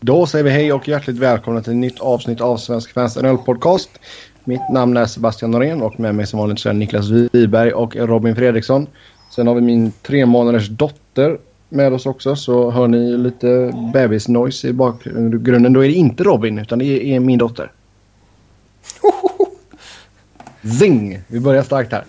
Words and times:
Då 0.00 0.26
säger 0.26 0.44
vi 0.44 0.50
hej 0.50 0.72
och 0.72 0.88
hjärtligt 0.88 1.16
välkomna 1.16 1.62
till 1.62 1.72
ett 1.72 1.76
nytt 1.76 2.00
avsnitt 2.00 2.40
av 2.40 2.56
Svensk 2.56 2.92
Fans 2.92 3.16
NHL-podcast. 3.16 3.88
Mitt 4.44 4.68
namn 4.70 4.96
är 4.96 5.06
Sebastian 5.06 5.50
Norén 5.50 5.82
och 5.82 6.00
med 6.00 6.14
mig 6.14 6.26
som 6.26 6.38
vanligt 6.38 6.60
så 6.60 6.68
är 6.68 6.72
Niklas 6.72 7.10
Wiberg 7.10 7.72
och 7.72 7.96
Robin 7.96 8.36
Fredriksson. 8.36 8.86
Sen 9.30 9.46
har 9.46 9.54
vi 9.54 9.60
min 9.60 9.92
tre 10.02 10.26
månaders 10.26 10.68
dotter 10.68 11.38
med 11.68 11.92
oss 11.92 12.06
också 12.06 12.36
så 12.36 12.70
hör 12.70 12.88
ni 12.88 13.16
lite 13.16 13.72
bebis-noise 13.94 14.68
i 14.68 14.72
bakgrunden. 14.72 15.72
Då 15.72 15.84
är 15.84 15.88
det 15.88 15.94
inte 15.94 16.24
Robin 16.24 16.58
utan 16.58 16.78
det 16.78 17.14
är 17.14 17.20
min 17.20 17.38
dotter. 17.38 17.72
Zing! 20.78 21.20
Vi 21.28 21.40
börjar 21.40 21.62
starkt 21.62 21.92
här. 21.92 22.04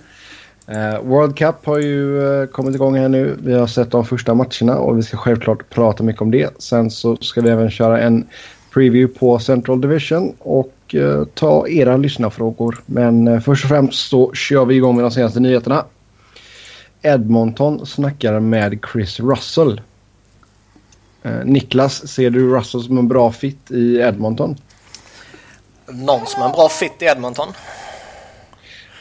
Uh, 0.70 1.02
World 1.04 1.38
Cup 1.38 1.66
har 1.66 1.80
ju 1.80 2.22
uh, 2.22 2.48
kommit 2.48 2.76
igång 2.76 2.98
här 2.98 3.10
nu. 3.10 3.38
Vi 3.44 3.54
har 3.54 3.68
sett 3.68 3.92
de 3.92 4.06
första 4.06 4.34
matcherna 4.34 4.78
och 4.78 4.98
vi 4.98 5.04
ska 5.04 5.18
självklart 5.18 5.70
prata 5.70 6.04
mycket 6.04 6.22
om 6.22 6.32
det. 6.32 6.62
Sen 6.62 6.92
så 6.92 7.18
ska 7.18 7.42
vi 7.42 7.50
även 7.50 7.72
köra 7.72 8.02
en 8.02 8.28
preview 8.74 9.20
på 9.20 9.40
Central 9.40 9.82
Division 9.82 10.36
och 10.40 10.76
uh, 10.94 11.26
ta 11.34 11.68
era 11.68 11.98
lyssnarfrågor. 11.98 12.82
Men 12.86 13.42
först 13.42 13.64
och 13.64 13.70
främst 13.70 14.10
så 14.10 14.34
kör 14.34 14.66
vi 14.66 14.76
igång 14.76 14.96
med 14.96 15.06
de 15.06 15.12
senaste 15.12 15.40
nyheterna. 15.40 15.86
Edmonton 17.02 17.86
snackar 17.86 18.40
med 18.40 18.80
Chris 18.92 19.20
Russell. 19.20 19.82
Niklas, 21.44 22.08
ser 22.08 22.30
du 22.30 22.56
Russell 22.56 22.84
som 22.84 22.98
en 22.98 23.08
bra 23.08 23.32
fit 23.32 23.72
i 23.72 23.98
Edmonton? 23.98 24.56
Någon 25.88 26.26
som 26.26 26.44
en 26.44 26.52
bra 26.52 26.70
fit 26.70 27.02
i 27.02 27.06
Edmonton? 27.06 27.48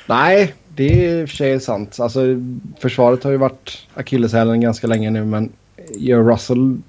Nej, 0.07 0.55
det 0.78 1.06
är 1.06 1.20
i 1.20 1.24
och 1.24 1.28
för 1.28 1.37
sig 1.37 1.60
sant. 1.60 2.00
Alltså, 2.00 2.20
försvaret 2.78 3.24
har 3.24 3.30
ju 3.30 3.37
varit 3.37 3.87
akilleshälen 3.95 4.60
ganska 4.60 4.87
länge 4.87 5.10
nu 5.10 5.24
men 5.24 5.52
gör 5.91 6.23
Russell 6.23 6.80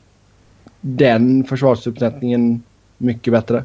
den 0.81 1.43
försvarsuppsättningen 1.43 2.63
mycket 2.97 3.33
bättre? 3.33 3.63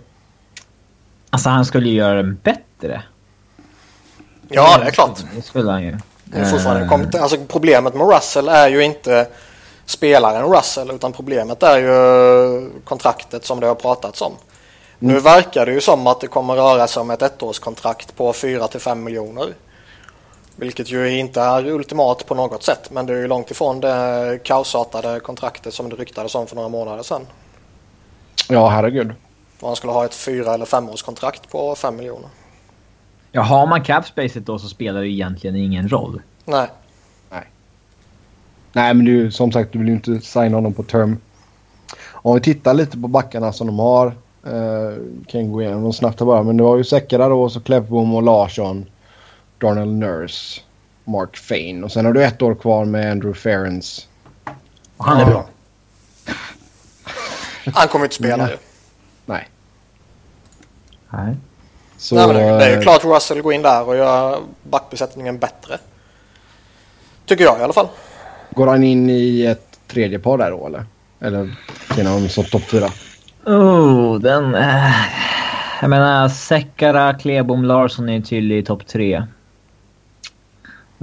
Alltså 1.30 1.48
han 1.48 1.64
skulle 1.64 1.88
ju 1.88 1.94
göra 1.94 2.14
den 2.14 2.38
bättre. 2.42 3.02
Ja, 4.48 4.78
det 4.78 4.84
är 4.84 4.90
klart. 4.90 5.24
Det 5.36 5.42
skulle 5.42 5.70
han 5.70 5.82
ju. 5.82 5.96
Det 6.24 6.38
är 6.38 6.44
fortfarande, 6.44 7.20
alltså, 7.20 7.36
problemet 7.48 7.94
med 7.94 8.14
Russell 8.14 8.48
är 8.48 8.68
ju 8.68 8.84
inte 8.84 9.26
spelaren 9.86 10.52
Russell 10.52 10.90
utan 10.90 11.12
problemet 11.12 11.62
är 11.62 11.78
ju 11.78 12.70
kontraktet 12.84 13.44
som 13.44 13.60
det 13.60 13.66
har 13.66 13.74
pratats 13.74 14.22
om. 14.22 14.32
Mm. 14.32 15.14
Nu 15.14 15.20
verkar 15.20 15.66
det 15.66 15.72
ju 15.72 15.80
som 15.80 16.06
att 16.06 16.20
det 16.20 16.26
kommer 16.26 16.54
röra 16.54 16.86
sig 16.86 17.00
om 17.00 17.10
ett 17.10 17.22
ettårskontrakt 17.22 18.16
på 18.16 18.32
4 18.32 18.68
till 18.68 18.80
5 18.80 19.04
miljoner. 19.04 19.54
Vilket 20.56 20.90
ju 20.90 21.18
inte 21.18 21.40
är 21.40 21.66
ultimat 21.66 22.26
på 22.26 22.34
något 22.34 22.62
sätt 22.62 22.90
men 22.90 23.06
det 23.06 23.12
är 23.12 23.16
ju 23.16 23.26
långt 23.26 23.50
ifrån 23.50 23.80
det 23.80 24.38
kaosartade 24.44 25.20
kontraktet 25.20 25.74
som 25.74 25.88
det 25.88 25.96
ryktades 25.96 26.34
om 26.34 26.46
för 26.46 26.56
några 26.56 26.68
månader 26.68 27.02
sedan. 27.02 27.26
Ja, 28.48 28.68
herregud. 28.68 29.12
Och 29.60 29.68
han 29.68 29.76
skulle 29.76 29.92
ha 29.92 30.04
ett 30.04 30.14
fyra 30.14 30.54
eller 30.54 30.66
femårskontrakt 30.66 31.50
på 31.50 31.74
fem 31.74 31.96
miljoner. 31.96 32.28
Ja, 33.32 33.42
har 33.42 33.66
man 33.66 33.82
capspacet 33.82 34.46
då 34.46 34.58
så 34.58 34.68
spelar 34.68 35.00
det 35.00 35.08
egentligen 35.08 35.56
ingen 35.56 35.88
roll. 35.88 36.22
Nej. 36.44 36.68
Nej. 37.30 37.48
Nej, 38.72 38.94
men 38.94 39.06
du, 39.06 39.30
som 39.30 39.52
sagt, 39.52 39.72
du 39.72 39.78
vill 39.78 39.88
ju 39.88 39.94
inte 39.94 40.20
signa 40.20 40.56
honom 40.56 40.72
på 40.72 40.82
term. 40.82 41.18
Om 42.12 42.34
vi 42.34 42.40
tittar 42.40 42.74
lite 42.74 42.98
på 42.98 43.08
backarna 43.08 43.52
som 43.52 43.66
de 43.66 43.78
har. 43.78 44.06
Eh, 44.46 44.96
kan 45.26 45.52
gå 45.52 45.62
igenom 45.62 45.82
dem 45.82 45.92
snabbt 45.92 46.20
här 46.20 46.26
bara. 46.26 46.42
Men 46.42 46.56
det 46.56 46.62
var 46.62 46.76
ju 46.76 46.84
Säckara 46.84 47.28
då, 47.28 47.48
så 47.48 47.60
Kleffbom 47.60 48.14
och 48.14 48.22
Larsson. 48.22 48.86
Darnell 49.64 49.92
Nurse, 49.92 50.60
Mark 51.04 51.36
Fane 51.36 51.82
och 51.82 51.92
sen 51.92 52.04
har 52.04 52.12
du 52.12 52.24
ett 52.24 52.42
år 52.42 52.54
kvar 52.54 52.84
med 52.84 53.10
Andrew 53.10 53.40
Ferens. 53.40 54.08
Och 54.96 55.04
han 55.04 55.20
är 55.20 55.24
bra. 55.24 55.46
Han 57.74 57.88
kommer 57.88 58.04
inte 58.04 58.14
spela 58.16 58.50
ju. 58.50 58.56
Nej. 59.26 59.48
Nej. 61.10 61.36
Så, 61.96 62.14
Nej, 62.14 62.26
men 62.26 62.36
det, 62.36 62.64
är 62.64 62.70
ju 62.70 62.76
eh, 62.76 62.82
klart 62.82 63.04
Russell 63.04 63.42
går 63.42 63.52
in 63.52 63.62
där 63.62 63.88
och 63.88 63.96
gör 63.96 64.40
backbesättningen 64.62 65.38
bättre. 65.38 65.78
Tycker 67.26 67.44
jag 67.44 67.60
i 67.60 67.62
alla 67.62 67.72
fall. 67.72 67.88
Går 68.50 68.66
han 68.66 68.84
in 68.84 69.10
i 69.10 69.42
ett 69.42 69.78
tredje 69.86 70.18
par 70.18 70.38
där 70.38 70.50
då 70.50 70.66
eller? 70.66 70.84
Eller 71.20 71.56
han 72.04 72.28
som 72.28 72.44
topp 72.44 72.62
fyra? 72.62 72.88
Oh, 73.46 74.20
den... 74.20 74.54
Äh, 74.54 74.92
jag 75.80 75.90
menar, 75.90 76.28
Sekara, 76.28 77.14
Klebom, 77.14 77.64
Larsson 77.64 78.08
är 78.08 78.20
tydlig 78.20 78.58
i 78.58 78.62
topp 78.62 78.86
tre 78.86 79.26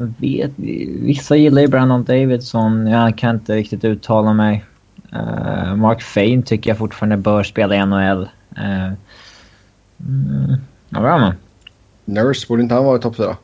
vet, 0.06 0.52
vissa 1.02 1.36
gillar 1.36 1.62
ju 1.62 1.68
Brandon 1.68 2.04
Davidson. 2.04 2.88
Jag 2.88 3.18
kan 3.18 3.36
inte 3.36 3.56
riktigt 3.56 3.84
uttala 3.84 4.34
mig. 4.34 4.66
Uh, 5.14 5.76
Mark 5.76 6.02
Fane 6.02 6.42
tycker 6.42 6.70
jag 6.70 6.78
fortfarande 6.78 7.18
bör 7.18 7.44
spela 7.44 7.76
i 7.76 7.86
NHL. 7.86 8.22
Uh, 8.22 8.86
eh, 8.86 8.92
mm, 10.00 10.62
vad 10.90 11.02
bra 11.02 11.18
man. 11.18 11.36
Nurse, 12.06 12.48
borde 12.48 12.62
inte 12.62 12.76
han 12.76 12.86
vara 12.86 12.98
i 12.98 13.02
topp 13.02 13.16
fyra? 13.16 13.38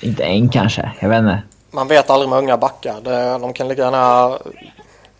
Inte 0.00 0.24
än 0.24 0.48
kanske, 0.48 0.92
jag 1.00 1.08
vet 1.08 1.18
inte. 1.18 1.42
Man 1.70 1.88
vet 1.88 2.10
aldrig 2.10 2.28
med 2.30 2.38
unga 2.38 2.56
backar. 2.56 3.00
De 3.38 3.52
kan 3.52 3.68
lika 3.68 3.82
gärna 3.82 4.38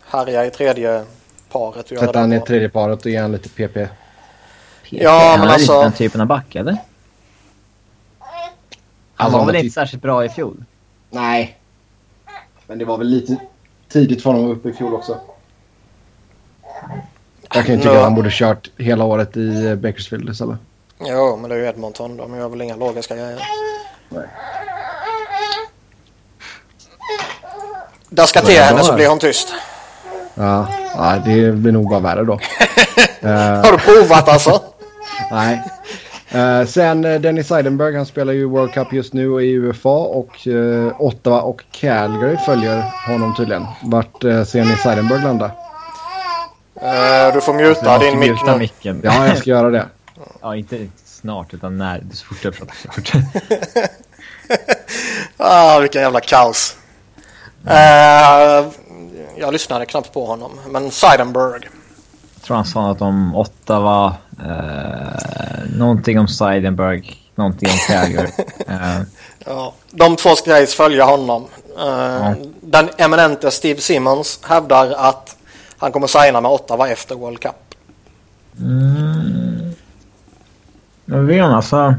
härja 0.05 0.45
i 0.45 0.49
tredje 0.49 1.03
paret. 1.51 1.87
Sätta 1.87 2.19
han 2.19 2.33
i 2.33 2.39
tredje 2.39 2.69
paret 2.69 3.05
och 3.05 3.11
ge 3.11 3.17
han 3.17 3.31
lite 3.31 3.49
PP. 3.49 3.73
PP. 3.73 3.89
Ja, 4.89 5.35
men 5.39 5.47
alltså... 5.47 5.81
Den 5.81 5.91
typen 5.91 6.21
av 6.21 6.27
back, 6.27 6.55
eller? 6.55 6.77
Han 9.21 9.31
var 9.31 9.45
väl 9.45 9.55
inte 9.55 9.73
särskilt 9.73 10.03
bra 10.03 10.25
i 10.25 10.29
fjol? 10.29 10.63
Nej. 11.09 11.57
Men 12.67 12.77
det 12.77 12.85
var 12.85 12.97
väl 12.97 13.07
lite 13.07 13.37
tidigt 13.89 14.23
för 14.23 14.29
honom 14.29 14.51
att 14.51 14.57
upp 14.57 14.65
i 14.65 14.73
fjol 14.73 14.93
också. 14.93 15.17
Jag 17.53 17.65
kan 17.65 17.75
ju 17.75 17.81
tycka 17.81 17.97
att 17.97 18.03
han 18.03 18.15
borde 18.15 18.29
kört 18.31 18.69
hela 18.77 19.05
året 19.05 19.37
i 19.37 19.65
eh, 19.65 19.75
Bakersfield 19.75 20.29
istället. 20.29 20.57
Jo, 20.99 21.37
men 21.37 21.49
det 21.49 21.55
är 21.55 21.59
ju 21.59 21.65
Edmonton. 21.65 22.17
De 22.17 22.35
gör 22.35 22.49
väl 22.49 22.61
inga 22.61 22.75
logiska 22.75 23.15
grejer. 23.15 23.39
Nej. 24.09 24.27
Daska 28.09 28.41
till 28.41 28.59
henne 28.59 28.83
så 28.83 28.93
blir 28.93 29.07
hon 29.07 29.19
tyst. 29.19 29.53
Ja, 30.35 30.67
ja, 30.95 31.21
det 31.25 31.51
blir 31.51 31.71
nog 31.71 31.89
bara 31.89 31.99
värre 31.99 32.23
då. 32.23 32.33
Har 33.63 33.71
du 33.71 33.77
provat 33.77 34.29
alltså? 34.29 34.61
Nej. 35.31 35.63
Uh, 36.35 36.65
sen 36.65 37.05
uh, 37.05 37.21
Dennis 37.21 37.47
Seidenberg, 37.47 37.95
han 37.95 38.05
spelar 38.05 38.33
ju 38.33 38.45
World 38.45 38.73
Cup 38.73 38.93
just 38.93 39.13
nu 39.13 39.41
i 39.41 39.53
UFA 39.53 39.89
och 39.89 40.47
uh, 40.47 41.01
Ottawa 41.01 41.41
och 41.41 41.63
Calgary 41.71 42.37
följer 42.37 42.83
honom 43.07 43.35
tydligen. 43.35 43.65
Vart 43.83 44.23
uh, 44.23 44.43
ser 44.43 44.65
ni 44.65 44.75
Seidenberg 44.75 45.21
landa? 45.23 45.51
du 47.33 47.41
får 47.41 47.53
muta 47.53 47.97
din 47.97 48.19
mick 48.19 48.45
nu. 48.45 48.57
Micken. 48.57 49.01
Ja, 49.03 49.27
jag 49.27 49.37
ska 49.37 49.49
göra 49.49 49.69
det. 49.69 49.85
ja, 50.41 50.55
inte 50.55 50.87
snart 51.05 51.53
utan 51.53 51.77
när. 51.77 52.03
Så 52.13 52.25
fort 52.25 52.43
jag 52.43 52.53
pratar 52.53 52.75
klart. 53.01 53.23
ah, 55.37 55.79
vilken 55.79 56.01
jävla 56.01 56.19
kaos. 56.19 56.75
jag 59.37 59.53
lyssnade 59.53 59.85
knappt 59.85 60.13
på 60.13 60.25
honom, 60.25 60.51
men 60.69 60.91
Seidenberg. 60.91 61.61
Jag 62.35 62.43
tror 62.43 62.55
han 62.55 62.65
sa 62.65 62.81
något 62.81 63.01
om 63.01 63.35
Ottawa 63.35 64.15
Uh, 64.45 65.77
någonting 65.77 66.19
om 66.19 66.27
Seidenberg, 66.27 67.15
någonting 67.35 67.69
om 67.69 67.77
Calgary. 67.87 68.31
Uh, 68.69 69.01
ja, 69.45 69.73
de 69.91 70.15
två 70.15 70.35
ska 70.35 70.59
ju 70.59 70.65
följa 70.65 71.05
honom. 71.05 71.45
Uh, 71.77 71.83
ja. 71.85 72.35
Den 72.61 72.89
eminente 72.97 73.51
Steve 73.51 73.81
Simmons 73.81 74.39
hävdar 74.43 74.91
att 74.91 75.37
han 75.77 75.91
kommer 75.91 76.07
signa 76.07 76.41
med 76.41 76.51
Ottawa 76.51 76.89
efter 76.89 77.15
World 77.15 77.39
Cup. 77.39 77.75
Mm. 78.59 79.71
Jag 81.05 81.17
vet 81.17 81.45
alltså. 81.45 81.95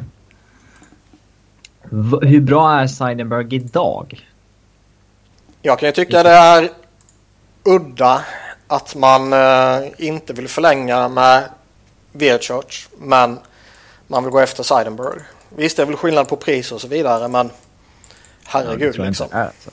Hur 2.22 2.40
bra 2.40 2.80
är 2.80 2.86
Seidenberg 2.86 3.54
idag? 3.54 4.28
Jag 5.62 5.78
kan 5.78 5.88
ju 5.88 5.92
tycka 5.92 6.22
det 6.22 6.30
är 6.30 6.70
udda 7.64 8.24
att 8.66 8.94
man 8.94 9.32
inte 9.98 10.32
vill 10.32 10.48
förlänga 10.48 11.08
med 11.08 11.42
Virchurch, 12.12 12.88
men 12.98 13.38
man 14.06 14.24
vill 14.24 14.32
gå 14.32 14.40
efter 14.40 14.62
Seidenberg. 14.62 15.20
Visst, 15.48 15.76
det 15.76 15.82
är 15.82 15.86
väl 15.86 15.96
skillnad 15.96 16.28
på 16.28 16.36
pris 16.36 16.72
och 16.72 16.80
så 16.80 16.88
vidare, 16.88 17.28
men 17.28 17.50
herregud 18.44 18.94
ja, 18.98 19.04
liksom. 19.04 19.26
Alltså. 19.32 19.70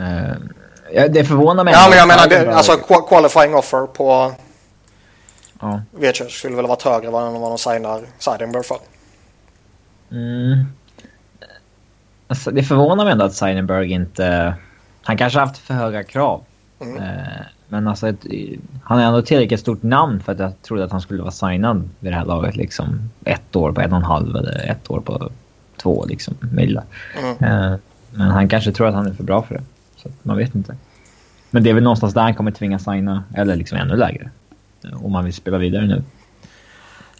Uh, 0.00 0.36
ja, 0.92 1.08
det 1.08 1.24
förvånar 1.24 1.64
mig. 1.64 1.74
Ja, 1.74 1.86
men 1.88 1.98
jag 1.98 2.08
menar, 2.08 2.28
det, 2.28 2.54
alltså 2.54 2.76
qualifying 3.08 3.54
offer 3.54 3.86
på 3.86 4.34
ja. 5.60 5.82
Virchurch 5.90 6.38
skulle 6.38 6.56
väl 6.56 6.64
ha 6.64 6.68
varit 6.68 6.82
högre 6.82 7.06
än 7.06 7.40
vad 7.40 7.50
de 7.50 7.58
signar 7.58 8.02
Seidenberg 8.18 8.64
för. 8.64 8.78
Mm. 10.10 10.64
Alltså, 12.28 12.50
det 12.50 12.62
förvånar 12.62 13.04
mig 13.04 13.12
ändå 13.12 13.24
att 13.24 13.34
Seidenberg 13.34 13.92
inte... 13.92 14.54
Han 15.02 15.16
kanske 15.16 15.38
har 15.38 15.46
haft 15.46 15.58
för 15.58 15.74
höga 15.74 16.04
krav. 16.04 16.44
Mm. 16.80 16.96
Uh, 16.96 17.02
men 17.68 17.88
alltså, 17.88 18.08
ett, 18.08 18.26
han 18.84 18.98
är 18.98 19.06
ändå 19.06 19.22
tillräckligt 19.22 19.60
stort 19.60 19.82
namn 19.82 20.20
för 20.20 20.32
att 20.32 20.38
jag 20.38 20.62
trodde 20.62 20.84
att 20.84 20.92
han 20.92 21.00
skulle 21.00 21.22
vara 21.22 21.30
signad 21.30 21.88
vid 22.00 22.12
det 22.12 22.16
här 22.16 22.24
laget. 22.24 22.56
Liksom, 22.56 23.10
ett 23.24 23.56
år 23.56 23.72
på 23.72 23.80
en 23.80 23.92
och 23.92 23.98
en 23.98 24.04
halv 24.04 24.36
eller 24.36 24.70
ett 24.70 24.90
år 24.90 25.00
på 25.00 25.30
två 25.76 26.04
liksom, 26.08 26.34
mil. 26.52 26.80
Mm. 27.20 27.32
Eh, 27.44 27.78
men 28.10 28.30
han 28.30 28.48
kanske 28.48 28.72
tror 28.72 28.86
att 28.86 28.94
han 28.94 29.06
är 29.06 29.14
för 29.14 29.24
bra 29.24 29.42
för 29.42 29.54
det. 29.54 29.62
Så 29.96 30.08
man 30.22 30.36
vet 30.36 30.54
inte. 30.54 30.76
Men 31.50 31.62
det 31.62 31.70
är 31.70 31.74
väl 31.74 31.82
någonstans 31.82 32.14
där 32.14 32.22
han 32.22 32.34
kommer 32.34 32.50
tvingas 32.50 32.84
signa, 32.84 33.24
eller 33.34 33.56
liksom 33.56 33.78
ännu 33.78 33.96
lägre. 33.96 34.30
om 35.02 35.12
man 35.12 35.24
vill 35.24 35.34
spela 35.34 35.58
vidare 35.58 35.86
nu. 35.86 36.02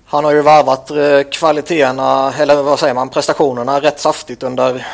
Han 0.05 0.25
har 0.25 0.33
ju 0.33 0.43
varvat 0.43 0.91
eh, 0.91 1.31
kvaliteterna, 1.33 2.33
eller 2.33 2.63
vad 2.63 2.79
säger 2.79 2.95
man, 2.95 3.09
prestationerna 3.09 3.81
rätt 3.81 4.01
saftigt 4.01 4.43
under 4.43 4.87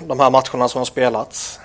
de 0.00 0.20
här 0.20 0.30
matcherna 0.30 0.68
som 0.68 0.78
har 0.78 0.84
spelats. 0.84 1.60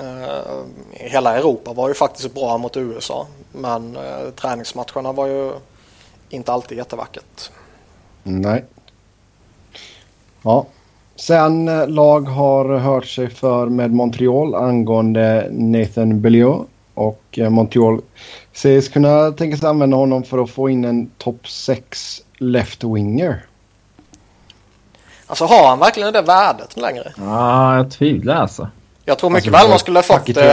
Uh, 0.00 0.64
hela 0.90 1.38
Europa 1.38 1.72
var 1.72 1.88
ju 1.88 1.94
faktiskt 1.94 2.34
bra 2.34 2.58
mot 2.58 2.76
USA. 2.76 3.26
Men 3.52 3.96
uh, 3.96 4.30
träningsmatcherna 4.30 5.12
var 5.12 5.26
ju 5.26 5.52
inte 6.28 6.52
alltid 6.52 6.78
jättevackert. 6.78 7.50
Nej. 8.22 8.64
Ja. 10.42 10.66
Sen 11.16 11.68
uh, 11.68 11.88
lag 11.88 12.20
har 12.20 12.78
hört 12.78 13.06
sig 13.06 13.30
för 13.30 13.66
med 13.66 13.90
Montreal 13.90 14.54
angående 14.54 15.48
Nathan 15.50 16.20
Belliot. 16.20 16.68
Och 16.94 17.38
Montreal 17.50 18.00
sägs 18.52 18.88
kunna 18.88 19.30
tänka 19.30 19.56
sig 19.56 19.68
använda 19.68 19.96
honom 19.96 20.22
för 20.22 20.42
att 20.42 20.50
få 20.50 20.70
in 20.70 20.84
en 20.84 21.10
topp 21.18 21.48
6 21.48 22.22
left-winger. 22.38 23.36
Alltså 25.26 25.44
har 25.44 25.68
han 25.68 25.78
verkligen 25.78 26.12
det 26.12 26.22
värdet 26.22 26.76
längre? 26.76 27.12
Ja, 27.16 27.76
jag 27.76 27.90
tvivlar 27.90 28.34
alltså. 28.34 28.68
Jag 29.08 29.18
tror 29.18 29.30
mycket 29.30 29.54
alltså, 29.54 29.64
väl 29.64 29.70
man 29.70 29.78
skulle 29.78 30.02
fått 30.02 30.34
det. 30.34 30.46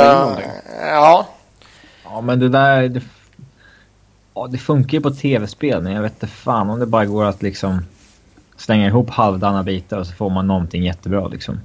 Ja. 0.81 1.27
Ja, 2.03 2.21
men 2.21 2.39
det 2.39 2.49
där... 2.49 2.89
Det, 2.89 3.01
ja, 4.33 4.47
det 4.47 4.57
funkar 4.57 4.97
ju 4.97 5.01
på 5.01 5.11
tv-spel, 5.11 5.81
men 5.81 5.93
jag 5.93 6.01
vet 6.01 6.13
inte 6.13 6.27
fan 6.27 6.69
om 6.69 6.79
det 6.79 6.85
bara 6.85 7.05
går 7.05 7.25
att 7.25 7.41
liksom 7.41 7.85
slänga 8.57 8.87
ihop 8.87 9.09
halvdana 9.09 9.63
bitar 9.63 9.99
och 9.99 10.07
så 10.07 10.13
får 10.13 10.29
man 10.29 10.47
någonting 10.47 10.83
jättebra 10.83 11.27
liksom. 11.27 11.59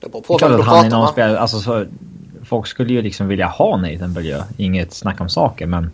Det 0.00 0.08
beror 0.08 0.22
på 0.22 0.38
vem 0.38 0.52
du 0.52 0.62
pratar 0.62 1.00
med. 1.00 1.08
Spel, 1.08 1.36
alltså, 1.36 1.60
så, 1.60 1.86
folk 2.44 2.66
skulle 2.66 2.92
ju 2.92 3.02
liksom 3.02 3.28
vilja 3.28 3.46
ha 3.46 3.76
Nathan 3.76 4.14
Beaulieu. 4.14 4.42
Inget 4.56 4.92
snack 4.92 5.20
om 5.20 5.28
saker, 5.28 5.66
men... 5.66 5.90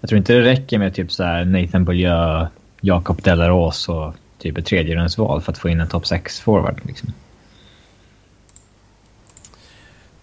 Jag 0.00 0.08
tror 0.08 0.18
inte 0.18 0.32
det 0.32 0.42
räcker 0.42 0.78
med 0.78 0.94
typ 0.94 1.12
så 1.12 1.24
här 1.24 1.44
Nathan 1.44 1.84
Beaulieu, 1.84 2.46
Jakob 2.80 3.22
Delaros 3.22 3.88
och 3.88 4.14
typ 4.38 4.58
ett 4.58 4.66
tredjerumsval 4.66 5.40
för 5.40 5.52
att 5.52 5.58
få 5.58 5.68
in 5.68 5.80
en 5.80 5.88
topp 5.88 6.04
6-forward. 6.04 6.80
Liksom. 6.82 7.12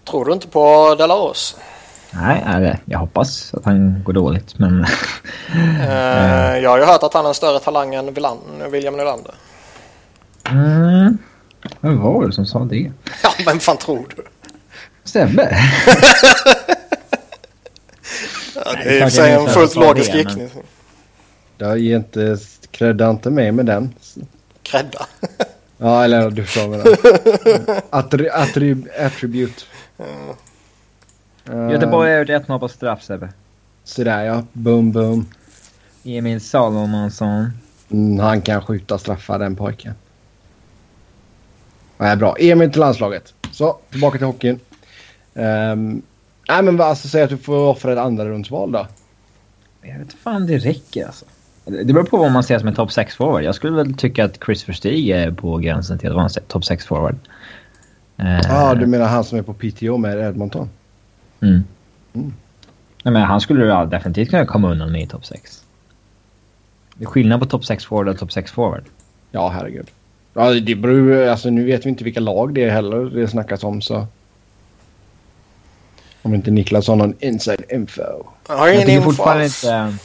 Tror 0.04 0.24
du 0.24 0.32
inte 0.32 0.48
på 0.48 0.94
Delaros? 0.98 1.56
Nej, 2.10 2.78
jag 2.84 2.98
hoppas 2.98 3.54
att 3.54 3.64
han 3.64 4.02
går 4.02 4.12
dåligt, 4.12 4.58
men... 4.58 4.86
uh, 5.54 6.58
jag 6.58 6.70
har 6.70 6.78
ju 6.78 6.84
hört 6.84 7.02
att 7.02 7.14
han 7.14 7.24
är 7.24 7.28
en 7.28 7.34
större 7.34 7.58
talang 7.58 7.94
än 7.94 8.14
William 8.70 8.96
Nylander. 8.96 9.34
Mm. 10.50 11.18
Vem 11.80 12.00
var 12.00 12.26
det 12.26 12.32
som 12.32 12.46
sa 12.46 12.58
det? 12.58 12.92
Ja, 13.22 13.32
vem 13.46 13.58
fan 13.58 13.76
tror 13.76 14.06
du? 14.16 14.22
Sebbe? 15.04 15.42
ja, 18.54 18.72
det 18.72 18.82
är 18.82 18.96
i 18.96 18.98
och 18.98 19.02
för 19.02 19.10
sig 19.10 19.32
en 19.32 19.46
fullt 19.46 19.76
logisk 19.76 20.14
gickning. 20.14 20.50
Men... 20.54 20.62
Jag 21.58 21.78
ger 21.78 21.96
inte 21.96 22.38
Credda 22.76 23.10
inte 23.10 23.30
med 23.30 23.54
med 23.54 23.66
den. 23.66 23.94
Credda? 24.62 25.06
ja, 25.78 26.04
eller 26.04 26.30
du 26.30 26.46
sa 26.46 26.68
väl 26.68 26.80
det. 26.80 27.82
Attri 27.90 28.28
attrib 28.30 28.88
attribute. 28.98 29.62
Mm. 31.48 31.70
Göteborg 31.70 32.12
har 32.12 32.18
gjort 32.18 32.48
1-0 32.48 32.58
på 32.58 32.68
straff 32.68 33.02
Sebbe. 33.02 33.28
Sådär 33.84 34.24
ja, 34.24 34.42
boom 34.52 34.92
boom. 34.92 35.26
Emil 36.04 36.40
Salomonsson. 36.40 37.50
Mm, 37.90 38.18
han 38.18 38.42
kan 38.42 38.62
skjuta 38.62 38.98
straffar 38.98 39.38
den 39.38 39.56
pojken. 39.56 39.94
Nej, 41.98 42.16
bra. 42.16 42.36
Emil 42.38 42.70
till 42.72 42.80
landslaget. 42.80 43.34
Så, 43.52 43.78
tillbaka 43.90 44.18
till 44.18 44.26
hockeyn. 44.26 44.60
Um, 45.34 46.02
nej 46.48 46.62
men 46.62 46.76
vad 46.76 46.88
alltså 46.88 47.08
säg 47.08 47.22
att 47.22 47.30
du 47.30 47.38
får 47.38 47.56
offra 47.56 47.92
ett 47.92 47.98
andra 47.98 48.24
rundsval 48.24 48.72
då. 48.72 48.86
Jag 49.82 49.92
vet 49.92 50.00
inte 50.00 50.16
fan 50.16 50.46
det 50.46 50.58
räcker 50.58 51.06
alltså. 51.06 51.24
Det 51.66 51.92
beror 51.92 52.04
på 52.04 52.16
vad 52.16 52.32
man 52.32 52.42
ser 52.42 52.58
som 52.58 52.68
en 52.68 52.74
topp 52.74 52.90
6-forward. 52.90 53.42
Jag 53.42 53.54
skulle 53.54 53.76
väl 53.76 53.94
tycka 53.94 54.24
att 54.24 54.38
Chris 54.44 54.68
Verstig 54.68 55.08
är 55.08 55.30
på 55.30 55.56
gränsen 55.56 55.98
till 55.98 56.08
att 56.08 56.14
vara 56.14 56.24
en 56.24 56.30
topp 56.48 56.62
6-forward. 56.62 57.16
Ja, 58.16 58.40
ah, 58.48 58.74
du 58.74 58.86
menar 58.86 59.06
han 59.06 59.24
som 59.24 59.38
är 59.38 59.42
på 59.42 59.54
PTO 59.54 59.96
med 59.96 60.18
Edmonton? 60.18 60.70
Mm. 61.40 61.64
mm. 62.14 62.34
Nej, 63.04 63.12
men 63.12 63.22
han 63.22 63.40
skulle 63.40 63.84
definitivt 63.84 64.30
kunna 64.30 64.46
komma 64.46 64.70
undan 64.70 64.92
med 64.92 65.02
i 65.02 65.06
topp 65.06 65.26
6. 65.26 65.62
Det 66.94 67.04
är 67.04 67.08
skillnad 67.08 67.40
på 67.40 67.46
topp 67.46 67.62
6-forward 67.62 68.08
och 68.08 68.18
topp 68.18 68.30
6-forward. 68.30 68.84
Ja, 69.30 69.48
herregud. 69.48 69.90
Ja, 70.34 70.50
det 70.50 70.74
beror 70.74 71.26
alltså 71.26 71.50
nu 71.50 71.64
vet 71.64 71.86
vi 71.86 71.90
inte 71.90 72.04
vilka 72.04 72.20
lag 72.20 72.54
det 72.54 72.64
är 72.64 72.70
heller 72.70 73.04
det 73.04 73.28
snackas 73.28 73.64
om 73.64 73.82
så. 73.82 74.06
Om 76.22 76.34
inte 76.34 76.50
Niklas 76.50 76.88
har 76.88 76.96
någon 76.96 77.14
inside 77.20 77.64
info. 77.70 78.02
Jag 78.48 78.56
har 78.56 78.68
ingen 78.68 78.90
info 78.90 79.04
fortfarande 79.04 79.44
inte 79.44 79.98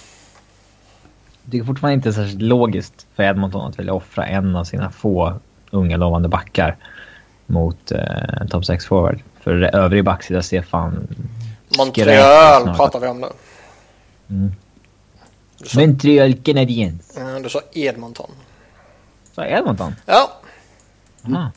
det 1.46 1.60
är 1.60 1.64
fortfarande 1.64 1.94
inte 1.94 2.14
särskilt 2.14 2.42
logiskt 2.42 3.08
för 3.16 3.24
Edmonton 3.24 3.70
att 3.70 3.80
vilja 3.80 3.94
offra 3.94 4.26
en 4.26 4.56
av 4.56 4.64
sina 4.64 4.92
få 4.92 5.40
unga 5.72 5.98
lovande 5.98 6.30
backar 6.30 6.78
mot 7.46 7.92
eh, 7.92 8.48
topp 8.50 8.64
6-forward. 8.64 9.20
För 9.40 9.76
övrig 9.76 10.04
backsida 10.04 10.42
ser 10.42 10.62
fan... 10.62 11.08
Montreal 11.78 12.76
pratar 12.76 13.00
vi 13.00 13.08
om 13.08 13.22
nu. 13.22 13.28
Mm. 14.30 14.52
Sa... 15.64 15.80
Montreal 15.80 16.34
Canadiens. 16.34 17.18
Mm, 17.18 17.44
du 17.44 17.50
sa 17.50 17.62
Edmonton. 17.74 18.32
Sa 19.36 19.46
Edmonton? 19.46 19.96
Ja. 20.06 20.32
Mm. 21.26 21.48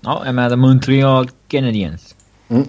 Ja, 0.00 0.22
jag 0.26 0.34
menar 0.34 0.56
Montreal 0.56 1.28
Canadiens. 1.48 2.14
Mm. 2.48 2.68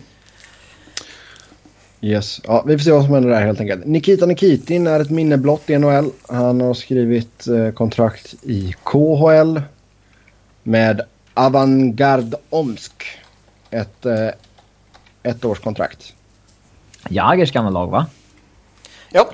Yes. 2.04 2.42
Ja, 2.44 2.64
vi 2.66 2.78
får 2.78 2.84
se 2.84 2.92
vad 2.92 3.04
som 3.04 3.14
händer 3.14 3.30
där 3.30 3.42
helt 3.42 3.60
enkelt. 3.60 3.86
Nikita 3.86 4.26
Nikitin 4.26 4.88
är 4.88 5.00
ett 5.00 5.10
minne 5.10 5.38
blott 5.38 5.70
i 5.70 5.78
NHL. 5.78 6.12
Han 6.28 6.62
har 6.62 6.74
skrivit 6.74 7.48
eh, 7.48 7.72
kontrakt 7.72 8.36
i 8.42 8.76
KHL 8.84 9.62
med 10.64 11.02
Avangard 11.34 12.36
Omsk. 12.50 13.04
Ett 13.70 14.06
eh, 14.06 14.30
ettårskontrakt. 15.24 16.14
Jagers 17.10 17.52
gamla 17.52 17.70
lag 17.70 17.88
va? 17.88 18.06
Ja. 19.12 19.30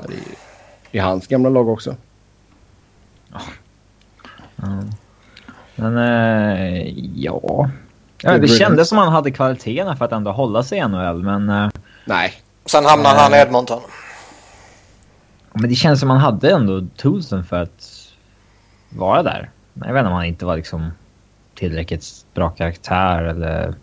Det 0.91 0.97
är 0.97 1.03
hans 1.03 1.27
gamla 1.27 1.49
lag 1.49 1.69
också. 1.69 1.95
Mm. 4.63 4.89
Men 5.75 5.97
eh, 5.97 6.87
ja. 7.15 7.69
ja 8.21 8.37
det 8.37 8.47
kändes 8.47 8.89
som 8.89 8.97
han 8.97 9.13
hade 9.13 9.31
kvaliteterna 9.31 9.95
för 9.95 10.05
att 10.05 10.11
ändå 10.11 10.31
hålla 10.31 10.63
sig 10.63 10.77
i 10.77 10.87
NHL 10.87 11.23
men... 11.23 11.49
Eh, 11.49 11.69
Nej, 12.05 12.33
Sen 12.71 12.85
hamnar 12.85 13.15
han 13.15 13.33
i 13.33 13.35
eh. 13.35 13.41
Edmonton. 13.41 13.81
Men 15.53 15.69
det 15.69 15.75
känns 15.75 15.99
som 15.99 16.09
han 16.09 16.19
hade 16.19 16.51
ändå 16.51 16.87
toolsen 16.97 17.43
för 17.43 17.61
att 17.61 18.09
vara 18.89 19.23
där. 19.23 19.49
Jag 19.73 19.93
vet 19.93 19.99
inte 19.99 20.07
om 20.07 20.13
han 20.13 20.25
inte 20.25 20.45
var 20.45 20.55
liksom 20.55 20.91
tillräckligt 21.55 22.05
bra 22.33 22.49
karaktär 22.49 23.23
eller... 23.23 23.73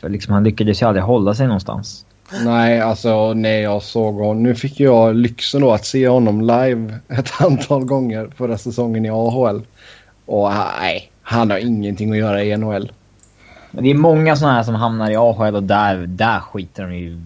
För 0.00 0.08
liksom 0.08 0.34
han 0.34 0.44
lyckades 0.44 0.82
ju 0.82 0.86
aldrig 0.86 1.04
hålla 1.04 1.34
sig 1.34 1.46
någonstans. 1.46 2.06
Nej, 2.44 2.80
alltså 2.80 3.34
när 3.34 3.60
jag 3.60 3.82
såg 3.82 4.14
honom. 4.14 4.42
Nu 4.42 4.54
fick 4.54 4.80
jag 4.80 5.16
lyxen 5.16 5.60
då 5.60 5.72
att 5.72 5.86
se 5.86 6.08
honom 6.08 6.40
live 6.40 6.98
ett 7.08 7.32
antal 7.40 7.84
gånger 7.84 8.30
förra 8.36 8.58
säsongen 8.58 9.04
i 9.04 9.10
AHL. 9.10 9.62
Och 10.26 10.50
nej, 10.80 11.12
han 11.22 11.50
har 11.50 11.58
ingenting 11.58 12.10
att 12.10 12.18
göra 12.18 12.44
i 12.44 12.56
NHL. 12.56 12.92
Men 13.70 13.84
det 13.84 13.90
är 13.90 13.94
många 13.94 14.36
sådana 14.36 14.54
här 14.54 14.62
som 14.62 14.74
hamnar 14.74 15.10
i 15.10 15.16
AHL 15.16 15.56
och 15.56 15.62
där, 15.62 15.96
där 15.96 16.40
skiter 16.40 16.82
de 16.82 16.94
ju 16.94 17.20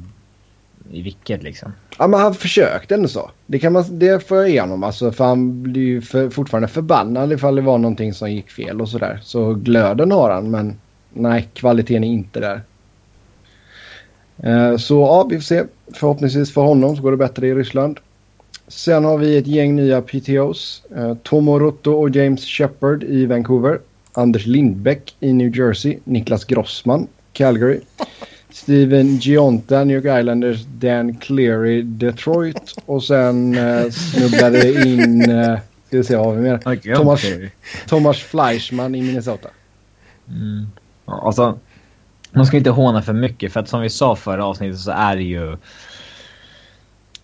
i 0.90 1.02
vilket 1.02 1.42
liksom. 1.42 1.72
Ja, 1.98 2.06
men 2.06 2.20
han 2.20 2.34
försökte 2.34 2.94
ändå 2.94 3.08
så. 3.08 3.30
Det, 3.46 3.58
kan 3.58 3.72
man, 3.72 3.84
det 3.98 4.28
får 4.28 4.36
jag 4.36 4.50
ge 4.50 4.60
honom. 4.60 4.84
Alltså, 4.84 5.12
för 5.12 5.24
han 5.24 5.62
blir 5.62 5.82
ju 5.82 6.00
för, 6.00 6.30
fortfarande 6.30 6.68
förbannad 6.68 7.32
ifall 7.32 7.54
det 7.54 7.62
var 7.62 7.78
någonting 7.78 8.14
som 8.14 8.32
gick 8.32 8.50
fel 8.50 8.80
och 8.80 8.88
sådär. 8.88 9.20
Så 9.22 9.54
glöden 9.54 10.12
har 10.12 10.30
han, 10.30 10.50
men 10.50 10.80
nej, 11.12 11.48
kvaliteten 11.54 12.04
är 12.04 12.08
inte 12.08 12.40
där. 12.40 12.62
Eh, 14.42 14.76
så 14.76 15.00
ja, 15.00 15.26
vi 15.30 15.36
får 15.36 15.42
se. 15.42 15.64
Förhoppningsvis 15.94 16.54
för 16.54 16.60
honom 16.60 16.96
så 16.96 17.02
går 17.02 17.10
det 17.10 17.16
bättre 17.16 17.46
i 17.46 17.54
Ryssland. 17.54 18.00
Sen 18.68 19.04
har 19.04 19.18
vi 19.18 19.36
ett 19.36 19.46
gäng 19.46 19.76
nya 19.76 20.02
PTOs. 20.02 20.82
Eh, 20.96 21.14
Tomo 21.14 21.58
Rotto 21.58 21.92
och 21.92 22.10
James 22.10 22.44
Shepard 22.44 23.04
i 23.04 23.26
Vancouver. 23.26 23.80
Anders 24.12 24.46
Lindbäck 24.46 25.16
i 25.20 25.32
New 25.32 25.56
Jersey. 25.56 25.98
Niklas 26.04 26.44
Grossman, 26.44 27.06
Calgary. 27.32 27.80
Steven 28.50 29.18
Gionta, 29.18 29.84
New 29.84 29.96
York 29.96 30.20
Islanders, 30.20 30.64
Dan 30.64 31.14
Cleary, 31.14 31.82
Detroit 31.82 32.74
och 32.86 33.04
sen 33.04 33.54
eh, 33.54 33.90
snubblade 33.90 34.88
in, 34.88 35.30
eh, 35.30 35.58
ska 35.86 35.96
vi 35.96 36.04
se 36.04 36.16
vad 36.16 36.36
vi 36.36 36.42
mer? 36.42 36.94
Thomas, 36.96 37.24
Thomas 37.86 38.18
Fleischman 38.18 38.94
i 38.94 39.02
Minnesota. 39.02 39.48
Mm. 40.28 40.66
Alltså, 41.04 41.58
man 42.30 42.46
ska 42.46 42.56
inte 42.56 42.70
håna 42.70 43.02
för 43.02 43.12
mycket 43.12 43.52
för 43.52 43.60
att 43.60 43.68
som 43.68 43.80
vi 43.80 43.90
sa 43.90 44.16
förra 44.16 44.44
avsnittet 44.44 44.78
så 44.78 44.90
är 44.90 45.16
det 45.16 45.22
ju... 45.22 45.56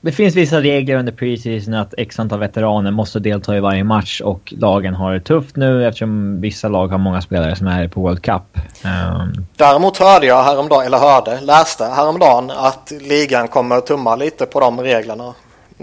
det 0.04 0.12
finns 0.12 0.34
vissa 0.34 0.60
regler 0.60 0.96
under 0.96 1.12
preseason 1.12 1.74
att 1.74 1.94
x 1.98 2.18
antal 2.18 2.38
veteraner 2.38 2.90
måste 2.90 3.20
delta 3.20 3.56
i 3.56 3.60
varje 3.60 3.84
match 3.84 4.20
och 4.20 4.54
lagen 4.56 4.94
har 4.94 5.12
det 5.12 5.20
tufft 5.20 5.56
nu 5.56 5.86
eftersom 5.86 6.40
vissa 6.40 6.68
lag 6.68 6.88
har 6.88 6.98
många 6.98 7.20
spelare 7.20 7.56
som 7.56 7.66
är 7.66 7.88
på 7.88 8.00
World 8.00 8.22
Cup. 8.22 8.42
Um... 8.84 9.46
Däremot 9.56 9.98
hörde 9.98 10.26
jag 10.26 10.44
häromdagen, 10.44 10.86
eller 10.86 10.98
hörde, 10.98 11.40
läste 11.40 11.84
häromdagen 11.84 12.50
att 12.50 12.92
ligan 13.00 13.48
kommer 13.48 13.76
att 13.76 13.86
tumma 13.86 14.16
lite 14.16 14.46
på 14.46 14.60
de 14.60 14.80
reglerna 14.80 15.34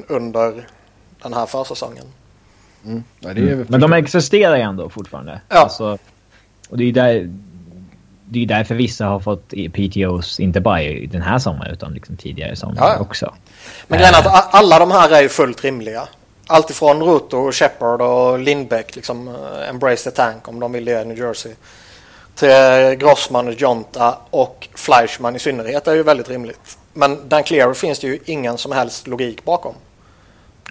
under 0.08 0.68
den 1.24 1.34
här 1.34 1.46
försäsongen. 1.46 2.06
Mm. 2.86 3.04
Ja, 3.20 3.30
mm. 3.30 3.66
Men 3.70 3.82
de 3.82 3.94
existerar 3.94 4.56
ju 4.56 4.62
ändå 4.62 4.90
fortfarande. 4.90 5.42
Ja. 5.50 5.58
Alltså, 5.58 5.98
och 6.70 6.78
det 6.78 6.84
är 6.84 6.94
där 6.94 7.30
det 8.32 8.44
är 8.44 8.46
därför 8.46 8.76
vissa 8.76 9.06
har 9.06 9.20
fått 9.20 9.50
PTOs, 9.50 10.40
inte 10.40 10.62
bara 10.62 10.82
i 10.82 11.06
den 11.06 11.22
här 11.22 11.40
sommaren 11.40 11.74
utan 11.74 11.94
liksom 11.94 12.18
tidigare 12.18 12.56
sommar 12.56 13.02
också. 13.02 13.34
Men 13.88 14.00
grejen 14.00 14.16
är 14.16 14.20
att 14.20 14.26
eh. 14.26 14.56
alla 14.56 14.80
de 14.80 14.92
här 14.92 15.12
är 15.12 15.22
ju 15.22 15.30
fullt 15.30 15.64
rimliga. 15.64 16.08
Alltifrån 16.48 17.04
Ruto, 17.04 17.52
Shepard 17.52 18.02
och 18.02 18.40
Lindbäck, 18.40 18.96
liksom 18.96 19.28
uh, 19.28 19.70
Embrace 19.70 20.10
the 20.10 20.16
Tank 20.16 20.48
om 20.48 20.60
de 20.60 20.72
vill 20.72 20.86
det 20.86 21.02
i 21.02 21.06
New 21.06 21.18
Jersey. 21.18 21.52
Till 22.36 22.98
Grossman 23.00 23.48
och 23.48 23.54
Jonta 23.54 24.18
och 24.30 24.68
Fleischman 24.76 25.36
i 25.36 25.40
synnerhet 25.40 25.88
är 25.88 25.94
ju 25.94 26.04
väldigt 26.04 26.30
rimligt. 26.30 26.78
Men 26.94 27.30
Dan 27.30 27.44
Cleary 27.44 27.74
finns 27.74 28.00
det 28.00 28.08
ju 28.08 28.20
ingen 28.26 28.58
som 28.58 28.72
helst 28.72 29.08
logik 29.08 29.46
bakom. 29.46 29.74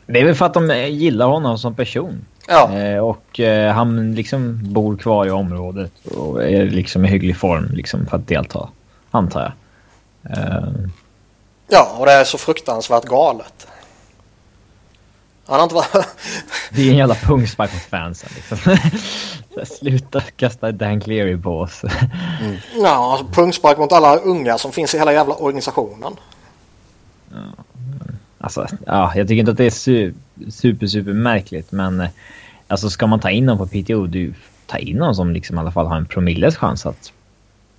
Det 0.07 0.21
är 0.21 0.25
väl 0.25 0.35
för 0.35 0.47
att 0.47 0.55
de 0.55 0.89
gillar 0.89 1.27
honom 1.27 1.59
som 1.59 1.75
person. 1.75 2.27
Ja. 2.51 2.79
Eh, 2.79 2.99
och 2.99 3.41
eh, 3.41 3.73
han 3.73 4.15
liksom 4.15 4.59
bor 4.63 4.97
kvar 4.97 5.27
i 5.27 5.31
området 5.31 5.93
och 6.07 6.45
är 6.45 6.65
liksom 6.65 7.05
i 7.05 7.09
hygglig 7.09 7.37
form 7.37 7.69
liksom 7.73 8.07
för 8.07 8.17
att 8.17 8.29
delta, 8.29 8.69
antar 9.11 9.41
jag. 9.41 10.39
Eh. 10.39 10.69
Ja, 11.69 11.97
och 11.99 12.07
det 12.07 12.13
är 12.13 12.25
så 12.25 12.39
fruktansvärt 12.39 13.05
galet. 13.05 13.67
Han 15.47 15.57
har 15.57 15.63
inte 15.63 15.75
varit... 15.75 15.93
det 16.71 16.83
är 16.83 16.91
en 16.91 16.97
jävla 16.97 17.15
pungspark 17.15 17.73
mot 17.73 17.83
fansen 17.83 18.31
liksom. 18.35 18.77
Sluta 19.79 20.21
kasta 20.21 20.73
Dan 20.73 21.01
Cleary 21.01 21.37
på 21.37 21.61
oss. 21.61 21.85
mm. 21.85 22.57
Ja, 22.77 23.13
alltså, 23.13 23.27
pungspark 23.27 23.79
mot 23.79 23.93
alla 23.93 24.17
unga 24.17 24.59
som 24.59 24.73
finns 24.73 24.95
i 24.95 24.99
hela 24.99 25.13
jävla 25.13 25.35
organisationen. 25.35 26.13
Ja. 27.33 27.65
Alltså, 28.39 28.67
ja, 28.87 29.13
jag 29.15 29.29
tycker 29.29 29.41
inte 29.41 29.51
att 29.53 29.59
det 29.59 29.65
är 29.65 29.71
su 29.71 30.13
super, 30.51 30.87
super 30.87 31.13
märkligt, 31.13 31.73
men 31.73 32.09
alltså 32.71 32.91
ska 32.91 33.07
man 33.07 33.21
ta 33.21 33.31
in 33.31 33.47
någon 33.47 33.59
på 33.59 33.67
PTO, 33.67 34.07
du 34.07 34.35
ta 34.67 34.79
in 34.79 34.97
någon 34.97 35.15
som 35.15 35.33
liksom 35.33 35.57
i 35.57 35.61
alla 35.61 35.73
fall 35.73 35.87
har 35.87 35.97
en 35.97 36.07
promilles 36.07 36.57
chans 36.57 36.87
att 36.87 37.13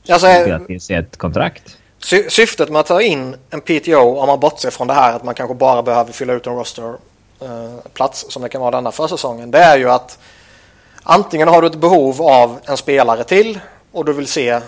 alltså, 0.09 0.27
spela 0.27 0.59
till 0.59 0.81
sig 0.81 0.95
ett 0.95 1.17
kontrakt. 1.17 1.77
Sy 1.99 2.29
syftet 2.29 2.69
med 2.69 2.79
att 2.79 2.85
ta 2.85 3.01
in 3.01 3.35
en 3.49 3.61
PTO, 3.61 4.17
om 4.17 4.27
man 4.27 4.39
bortser 4.39 4.69
från 4.69 4.87
det 4.87 4.93
här 4.93 5.15
att 5.15 5.23
man 5.23 5.35
kanske 5.35 5.55
bara 5.55 5.83
behöver 5.83 6.13
fylla 6.13 6.33
ut 6.33 6.47
en 6.47 6.55
rosterplats 6.55 8.23
eh, 8.23 8.29
som 8.29 8.41
det 8.41 8.49
kan 8.49 8.61
vara 8.61 8.71
denna 8.71 8.91
försäsongen, 8.91 9.51
det 9.51 9.59
är 9.59 9.77
ju 9.77 9.89
att 9.89 10.19
antingen 11.03 11.47
har 11.47 11.61
du 11.61 11.67
ett 11.67 11.75
behov 11.75 12.21
av 12.21 12.59
en 12.63 12.77
spelare 12.77 13.23
till 13.23 13.59
och 13.91 14.05
du 14.05 14.13
vill 14.13 14.27
se, 14.27 14.59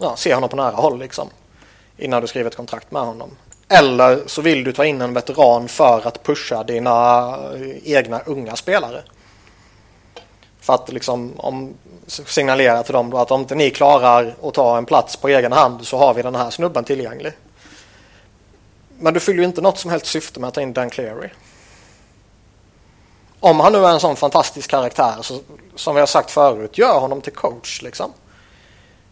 ja, 0.00 0.16
se 0.16 0.34
honom 0.34 0.48
på 0.48 0.56
nära 0.56 0.76
håll 0.76 0.98
liksom 0.98 1.28
innan 1.98 2.22
du 2.22 2.26
skriver 2.28 2.50
ett 2.50 2.56
kontrakt 2.56 2.90
med 2.90 3.02
honom. 3.02 3.30
Eller 3.68 4.20
så 4.26 4.42
vill 4.42 4.64
du 4.64 4.72
ta 4.72 4.84
in 4.84 5.00
en 5.00 5.14
veteran 5.14 5.68
för 5.68 6.06
att 6.06 6.22
pusha 6.22 6.64
dina 6.64 7.38
egna 7.84 8.20
unga 8.20 8.56
spelare. 8.56 9.02
För 10.68 10.74
att 10.74 10.92
liksom 10.92 11.32
om, 11.36 11.74
signalera 12.06 12.82
till 12.82 12.92
dem 12.92 13.14
att 13.14 13.30
om 13.30 13.40
inte 13.40 13.54
ni 13.54 13.70
klarar 13.70 14.34
att 14.42 14.54
ta 14.54 14.78
en 14.78 14.86
plats 14.86 15.16
på 15.16 15.28
egen 15.28 15.52
hand 15.52 15.86
så 15.86 15.98
har 15.98 16.14
vi 16.14 16.22
den 16.22 16.34
här 16.34 16.50
snubben 16.50 16.84
tillgänglig. 16.84 17.32
Men 18.98 19.14
du 19.14 19.20
fyller 19.20 19.38
ju 19.38 19.44
inte 19.44 19.60
något 19.60 19.78
som 19.78 19.90
helst 19.90 20.06
syfte 20.06 20.40
med 20.40 20.48
att 20.48 20.54
ta 20.54 20.60
in 20.60 20.72
Dan 20.72 20.90
Cleary. 20.90 21.28
Om 23.40 23.60
han 23.60 23.72
nu 23.72 23.78
är 23.78 23.90
en 23.90 24.00
sån 24.00 24.16
fantastisk 24.16 24.70
karaktär 24.70 25.16
så 25.22 25.40
som 25.74 25.94
vi 25.94 26.00
har 26.00 26.06
sagt 26.06 26.30
förut, 26.30 26.78
gör 26.78 27.00
honom 27.00 27.20
till 27.20 27.32
coach 27.34 27.82
liksom. 27.82 28.12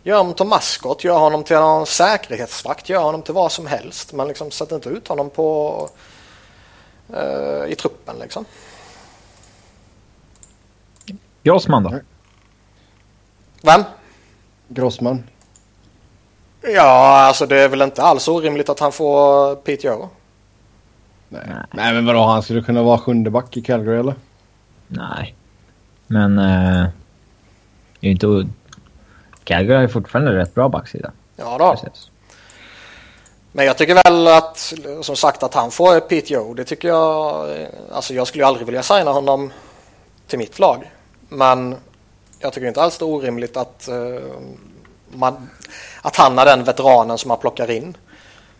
Gör 0.02 0.16
honom 0.16 0.34
till 0.34 0.46
maskot, 0.46 1.04
gör 1.04 1.18
honom 1.18 1.44
till 1.44 1.56
någon 1.56 1.86
säkerhetsvakt, 1.86 2.88
gör 2.88 3.02
honom 3.02 3.22
till 3.22 3.34
vad 3.34 3.52
som 3.52 3.66
helst. 3.66 4.12
Men 4.12 4.28
liksom 4.28 4.50
sätt 4.50 4.72
inte 4.72 4.88
ut 4.88 5.08
honom 5.08 5.30
på 5.30 5.88
uh, 7.14 7.66
i 7.68 7.74
truppen 7.74 8.16
liksom. 8.18 8.44
Grossman 11.46 11.82
då? 11.82 12.00
Vem? 13.62 13.84
Grossman. 14.68 15.22
Ja, 16.62 17.20
alltså 17.20 17.46
det 17.46 17.60
är 17.60 17.68
väl 17.68 17.82
inte 17.82 18.02
alls 18.02 18.28
orimligt 18.28 18.68
att 18.68 18.80
han 18.80 18.92
får 18.92 19.54
PTO. 19.54 20.08
Nej, 21.28 21.42
Nej 21.70 21.94
men 21.94 22.06
vadå, 22.06 22.24
han 22.24 22.42
skulle 22.42 22.62
kunna 22.62 22.82
vara 22.82 22.98
sjunde 22.98 23.30
back 23.30 23.56
i 23.56 23.62
Calgary 23.62 23.98
eller? 23.98 24.14
Nej, 24.88 25.34
men... 26.06 26.38
Uh, 26.38 26.86
det 28.00 28.06
är 28.06 28.10
inte... 28.10 28.48
Calgary 29.44 29.84
är 29.84 29.88
fortfarande 29.88 30.36
rätt 30.36 30.54
bra 30.54 30.68
backsida. 30.68 31.12
Ja 31.36 31.58
då. 31.58 31.70
Precis. 31.70 32.10
Men 33.52 33.66
jag 33.66 33.78
tycker 33.78 33.94
väl 33.94 34.26
att, 34.26 34.74
som 35.02 35.16
sagt, 35.16 35.42
att 35.42 35.54
han 35.54 35.70
får 35.70 36.00
PTO. 36.00 36.54
Det 36.54 36.64
tycker 36.64 36.88
jag... 36.88 37.48
Alltså 37.92 38.14
jag 38.14 38.26
skulle 38.26 38.44
ju 38.44 38.48
aldrig 38.48 38.66
vilja 38.66 38.82
signa 38.82 39.10
honom 39.10 39.52
till 40.26 40.38
mitt 40.38 40.58
lag. 40.58 40.90
Men 41.28 41.76
jag 42.38 42.52
tycker 42.52 42.68
inte 42.68 42.82
alls 42.82 42.98
det 42.98 43.04
är 43.04 43.06
orimligt 43.06 43.56
att, 43.56 43.88
uh, 43.92 44.20
man, 45.08 45.50
att 46.02 46.16
han 46.16 46.38
är 46.38 46.44
den 46.44 46.64
veteranen 46.64 47.18
som 47.18 47.28
man 47.28 47.38
plockar 47.38 47.70
in. 47.70 47.96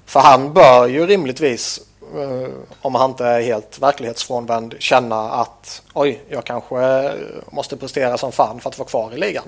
För 0.07 0.21
han 0.21 0.53
bör 0.53 0.87
ju 0.87 1.07
rimligtvis, 1.07 1.81
uh, 2.17 2.49
om 2.81 2.95
han 2.95 3.11
inte 3.11 3.27
är 3.27 3.41
helt 3.41 3.79
verklighetsfrånvänd, 3.79 4.75
känna 4.79 5.31
att 5.31 5.83
oj, 5.95 6.23
jag 6.29 6.45
kanske 6.45 7.13
måste 7.51 7.77
prestera 7.77 8.19
som 8.19 8.33
fan 8.33 8.61
för 8.61 8.71
att 8.71 8.79
vara 8.79 8.89
kvar 8.89 9.13
i 9.15 9.19
ligan. 9.19 9.45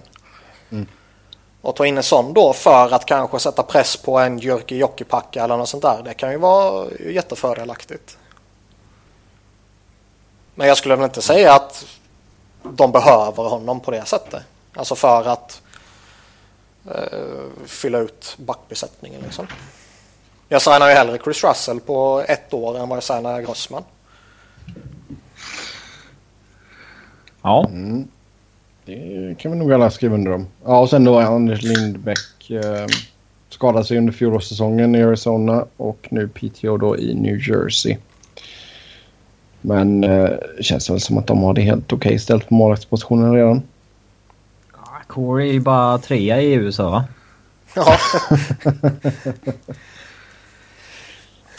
Mm. 0.71 0.87
Och 1.61 1.77
ta 1.77 1.87
in 1.87 1.97
en 1.97 2.03
sån 2.03 2.33
då 2.33 2.53
för 2.53 2.95
att 2.95 3.07
kanske 3.07 3.39
sätta 3.39 3.63
press 3.63 3.97
på 3.97 4.19
en 4.19 4.39
Jyrki 4.39 4.77
Jokipakka 4.77 5.45
eller 5.45 5.57
något 5.57 5.69
sånt 5.69 5.83
där. 5.83 6.03
Det 6.05 6.15
kan 6.15 6.31
ju 6.31 6.39
vara 6.39 6.87
jättefördelaktigt. 7.09 8.19
Men 10.55 10.69
jag 10.69 10.77
skulle 10.77 10.97
väl 10.97 11.05
inte 11.05 11.23
säga 11.23 11.55
att 11.55 11.87
de 12.77 12.93
behöver 12.93 13.43
honom 13.43 13.81
på 13.81 13.91
det 13.91 14.09
sättet. 14.09 14.43
Alltså 14.75 14.95
för 14.95 15.29
att 15.29 15.63
eh, 16.87 17.67
fylla 17.67 17.99
ut 17.99 18.37
backbesättningen. 18.39 19.21
Liksom. 19.23 19.47
Jag 20.49 20.63
signar 20.63 20.89
ju 20.89 20.95
hellre 20.95 21.19
Chris 21.25 21.45
Russell 21.45 21.81
på 21.81 22.25
ett 22.29 22.55
år 22.55 22.79
än 22.79 22.89
vad 22.89 22.97
jag 22.97 23.05
signar 23.05 23.41
Grossman. 23.41 23.83
Ja. 27.43 27.67
Mm. 27.69 28.09
Det 28.85 29.35
kan 29.39 29.53
vi 29.53 29.59
nog 29.59 29.73
alla 29.73 29.91
skriva 29.91 30.15
under 30.15 30.33
om. 30.33 30.47
Ja, 30.65 30.81
och 30.81 30.91
sen 30.91 31.05
då 31.05 31.19
Anders 31.19 31.63
Lindbäck 31.63 32.51
eh, 32.51 32.87
skadade 33.49 33.85
sig 33.85 33.99
under 33.99 34.13
fjolårssäsongen 34.13 34.95
i 34.95 35.03
Arizona 35.03 35.67
och 35.77 36.09
nu 36.11 36.29
PTO 36.29 36.77
då 36.77 36.99
i 36.99 37.15
New 37.15 37.49
Jersey. 37.49 37.97
Men 39.61 40.05
eh, 40.05 40.31
det 40.57 40.63
känns 40.63 40.91
väl 40.91 41.01
som 41.01 41.19
att 41.19 41.27
de 41.27 41.43
har 41.43 41.55
det 41.55 41.63
helt 41.63 41.93
okej 41.93 42.09
okay 42.09 42.19
ställt 42.19 42.49
på 42.49 42.55
målvaktspositionen 42.55 43.35
redan. 43.35 43.63
Corey 45.07 45.49
är 45.49 45.53
ju 45.53 45.61
bara 45.61 45.99
trea 45.99 46.41
i 46.41 46.53
USA 46.53 46.91
va? 46.91 47.05
Ja. 47.75 47.97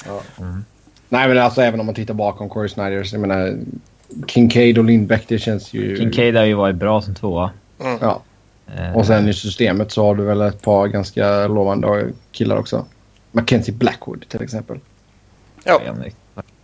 ja. 0.05 0.21
Mm. 0.39 0.65
Nej 1.09 1.27
men 1.27 1.37
alltså 1.37 1.61
även 1.61 1.79
om 1.79 1.85
man 1.85 1.95
tittar 1.95 2.13
bakom 2.13 2.49
Corey 2.49 2.69
Snyder 2.69 3.03
så 3.03 3.15
jag 3.15 3.21
menar 3.21 3.57
Kincaid 4.27 4.77
och 4.77 4.83
Lindbäck 4.83 5.25
det 5.27 5.39
känns 5.39 5.73
ju... 5.73 5.97
Kincaid 5.97 6.35
har 6.35 6.45
ju 6.45 6.53
varit 6.53 6.75
bra 6.75 7.01
som 7.01 7.15
tvåa. 7.15 7.51
Mm. 7.79 7.97
Ja. 8.01 8.21
Uh, 8.79 8.97
och 8.97 9.05
sen 9.05 9.29
i 9.29 9.33
systemet 9.33 9.91
så 9.91 10.05
har 10.05 10.15
du 10.15 10.23
väl 10.23 10.41
ett 10.41 10.61
par 10.61 10.87
ganska 10.87 11.47
lovande 11.47 12.07
killar 12.31 12.57
också. 12.57 12.85
Mackenzie 13.31 13.73
Blackwood 13.73 14.29
till 14.29 14.41
exempel. 14.41 14.79
Ja. 15.63 15.81
Jag 15.85 16.13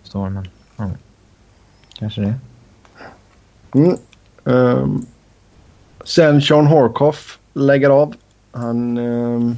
förstår 0.02 0.30
men... 0.30 0.50
Mm. 0.78 0.92
Kanske 2.00 2.22
det. 2.22 2.34
Mm. 3.76 3.98
Um, 4.44 5.06
sen 6.06 6.42
Sean 6.42 6.68
Horkoff 6.68 7.40
lägger 7.54 7.90
av. 7.90 8.16
Han 8.52 8.98
um, 8.98 9.58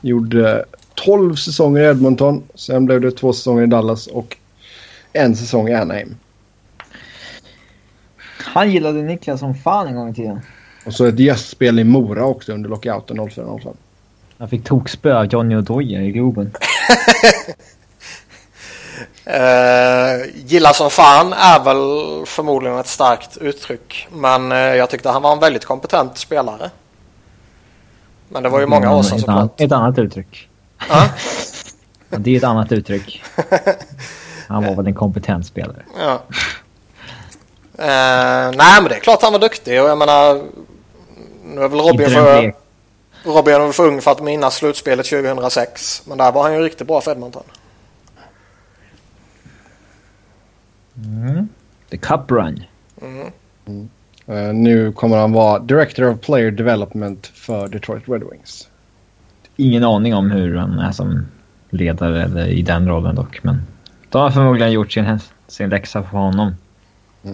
gjorde 0.00 0.64
12 0.94 1.34
säsonger 1.34 1.80
i 1.82 1.84
Edmonton. 1.84 2.42
Sen 2.54 2.86
blev 2.86 3.00
det 3.00 3.10
två 3.10 3.32
säsonger 3.32 3.62
i 3.62 3.66
Dallas 3.66 4.06
och 4.06 4.36
en 5.12 5.36
säsong 5.36 5.68
i 5.68 5.74
Anaheim. 5.74 6.16
Han 8.38 8.72
gillade 8.72 9.02
Niklas 9.02 9.40
som 9.40 9.54
fan 9.54 9.86
en 9.86 9.94
gång 9.94 10.10
i 10.10 10.14
tiden. 10.14 10.40
Och 10.86 10.92
så 10.92 11.04
ett 11.04 11.18
gästspel 11.18 11.78
i 11.78 11.84
Mora 11.84 12.24
också 12.24 12.52
under 12.52 12.70
lockouten 12.70 13.20
04-05. 13.20 13.76
Han 14.38 14.48
fick 14.48 14.64
tokspö 14.64 15.18
av 15.18 15.26
Johnny 15.26 15.56
Odoja 15.56 16.02
i 16.02 16.10
Globen. 16.10 16.50
Uh, 19.26 20.26
gilla 20.34 20.72
som 20.72 20.90
fan 20.90 21.32
är 21.32 21.64
väl 21.64 22.26
förmodligen 22.26 22.78
ett 22.78 22.86
starkt 22.86 23.36
uttryck. 23.36 24.08
Men 24.12 24.52
uh, 24.52 24.58
jag 24.58 24.90
tyckte 24.90 25.08
han 25.08 25.22
var 25.22 25.32
en 25.32 25.38
väldigt 25.38 25.64
kompetent 25.64 26.18
spelare. 26.18 26.70
Men 28.28 28.42
det 28.42 28.48
var 28.48 28.60
ju 28.60 28.66
många 28.66 28.94
år 28.94 29.02
sedan 29.02 29.18
såklart. 29.18 29.60
Ett 29.60 29.72
annat 29.72 29.98
uttryck. 29.98 30.48
Uh? 30.90 31.06
det 32.18 32.30
är 32.30 32.36
ett 32.36 32.44
annat 32.44 32.72
uttryck. 32.72 33.22
Han 34.48 34.64
var 34.64 34.74
väl 34.74 34.86
en 34.86 34.94
kompetent 34.94 35.46
spelare. 35.46 35.82
Ja. 35.98 36.22
Eh, 37.78 38.50
nej, 38.56 38.80
men 38.80 38.84
det 38.84 38.94
är 38.94 39.00
klart 39.00 39.22
han 39.22 39.32
var 39.32 39.40
duktig 39.40 39.82
och 39.82 39.88
jag 39.88 39.98
menar... 39.98 40.42
Nu 41.44 41.62
är 41.62 41.68
väl 41.68 41.80
Robin 41.80 42.10
för, 42.10 42.54
Robin 43.24 43.54
är 43.54 43.72
för 43.72 43.86
ung 43.86 44.00
för 44.00 44.10
att 44.10 44.22
minnas 44.22 44.54
slutspelet 44.54 45.06
2006. 45.06 46.02
Men 46.06 46.18
där 46.18 46.32
var 46.32 46.42
han 46.42 46.54
ju 46.54 46.60
riktigt 46.60 46.86
bra 46.86 47.00
för 47.00 47.10
Edmonton. 47.10 47.42
Mm. 51.04 51.48
The 51.90 51.96
Cup 51.96 52.30
Run. 52.30 52.64
Eh, 54.26 54.52
nu 54.54 54.92
kommer 54.92 55.16
han 55.16 55.32
vara 55.32 55.58
Director 55.58 56.10
of 56.10 56.20
Player 56.20 56.50
Development 56.50 57.26
för 57.26 57.68
Detroit 57.68 58.08
Red 58.08 58.22
Wings. 58.32 58.68
Ingen 59.56 59.84
aning 59.84 60.14
om 60.14 60.30
hur 60.30 60.56
han 60.56 60.78
är 60.78 60.92
som 60.92 61.26
ledare 61.70 62.22
eller 62.22 62.46
i 62.46 62.62
den 62.62 62.88
rollen 62.88 63.14
dock. 63.14 63.42
Men 63.42 63.62
de 64.08 64.22
har 64.22 64.30
förmodligen 64.30 64.72
gjort 64.72 64.92
sin, 64.92 65.18
sin 65.48 65.68
läxa 65.70 66.02
för 66.02 66.18
honom. 66.18 66.54
Ja, 67.22 67.32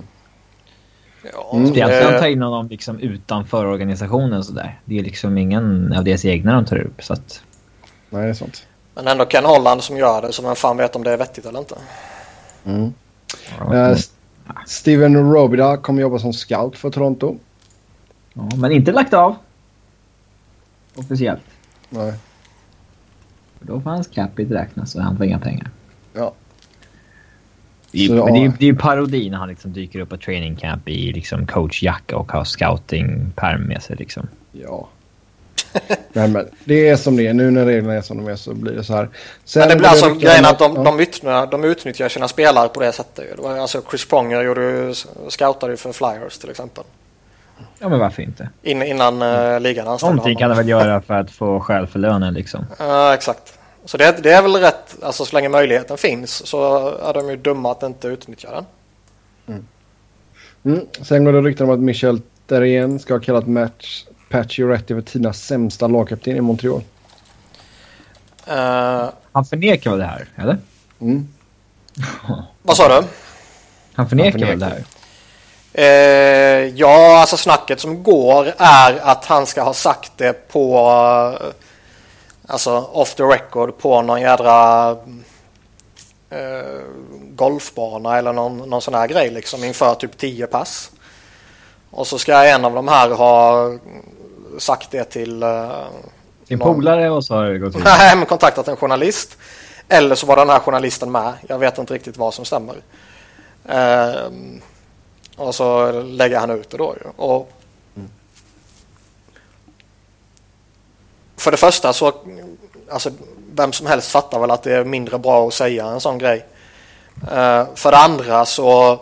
Mm. 1.52 1.66
Speciellt 1.66 1.90
när 1.92 2.08
de 2.10 2.14
eh, 2.14 2.20
tar 2.20 2.26
in 2.26 2.42
honom 2.42 2.68
liksom 2.68 2.98
utanför 2.98 3.66
organisationen 3.66 4.44
sådär. 4.44 4.80
Det 4.84 4.98
är 4.98 5.02
liksom 5.02 5.38
ingen 5.38 5.92
av 5.92 6.04
deras 6.04 6.24
egna 6.24 6.54
de 6.54 6.64
tar 6.64 6.78
upp. 6.78 7.02
Så 7.04 7.12
att, 7.12 7.42
Nej, 8.10 8.22
det 8.22 8.28
är 8.28 8.34
sånt. 8.34 8.66
men 8.94 9.06
ändå 9.08 9.24
Ken 9.24 9.44
Holland 9.44 9.82
som 9.82 9.96
gör 9.96 10.22
det. 10.22 10.32
Så 10.32 10.42
vem 10.42 10.54
fan 10.56 10.76
vet 10.76 10.96
om 10.96 11.04
det 11.04 11.10
är 11.12 11.16
vettigt 11.16 11.46
eller 11.46 11.58
inte. 11.58 11.74
Mm. 12.64 12.92
Ja, 13.58 13.90
Eh, 13.90 13.96
Steven 14.66 15.32
Robida 15.32 15.76
kommer 15.76 16.02
jobba 16.02 16.18
som 16.18 16.32
scout 16.32 16.76
för 16.76 16.90
Toronto. 16.90 17.36
ja, 18.34 18.48
men 18.56 18.72
inte 18.72 18.92
lagt 18.92 19.14
av. 19.14 19.36
Officiellt. 20.94 21.42
Nej. 21.90 22.12
För 23.58 23.66
Då 23.66 23.80
får 23.80 23.90
hans 23.90 24.06
capita 24.06 24.54
räknas 24.54 24.94
och 24.94 25.02
han 25.02 25.16
får 25.16 25.26
inga 25.26 25.38
pengar. 25.38 25.70
Ja. 26.12 26.34
Det 27.90 28.04
är, 28.04 28.08
Så, 28.08 28.24
men 28.24 28.34
det 28.34 28.44
är, 28.44 28.48
det 28.58 28.64
är 28.64 28.72
ju 28.72 28.76
parodi 28.76 29.30
när 29.30 29.38
han 29.38 29.48
liksom 29.48 29.72
dyker 29.72 30.00
upp 30.00 30.08
på 30.08 30.16
training 30.16 30.56
camp 30.56 30.88
i 30.88 31.12
liksom 31.12 31.46
coachjacka 31.46 32.16
och 32.16 32.32
har 32.32 32.44
scouting-pärm 32.44 33.60
med 33.68 33.82
sig. 33.82 33.96
Liksom. 33.96 34.28
Ja. 34.52 34.88
Men, 36.12 36.32
men 36.32 36.48
det 36.64 36.88
är 36.88 36.96
som 36.96 37.16
det 37.16 37.26
är. 37.26 37.34
Nu 37.34 37.50
när 37.50 37.66
reglerna 37.66 37.94
är 37.94 38.02
som 38.02 38.16
de 38.16 38.32
är 38.32 38.36
så 38.36 38.54
blir 38.54 38.72
det 38.72 38.84
så 38.84 38.94
här. 38.94 39.08
Sen 39.44 39.60
Men 39.60 39.68
det 39.68 39.76
blir 39.76 39.88
alltså 39.88 40.14
grejen 40.14 40.44
att 40.44 40.58
de, 40.58 40.76
ja. 40.76 40.82
de, 40.82 41.00
utnyttjar, 41.00 41.46
de 41.46 41.64
utnyttjar 41.64 42.08
sina 42.08 42.28
spelare 42.28 42.68
på 42.68 42.80
det 42.80 42.92
sättet. 42.92 43.44
alltså 43.44 43.82
Chris 43.90 44.08
Pronger 44.08 44.42
gjorde 44.42 44.60
ju, 44.60 44.94
scoutade 45.28 45.72
ju 45.72 45.76
för 45.76 45.92
Flyers 45.92 46.38
till 46.38 46.50
exempel. 46.50 46.84
Ja, 47.78 47.88
men 47.88 47.98
varför 47.98 48.22
inte? 48.22 48.48
In, 48.62 48.82
innan 48.82 49.22
uh, 49.22 49.60
ligan 49.60 49.88
anställde 49.88 50.16
Någonting 50.16 50.38
kan 50.38 50.50
han 50.50 50.58
väl 50.58 50.68
göra 50.68 51.02
för 51.02 51.14
att 51.14 51.30
få 51.30 51.60
skäl 51.60 51.86
för 51.86 51.98
lönen 51.98 52.34
liksom. 52.34 52.66
Ja, 52.78 53.14
exakt. 53.14 53.58
Så 53.84 53.96
det, 53.96 54.22
det 54.22 54.32
är 54.32 54.42
väl 54.42 54.56
rätt, 54.56 54.96
alltså 55.02 55.24
så 55.24 55.36
länge 55.36 55.48
möjligheten 55.48 55.96
finns 55.98 56.46
så 56.46 56.88
är 56.88 57.14
de 57.14 57.30
ju 57.30 57.36
dumma 57.36 57.72
att 57.72 57.82
inte 57.82 58.08
utnyttja 58.08 58.50
den. 58.50 58.64
Mm. 60.64 60.86
Sen 61.02 61.24
går 61.24 61.32
det 61.32 61.40
rykten 61.40 61.68
om 61.68 61.74
att 61.74 61.80
Michel 61.80 62.20
Therrien 62.46 62.98
ska 62.98 63.14
ha 63.14 63.20
kallat 63.20 63.46
match 63.46 64.04
Patchy 64.32 64.64
Rätti 64.64 64.94
för 64.94 65.00
Tinas 65.02 65.38
sämsta 65.42 65.86
lagkapten 65.86 66.36
i 66.36 66.40
Montreal. 66.40 66.82
Eh, 68.46 69.08
Han 69.32 69.44
förnekar 69.44 69.90
väl 69.90 69.98
det 69.98 70.06
här, 70.06 70.28
eller? 70.36 70.58
Mm. 71.00 71.28
vad 72.62 72.76
sa 72.76 72.88
du? 73.00 73.06
Han 73.94 74.08
förnekar, 74.08 74.30
Han 74.32 74.40
väl 74.40 74.58
det 74.58 74.66
förnekar. 74.66 74.76
här? 74.76 74.84
Eh, 75.74 76.66
ja, 76.76 77.20
alltså 77.20 77.36
snacket 77.36 77.80
som 77.80 78.02
går 78.02 78.52
är 78.58 78.98
att 79.02 79.24
han 79.24 79.46
ska 79.46 79.62
ha 79.62 79.74
sagt 79.74 80.12
det 80.16 80.48
på, 80.48 80.78
eh, 81.40 81.46
alltså 82.46 82.78
off 82.92 83.14
the 83.14 83.22
record 83.22 83.78
på 83.78 84.02
någon 84.02 84.20
jädra 84.20 84.90
eh, 86.30 86.80
golfbana 87.30 88.18
eller 88.18 88.32
någon, 88.32 88.58
någon 88.58 88.82
sån 88.82 88.94
här 88.94 89.06
grej 89.08 89.30
liksom 89.30 89.64
inför 89.64 89.94
typ 89.94 90.18
10 90.18 90.46
pass. 90.46 90.90
Och 91.90 92.06
så 92.06 92.18
ska 92.18 92.44
en 92.44 92.64
av 92.64 92.74
de 92.74 92.88
här 92.88 93.10
ha 93.10 93.68
sagt 94.58 94.90
det 94.90 95.04
till 95.04 95.42
eh, 95.42 95.84
Sin 96.48 96.58
någon- 96.58 96.74
polare 96.74 97.10
och 97.10 97.24
så 97.24 97.34
har 97.34 97.44
det 97.44 97.58
gått 97.58 97.76
ut. 97.76 97.84
Nej, 97.84 98.16
men 98.16 98.26
kontaktat 98.26 98.68
en 98.68 98.76
journalist. 98.76 99.38
Eller 99.88 100.14
så 100.14 100.26
var 100.26 100.36
den 100.36 100.48
här 100.50 100.58
journalisten 100.60 101.12
med. 101.12 101.32
Jag 101.48 101.58
vet 101.58 101.78
inte 101.78 101.94
riktigt 101.94 102.16
vad 102.16 102.34
som 102.34 102.44
stämmer. 102.44 102.74
Ehm, 103.68 104.60
och 105.36 105.54
så 105.54 105.92
lägger 106.02 106.38
han 106.38 106.50
ut 106.50 106.70
det 106.70 106.76
då. 106.76 106.94
Och 107.16 107.52
För 111.36 111.50
det 111.50 111.56
första 111.56 111.92
så, 111.92 112.12
alltså 112.90 113.10
vem 113.54 113.72
som 113.72 113.86
helst 113.86 114.10
fattar 114.10 114.38
väl 114.40 114.50
att 114.50 114.62
det 114.62 114.76
är 114.76 114.84
mindre 114.84 115.18
bra 115.18 115.48
att 115.48 115.54
säga 115.54 115.86
en 115.86 116.00
sån 116.00 116.18
grej. 116.18 116.46
Eh, 117.32 117.66
för 117.74 117.90
det 117.90 117.96
andra 117.98 118.44
så 118.44 119.00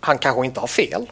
han 0.00 0.18
kanske 0.18 0.46
inte 0.46 0.60
har 0.60 0.66
fel. 0.66 1.06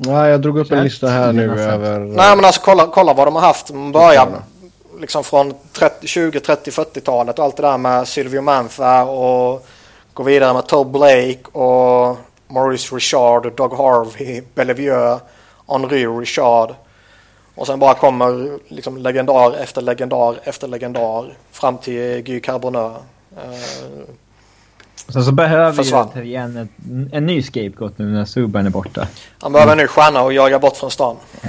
Nej, 0.00 0.30
jag 0.30 0.40
drog 0.40 0.58
upp 0.58 0.72
en 0.72 0.84
lista 0.84 1.06
här 1.06 1.32
nu 1.32 1.60
över... 1.60 1.98
Nej 1.98 2.36
men 2.36 2.44
alltså 2.44 2.60
kolla, 2.64 2.86
kolla 2.86 3.14
vad 3.14 3.26
de 3.26 3.34
har 3.34 3.42
haft. 3.42 3.72
Man 3.72 3.92
börjar 3.92 4.28
liksom 5.00 5.24
från 5.24 5.54
30, 5.72 6.06
20, 6.06 6.40
30, 6.40 6.70
40-talet 6.70 7.38
och 7.38 7.44
allt 7.44 7.56
det 7.56 7.62
där 7.62 7.78
med 7.78 8.08
Sylvio 8.08 8.40
Manfa 8.40 9.04
och 9.04 9.66
gå 10.12 10.22
vidare 10.22 10.52
med 10.54 10.66
Todd 10.66 10.90
Blake 10.90 11.38
och 11.52 12.16
Maurice 12.48 12.94
Richard, 12.94 13.52
Doug 13.56 13.72
Harvey, 13.72 14.42
Bellevue, 14.54 15.18
Henri 15.68 16.06
Richard. 16.06 16.74
Och 17.54 17.66
sen 17.66 17.78
bara 17.78 17.94
kommer 17.94 18.58
liksom 18.68 18.96
legendar 18.96 19.56
efter 19.56 19.82
legendar 19.82 20.40
efter 20.44 20.68
legendar 20.68 21.36
fram 21.52 21.78
till 21.78 22.20
Guy 22.20 22.40
Carboneux. 22.40 22.96
Sen 25.08 25.24
så 25.24 25.32
behöver 25.32 25.72
Försvann. 25.72 26.10
ju 26.16 26.24
igen 26.24 26.56
en, 26.56 27.10
en 27.12 27.26
ny 27.26 27.42
scapegoat 27.42 27.98
nu 27.98 28.04
när 28.04 28.24
Subban 28.24 28.66
är 28.66 28.70
borta. 28.70 29.08
han 29.38 29.52
behöver 29.52 29.72
en 29.72 29.78
ny 29.78 29.86
stjärna 29.86 30.22
och 30.22 30.32
jaga 30.32 30.58
bort 30.58 30.76
från 30.76 30.90
stan. 30.90 31.16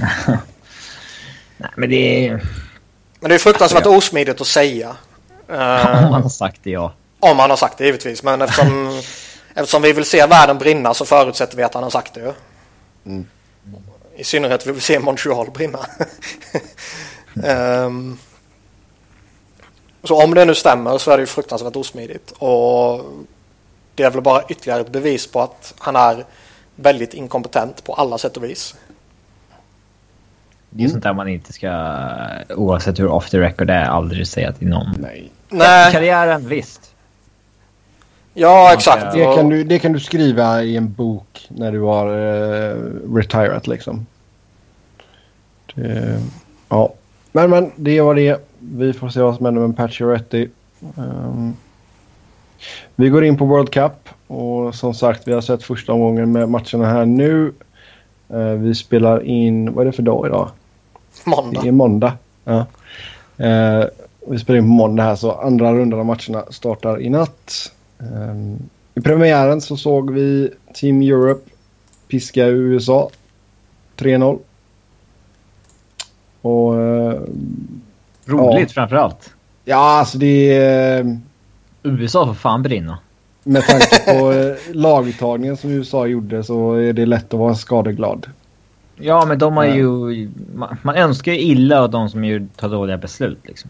Nej, 1.58 1.70
men 1.76 1.90
det 1.90 2.28
är... 2.28 2.44
Men 3.20 3.30
det 3.30 3.36
är 3.36 3.40
fruktansvärt 3.40 3.86
osmidigt 3.86 4.42
att 4.42 4.48
säga. 4.48 4.96
Om 5.48 6.12
man 6.12 6.22
har 6.22 6.30
sagt 6.30 6.60
det, 6.64 6.70
ja. 6.70 6.94
Om 7.20 7.40
han 7.40 7.50
har 7.50 7.58
sagt 7.58 7.78
det 7.78 7.86
givetvis. 7.86 8.24
Men 8.24 8.42
eftersom, 8.42 9.02
eftersom 9.54 9.82
vi 9.82 9.94
vill 9.94 10.06
se 10.06 10.26
världen 10.26 10.58
brinna 10.58 10.94
så 10.94 11.06
förutsätter 11.06 11.58
vi 11.58 11.64
att 11.64 11.74
han 11.74 11.84
har 11.84 11.90
sagt 11.90 12.14
det. 12.14 12.34
Mm. 13.06 13.26
I 14.16 14.24
synnerhet 14.24 14.68
vill 14.68 14.74
vi 14.74 14.82
se 14.82 15.00
Montreal 15.00 15.52
brinna. 15.52 15.80
Ehm, 17.44 18.18
så 20.04 20.24
om 20.24 20.34
det 20.34 20.46
nu 20.46 20.56
stämmer 20.56 20.98
så 20.98 21.12
är 21.12 21.18
det 21.18 21.22
ju 21.22 21.28
fruktansvärt 21.28 21.76
osmidigt. 21.76 22.32
Och 22.32 23.06
det 24.00 24.06
är 24.06 24.12
väl 24.12 24.22
bara 24.22 24.44
ytterligare 24.50 24.82
ett 24.82 24.92
bevis 24.92 25.28
på 25.28 25.42
att 25.42 25.74
han 25.78 25.96
är 25.96 26.26
väldigt 26.76 27.14
inkompetent 27.14 27.84
på 27.84 27.94
alla 27.94 28.18
sätt 28.18 28.38
och 28.38 28.44
vis. 28.44 28.76
Det 30.70 30.84
är 30.84 30.88
sånt 30.88 31.04
där 31.04 31.14
man 31.14 31.28
inte 31.28 31.54
ska, 31.54 31.72
oavsett 32.50 33.00
hur 33.00 33.08
off 33.08 33.30
the 33.30 33.40
record 33.40 33.68
det 33.68 33.74
är, 33.74 33.86
aldrig 33.86 34.28
säga 34.28 34.52
till 34.52 34.68
någon. 34.68 34.96
Nej. 35.00 35.32
Nej, 35.50 35.92
Karriären, 35.92 36.48
visst. 36.48 36.94
ja 38.34 38.74
exakt. 38.74 39.14
Det 39.14 39.36
kan, 39.36 39.50
du, 39.50 39.64
det 39.64 39.80
kan 39.80 39.94
du 39.94 40.00
skriva 40.00 40.64
i 40.64 40.78
en 40.78 40.94
bok 40.94 41.48
när 41.50 41.72
du 41.72 41.80
har 41.80 42.08
uh, 42.08 43.16
retirat 43.16 43.68
liksom. 43.68 44.06
Det, 45.76 46.22
ja. 46.70 46.94
Men 47.32 47.50
men, 47.50 47.72
det 47.76 48.02
var 48.02 48.16
det. 48.16 48.48
Vi 48.60 48.94
får 48.94 49.10
se 49.10 49.22
vad 49.22 49.36
som 49.36 49.46
händer 49.46 49.68
med 49.68 49.78
Pacioretty. 49.78 50.48
Um, 50.96 51.58
vi 52.96 53.10
går 53.10 53.24
in 53.24 53.38
på 53.38 53.46
World 53.46 53.70
Cup 53.72 54.10
och 54.28 54.76
som 54.76 54.94
sagt 54.94 55.28
vi 55.28 55.34
har 55.34 55.42
sett 55.42 55.64
första 55.64 55.94
omgången 55.94 56.32
med 56.32 56.50
matcherna 56.50 56.86
här 56.86 57.06
nu. 57.06 57.54
Eh, 58.30 58.40
vi 58.52 58.76
spelar 58.76 59.24
in, 59.24 59.74
vad 59.74 59.82
är 59.82 59.86
det 59.92 59.96
för 59.96 60.04
dag 60.04 60.28
idag? 60.28 60.50
Måndag. 61.26 61.62
Det 61.62 61.68
är 61.68 61.72
måndag. 61.72 62.14
Ja. 62.44 62.66
Eh, 63.38 63.86
vi 64.28 64.40
spelar 64.40 64.58
in 64.58 64.64
på 64.64 64.68
måndag 64.74 65.04
här 65.04 65.16
så 65.16 65.32
andra 65.32 65.74
rundan 65.74 66.00
av 66.00 66.06
matcherna 66.06 66.44
startar 66.50 67.02
i 67.02 67.10
natt. 67.10 67.72
Eh, 68.00 68.56
I 68.96 69.02
premiären 69.02 69.62
så 69.62 69.78
såg 69.78 70.12
vi 70.12 70.50
Team 70.74 71.02
Europe 71.02 71.50
piska 72.08 72.46
USA 72.48 73.10
3-0. 73.98 74.40
Och 76.42 76.74
Roligt 78.26 78.70
Ja. 78.70 78.74
framförallt. 78.74 79.34
ja, 79.66 80.00
alltså 80.00 80.18
det 80.18 80.54
är... 80.58 81.20
eh, 81.84 81.92
USA 81.92 82.26
får 82.26 82.34
fan 82.34 82.64
brinna. 82.64 82.98
Med 83.44 83.64
tanke 83.64 84.00
på 84.14 84.32
eh, 84.32 84.56
laguttagningen 84.76 85.58
som 85.58 85.70
USA 85.70 86.08
gjorde 86.08 86.44
så 86.44 86.74
är 86.74 86.94
det 86.94 87.06
lätt 87.06 87.34
att 87.34 87.40
vara 87.40 87.56
skadeglad. 87.56 88.28
Ja, 88.96 89.26
men 89.26 89.40
de 89.40 89.58
har 89.58 89.66
Ja. 89.66 89.76
ju... 89.76 90.30
Man, 90.56 90.78
man 90.82 90.96
önskar 90.96 91.32
ju 91.32 91.40
illa 91.40 91.82
av 91.82 91.90
de 91.90 92.10
som 92.10 92.24
ju 92.26 92.48
tar 92.56 92.70
dåliga 92.70 92.98
beslut 92.98 93.40
liksom. 93.44 93.70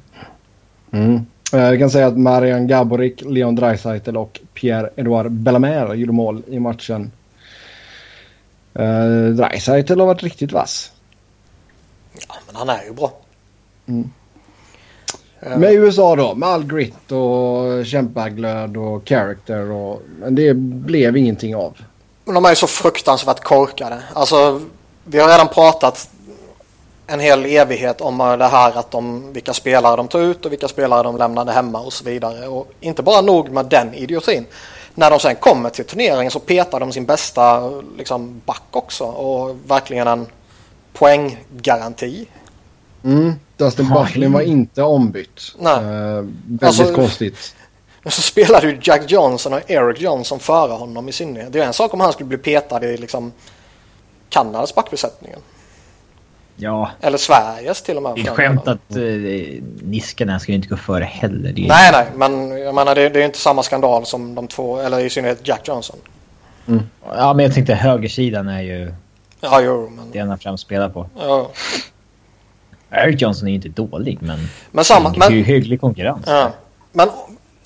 Mm. 0.91 1.15
Eh, 1.53 1.59
Jag 1.59 1.79
kan 1.79 1.89
säga 1.89 2.07
att 2.07 2.17
Marian 2.17 2.67
Gaborik, 2.67 3.21
Leon 3.25 3.55
Draisaitl 3.55 4.17
och 4.17 4.39
Pierre-Edouard 4.53 5.29
Bellamer 5.29 5.93
gjorde 5.93 6.11
mål 6.13 6.43
i 6.47 6.59
matchen. 6.59 7.11
Uh, 8.79 9.29
Draisaitl 9.29 9.99
har 9.99 10.07
varit 10.07 10.23
riktigt 10.23 10.51
vass. 10.51 10.91
Ja, 12.27 12.35
men 12.47 12.55
han 12.55 12.69
är 12.69 12.83
ju 12.83 12.93
bra. 12.93 13.13
Med 15.39 15.73
USA 15.73 16.15
då, 16.15 16.35
med 16.35 16.49
all 16.49 16.63
grit 16.63 17.11
och 17.11 17.85
kämpaglöd 17.85 18.77
och 18.77 19.07
character. 19.07 19.71
Och, 19.71 20.01
men 20.19 20.35
det 20.35 20.53
blev 20.53 21.17
ingenting 21.17 21.55
av. 21.55 21.77
Men 22.25 22.35
de 22.35 22.45
är 22.45 22.49
ju 22.49 22.55
så 22.55 22.67
fruktansvärt 22.67 23.43
korkade. 23.43 23.99
Alltså, 24.13 24.61
vi 25.03 25.19
har 25.19 25.27
redan 25.27 25.47
pratat 25.47 26.09
en 27.07 27.19
hel 27.19 27.45
evighet 27.45 28.01
om 28.01 28.17
det 28.17 28.47
här 28.47 28.77
att 28.77 28.91
de, 28.91 29.33
vilka 29.33 29.53
spelare 29.53 29.95
de 29.95 30.07
tog 30.07 30.21
ut 30.21 30.45
och 30.45 30.51
vilka 30.51 30.67
spelare 30.67 31.03
de 31.03 31.17
lämnade 31.17 31.51
hemma 31.51 31.79
och 31.79 31.93
så 31.93 32.03
vidare. 32.03 32.47
Och 32.47 32.71
inte 32.79 33.03
bara 33.03 33.21
nog 33.21 33.49
med 33.49 33.65
den 33.65 33.93
idiotin. 33.93 34.45
När 34.95 35.09
de 35.09 35.19
sen 35.19 35.35
kommer 35.35 35.69
till 35.69 35.85
turneringen 35.85 36.31
så 36.31 36.39
petar 36.39 36.79
de 36.79 36.91
sin 36.91 37.05
bästa 37.05 37.71
liksom, 37.97 38.41
back 38.45 38.63
också 38.71 39.03
och 39.03 39.55
verkligen 39.67 40.07
en 40.07 40.27
poänggaranti. 40.93 42.27
Mm. 43.03 43.33
Dustin 43.59 43.89
Buckley 43.89 44.29
var 44.29 44.41
inte 44.41 44.83
ombytt. 44.83 45.55
Nej. 45.59 45.75
Uh, 45.75 45.83
väldigt 45.85 46.63
Alltså- 46.63 46.93
konstigt. 46.95 47.55
Men 48.03 48.11
så 48.11 48.21
spelade 48.21 48.67
ju 48.69 48.79
Jack 48.81 49.11
Johnson 49.11 49.53
och 49.53 49.71
Eric 49.71 50.01
Johnson 50.01 50.39
före 50.39 50.71
honom 50.71 51.09
i 51.09 51.11
synnerhet. 51.11 51.53
Det 51.53 51.59
är 51.59 51.65
en 51.65 51.73
sak 51.73 51.93
om 51.93 51.99
han 51.99 52.13
skulle 52.13 52.27
bli 52.27 52.37
petad 52.37 52.85
i 52.85 52.97
liksom 52.97 53.31
Kanadas 54.29 54.75
backbesättningen. 54.75 55.39
Ja, 56.55 56.91
Eller 57.01 57.17
Sveriges 57.17 57.81
till 57.81 57.97
och 57.97 58.03
med. 58.03 58.15
det 58.15 58.21
är 58.21 58.25
skämt 58.35 58.67
att 58.67 58.97
uh, 58.97 59.61
Niskanen 59.81 60.39
ska 60.39 60.51
ju 60.51 60.55
inte 60.55 60.67
gå 60.67 60.77
före 60.77 61.03
heller. 61.03 61.51
Det 61.51 61.65
är, 61.65 61.67
Nej, 61.67 61.91
nej, 61.91 62.07
men 62.15 62.57
jag 62.57 62.75
menar 62.75 62.95
det, 62.95 63.09
det 63.09 63.21
är 63.21 63.25
inte 63.25 63.39
samma 63.39 63.63
skandal 63.63 64.05
som 64.05 64.35
de 64.35 64.47
två, 64.47 64.79
eller 64.79 64.99
i 64.99 65.09
synnerhet 65.09 65.47
Jack 65.47 65.67
Johnson. 65.67 65.97
Ja, 67.15 67.33
men 67.33 67.45
jag 67.45 67.53
tänkte 67.53 67.73
högersidan 67.75 68.47
är 68.47 68.61
ju 68.61 68.93
Ja, 69.41 69.61
jo, 69.61 69.89
men... 69.95 70.05
det 70.11 70.19
han 70.19 70.39
främst 70.39 70.63
spelar 70.63 70.89
på. 70.89 71.09
Ja. 71.19 71.49
Eric 72.91 73.21
Johnson 73.21 73.47
är 73.47 73.51
ju 73.51 73.55
inte 73.55 73.69
dålig, 73.69 74.17
men 74.21 74.47
Men 74.71 74.85
samma... 74.85 75.09
det 75.09 75.25
är 75.25 75.29
ju 75.31 75.43
hygglig 75.43 75.81
konkurrens. 75.81 76.23
ja. 76.27 76.51
men 76.91 77.09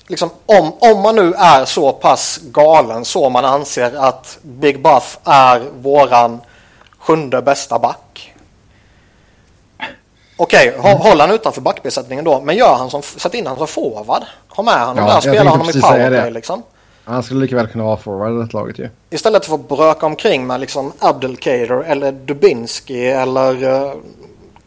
liksom, 0.06 0.30
om, 0.46 0.72
om 0.80 1.02
man 1.02 1.16
nu 1.16 1.32
är 1.32 1.64
så 1.64 1.92
pass 1.92 2.40
galen 2.52 3.04
så 3.04 3.30
man 3.30 3.44
anser 3.44 3.96
att 3.96 4.38
Big 4.42 4.82
Buff 4.82 5.18
är 5.24 5.62
våran 5.80 6.40
sjunde 6.98 7.42
bästa 7.42 7.78
back. 7.78 8.34
Okej, 10.36 10.74
hå- 10.78 10.98
håll 10.98 11.20
han 11.20 11.30
utanför 11.30 11.60
backbesättningen 11.60 12.24
då, 12.24 12.40
men 12.40 12.56
gör 12.56 12.74
han 12.74 12.90
som, 12.90 13.02
sätt 13.02 13.34
in 13.34 13.46
han 13.46 13.56
som 13.56 13.66
forward. 13.66 14.22
Ha 14.48 14.62
med 14.62 14.86
honom 14.86 15.06
Ja, 15.06 15.14
där, 15.14 15.20
spela 15.20 15.50
honom 15.50 15.70
i 15.70 15.72
powerplay 15.80 16.30
liksom. 16.30 16.62
Han 17.04 17.22
skulle 17.22 17.40
lika 17.40 17.56
väl 17.56 17.66
kunna 17.66 17.84
vara 17.84 17.96
forward 17.96 18.32
i 18.32 18.46
det 18.46 18.52
laget 18.52 18.78
ju. 18.78 18.88
Istället 19.10 19.46
för 19.46 19.54
att 19.54 19.68
bröka 19.68 20.06
omkring 20.06 20.46
med 20.46 20.60
liksom 20.60 20.92
Abdelkader 20.98 21.82
eller 21.82 22.12
Dubinski 22.12 23.06
eller 23.06 23.64
uh, 23.64 23.92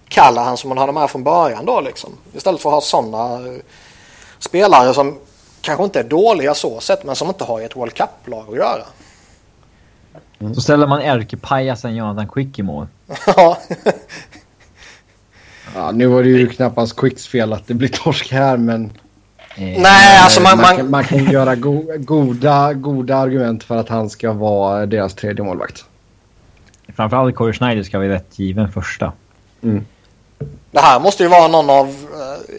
Callahan 0.08 0.58
som 0.58 0.70
man 0.70 0.78
hade 0.78 0.91
med 0.91 1.10
från 1.10 1.24
början 1.24 1.65
då 1.65 1.82
liksom. 1.82 2.10
Istället 2.34 2.62
för 2.62 2.70
att 2.70 2.74
ha 2.74 2.82
sådana 2.82 3.48
eh, 3.48 3.62
spelare 4.39 4.93
som 4.93 5.17
kanske 5.62 5.84
inte 5.84 6.00
är 6.00 6.04
dåliga 6.04 6.54
så 6.54 6.80
sett 6.80 7.04
men 7.04 7.15
som 7.15 7.28
inte 7.28 7.43
har 7.43 7.62
i 7.62 7.63
ett 7.63 7.76
World 7.76 7.93
Cup-lag 7.93 8.46
att 8.50 8.56
göra. 8.56 8.84
Så 10.56 10.62
ställer 10.62 10.88
man 10.88 11.02
ärkepajasen 11.02 11.96
Jonathan 11.96 12.28
Quick 12.28 12.60
i 12.60 12.63
mål. 12.63 12.88
Ja, 13.36 13.58
Ja, 15.76 15.91
nu 15.91 16.08
var 16.08 16.24
det 16.24 16.30
ju 16.30 16.50
knappast 16.50 16.96
Quicks 16.96 17.28
fel 17.28 17.54
att 17.54 17.67
det 17.67 17.74
blir 17.74 17.89
torsk 17.89 18.32
här 18.32 18.58
men... 18.58 18.86
Eh, 19.56 19.82
Nej, 19.82 20.20
alltså 20.20 20.41
man, 20.41 20.58
man, 20.58 20.67
man, 20.67 20.78
kan, 20.78 20.89
man 20.89 21.04
kan 21.04 21.32
göra 21.32 21.56
go 21.56 21.84
goda, 21.98 22.74
goda 22.74 23.15
argument 23.15 23.63
för 23.63 23.78
att 23.78 23.89
han 23.89 24.10
ska 24.10 24.32
vara 24.32 24.86
deras 24.86 25.13
tredje 25.15 25.46
målvakt. 25.46 25.86
Framförallt 26.96 27.36
Corey 27.36 27.54
Schneider 27.54 27.84
ska 27.84 27.98
vara 27.98 28.10
rätt 28.10 28.39
given 28.39 28.72
första. 28.72 29.12
Det 30.71 30.80
här 30.80 31.00
måste 31.00 31.23
ju 31.23 31.30
vara 31.30 31.47
någon 31.47 31.69
av... 31.69 31.88
eh, 31.88 32.56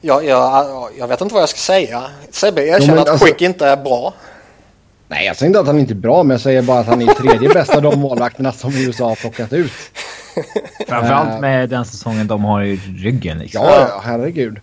jag, 0.00 0.24
jag, 0.24 0.88
jag 0.98 1.08
vet 1.08 1.20
inte 1.20 1.34
vad 1.34 1.42
jag 1.42 1.48
ska 1.48 1.58
säga. 1.58 2.02
Sebbe 2.30 2.66
erkänner 2.66 3.02
att 3.02 3.08
alltså- 3.08 3.26
Quick 3.26 3.42
inte 3.42 3.66
är 3.66 3.76
bra. 3.76 4.14
Nej, 5.08 5.26
jag 5.26 5.36
säger 5.36 5.48
inte 5.48 5.60
att 5.60 5.66
han 5.66 5.78
inte 5.78 5.92
är 5.92 5.94
bra 5.94 6.22
men 6.22 6.34
jag 6.34 6.40
säger 6.40 6.62
bara 6.62 6.78
att 6.78 6.86
han 6.86 7.02
är 7.02 7.14
tredje 7.14 7.48
bästa 7.48 7.76
av 7.76 7.82
de 7.82 8.00
målvakterna 8.00 8.52
som 8.52 8.76
USA 8.76 9.08
har 9.08 9.16
plockat 9.16 9.52
ut. 9.52 9.72
Framförallt 10.88 11.40
med 11.40 11.68
den 11.68 11.84
säsongen 11.84 12.26
de 12.26 12.44
har 12.44 12.62
i 12.62 12.76
ryggen. 12.76 13.38
Liksom. 13.38 13.62
Ja, 13.64 14.00
herregud. 14.04 14.60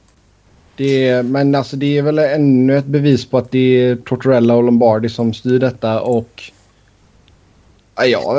Det 0.75 1.07
är, 1.09 1.23
men 1.23 1.55
alltså 1.55 1.75
det 1.75 1.97
är 1.97 2.01
väl 2.01 2.19
ännu 2.19 2.77
ett 2.77 2.85
bevis 2.85 3.25
på 3.25 3.37
att 3.37 3.51
det 3.51 3.59
är 3.59 3.95
Tortorella 3.95 4.53
och 4.53 4.63
Lombardi 4.63 5.09
som 5.09 5.33
styr 5.33 5.59
detta 5.59 6.01
och... 6.01 6.43
Ja, 7.95 8.35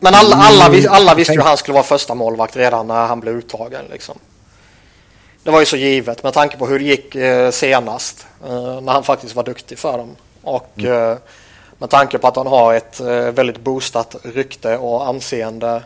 Men 0.00 0.14
alla, 0.14 0.36
alla, 0.36 0.68
vis, 0.68 0.86
alla 0.86 1.10
Mm, 1.10 1.16
visste 1.16 1.32
ju 1.32 1.40
att 1.40 1.46
han 1.46 1.56
skulle 1.56 1.74
vara 1.74 1.84
första 1.84 2.14
målvakt 2.14 2.56
redan 2.56 2.86
när 2.86 3.06
han 3.06 3.20
blev 3.20 3.34
uttagen. 3.34 3.84
Liksom. 3.90 4.18
Det 5.42 5.50
var 5.50 5.60
ju 5.60 5.66
så 5.66 5.76
givet 5.76 6.22
med 6.22 6.32
tanke 6.32 6.56
på 6.56 6.66
hur 6.66 6.78
det 6.78 6.84
gick 6.84 7.14
eh, 7.14 7.50
senast. 7.50 8.26
Eh, 8.46 8.80
när 8.80 8.92
han 8.92 9.02
faktiskt 9.04 9.34
var 9.34 9.42
duktig 9.44 9.78
för 9.78 9.98
dem. 9.98 10.16
Och 10.42 10.70
Mm. 10.78 11.10
eh, 11.10 11.16
med 11.78 11.90
tanke 11.90 12.18
på 12.18 12.26
att 12.28 12.36
han 12.36 12.46
har 12.46 12.74
ett 12.74 13.00
eh, 13.00 13.06
väldigt 13.06 13.60
boostat 13.60 14.16
rykte 14.22 14.76
och 14.76 15.08
anseende. 15.08 15.82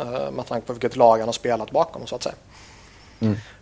Eh, 0.00 0.30
med 0.30 0.46
tanke 0.48 0.66
på 0.66 0.72
vilket 0.72 0.96
lag 0.96 1.18
han 1.18 1.28
har 1.28 1.32
spelat 1.32 1.70
bakom 1.70 2.06
så 2.06 2.14
att 2.16 2.22
säga. 2.22 2.34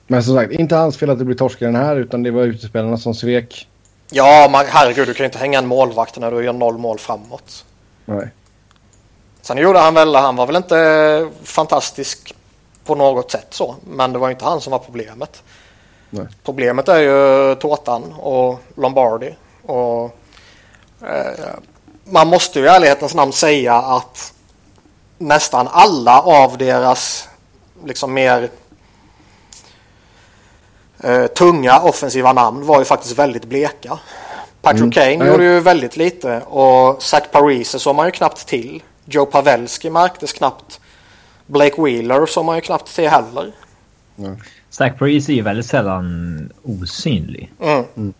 Men 0.06 0.24
som 0.24 0.34
sagt, 0.36 0.52
inte 0.52 0.76
hans 0.76 0.96
fel 0.96 1.10
att 1.10 1.18
det 1.18 1.24
blir 1.24 1.36
torsk 1.36 1.62
i 1.62 1.64
den 1.64 1.76
här 1.76 1.96
utan 1.96 2.22
det 2.22 2.30
var 2.30 2.42
utespelarna 2.42 2.96
som 2.98 3.14
svek. 3.14 3.68
Ja, 4.10 4.48
man, 4.52 4.64
herregud 4.68 5.08
du 5.08 5.14
kan 5.14 5.24
ju 5.24 5.26
inte 5.26 5.38
hänga 5.38 5.58
en 5.58 5.66
målvakt 5.66 6.18
när 6.18 6.30
du 6.30 6.44
gör 6.44 6.52
noll 6.52 6.78
mål 6.78 6.98
framåt. 6.98 7.64
Nej. 8.04 8.28
Sen 9.44 9.56
gjorde 9.58 9.78
han 9.78 9.94
väl, 9.94 10.14
han 10.14 10.36
var 10.36 10.46
väl 10.46 10.56
inte 10.56 11.30
fantastisk 11.42 12.34
på 12.84 12.94
något 12.94 13.30
sätt 13.30 13.46
så. 13.50 13.74
Men 13.86 14.12
det 14.12 14.18
var 14.18 14.30
inte 14.30 14.44
han 14.44 14.60
som 14.60 14.70
var 14.70 14.78
problemet. 14.78 15.42
Nej. 16.10 16.26
Problemet 16.44 16.88
är 16.88 16.98
ju 16.98 17.54
Tårtan 17.54 18.12
och 18.12 18.60
Lombardi. 18.76 19.34
Och, 19.66 20.04
eh, 21.06 21.50
man 22.04 22.28
måste 22.28 22.58
ju 22.58 22.64
i 22.64 22.68
ärlighetens 22.68 23.14
namn 23.14 23.32
säga 23.32 23.74
att 23.74 24.32
nästan 25.18 25.68
alla 25.72 26.20
av 26.20 26.58
deras 26.58 27.28
liksom 27.84 28.14
mer 28.14 28.50
eh, 31.02 31.26
tunga 31.26 31.80
offensiva 31.80 32.32
namn 32.32 32.66
var 32.66 32.78
ju 32.78 32.84
faktiskt 32.84 33.18
väldigt 33.18 33.44
bleka. 33.44 33.98
Patrick 34.62 34.80
Mm. 34.80 34.92
Kane 34.92 35.12
Ja. 35.24 35.26
gjorde 35.32 35.44
ju 35.44 35.60
väldigt 35.60 35.96
lite 35.96 36.40
och 36.40 37.02
Zach 37.02 37.24
Parise 37.32 37.78
såg 37.78 37.94
man 37.96 38.06
ju 38.06 38.12
knappt 38.12 38.46
till. 38.46 38.82
Joe 39.04 39.26
Pavelski 39.26 39.90
märktes 39.90 40.32
knappt. 40.32 40.80
Blake 41.46 41.82
Wheeler 41.82 42.26
såg 42.26 42.44
man 42.44 42.56
ju 42.56 42.60
knappt 42.60 42.94
till 42.94 43.08
heller. 43.08 43.52
Zach 44.70 44.98
Parise 44.98 45.32
är 45.32 45.34
ju 45.34 45.42
väldigt 45.42 45.66
sällan 45.66 46.52
osynlig. 46.62 47.52
Mm. 47.60 48.12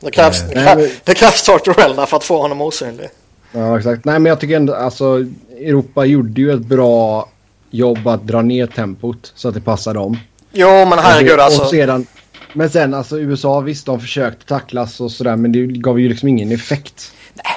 Det 0.00 0.10
krävs, 0.10 0.42
Eh, 0.42 0.48
det 0.48 0.54
krävs, 0.54 0.92
det 1.04 1.14
krävs 1.14 1.42
Tortorella 1.42 2.06
för 2.06 2.16
att 2.16 2.24
få 2.24 2.42
honom 2.42 2.60
osynlig. 2.60 3.08
Ja, 3.52 3.78
exakt. 3.78 4.04
Nej, 4.04 4.18
men 4.18 4.30
jag 4.30 4.40
tycker 4.40 4.56
ändå 4.56 4.74
alltså 4.74 5.24
Europa 5.60 6.04
gjorde 6.04 6.40
ju 6.40 6.52
ett 6.52 6.66
bra 6.66 7.28
jobb 7.70 8.08
att 8.08 8.26
dra 8.26 8.42
ner 8.42 8.66
tempot 8.66 9.32
så 9.34 9.48
att 9.48 9.54
det 9.54 9.60
passade 9.60 9.98
dem. 9.98 10.18
Jo 10.52 10.68
men 10.68 10.98
herregud 10.98 11.40
alltså. 11.40 11.62
och 11.62 11.68
sedan, 11.68 12.06
men 12.52 12.70
sen 12.70 12.94
alltså 12.94 13.20
USA 13.20 13.60
visst 13.60 13.86
de 13.86 14.00
försökte 14.00 14.46
tacklas 14.46 15.00
och 15.00 15.10
sådär 15.10 15.36
men 15.36 15.52
det 15.52 15.66
gav 15.66 16.00
ju 16.00 16.08
liksom 16.08 16.28
ingen 16.28 16.52
effekt. 16.52 17.12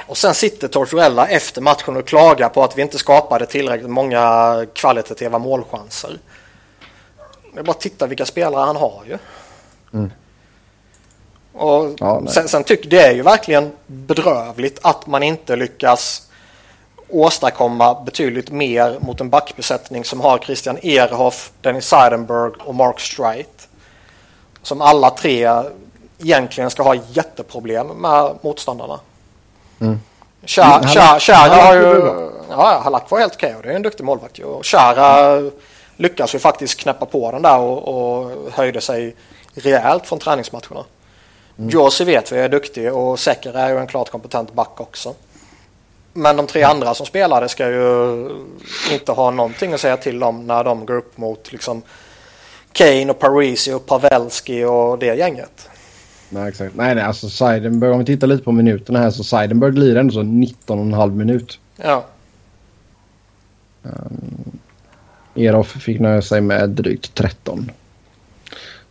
Och 0.08 0.16
sen 0.16 0.34
sitter 0.34 0.68
Tortorella 0.68 1.28
efter 1.28 1.60
matchen 1.60 1.96
och 1.96 2.06
klagar 2.06 2.48
på 2.48 2.64
att 2.64 2.78
vi 2.78 2.82
inte 2.82 2.98
skapade 2.98 3.46
tillräckligt 3.46 3.90
många 3.90 4.66
kvalitativa 4.72 5.38
målchanser. 5.38 6.18
Det 7.54 7.58
är 7.58 7.64
bara 7.64 7.70
att 7.70 7.80
titta 7.80 8.06
vilka 8.06 8.26
spelare 8.26 8.64
han 8.64 8.76
har 8.76 9.02
ju. 9.06 9.18
Mm. 9.92 10.12
Och 11.52 11.94
Ja, 11.98 12.26
sen, 12.26 12.48
sen 12.48 12.64
tycker 12.64 12.90
det 12.90 13.02
är 13.02 13.12
ju 13.12 13.22
verkligen 13.22 13.72
bedrövligt 13.86 14.78
att 14.82 15.06
man 15.06 15.22
inte 15.22 15.56
lyckas 15.56 16.28
åstadkomma 17.08 18.02
betydligt 18.04 18.50
mer 18.50 18.98
mot 19.00 19.20
en 19.20 19.30
backbesättning 19.30 20.04
som 20.04 20.20
har 20.20 20.38
Christian 20.38 20.78
Ehrhoff, 20.82 21.52
Dennis 21.60 21.86
Seidenberg 21.88 22.52
och 22.58 22.74
Mark 22.74 23.00
Streit. 23.00 23.68
Som 24.62 24.80
alla 24.80 25.10
tre 25.10 25.62
egentligen 26.18 26.70
ska 26.70 26.82
ha 26.82 26.94
jätteproblem 26.94 27.86
med 27.86 28.38
motståndarna. 28.42 29.00
Mm. 29.80 30.00
Mm, 30.58 31.20
Chara 31.20 31.62
har 31.62 31.74
ju... 31.74 32.12
Ja, 32.50 32.80
Halak 32.84 33.10
var 33.10 33.18
helt 33.18 33.34
okej 33.34 33.54
och 33.56 33.62
det 33.62 33.68
är 33.68 33.76
en 33.76 33.82
duktig 33.82 34.04
målvakt. 34.04 34.38
Och 34.38 34.66
Chara 34.66 35.42
lyckas 35.96 36.34
ju 36.34 36.38
faktiskt 36.38 36.80
knäppa 36.80 37.06
på 37.06 37.32
den 37.32 37.42
där 37.42 37.58
och, 37.58 37.88
och 37.88 38.30
höjde 38.52 38.80
sig 38.80 39.14
rejält 39.54 40.06
från 40.06 40.18
träningsmatcherna. 40.18 40.84
Mm. 41.58 41.70
Josie 41.70 42.06
vet 42.06 42.32
vi 42.32 42.38
är 42.38 42.48
duktig 42.48 42.92
och 42.92 43.18
Secker 43.18 43.56
är 43.56 43.68
ju 43.68 43.78
en 43.78 43.86
klart 43.86 44.10
kompetent 44.10 44.52
back 44.52 44.80
också. 44.80 45.14
Men 46.12 46.36
de 46.36 46.46
tre 46.46 46.62
andra 46.62 46.94
som 46.94 47.06
spelade 47.06 47.48
ska 47.48 47.68
ju 47.68 48.28
inte 48.90 49.12
ha 49.12 49.30
någonting 49.30 49.72
att 49.72 49.80
säga 49.80 49.96
till 49.96 50.22
om 50.22 50.46
när 50.46 50.64
de 50.64 50.86
går 50.86 50.96
upp 50.96 51.18
mot 51.18 51.52
liksom 51.52 51.82
Kane 52.72 53.10
och 53.10 53.18
Parisi 53.18 53.72
och 53.72 53.86
Pavelski 53.86 54.64
och 54.64 54.98
det 54.98 55.14
gänget. 55.14 55.68
Nej, 56.30 56.48
exakt. 56.48 56.74
Nej, 56.74 56.94
nej, 56.94 57.04
alltså 57.04 57.28
Seidenberg, 57.30 57.90
om 57.90 57.98
vi 57.98 58.04
tittar 58.04 58.26
lite 58.26 58.44
på 58.44 58.52
minuterna 58.52 58.98
här 58.98 59.10
så 59.10 59.24
Seidenberg 59.24 59.72
lirar 59.72 60.00
ändå 60.00 60.12
så 60.12 60.20
19,5 60.20 61.10
minut. 61.10 61.58
Ja, 61.76 62.04
Eroff 65.34 65.68
fick 65.68 66.00
nöja 66.00 66.22
sig 66.22 66.40
med 66.40 66.70
drygt 66.70 67.14
13. 67.14 67.70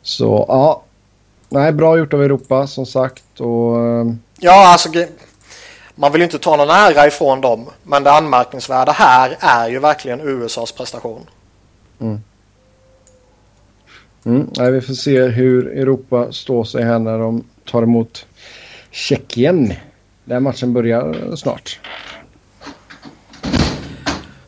Så 0.02 0.46
ja, 0.48 0.84
nej 1.50 1.72
bra 1.72 1.98
gjort 1.98 2.14
av 2.14 2.24
Europa 2.24 2.68
som 2.68 2.86
sagt. 2.86 3.40
Och, 3.40 3.80
eh, 3.80 4.06
Ja, 4.40 4.72
alltså 4.72 4.90
man 5.96 6.12
vill 6.12 6.22
ju 6.22 6.26
inte 6.26 6.40
ta 6.40 6.56
någon 6.56 6.70
ära 6.70 7.08
ifrån 7.08 7.42
dem. 7.42 7.70
Men 7.84 8.04
det 8.04 8.12
anmärkningsvärda 8.12 8.92
här 8.92 9.38
är 9.40 9.70
ju 9.70 9.80
verkligen 9.80 10.22
USAs 10.22 10.72
prestation. 10.72 11.22
mm, 12.00 12.22
nej, 14.28 14.72
vi 14.72 14.82
får 14.82 14.94
se 14.94 15.22
hur 15.22 15.68
Europa 15.68 16.32
står 16.32 16.64
sig 16.64 16.84
här 16.84 17.00
när 17.00 17.20
de 17.20 17.44
tar 17.66 17.84
emot 17.84 18.26
Tjeckien. 18.92 19.74
Den 20.26 20.44
matchen 20.44 20.74
börjar 20.74 21.36
snart. 21.36 21.80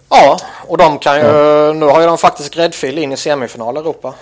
Ja, 0.10 0.40
och 0.68 0.78
de 0.78 1.00
kan 1.00 1.16
ju... 1.16 1.24
Nu 1.74 1.86
har 1.86 2.02
ju 2.02 2.08
de 2.08 2.18
faktiskt 2.18 2.54
gräddfil 2.54 2.98
in 2.98 3.12
i 3.12 3.18
semifinal 3.18 3.78
Europa. 3.78 4.16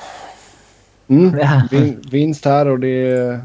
Mm. 1.08 1.39
Ja. 1.39 1.62
Vin, 1.72 2.04
vinst 2.12 2.46
här 2.46 2.67
och 2.67 2.80
det 2.80 3.12
är 3.12 3.41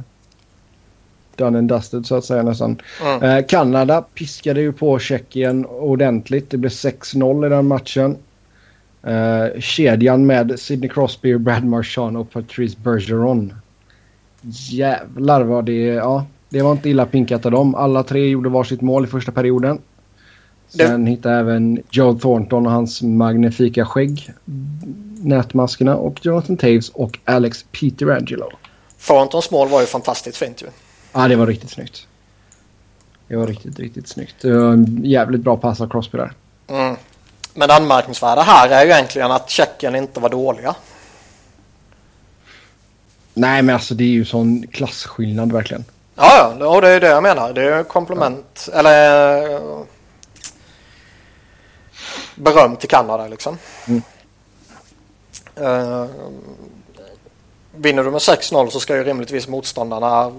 done 1.37 1.59
and 1.59 1.69
dusted 1.69 2.07
så 2.07 2.15
att 2.15 2.25
säga 2.25 2.43
nästan. 2.43 2.81
Mm. 3.05 3.23
Eh, 3.23 3.47
Kanada 3.47 4.03
piskade 4.15 4.61
ju 4.61 4.73
på 4.73 4.99
Tjeckien 4.99 5.67
ordentligt. 5.67 6.51
Det 6.51 6.57
blev 6.57 6.71
6-0 6.71 7.47
i 7.47 7.49
den 7.49 7.67
matchen. 7.67 8.17
Eh, 9.03 9.61
kedjan 9.61 10.27
med 10.27 10.61
Sidney 10.61 10.91
Crosby, 10.91 11.39
Brad 11.39 11.65
Marchand 11.65 12.17
och 12.17 12.31
Patrice 12.31 12.77
Bergeron. 12.77 13.55
Jävlar 14.71 15.43
vad 15.43 15.65
det... 15.65 15.85
Ja, 15.85 16.27
det 16.49 16.63
var 16.63 16.73
inte 16.73 16.91
illa 16.91 17.07
pinkat 17.07 17.47
av 17.47 17.53
dem. 17.53 17.75
Alla 17.75 18.03
tre 18.03 18.29
gjorde 18.29 18.49
varsitt 18.49 18.81
mål 18.81 19.05
i 19.05 19.07
första 19.07 19.33
perioden. 19.33 19.79
Sen 20.69 21.07
hittade 21.07 21.37
även 21.37 21.83
Joe 21.91 22.19
Thornton 22.19 22.67
och 22.67 22.73
hans 22.73 23.03
magnifika 23.03 23.87
skägg 23.87 24.33
nätmaskerna 25.23 25.97
och 25.97 26.27
Jonathan 26.27 26.57
Taves 26.57 26.89
och 26.89 27.19
Alex 27.25 27.65
Peterangelo. 27.81 28.49
Thorntons 29.07 29.51
mål 29.51 29.69
var 29.69 29.81
ju 29.81 29.87
fantastiskt 29.87 30.37
fint 30.37 30.63
ju. 30.63 30.67
Ja, 31.13 31.29
det 31.29 31.37
var 31.37 31.47
riktigt 31.47 31.71
snyggt. 31.71 32.07
Det 33.29 33.37
var 33.37 33.47
riktigt, 33.47 33.79
riktigt 33.79 34.09
snyggt. 34.09 34.35
Det 34.41 34.53
var 34.53 34.73
en 34.73 35.05
jävligt 35.05 35.41
bra 35.41 35.57
pass 35.57 35.81
av 35.81 35.89
Crosby 35.89 36.19
där. 36.19 36.33
Mm. 36.69 36.97
Men 37.55 37.69
det 37.69 37.75
anmärkningsvärda 37.75 38.43
här 38.43 38.69
är 38.69 38.85
ju 38.85 38.91
egentligen 38.91 39.31
att 39.31 39.51
Tjeckien 39.51 39.95
inte 39.95 40.21
var 40.21 40.29
dåliga. 40.29 40.75
Nej, 43.35 43.63
men 43.63 43.75
alltså 43.75 43.95
det 43.95 44.05
är 44.05 44.09
ju 44.09 44.25
sån 44.25 44.67
klasskillnad 44.67 45.53
verkligen. 45.53 45.85
Ja, 46.15 46.55
ja, 46.61 46.81
det 46.81 46.89
är 46.89 47.01
det 47.01 47.09
jag 47.09 47.23
menar. 47.23 47.53
Det 47.53 47.63
är 47.63 47.85
komplement, 47.85 48.69
eller 48.73 49.43
eh, 49.53 49.83
beröm 52.35 52.77
till 52.77 52.89
Kanada 52.89 53.29
liksom. 53.29 53.59
Mm. 53.87 54.03
Eh, 55.57 56.07
vinner 57.77 58.05
du 58.05 58.11
med 58.11 58.21
6-0 58.21 58.69
så 58.69 58.81
ska 58.81 58.97
ju 58.97 59.05
rimligtvis 59.05 59.49
motståndarna 59.49 60.33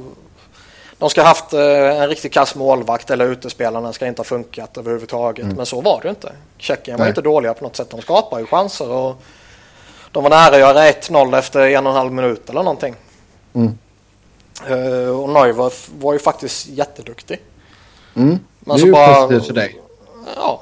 de 0.98 1.10
ska 1.10 1.22
ha 1.22 1.28
haft 1.28 1.54
eh, 1.54 2.02
en 2.02 2.10
riktigt 2.10 2.34
kass 2.34 2.56
målvakt 2.56 3.10
eller 3.10 3.26
utespelarna 3.26 3.94
ska 3.94 4.08
inte 4.08 4.20
ha 4.20 4.24
funkat 4.24 4.78
överhuvudtaget. 4.78 5.46
Men 5.46 5.66
så 5.66 5.82
var 5.82 6.00
det 6.04 6.10
inte. 6.10 6.32
Tjeckien 6.58 6.98
var 6.98 7.06
Nej. 7.06 7.10
inte 7.12 7.22
dåliga 7.22 7.54
på 7.54 7.64
något 7.64 7.76
sätt. 7.76 7.90
De 7.90 8.02
skapar 8.02 8.40
ju 8.40 8.46
chanser 8.46 8.90
och 8.92 9.16
de 10.12 10.24
var 10.24 10.30
nära 10.30 10.54
att 10.54 10.60
göra 10.60 10.92
1-0 10.92 11.38
efter 11.40 11.60
en 11.60 11.86
och 11.88 11.92
en 11.92 11.98
halv 11.98 12.12
minut 12.12 12.50
eller 12.50 12.64
någonting. 12.64 12.96
Mm. 13.54 13.78
Eh, 14.68 15.10
och 15.20 15.30
Neuver 15.30 15.74
var 16.00 16.14
ju 16.14 16.20
faktiskt 16.20 16.68
jätteduktig. 16.68 17.40
Mm. 18.16 18.40
Men 18.60 18.80
så 18.80 18.92
bara- 18.92 19.28
för 19.42 19.54
dig. 19.54 19.82
Ja. 20.36 20.62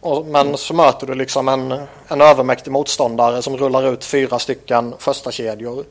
Och, 0.00 0.26
men 0.26 0.56
så 0.56 0.74
möter 0.74 1.06
du 1.06 1.14
liksom 1.14 1.48
en, 1.48 1.72
en 2.08 2.20
övermäktig 2.20 2.70
motståndare 2.70 3.42
som 3.42 3.56
rullar 3.56 3.92
ut 3.92 4.04
fyra 4.04 4.38
stycken 4.38 4.94
första 4.98 5.30
kedjor 5.30 5.84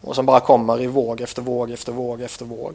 Och 0.00 0.14
som 0.14 0.26
bara 0.26 0.40
kommer 0.40 0.80
i 0.80 0.86
våg 0.86 1.20
efter 1.20 1.42
våg 1.42 1.70
efter 1.70 1.92
våg 1.92 2.20
efter 2.20 2.44
våg. 2.44 2.74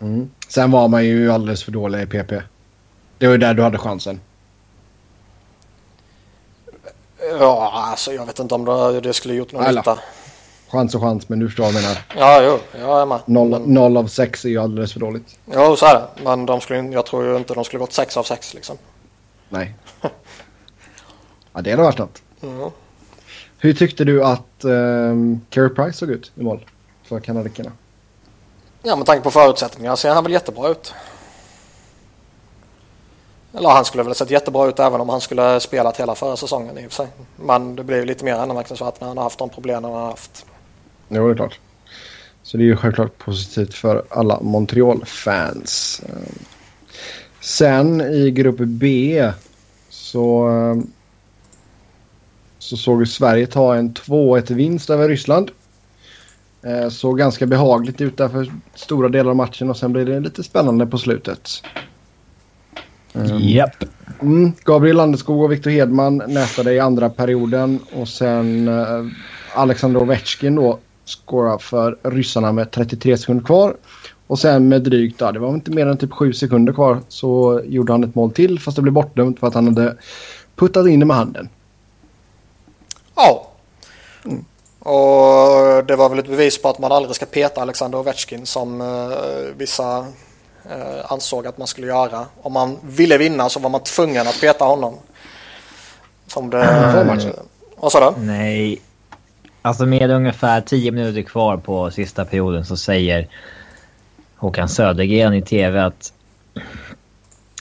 Mm. 0.00 0.30
Sen 0.48 0.70
var 0.70 0.88
man 0.88 1.04
ju 1.04 1.32
alldeles 1.32 1.64
för 1.64 1.72
dålig 1.72 2.02
i 2.02 2.06
PP. 2.06 2.32
Det 3.18 3.26
var 3.26 3.32
ju 3.32 3.38
där 3.38 3.54
du 3.54 3.62
hade 3.62 3.78
chansen. 3.78 4.20
Ja, 7.38 7.70
alltså 7.74 8.12
jag 8.12 8.26
vet 8.26 8.38
inte 8.38 8.54
om 8.54 8.64
det, 8.64 9.00
det 9.00 9.12
skulle 9.12 9.34
gjort 9.34 9.52
någon 9.52 9.64
Alla. 9.64 9.80
nytta. 9.80 9.98
Chans 10.68 10.94
och 10.94 11.00
chans, 11.00 11.28
men 11.28 11.38
du 11.38 11.46
förstår 11.46 11.64
vad 11.64 11.74
jag 11.74 11.82
menar. 11.82 11.98
Ja, 12.16 12.42
jo, 12.42 12.78
jag 12.80 13.00
är 13.02 13.06
med. 13.06 13.20
Noll, 13.26 13.48
Men, 13.50 13.62
noll 13.62 13.96
av 13.96 14.06
sex 14.06 14.44
är 14.44 14.48
ju 14.48 14.58
alldeles 14.58 14.92
för 14.92 15.00
dåligt. 15.00 15.38
jo, 15.46 15.76
så 15.76 15.86
är 15.86 15.94
det. 15.94 16.06
Men 16.24 16.46
de 16.46 16.60
skulle, 16.60 16.78
jag 16.78 17.06
tror 17.06 17.24
ju 17.24 17.36
inte 17.36 17.54
de 17.54 17.64
skulle 17.64 17.80
gått 17.80 17.92
sex 17.92 18.16
av 18.16 18.22
sex 18.22 18.54
liksom. 18.54 18.76
Nej. 19.48 19.74
Ja, 21.52 21.60
det 21.60 21.70
hade 21.70 21.82
varit 21.82 21.98
något. 21.98 22.22
Mm. 22.42 22.70
Hur 23.58 23.72
tyckte 23.74 24.04
du 24.04 24.24
att 24.24 24.64
um, 24.64 25.40
Carey 25.50 25.68
Price 25.68 25.98
såg 25.98 26.10
ut 26.10 26.32
i 26.34 26.42
mål 26.42 26.64
för 27.04 27.20
kanadickerna? 27.20 27.72
Ja, 28.82 28.96
med 28.96 29.06
tanke 29.06 29.22
på 29.22 29.30
förutsättningarna 29.30 29.96
ser 29.96 30.14
han 30.14 30.24
väl 30.24 30.32
jättebra 30.32 30.68
ut. 30.68 30.94
Eller 33.54 33.68
han 33.68 33.84
skulle 33.84 34.02
väl 34.02 34.14
sett 34.14 34.30
jättebra 34.30 34.68
ut 34.68 34.78
även 34.78 35.00
om 35.00 35.08
han 35.08 35.20
skulle 35.20 35.60
spelat 35.60 36.00
hela 36.00 36.14
förra 36.14 36.36
säsongen 36.36 36.78
i 36.78 36.86
och 36.86 36.92
för 36.92 37.04
sig. 37.04 37.08
Men 37.36 37.76
det 37.76 37.84
blir 37.84 37.96
ju 37.96 38.04
lite 38.04 38.24
mer 38.24 38.34
anmärkningsvärt 38.34 39.00
när 39.00 39.08
han 39.08 39.16
har 39.16 39.24
haft 39.24 39.38
de 39.38 39.48
problemen 39.48 39.84
han 39.84 39.92
har 39.92 40.06
haft. 40.06 40.46
Jo, 41.08 41.26
det 41.26 41.32
är 41.32 41.36
klart. 41.36 41.58
Så 42.42 42.56
det 42.56 42.62
är 42.62 42.66
ju 42.66 42.76
självklart 42.76 43.18
positivt 43.18 43.74
för 43.74 44.04
alla 44.08 44.40
Montreal-fans. 44.40 46.02
Sen 47.40 48.00
i 48.00 48.30
grupp 48.30 48.58
B 48.58 49.32
så, 49.88 50.48
eh, 50.48 50.82
så 52.58 52.76
såg 52.76 52.98
vi 52.98 53.06
Sverige 53.06 53.46
ta 53.46 53.74
en 53.74 53.94
2-1 53.94 54.50
vinst 54.50 54.90
över 54.90 55.08
Ryssland. 55.08 55.50
Eh, 56.62 56.88
Såg 56.88 57.18
ganska 57.18 57.46
behagligt 57.46 58.00
ut 58.00 58.16
där 58.16 58.28
för 58.28 58.52
stora 58.74 59.08
delar 59.08 59.30
av 59.30 59.36
matchen 59.36 59.70
och 59.70 59.76
sen 59.76 59.92
blev 59.92 60.06
det 60.06 60.20
lite 60.20 60.42
spännande 60.42 60.86
på 60.86 60.98
slutet. 60.98 61.50
Ehm, 63.14 63.38
Japp. 63.38 63.84
Mm, 64.22 64.52
Gabriel 64.64 64.96
Landeskog 64.96 65.42
och 65.42 65.52
Victor 65.52 65.70
Hedman 65.70 66.22
nätade 66.26 66.72
i 66.72 66.80
andra 66.80 67.10
perioden 67.10 67.78
och 67.92 68.08
sen 68.08 68.68
eh, 68.68 69.06
Alexander 69.54 70.02
Ovechkin 70.02 70.54
då 70.54 70.78
scorar 71.04 71.58
för 71.58 71.96
ryssarna 72.02 72.52
med 72.52 72.70
33 72.70 73.18
sekunder 73.18 73.44
kvar. 73.44 73.76
Och 74.26 74.38
sen 74.38 74.68
med 74.68 74.82
drygt, 74.82 75.20
ja, 75.20 75.32
det 75.32 75.38
var 75.38 75.54
inte 75.54 75.70
mer 75.70 75.86
än 75.86 75.96
typ 75.96 76.12
7 76.12 76.32
sekunder 76.32 76.72
kvar 76.72 77.00
så 77.08 77.62
gjorde 77.64 77.92
han 77.92 78.04
ett 78.04 78.14
mål 78.14 78.32
till 78.32 78.60
fast 78.60 78.76
det 78.76 78.82
blev 78.82 78.92
bortdömt 78.94 79.40
för 79.40 79.46
att 79.46 79.54
han 79.54 79.66
hade 79.66 79.96
puttat 80.56 80.86
in 80.86 81.00
det 81.00 81.06
med 81.06 81.16
handen. 81.16 81.48
Ja. 83.14 83.50
Och 84.82 85.84
det 85.86 85.96
var 85.96 86.08
väl 86.08 86.18
ett 86.18 86.28
bevis 86.28 86.62
på 86.62 86.68
att 86.68 86.78
man 86.78 86.92
aldrig 86.92 87.16
ska 87.16 87.26
peta 87.26 87.62
Alexander 87.62 87.98
Ovechkin 87.98 88.46
som 88.46 88.80
eh, 88.80 89.56
vissa 89.56 89.98
eh, 90.70 91.12
ansåg 91.12 91.46
att 91.46 91.58
man 91.58 91.66
skulle 91.66 91.86
göra. 91.86 92.26
Om 92.42 92.52
man 92.52 92.78
ville 92.82 93.18
vinna 93.18 93.48
så 93.48 93.60
var 93.60 93.70
man 93.70 93.82
tvungen 93.82 94.26
att 94.28 94.40
peta 94.40 94.64
honom. 94.64 94.94
Som 96.26 96.50
det... 96.50 97.04
Matchen. 97.06 97.32
Vad 97.76 97.92
sa 97.92 98.10
du? 98.10 98.20
Nej. 98.20 98.80
Alltså 99.62 99.86
med 99.86 100.10
ungefär 100.10 100.60
10 100.60 100.90
minuter 100.92 101.22
kvar 101.22 101.56
på 101.56 101.90
sista 101.90 102.24
perioden 102.24 102.64
så 102.64 102.76
säger 102.76 103.28
Håkan 104.36 104.68
Södergren 104.68 105.34
i 105.34 105.42
TV 105.42 105.80
att 105.80 106.12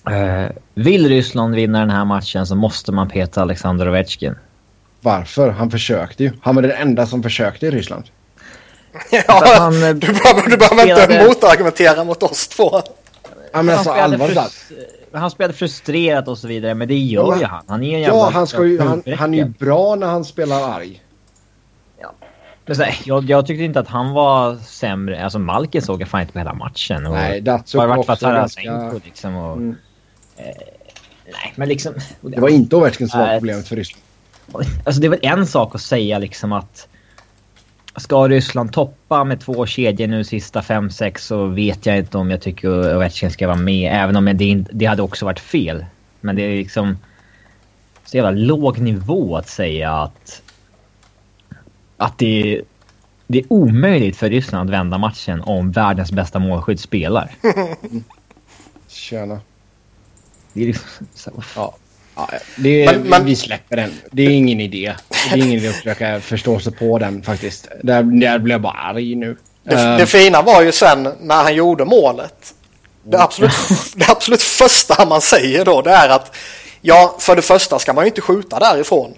eh, 0.10 0.56
vill 0.74 1.10
Ryssland 1.10 1.56
vinna 1.56 1.80
den 1.80 1.90
här 1.90 2.06
matchen 2.06 2.48
så 2.48 2.56
måste 2.56 2.92
man 2.92 3.10
peta 3.10 3.42
Alexander 3.42 3.90
Ovechkin. 3.90 4.36
Varför? 5.02 5.50
Han 5.50 5.72
försökte 5.72 6.24
ju. 6.24 6.32
Han 6.42 6.56
var 6.56 6.62
den 6.62 6.72
enda 6.72 7.06
som 7.06 7.24
försökte 7.24 7.66
i 7.68 7.72
Ryssland. 7.72 8.04
Ja, 9.12 9.44
han, 9.58 9.84
eh, 9.84 9.90
du 9.90 10.08
behöver, 10.14 10.50
du 10.50 10.58
behöver 10.58 10.90
inte 10.90 11.04
spelade- 11.04 11.28
motargumentera 11.28 12.04
mot 12.04 12.24
oss 12.24 12.48
två. 12.48 12.82
Ja, 13.54 13.62
men 13.62 13.76
alltså 13.76 13.92
han, 13.92 14.10
spelade 14.12 14.24
allvarligt 14.24 14.72
han 15.14 15.32
spelade 15.32 15.54
frustrerat 15.54 16.28
och 16.28 16.38
så 16.38 16.48
vidare 16.48 16.74
men 16.74 16.88
det 16.88 16.98
gör 16.98 17.22
Ja, 17.34 17.40
ju 17.40 17.46
han. 17.46 17.64
Han 17.68 17.84
är 17.84 17.96
en 17.96 18.02
jävla 18.02 18.18
Ja, 18.18 18.30
han, 18.34 18.48
ska 18.48 18.66
ju, 18.66 18.80
han, 18.82 19.04
han 19.18 19.34
är 19.34 19.38
ju 19.38 19.46
bra 19.46 19.96
när 19.96 20.08
han 20.08 20.26
spelar 20.26 20.70
arg. 20.76 21.02
Men 22.66 22.76
så, 22.76 22.84
här, 22.84 22.96
jag, 23.06 23.30
jag 23.30 23.48
tyckte 23.48 23.64
inte 23.64 23.80
att 23.80 23.88
han 23.88 24.12
var 24.14 24.56
sämre. 24.56 25.24
Alltså 25.24 25.40
Malkin 25.40 25.82
såg 25.82 26.02
jag 26.02 26.08
fan 26.08 26.22
inte 26.22 26.34
på 26.34 26.40
hela 26.40 26.54
matchen. 26.54 27.06
Och 27.06 27.14
Nej, 27.14 27.42
Datsuk 27.42 27.78
var 27.80 27.88
varit 27.88 28.06
för 28.06 28.14
också 28.14 28.26
ganska... 28.28 28.92
liksom. 29.06 29.36
Och, 29.36 29.58
Mm. 29.58 29.76
eh, 30.38 30.46
nej, 31.26 31.54
men 31.56 31.70
liksom... 31.70 31.94
Det 32.22 32.40
var 32.42 32.50
inte 32.50 32.76
Ovechkin 32.76 33.10
som 33.10 33.20
var 33.20 33.34
problemet 33.38 33.68
för 33.68 33.76
Ryssland. 33.76 34.04
Alltså 34.54 35.02
det 35.02 35.08
är 35.08 35.10
väl 35.10 35.20
en 35.22 35.48
sak 35.48 35.76
att 35.76 35.82
säga 35.82 36.20
liksom 36.20 36.52
att 36.52 36.88
Ska 37.96 38.28
Ryssland 38.28 38.74
toppa 38.74 39.24
med 39.24 39.40
två 39.40 39.66
kedjor 39.66 40.08
nu 40.08 40.24
sista 40.24 40.62
5-6 40.62 41.18
så 41.18 41.46
vet 41.46 41.86
jag 41.86 41.98
inte 41.98 42.18
om 42.18 42.32
jag 42.32 42.42
tycker 42.42 42.96
Ovechkin 42.96 43.32
ska 43.32 43.48
vara 43.48 43.58
med. 43.58 44.04
Även 44.04 44.16
om 44.16 44.26
det, 44.26 44.66
det 44.72 44.86
hade 44.86 45.02
också 45.02 45.26
varit 45.26 45.40
fel. 45.40 45.86
Men 46.22 46.36
det 46.36 46.42
är 46.42 46.56
liksom 46.56 46.98
så 48.06 48.18
jävla 48.18 48.32
låg 48.32 48.80
nivå 48.80 49.38
att 49.38 49.50
säga 49.50 49.94
att 49.94 50.42
att 51.98 52.18
det, 52.18 52.62
det 53.28 53.40
är 53.40 53.46
omöjligt 53.50 54.18
för 54.18 54.30
Ryssland 54.30 54.70
att 54.70 54.74
vända 54.74 54.98
matchen 54.98 55.42
om 55.42 55.72
världens 55.72 56.12
bästa 56.12 56.40
målskytt 56.40 56.80
spelar. 56.80 57.32
Tjena. 58.88 59.42
Det 60.54 60.62
är 60.62 60.66
liksom, 60.68 61.08
så, 61.14 61.44
Ja. 61.56 61.76
Ja, 62.20 62.38
det, 62.56 62.86
men, 62.86 63.02
men, 63.02 63.26
vi 63.26 63.36
släpper 63.36 63.76
den. 63.76 63.92
Det 64.12 64.24
är 64.24 64.30
ingen 64.30 64.60
idé. 64.60 64.94
Det 65.10 65.40
är 65.40 65.46
ingen 65.46 65.60
idé 65.60 65.68
att 65.68 65.76
försöka 65.76 66.20
förstå 66.20 66.60
sig 66.60 66.74
på 66.74 67.00
den 67.00 67.24
faktiskt. 67.24 67.68
Där, 67.84 68.04
där 68.04 68.40
blir 68.40 68.54
jag 68.54 68.62
bara 68.62 68.74
arg 68.74 69.16
nu. 69.16 69.38
Det, 69.64 69.76
uh, 69.76 69.98
det 69.98 70.06
fina 70.06 70.42
var 70.42 70.62
ju 70.62 70.72
sen 70.72 71.10
när 71.20 71.44
han 71.44 71.56
gjorde 71.56 71.86
målet. 71.86 72.54
Det 73.04 73.22
absolut, 73.22 73.52
det 73.96 74.10
absolut 74.10 74.42
första 74.42 75.06
man 75.06 75.22
säger 75.22 75.66
då 75.66 75.82
det 75.82 75.92
är 75.92 76.10
att 76.10 76.36
ja, 76.82 77.16
för 77.20 77.36
det 77.36 77.42
första 77.42 77.80
ska 77.80 77.94
man 77.94 78.04
ju 78.04 78.08
inte 78.08 78.22
skjuta 78.22 78.60
därifrån. 78.60 79.14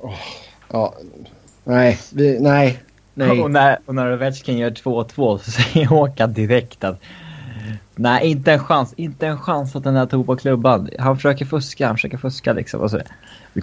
Oh, 0.00 0.14
ja, 0.72 0.94
nej, 1.64 1.98
vi, 2.12 2.38
nej, 2.40 2.78
nej. 3.14 3.40
Och 3.40 3.50
när, 3.50 3.78
och 3.86 3.94
när 3.94 4.12
Ovechkin 4.12 4.58
gör 4.58 4.70
2-2 4.70 5.38
så 5.38 5.50
säger 5.50 5.86
Håkan 5.86 6.32
direkt 6.32 6.84
att 6.84 7.00
Nej, 8.02 8.30
inte 8.30 8.52
en 8.52 8.58
chans. 8.58 8.94
Inte 8.96 9.26
en 9.26 9.38
chans 9.38 9.76
att 9.76 9.84
den 9.84 9.96
här 9.96 10.06
tog 10.06 10.26
på 10.26 10.36
klubban. 10.36 10.88
Han 10.98 11.16
försöker 11.16 11.44
fuska, 11.44 11.86
han 11.86 11.96
försöker 11.96 12.18
fuska 12.18 12.52
liksom. 12.52 12.80
Och, 12.80 12.90
så, 12.90 13.00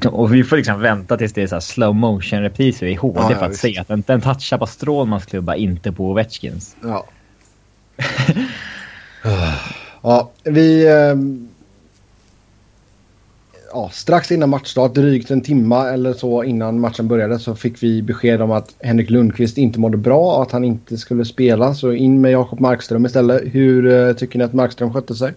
och 0.09 0.33
vi 0.33 0.43
får 0.43 0.57
liksom 0.57 0.79
vänta 0.81 1.17
tills 1.17 1.33
det 1.33 1.41
är 1.41 1.47
så 1.47 1.61
slow 1.61 1.95
motion 1.95 2.41
repriser 2.41 2.87
i 2.87 2.95
HD 2.95 3.19
ja, 3.19 3.29
för 3.29 3.45
att 3.45 3.51
visst. 3.51 3.61
se 3.61 3.77
att 3.77 3.87
den, 3.87 4.03
den 4.07 4.21
touchar 4.21 4.57
på 4.57 4.67
Strålmans 4.67 5.25
klubba, 5.25 5.55
inte 5.55 5.91
på 5.91 6.09
Ovechkins. 6.09 6.75
Ja. 6.83 7.05
ja, 10.01 10.31
vi... 10.43 10.87
Ähm, 10.87 11.48
ja, 13.71 13.89
strax 13.93 14.31
innan 14.31 14.49
matchstart, 14.49 14.93
drygt 14.93 15.31
en 15.31 15.41
timma 15.41 15.89
eller 15.89 16.13
så 16.13 16.43
innan 16.43 16.79
matchen 16.79 17.07
började 17.07 17.39
så 17.39 17.55
fick 17.55 17.83
vi 17.83 18.01
besked 18.01 18.41
om 18.41 18.51
att 18.51 18.75
Henrik 18.79 19.09
Lundqvist 19.09 19.57
inte 19.57 19.79
mådde 19.79 19.97
bra 19.97 20.35
och 20.35 20.41
att 20.41 20.51
han 20.51 20.63
inte 20.63 20.97
skulle 20.97 21.25
spela. 21.25 21.73
Så 21.73 21.91
in 21.91 22.21
med 22.21 22.31
Jakob 22.31 22.59
Markström 22.59 23.05
istället. 23.05 23.41
Hur 23.45 23.85
uh, 23.85 24.13
tycker 24.13 24.39
ni 24.39 24.45
att 24.45 24.53
Markström 24.53 24.93
skötte 24.93 25.15
sig? 25.15 25.33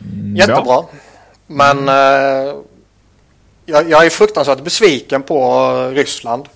Mm, 0.00 0.36
Jättebra. 0.36 0.84
Men 1.46 1.78
uh, 1.78 2.54
jag, 3.66 3.90
jag, 3.90 4.06
är 4.06 4.10
fruktansvärt 4.10 4.64
besviken 4.64 5.22
på 5.22 5.68
Ryssland. 5.94 6.48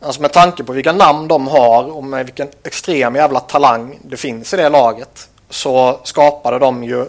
Alltså 0.00 0.22
med 0.22 0.32
tanke 0.32 0.64
på 0.64 0.72
vilka 0.72 0.92
namn 0.92 1.28
de 1.28 1.46
har 1.46 1.96
och 1.96 2.04
med 2.04 2.26
vilken 2.26 2.48
extrem 2.64 3.14
jävla 3.14 3.40
talang 3.40 3.98
det 4.02 4.16
finns 4.16 4.54
i 4.54 4.56
det 4.56 4.68
laget 4.68 5.28
så 5.48 6.00
skapade 6.04 6.58
de 6.58 6.84
ju 6.84 7.06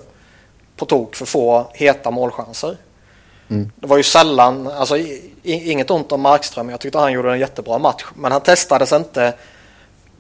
på 0.76 0.86
tok 0.86 1.16
för 1.16 1.26
få 1.26 1.68
heta 1.74 2.12
målchanser. 2.12 2.78
Mm. 3.48 3.72
Det 3.76 3.88
var 3.88 3.98
ju 3.98 4.04
sällan, 4.04 4.68
alltså 4.68 4.98
inget 5.44 5.92
ont 5.92 6.12
om 6.12 6.22
Markström, 6.22 6.70
jag 6.70 6.80
tyckte 6.80 6.98
han 6.98 7.14
gjorde 7.14 7.32
en 7.32 7.40
jättebra 7.40 7.78
match. 7.78 8.06
Men 8.16 8.32
han 8.32 8.42
testades 8.42 8.94
inte 8.94 9.34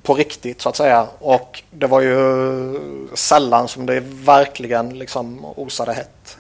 på 0.06 0.14
riktigt 0.14 0.62
så 0.62 0.70
att 0.70 0.76
säga. 0.76 1.08
Och 1.20 1.64
det 1.72 1.88
var 1.88 2.02
ju 2.02 2.80
sällan 3.14 3.68
som 3.68 3.86
det 3.86 4.00
verkligen 4.06 5.00
liksom 5.00 5.46
osade 5.46 5.94
hett. 5.94 6.38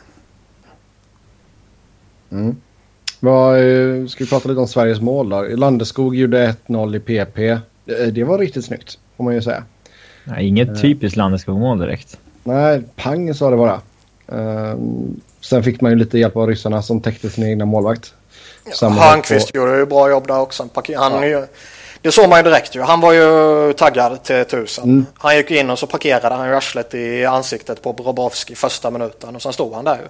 Mm. 2.31 2.61
Vad, 3.19 3.59
eh, 3.59 4.07
ska 4.07 4.23
vi 4.23 4.29
prata 4.29 4.49
lite 4.49 4.61
om 4.61 4.67
Sveriges 4.67 5.01
mål 5.01 5.29
då? 5.29 5.41
Landeskog 5.41 6.15
gjorde 6.15 6.55
1-0 6.67 6.95
i 6.95 6.99
PP. 6.99 7.37
Eh, 7.37 7.59
det 8.11 8.23
var 8.23 8.39
riktigt 8.39 8.65
snyggt, 8.65 8.99
får 9.17 9.23
man 9.23 9.33
ju 9.33 9.41
säga. 9.41 9.63
Nej, 10.23 10.47
inget 10.47 10.69
uh, 10.69 10.75
typiskt 10.75 11.17
Landeskog-mål 11.17 11.79
direkt. 11.79 12.19
Nej, 12.43 12.81
pang 12.95 13.33
sa 13.33 13.49
det 13.49 13.57
bara. 13.57 13.81
Uh, 14.33 14.75
sen 15.41 15.63
fick 15.63 15.81
man 15.81 15.91
ju 15.91 15.97
lite 15.97 16.19
hjälp 16.19 16.35
av 16.35 16.47
ryssarna 16.47 16.81
som 16.81 17.01
täckte 17.01 17.29
sin 17.29 17.43
egna 17.43 17.65
målvakt. 17.65 18.13
Hörnqvist 18.81 19.51
på... 19.51 19.57
gjorde 19.57 19.77
ju 19.77 19.85
bra 19.85 20.09
jobb 20.09 20.27
där 20.27 20.39
också. 20.39 20.69
Han, 20.95 21.29
ja. 21.29 21.45
Det 22.01 22.11
såg 22.11 22.29
man 22.29 22.39
ju 22.39 22.43
direkt 22.43 22.75
ju. 22.75 22.81
Han 22.81 23.01
var 23.01 23.13
ju 23.13 23.73
taggad 23.73 24.23
till 24.23 24.45
tusen. 24.45 24.83
Mm. 24.83 25.05
Han 25.17 25.35
gick 25.35 25.51
in 25.51 25.69
och 25.69 25.79
så 25.79 25.87
parkerade 25.87 26.35
han 26.35 26.47
ju 26.47 26.55
arslet 26.55 26.93
i 26.93 27.25
ansiktet 27.25 27.81
på 27.81 27.93
Bobrovski 27.93 28.55
första 28.55 28.91
minuten 28.91 29.35
och 29.35 29.41
sen 29.41 29.53
stod 29.53 29.73
han 29.73 29.85
där 29.85 29.95
ju. 29.95 30.07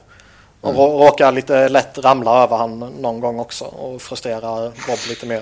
Och 0.61 0.69
mm. 0.69 0.81
råkar 0.81 1.31
lite 1.31 1.69
lätt 1.69 1.97
ramla 1.97 2.43
över 2.43 2.57
han 2.57 2.79
någon 2.79 3.19
gång 3.19 3.39
också 3.39 3.65
och 3.65 4.01
frustrerar 4.01 4.71
Bob 4.87 4.99
lite 5.09 5.25
mer. 5.25 5.41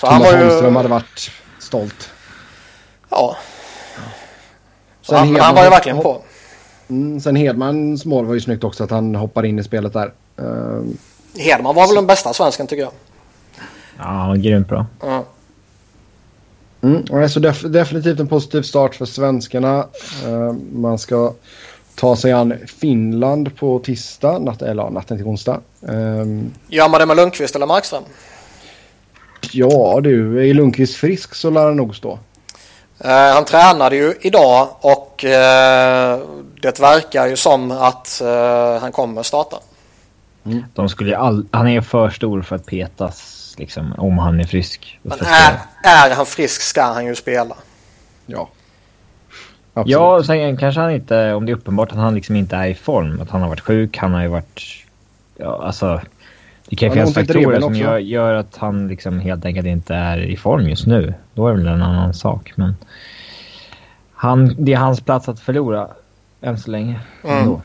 Så 0.00 0.06
Thomas 0.06 0.12
han 0.12 0.22
var 0.22 0.32
ju... 0.32 0.44
Holmström 0.44 0.76
hade 0.76 0.88
varit 0.88 1.30
stolt. 1.58 2.10
Ja. 3.08 3.36
Så 5.02 5.16
han, 5.16 5.36
han 5.36 5.54
var 5.54 5.64
ju 5.64 5.70
verkligen 5.70 6.00
på. 6.00 6.22
Mm, 6.88 7.20
sen 7.20 7.36
Hedmans 7.36 8.04
mål 8.04 8.26
var 8.26 8.34
ju 8.34 8.40
snyggt 8.40 8.64
också 8.64 8.84
att 8.84 8.90
han 8.90 9.14
hoppar 9.14 9.46
in 9.46 9.58
i 9.58 9.64
spelet 9.64 9.92
där. 9.92 10.12
Uh, 10.40 10.82
Hedman 11.36 11.74
var 11.74 11.86
väl 11.86 11.94
den 11.94 12.06
bästa 12.06 12.32
svensken 12.32 12.66
tycker 12.66 12.82
jag. 12.82 12.92
Ja, 13.98 14.04
han 14.04 14.28
var 14.28 14.36
grymt 14.36 14.68
bra. 14.68 14.86
Mm. 15.02 15.22
Mm, 16.82 17.28
så 17.28 17.40
def 17.40 17.62
definitivt 17.62 18.20
en 18.20 18.28
positiv 18.28 18.62
start 18.62 18.94
för 18.94 19.04
svenskarna. 19.04 19.86
Uh, 20.26 20.52
man 20.72 20.98
ska 20.98 21.32
ta 21.94 22.16
sig 22.16 22.32
an 22.32 22.54
Finland 22.66 23.56
på 23.56 23.78
tisdag, 23.78 24.38
natt, 24.38 24.62
eller 24.62 24.90
natten 24.90 25.16
till 25.16 25.26
onsdag. 25.26 25.60
Um, 25.80 26.52
Gör 26.68 26.88
man 26.88 27.00
det 27.00 27.06
med 27.06 27.16
Lundqvist 27.16 27.56
eller 27.56 27.66
Markström? 27.66 28.02
Ja 29.52 30.00
du, 30.02 30.48
är 30.50 30.54
Lundqvist 30.54 30.96
frisk 30.96 31.34
så 31.34 31.50
lär 31.50 31.64
han 31.64 31.76
nog 31.76 31.96
stå. 31.96 32.12
Uh, 33.04 33.10
han 33.10 33.44
tränade 33.44 33.96
ju 33.96 34.14
idag 34.20 34.68
och 34.80 34.95
uh, 35.24 35.30
det 36.62 36.80
verkar 36.80 37.26
ju 37.26 37.36
som 37.36 37.70
att 37.70 38.22
uh, 38.24 38.80
han 38.80 38.92
kommer 38.92 39.22
starta. 39.22 39.56
Mm. 40.44 40.64
De 40.74 40.88
skulle 40.88 41.16
all, 41.16 41.46
han 41.50 41.68
är 41.68 41.80
för 41.80 42.10
stor 42.10 42.42
för 42.42 42.56
att 42.56 42.66
petas 42.66 43.54
liksom, 43.58 43.94
om 43.98 44.18
han 44.18 44.40
är 44.40 44.44
frisk. 44.44 44.98
Men 45.02 45.18
är, 45.20 45.58
är 45.82 46.14
han 46.14 46.26
frisk 46.26 46.60
ska 46.60 46.82
han 46.82 47.06
ju 47.06 47.14
spela. 47.14 47.56
Ja. 48.26 48.48
Absolut. 49.72 49.92
Ja, 49.92 50.22
sen 50.24 50.56
kanske 50.56 50.80
han 50.80 50.90
inte, 50.90 51.34
om 51.34 51.46
det 51.46 51.52
är 51.52 51.56
uppenbart 51.56 51.92
att 51.92 51.98
han 51.98 52.14
liksom 52.14 52.36
inte 52.36 52.56
är 52.56 52.66
i 52.66 52.74
form, 52.74 53.20
att 53.20 53.30
han 53.30 53.42
har 53.42 53.48
varit 53.48 53.60
sjuk, 53.60 53.96
han 53.96 54.12
har 54.14 54.22
ju 54.22 54.28
varit, 54.28 54.62
ja 55.36 55.62
alltså. 55.64 56.00
Det 56.68 56.76
kan 56.76 56.88
ju 56.88 56.94
finnas 56.94 57.14
faktorer 57.14 57.60
som 57.60 57.74
gör, 57.74 57.98
gör, 57.98 58.34
att 58.34 58.56
han 58.56 58.88
liksom 58.88 59.20
helt 59.20 59.44
enkelt 59.44 59.66
inte 59.66 59.94
är 59.94 60.18
i 60.18 60.36
form 60.36 60.68
just 60.68 60.86
nu. 60.86 61.14
Då 61.34 61.48
är 61.48 61.52
det 61.52 61.58
väl 61.58 61.66
en 61.66 61.82
annan 61.82 62.14
sak, 62.14 62.52
men. 62.54 62.76
Han, 64.16 64.54
det 64.58 64.72
är 64.72 64.76
hans 64.76 65.00
plats 65.00 65.28
att 65.28 65.40
förlora 65.40 65.88
än 66.40 66.58
så 66.58 66.70
länge. 66.70 67.00
Mm. 67.24 67.60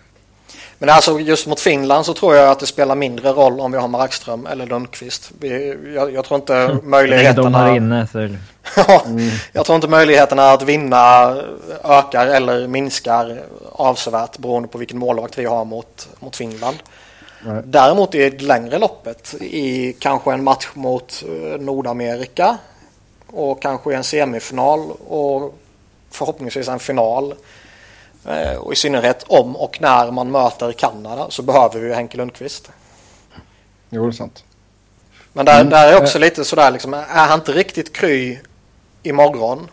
Men 0.78 0.90
alltså 0.90 1.20
just 1.20 1.48
mot 1.48 1.60
Finland 1.60 2.06
så 2.06 2.14
tror 2.14 2.36
jag 2.36 2.50
att 2.50 2.60
det 2.60 2.66
spelar 2.66 2.96
mindre 2.96 3.30
roll 3.30 3.60
om 3.60 3.72
vi 3.72 3.78
har 3.78 3.88
Markström 3.88 4.46
eller 4.46 4.66
Lundqvist. 4.66 5.32
Vi, 5.40 5.78
jag, 5.96 6.14
jag, 6.14 6.26
tror 6.26 6.40
inte 6.40 6.78
möjligheterna... 6.84 7.76
inne, 7.76 8.08
så... 8.08 8.18
mm. 8.20 8.40
Jag 9.54 9.66
tror 9.66 9.76
inte 9.76 9.88
möjligheterna 9.88 10.52
att 10.52 10.62
vinna 10.62 11.36
ökar 11.84 12.28
eller 12.28 12.68
minskar 12.68 13.42
avsevärt 13.72 14.38
beroende 14.38 14.68
på 14.68 14.78
vilken 14.78 15.00
målvakt 15.00 15.38
vi 15.38 15.46
har 15.46 15.66
mot, 15.66 16.10
mot 16.20 16.36
Finland. 16.36 16.78
Nej. 17.46 17.62
Däremot 17.66 18.16
i 18.16 18.30
det 18.30 18.42
längre 18.42 18.80
loppet 18.80 19.34
i 19.42 19.94
kanske 20.00 20.34
en 20.34 20.44
match 20.44 20.70
mot 20.74 21.24
eh, 21.28 21.62
Nordamerika 21.62 22.58
och 23.28 23.62
kanske 23.62 23.96
en 23.96 24.04
semifinal 24.04 24.92
och 25.08 25.58
förhoppningsvis 26.12 26.68
en 26.68 26.80
final 26.80 27.36
Eh, 28.26 28.56
och 28.56 28.74
i 28.74 28.76
synnerhet 28.76 29.24
om 29.28 29.56
och 29.56 29.82
när 29.82 30.12
man 30.12 30.32
möter 30.32 30.72
Kanada 30.72 31.30
så 31.30 31.42
behöver 31.42 31.80
vi 31.80 31.94
Henke 31.94 32.18
Lundqvist. 32.18 32.72
Jo, 33.90 34.04
det 34.04 34.10
är 34.10 34.12
sant. 34.12 34.44
Men 35.34 35.46
där, 35.46 35.60
mm. 35.60 35.70
där 35.70 35.94
är 35.94 36.02
också 36.02 36.18
eh. 36.18 36.22
lite 36.22 36.46
sådär 36.46 36.72
liksom, 36.72 36.94
är 36.94 37.28
han 37.28 37.40
inte 37.40 37.52
riktigt 37.52 37.94
kry 37.94 38.40
imorgon 39.04 39.68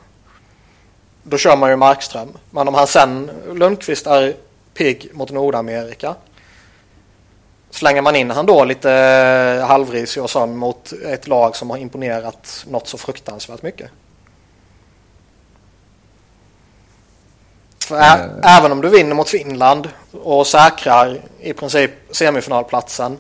då 1.23 1.39
kör 1.39 1.57
man 1.57 1.71
ju 1.71 1.77
Markström. 1.77 2.29
Men 2.51 2.69
om 2.69 2.75
han 2.75 2.87
sen, 2.87 3.31
Lundqvist 3.53 4.07
är 4.07 4.35
pigg 4.75 5.11
mot 5.13 5.31
Nordamerika 5.31 6.15
slänger 7.71 8.03
man 8.03 8.17
in 8.17 8.31
han 8.31 8.47
då 8.47 8.65
lite 8.65 8.91
halvrisig 9.69 10.23
och 10.23 10.31
sån 10.31 10.57
mot 10.57 10.93
ett 10.93 11.29
lag 11.29 11.57
som 11.57 11.71
har 11.71 11.77
imponerat 11.77 12.67
något 12.69 12.89
så 12.89 12.99
fruktansvärt 12.99 13.63
mycket. 13.63 13.91
Mm. 17.91 18.31
även 18.43 18.73
om 18.73 18.81
du 18.81 18.89
vinner 18.89 19.15
mot 19.15 19.29
Finland 19.29 19.89
och 20.23 20.47
säkrar 20.47 21.21
i 21.41 21.53
princip 21.53 21.91
semifinalplatsen 22.11 23.19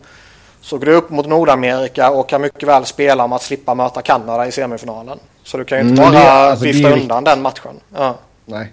så 0.61 0.78
går 0.78 0.87
du 0.87 0.94
upp 0.94 1.11
mot 1.11 1.26
Nordamerika 1.26 2.11
och 2.11 2.28
kan 2.28 2.40
mycket 2.42 2.68
väl 2.68 2.85
spela 2.87 3.24
om 3.24 3.33
att 3.33 3.42
slippa 3.42 3.74
möta 3.74 4.02
Kanada 4.02 4.46
i 4.46 4.52
semifinalen. 4.52 5.18
Så 5.44 5.59
du 5.59 5.64
kan 5.64 5.78
ju 5.78 5.88
inte 5.88 6.02
mm, 6.02 6.14
bara 6.14 6.31
alltså, 6.31 6.64
vifta 6.64 6.90
undan 6.90 7.24
den 7.24 7.42
matchen. 7.42 7.74
Ja. 7.94 8.18
Nej. 8.44 8.72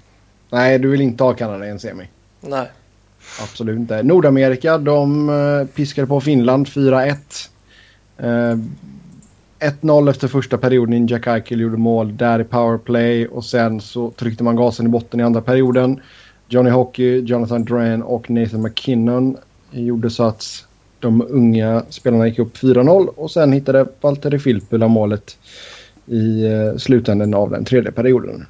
Nej, 0.49 0.79
du 0.79 0.89
vill 0.89 1.01
inte 1.01 1.23
ha 1.23 1.33
Kanada 1.33 1.65
i 1.65 1.69
en 1.69 1.79
semi. 1.79 2.07
Nej. 2.41 2.67
Absolut 3.43 3.77
inte. 3.77 4.03
Nordamerika, 4.03 4.77
de 4.77 5.29
uh, 5.29 5.67
piskade 5.67 6.07
på 6.07 6.21
Finland 6.21 6.67
4-1. 6.67 7.15
1-0 9.59 10.09
efter 10.09 10.27
första 10.27 10.57
perioden. 10.57 11.07
Jack 11.07 11.27
Eichel 11.27 11.59
gjorde 11.59 11.77
mål 11.77 12.17
där 12.17 12.39
i 12.39 12.43
powerplay 12.43 13.27
och 13.27 13.45
sen 13.45 13.81
så 13.81 14.11
tryckte 14.11 14.43
man 14.43 14.55
gasen 14.55 14.85
i 14.85 14.89
botten 14.89 15.19
i 15.19 15.23
andra 15.23 15.41
perioden. 15.41 15.99
Johnny 16.47 16.69
Hockey, 16.69 17.19
Jonathan 17.19 17.65
Dran 17.65 18.03
och 18.03 18.29
Nathan 18.29 18.61
McKinnon 18.61 19.37
gjorde 19.71 20.09
så 20.09 20.23
att 20.23 20.65
de 20.99 21.21
unga 21.29 21.83
spelarna 21.89 22.27
gick 22.27 22.39
upp 22.39 22.57
4-0 22.57 23.07
och 23.07 23.31
sen 23.31 23.51
hittade 23.51 23.85
Valtteri 24.01 24.39
Filppula 24.39 24.87
målet 24.87 25.37
i 26.05 26.45
eh, 26.45 26.77
slutändan 26.77 27.33
av 27.33 27.51
den 27.51 27.65
tredje 27.65 27.91
perioden. 27.91 28.45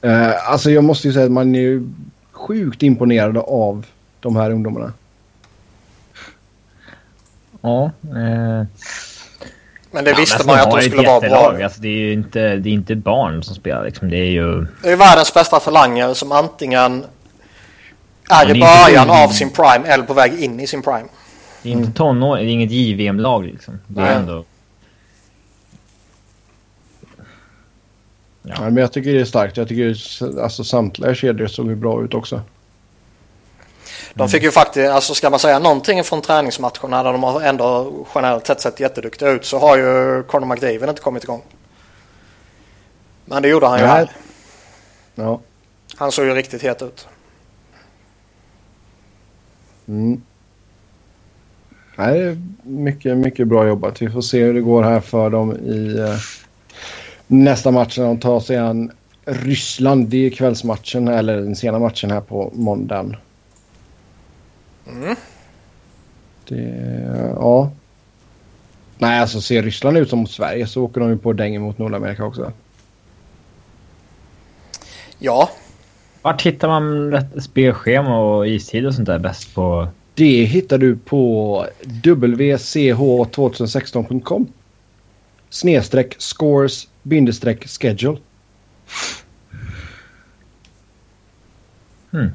Eh, 0.00 0.50
alltså 0.50 0.70
jag 0.70 0.84
måste 0.84 1.08
ju 1.08 1.14
säga 1.14 1.26
att 1.26 1.32
man 1.32 1.54
är 1.54 1.60
ju 1.60 1.88
sjukt 2.32 2.82
imponerad 2.82 3.36
av 3.36 3.86
de 4.20 4.36
här 4.36 4.50
ungdomarna. 4.50 4.92
Ja. 7.62 7.84
Eh... 8.02 8.66
Men 9.94 10.04
det 10.04 10.14
visste 10.14 10.46
man 10.46 10.56
ju 10.56 10.62
att 10.62 10.70
de 10.70 10.82
skulle 10.82 11.08
vara 11.08 11.20
bra. 11.20 11.64
Alltså, 11.64 11.80
det 11.80 11.88
är 11.88 11.98
ju 11.98 12.12
inte, 12.12 12.56
det 12.56 12.68
är 12.68 12.72
inte 12.72 12.94
barn 12.94 13.42
som 13.42 13.54
spelar 13.54 13.84
liksom. 13.84 14.10
Det 14.10 14.16
är 14.16 14.30
ju... 14.30 14.66
Det 14.82 14.90
är 14.90 14.96
världens 14.96 15.34
bästa 15.34 15.60
talanger 15.60 16.14
som 16.14 16.32
antingen 16.32 17.04
är 18.30 18.56
i 18.56 18.60
början 18.60 19.10
av 19.10 19.28
sin 19.28 19.50
prime 19.50 19.88
eller 19.88 20.04
på 20.04 20.14
väg 20.14 20.42
in 20.42 20.60
i 20.60 20.66
sin 20.66 20.82
prime. 20.82 21.08
Det 21.62 21.68
är 21.68 21.72
inte 21.72 21.82
mm. 21.82 21.92
tonår, 21.92 22.36
det 22.36 22.42
är 22.42 22.46
inget 22.46 22.70
JVM-lag 22.70 23.44
liksom. 23.44 23.80
Det 23.86 24.00
är 24.00 24.16
ändå... 24.16 24.44
Ja. 28.42 28.54
ja. 28.58 28.60
men 28.60 28.76
jag 28.76 28.92
tycker 28.92 29.12
det 29.12 29.20
är 29.20 29.24
starkt. 29.24 29.56
Jag 29.56 29.68
tycker 29.68 29.88
alltså, 30.42 30.64
samtliga 30.64 31.14
kedjor 31.14 31.46
såg 31.46 31.76
bra 31.76 32.04
ut 32.04 32.14
också. 32.14 32.42
De 34.14 34.28
fick 34.28 34.42
ju 34.42 34.50
faktiskt, 34.50 34.90
alltså 34.90 35.14
ska 35.14 35.30
man 35.30 35.38
säga 35.38 35.58
någonting 35.58 36.04
från 36.04 36.22
träningsmatcherna 36.22 37.02
där 37.02 37.12
de 37.12 37.22
har 37.22 37.40
ändå 37.40 37.92
generellt 38.14 38.46
sett 38.46 38.60
sett 38.60 38.80
jätteduktiga 38.80 39.30
ut 39.30 39.44
så 39.44 39.58
har 39.58 39.76
ju 39.76 40.22
Conor 40.22 40.46
McDavid 40.46 40.88
inte 40.88 41.02
kommit 41.02 41.24
igång. 41.24 41.42
Men 43.24 43.42
det 43.42 43.48
gjorde 43.48 43.66
han 43.66 43.78
ju 43.78 43.84
här. 43.84 44.10
Ja. 45.14 45.40
Han 45.96 46.12
såg 46.12 46.24
ju 46.24 46.34
riktigt 46.34 46.62
het 46.62 46.82
ut. 46.82 47.08
Mm. 49.88 50.22
Nej, 51.96 52.36
mycket, 52.62 53.16
mycket 53.16 53.48
bra 53.48 53.66
jobbat. 53.66 54.02
Vi 54.02 54.10
får 54.10 54.20
se 54.20 54.44
hur 54.44 54.54
det 54.54 54.60
går 54.60 54.82
här 54.82 55.00
för 55.00 55.30
dem 55.30 55.56
i 55.56 55.98
eh, 55.98 56.16
nästa 57.26 57.70
match 57.70 57.98
när 57.98 58.04
de 58.04 58.20
tar 58.20 58.40
sig 58.40 58.56
an 58.56 58.90
Ryssland. 59.24 60.08
Det 60.08 60.26
är 60.26 60.30
kvällsmatchen, 60.30 61.08
eller 61.08 61.36
den 61.36 61.56
sena 61.56 61.78
matchen 61.78 62.10
här 62.10 62.20
på 62.20 62.50
måndagen. 62.54 63.16
Mm. 64.92 65.16
Det, 66.48 67.32
ja. 67.36 67.70
Nej, 68.98 69.20
alltså 69.20 69.40
ser 69.40 69.62
Ryssland 69.62 69.98
ut 69.98 70.10
som 70.10 70.18
mot 70.18 70.30
Sverige 70.30 70.66
så 70.66 70.82
åker 70.82 71.00
de 71.00 71.10
ju 71.10 71.18
på 71.18 71.32
däng 71.32 71.60
mot 71.60 71.78
Nordamerika 71.78 72.24
också. 72.24 72.52
Ja. 75.18 75.50
Vart 76.22 76.42
hittar 76.42 76.68
man 76.68 77.16
spelschema 77.40 78.18
och 78.18 78.48
istid 78.48 78.86
och 78.86 78.94
sånt 78.94 79.06
där 79.06 79.18
bäst 79.18 79.54
på? 79.54 79.88
Det 80.14 80.44
hittar 80.44 80.78
du 80.78 80.96
på 80.96 81.66
wch2016.com. 81.82 84.46
Snedstreck 85.50 86.14
scores 86.18 86.88
bindestreck 87.02 87.68
schedule. 87.68 88.18
Hmm. 92.10 92.30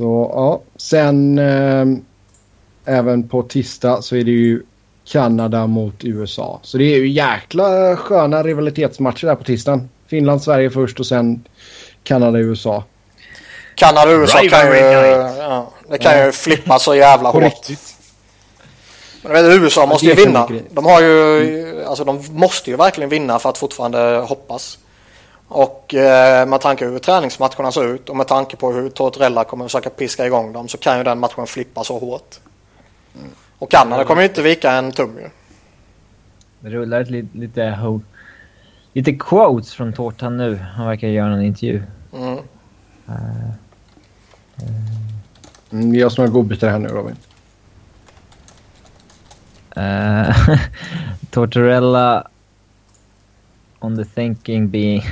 Så 0.00 0.30
ja, 0.34 0.60
sen 0.76 1.38
eh, 1.38 1.86
även 2.84 3.28
på 3.28 3.42
tisdag 3.42 4.02
så 4.02 4.16
är 4.16 4.24
det 4.24 4.30
ju 4.30 4.62
Kanada 5.04 5.66
mot 5.66 6.04
USA. 6.04 6.60
Så 6.62 6.78
det 6.78 6.84
är 6.84 6.98
ju 6.98 7.08
jäkla 7.08 7.96
sköna 7.96 8.42
rivalitetsmatcher 8.42 9.26
där 9.26 9.34
på 9.34 9.44
tisdagen. 9.44 9.88
Finland, 10.06 10.42
Sverige 10.42 10.70
först 10.70 11.00
och 11.00 11.06
sen 11.06 11.44
Kanada, 12.04 12.38
USA. 12.38 12.84
Kanada 13.74 14.10
och 14.10 14.20
USA 14.20 14.38
kan 14.38 14.66
ju, 14.66 14.76
ja, 14.76 15.70
det 15.88 15.98
kan 15.98 16.18
ja. 16.18 16.26
ju 16.26 16.32
flippa 16.32 16.78
så 16.78 16.94
jävla 16.94 17.30
hårt. 17.30 17.42
Riktigt. 17.42 17.94
Men 19.22 19.32
vet, 19.32 19.62
USA 19.62 19.86
måste 19.86 20.06
ju 20.06 20.14
vinna. 20.14 20.48
De 20.70 20.84
har 20.84 21.00
ju, 21.00 21.42
mm. 21.42 21.88
alltså 21.88 22.04
de 22.04 22.24
måste 22.30 22.70
ju 22.70 22.76
verkligen 22.76 23.10
vinna 23.10 23.38
för 23.38 23.50
att 23.50 23.58
fortfarande 23.58 23.98
hoppas. 24.28 24.78
Och 25.50 25.94
eh, 25.94 26.46
med 26.46 26.60
tanke 26.60 26.84
på 26.84 26.90
hur 26.90 26.98
träningsmatcherna 26.98 27.72
ser 27.72 27.94
ut 27.94 28.08
och 28.08 28.16
med 28.16 28.28
tanke 28.28 28.56
på 28.56 28.72
hur 28.72 28.88
Tortorella 28.88 29.44
kommer 29.44 29.64
försöka 29.64 29.90
piska 29.90 30.26
igång 30.26 30.52
dem 30.52 30.68
så 30.68 30.78
kan 30.78 30.98
ju 30.98 31.04
den 31.04 31.18
matchen 31.18 31.46
flippa 31.46 31.84
så 31.84 31.98
hårt. 31.98 32.40
Mm. 33.14 33.30
Och 33.58 33.70
Kanada 33.70 34.04
kommer 34.04 34.22
ju 34.22 34.28
inte 34.28 34.42
vika 34.42 34.72
en 34.72 34.92
tum 34.92 35.18
ju. 35.18 35.28
Det 36.60 36.70
rullar 36.70 37.04
lite, 37.04 37.38
lite, 37.38 38.00
lite 38.92 39.12
quotes 39.12 39.74
från 39.74 39.92
Tårtan 39.92 40.36
nu. 40.36 40.56
Han 40.56 40.86
verkar 40.86 41.08
göra 41.08 41.34
en 41.34 41.42
intervju. 41.42 41.82
Mm. 42.12 42.32
Uh, 42.32 42.38
uh. 45.72 45.94
Ge 45.94 46.04
oss 46.04 46.18
några 46.18 46.30
godbitar 46.30 46.68
här 46.68 46.78
nu 46.78 46.88
Robin. 46.88 47.16
Uh, 49.76 50.58
Tortorella 51.30 52.28
on 53.80 53.96
the 53.96 54.04
thinking 54.04 54.68
being... 54.68 55.02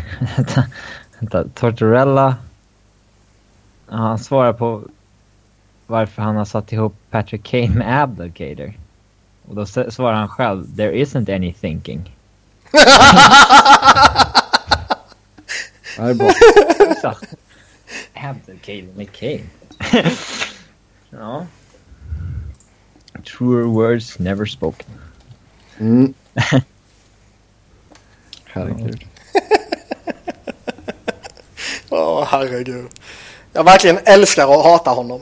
vänta, 1.18 1.44
Tortorella... 1.54 2.36
Han 3.86 4.18
svarar 4.18 4.52
på 4.52 4.82
varför 5.86 6.22
han 6.22 6.36
har 6.36 6.44
satt 6.44 6.72
ihop 6.72 6.96
Patrick 7.10 7.42
Kane 7.42 7.68
med 7.68 8.02
Abdelkader. 8.02 8.74
Och 9.48 9.54
då 9.54 9.66
svarar 9.66 10.12
han 10.12 10.28
själv, 10.28 10.76
there 10.76 10.92
isn't 10.92 11.34
any 11.34 11.52
thinking. 11.52 12.16
det 12.72 12.78
är 16.02 16.14
bra. 16.14 16.32
Abdelkader 18.14 18.88
med 18.96 19.12
Kane. 19.12 19.40
ja. 21.10 21.46
Truer 23.24 23.64
words 23.64 24.18
never 24.18 24.46
spoken. 24.46 24.86
Mm. 25.78 26.14
Herregud. 28.59 29.04
Åh, 31.90 32.22
oh, 32.22 32.24
herregud. 32.24 32.88
Jag 33.52 33.64
verkligen 33.64 33.98
älskar 34.04 34.46
och 34.46 34.62
hatar 34.62 34.94
honom. 34.94 35.20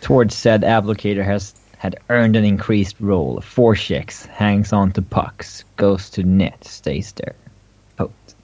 Towards 0.00 0.34
said 0.34 0.64
applicator 0.64 1.22
has 1.22 1.54
had 1.78 1.96
earned 2.08 2.36
an 2.36 2.44
increased 2.44 2.96
role. 3.00 3.40
Four 3.40 3.74
checks, 3.74 4.26
hangs 4.26 4.72
on 4.72 4.92
to 4.92 5.02
pucks, 5.02 5.64
goes 5.76 6.10
to 6.10 6.22
net, 6.22 6.64
stays 6.64 7.12
there. 7.12 7.34
Out. 7.98 8.10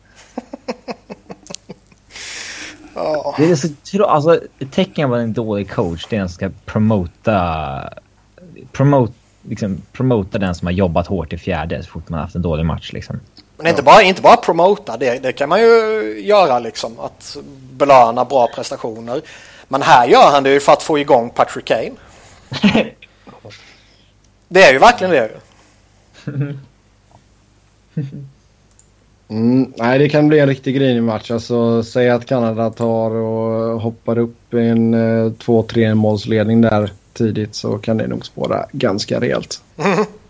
oh. 2.95 3.35
Det 3.39 3.51
är 3.51 3.57
så 3.57 4.05
alltså, 4.05 4.41
ett 4.59 4.73
tecken 4.73 5.09
på 5.09 5.15
en 5.15 5.33
dålig 5.33 5.71
coach 5.71 6.07
det 6.11 6.17
är 6.17 6.21
att 6.21 6.23
han 6.23 6.29
ska 6.29 6.51
promota, 6.65 7.89
promote, 8.73 9.13
liksom, 9.43 9.83
promota 9.93 10.39
den 10.39 10.55
som 10.55 10.67
har 10.67 10.73
jobbat 10.73 11.07
hårt 11.07 11.33
i 11.33 11.39
fjärde 11.39 11.83
så 11.83 11.91
fort 11.91 12.09
man 12.09 12.21
haft 12.21 12.35
en 12.35 12.43
dålig 12.43 12.67
match. 12.67 12.93
Liksom. 12.93 13.21
Men 13.63 13.71
inte 13.71 13.83
bara, 13.83 14.03
inte 14.03 14.23
bara 14.23 14.37
promota, 14.37 14.97
det, 14.97 15.19
det 15.23 15.33
kan 15.33 15.49
man 15.49 15.61
ju 15.61 15.67
göra 16.25 16.59
liksom. 16.59 17.01
Att 17.01 17.37
belöna 17.73 18.25
bra 18.25 18.49
prestationer. 18.55 19.23
Men 19.69 19.83
här 19.83 20.09
gör 20.09 20.31
han 20.31 20.43
det 20.43 20.51
ju 20.51 20.61
för 20.61 20.73
att 20.73 20.83
få 20.83 20.99
igång 20.99 21.31
Patrick 21.31 21.65
Kane. 21.65 21.93
det 24.49 24.63
är 24.63 24.73
ju 24.73 24.79
verkligen 24.79 25.11
det 25.11 25.31
Mm, 29.29 29.73
nej, 29.77 29.99
det 29.99 30.09
kan 30.09 30.29
bli 30.29 30.39
en 30.39 30.49
riktig 30.49 30.75
grinig 30.75 31.03
match. 31.03 31.31
Alltså, 31.31 31.83
säg 31.83 32.11
att 32.11 32.27
Kanada 32.27 32.71
tar 32.71 33.11
och 33.11 33.81
hoppar 33.81 34.19
upp 34.19 34.55
en 34.55 34.95
2-3 34.95 35.89
eh, 35.89 35.95
målsledning 35.95 36.61
där 36.61 36.91
tidigt 37.13 37.55
så 37.55 37.79
kan 37.79 37.97
det 37.97 38.07
nog 38.07 38.27
spåra 38.27 38.67
ganska 38.73 39.21
rejält. 39.21 39.63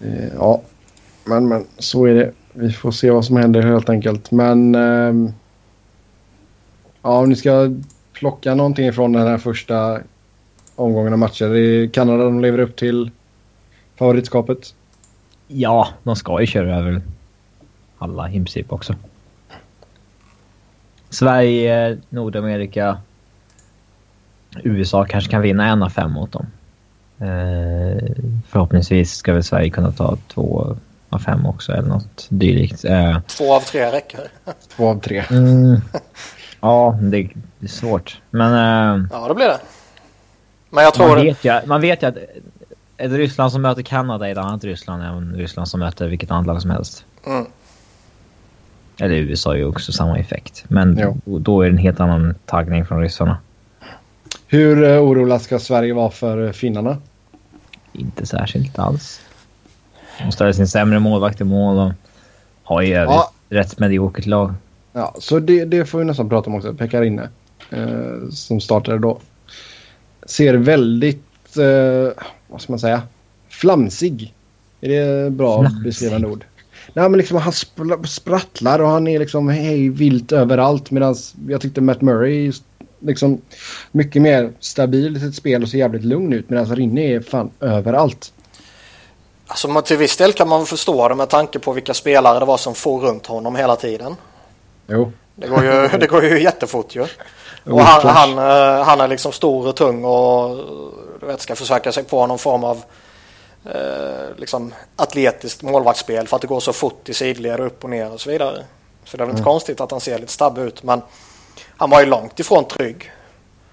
Eh, 0.00 0.34
ja, 0.34 0.62
men, 1.24 1.48
men 1.48 1.66
så 1.78 2.06
är 2.06 2.14
det. 2.14 2.32
Vi 2.52 2.72
får 2.72 2.90
se 2.90 3.10
vad 3.10 3.24
som 3.24 3.36
händer 3.36 3.62
helt 3.62 3.88
enkelt. 3.88 4.30
Men 4.30 4.74
eh, 4.74 5.30
ja, 7.02 7.18
om 7.18 7.28
ni 7.28 7.36
ska 7.36 7.74
plocka 8.12 8.54
någonting 8.54 8.92
från 8.92 9.12
den 9.12 9.26
här 9.26 9.38
första 9.38 10.00
omgången 10.76 11.12
av 11.12 11.18
matcher. 11.18 11.54
I 11.54 11.90
Kanada 11.92 12.24
de 12.24 12.40
lever 12.40 12.58
upp 12.58 12.76
till 12.76 13.10
favoritskapet. 13.96 14.74
Ja, 15.48 15.88
de 16.02 16.16
ska 16.16 16.40
ju 16.40 16.46
köra 16.46 16.76
över 16.76 17.02
alla 17.98 18.30
i 18.30 18.32
princip 18.32 18.72
också. 18.72 18.94
Sverige, 21.10 21.98
Nordamerika, 22.08 22.98
USA 24.62 25.04
kanske 25.04 25.30
kan 25.30 25.42
vinna 25.42 25.68
en 25.68 25.82
av 25.82 25.88
fem 25.88 26.12
mot 26.12 26.32
dem. 26.32 26.46
Eh, 27.18 28.02
förhoppningsvis 28.48 29.14
ska 29.14 29.32
väl 29.32 29.44
Sverige 29.44 29.70
kunna 29.70 29.92
ta 29.92 30.16
två 30.34 30.76
av 31.10 31.18
fem 31.18 31.46
också 31.46 31.72
eller 31.72 31.88
något 31.88 32.26
dylikt. 32.28 32.84
Eh, 32.84 33.20
två 33.20 33.54
av 33.54 33.60
tre 33.60 33.92
räcker. 33.92 34.20
Två 34.76 34.88
av 34.88 35.00
tre. 35.00 35.24
Mm, 35.30 35.80
ja, 36.60 36.98
det, 37.02 37.16
är 37.60 37.66
svårt. 37.66 38.20
Men... 38.30 38.52
Eh, 38.52 39.06
ja, 39.12 39.28
det 39.28 39.34
blir 39.34 39.46
det. 39.46 39.58
Men 40.70 40.84
jag 40.84 40.94
tror... 40.94 41.08
Man 41.08 41.24
vet 41.24 41.44
ju, 41.44 41.60
man 41.66 41.80
vet 41.80 42.02
ju 42.02 42.06
att 42.06 42.16
ett 42.96 43.12
Ryssland 43.12 43.52
som 43.52 43.62
möter 43.62 43.82
Kanada 43.82 44.28
är 44.28 44.32
ett 44.32 44.38
annat 44.38 44.64
Ryssland 44.64 45.02
än 45.02 45.34
Ryssland 45.34 45.68
som 45.68 45.80
möter 45.80 46.08
vilket 46.08 46.30
annat 46.30 46.46
lag 46.46 46.62
som 46.62 46.70
helst. 46.70 47.04
Mm. 47.26 47.46
Eller 48.98 49.16
USA 49.16 49.52
är 49.52 49.56
ju 49.56 49.64
också 49.64 49.92
samma 49.92 50.18
effekt. 50.18 50.64
Men 50.68 50.96
då, 51.24 51.38
då 51.38 51.62
är 51.62 51.66
det 51.66 51.72
en 51.72 51.78
helt 51.78 52.00
annan 52.00 52.34
taggning 52.46 52.86
från 52.86 53.00
ryssarna. 53.00 53.38
Hur 54.48 54.98
orolig 54.98 55.40
ska 55.40 55.58
Sverige 55.58 55.94
vara 55.94 56.10
för 56.10 56.52
finnarna? 56.52 56.98
Inte 57.92 58.26
särskilt 58.26 58.78
alls. 58.78 59.20
De 60.24 60.32
ställer 60.32 60.52
sin 60.52 60.68
sämre 60.68 60.98
målvakt 60.98 61.40
i 61.40 61.44
mål 61.44 61.78
och 61.78 61.92
har 62.62 62.82
i 62.82 62.92
övrigt 62.92 63.10
ja. 63.10 63.32
rätt 63.48 63.78
mediokert 63.78 64.26
lag. 64.26 64.54
Ja, 64.92 65.14
så 65.18 65.38
det, 65.38 65.64
det 65.64 65.84
får 65.84 65.98
vi 65.98 66.04
nästan 66.04 66.28
prata 66.28 66.50
om 66.50 66.56
också. 66.56 66.74
Pekarinne 66.74 67.28
eh, 67.70 68.28
som 68.30 68.60
startade 68.60 68.98
då. 68.98 69.18
Ser 70.26 70.54
väldigt, 70.54 71.56
eh, 71.56 72.24
vad 72.48 72.60
ska 72.60 72.72
man 72.72 72.78
säga, 72.78 73.02
flamsig. 73.48 74.34
Är 74.80 74.88
det 74.88 75.30
bra 75.30 75.60
flamsig. 75.60 75.82
beskrivande 75.84 76.28
ord? 76.28 76.44
Nej, 76.94 77.08
men 77.08 77.18
liksom 77.18 77.36
han 77.36 77.52
sprattlar 78.04 78.78
och 78.78 78.88
han 78.88 79.06
är 79.06 79.18
liksom 79.18 79.48
hej 79.48 79.88
vilt 79.88 80.32
överallt 80.32 80.90
medan 80.90 81.14
jag 81.48 81.60
tyckte 81.60 81.80
Matt 81.80 82.00
Murray 82.00 82.52
liksom 82.98 83.40
mycket 83.92 84.22
mer 84.22 84.52
stabil 84.60 85.16
i 85.16 85.20
sitt 85.20 85.34
spel 85.34 85.62
och 85.62 85.68
ser 85.68 85.78
jävligt 85.78 86.04
lugn 86.04 86.32
ut 86.32 86.50
medan 86.50 86.76
Rinne 86.76 87.00
är 87.00 87.20
fan 87.20 87.50
överallt. 87.60 88.32
Alltså 89.46 89.82
till 89.82 89.96
viss 89.96 90.16
del 90.16 90.32
kan 90.32 90.48
man 90.48 90.66
förstå 90.66 91.08
det 91.08 91.14
med 91.14 91.28
tanke 91.28 91.58
på 91.58 91.72
vilka 91.72 91.94
spelare 91.94 92.38
det 92.38 92.44
var 92.44 92.56
som 92.56 92.74
for 92.74 93.00
runt 93.00 93.26
honom 93.26 93.56
hela 93.56 93.76
tiden. 93.76 94.16
Jo. 94.86 95.12
Det 95.34 95.48
går 95.48 95.64
ju, 95.64 95.88
det 95.98 96.06
går 96.06 96.24
ju 96.24 96.42
jättefort 96.42 96.94
ju. 96.96 97.06
Och 97.64 97.80
han, 97.80 98.06
han, 98.06 98.38
eh, 98.38 98.84
han, 98.84 99.00
är 99.00 99.08
liksom 99.08 99.32
stor 99.32 99.68
och 99.68 99.76
tung 99.76 100.04
och 100.04 100.56
du 101.20 101.26
vet, 101.26 101.40
ska 101.40 101.56
försöka 101.56 101.92
sig 101.92 102.04
på 102.04 102.26
någon 102.26 102.38
form 102.38 102.64
av 102.64 102.82
eh, 103.64 104.36
liksom 104.36 104.74
atletiskt 104.96 105.62
målvaktsspel 105.62 106.28
för 106.28 106.36
att 106.36 106.42
det 106.42 106.48
går 106.48 106.60
så 106.60 106.72
fort 106.72 107.08
i 107.08 107.14
sidled 107.14 107.60
och 107.60 107.66
upp 107.66 107.84
och 107.84 107.90
ner 107.90 108.12
och 108.12 108.20
så 108.20 108.30
vidare. 108.30 108.64
Så 109.04 109.16
det 109.16 109.22
är 109.22 109.26
väl 109.26 109.30
inte 109.30 109.42
mm. 109.42 109.52
konstigt 109.52 109.80
att 109.80 109.90
han 109.90 110.00
ser 110.00 110.18
lite 110.18 110.32
stabb 110.32 110.58
ut 110.58 110.82
men 110.82 111.02
han 111.76 111.90
var 111.90 112.00
ju 112.00 112.06
långt 112.06 112.40
ifrån 112.40 112.64
trygg. 112.64 113.12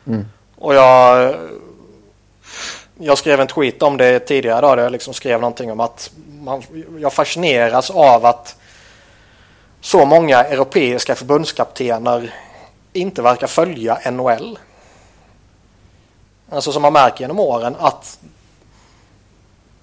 Mm. 0.07 0.25
Och 0.55 0.75
jag, 0.75 1.35
jag 2.97 3.17
skrev 3.17 3.39
en 3.39 3.47
tweet 3.47 3.81
om 3.81 3.97
det 3.97 4.19
tidigare 4.19 4.61
då, 4.61 4.75
där 4.75 4.83
jag 4.83 4.91
liksom 4.91 5.13
skrev 5.13 5.41
någonting 5.41 5.71
om 5.71 5.79
att 5.79 6.11
man, 6.41 6.63
jag 6.99 7.13
fascineras 7.13 7.89
av 7.89 8.25
att 8.25 8.55
så 9.81 10.05
många 10.05 10.43
europeiska 10.43 11.15
förbundskaptener 11.15 12.33
inte 12.93 13.21
verkar 13.21 13.47
följa 13.47 14.11
NHL. 14.11 14.59
Alltså 16.49 16.71
som 16.71 16.81
man 16.81 16.93
märker 16.93 17.21
genom 17.21 17.39
åren 17.39 17.75
att 17.79 18.19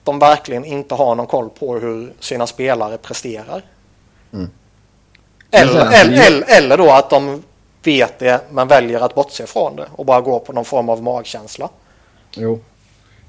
de 0.05 0.19
verkligen 0.19 0.65
inte 0.65 0.95
har 0.95 1.15
någon 1.15 1.27
koll 1.27 1.51
på 1.51 1.79
hur 1.79 2.13
sina 2.21 2.47
spelare 2.47 2.99
presterar. 2.99 3.63
Mm. 4.33 4.51
Eller, 5.51 5.87
eller, 5.93 6.27
eller, 6.27 6.45
eller 6.49 6.79
då 6.79 6.91
att 6.91 7.11
de 7.11 7.43
vet 7.83 8.19
det 8.19 8.41
men 8.51 8.69
väljer 8.69 9.01
att 9.01 9.15
bortse 9.15 9.47
från 9.47 9.77
det 9.77 9.87
och 9.93 10.07
bara 10.07 10.21
gå 10.21 10.39
på 10.39 10.53
någon 10.53 10.65
form 10.65 10.89
av 10.89 11.03
magkänsla. 11.03 11.69
Jo. 12.35 12.61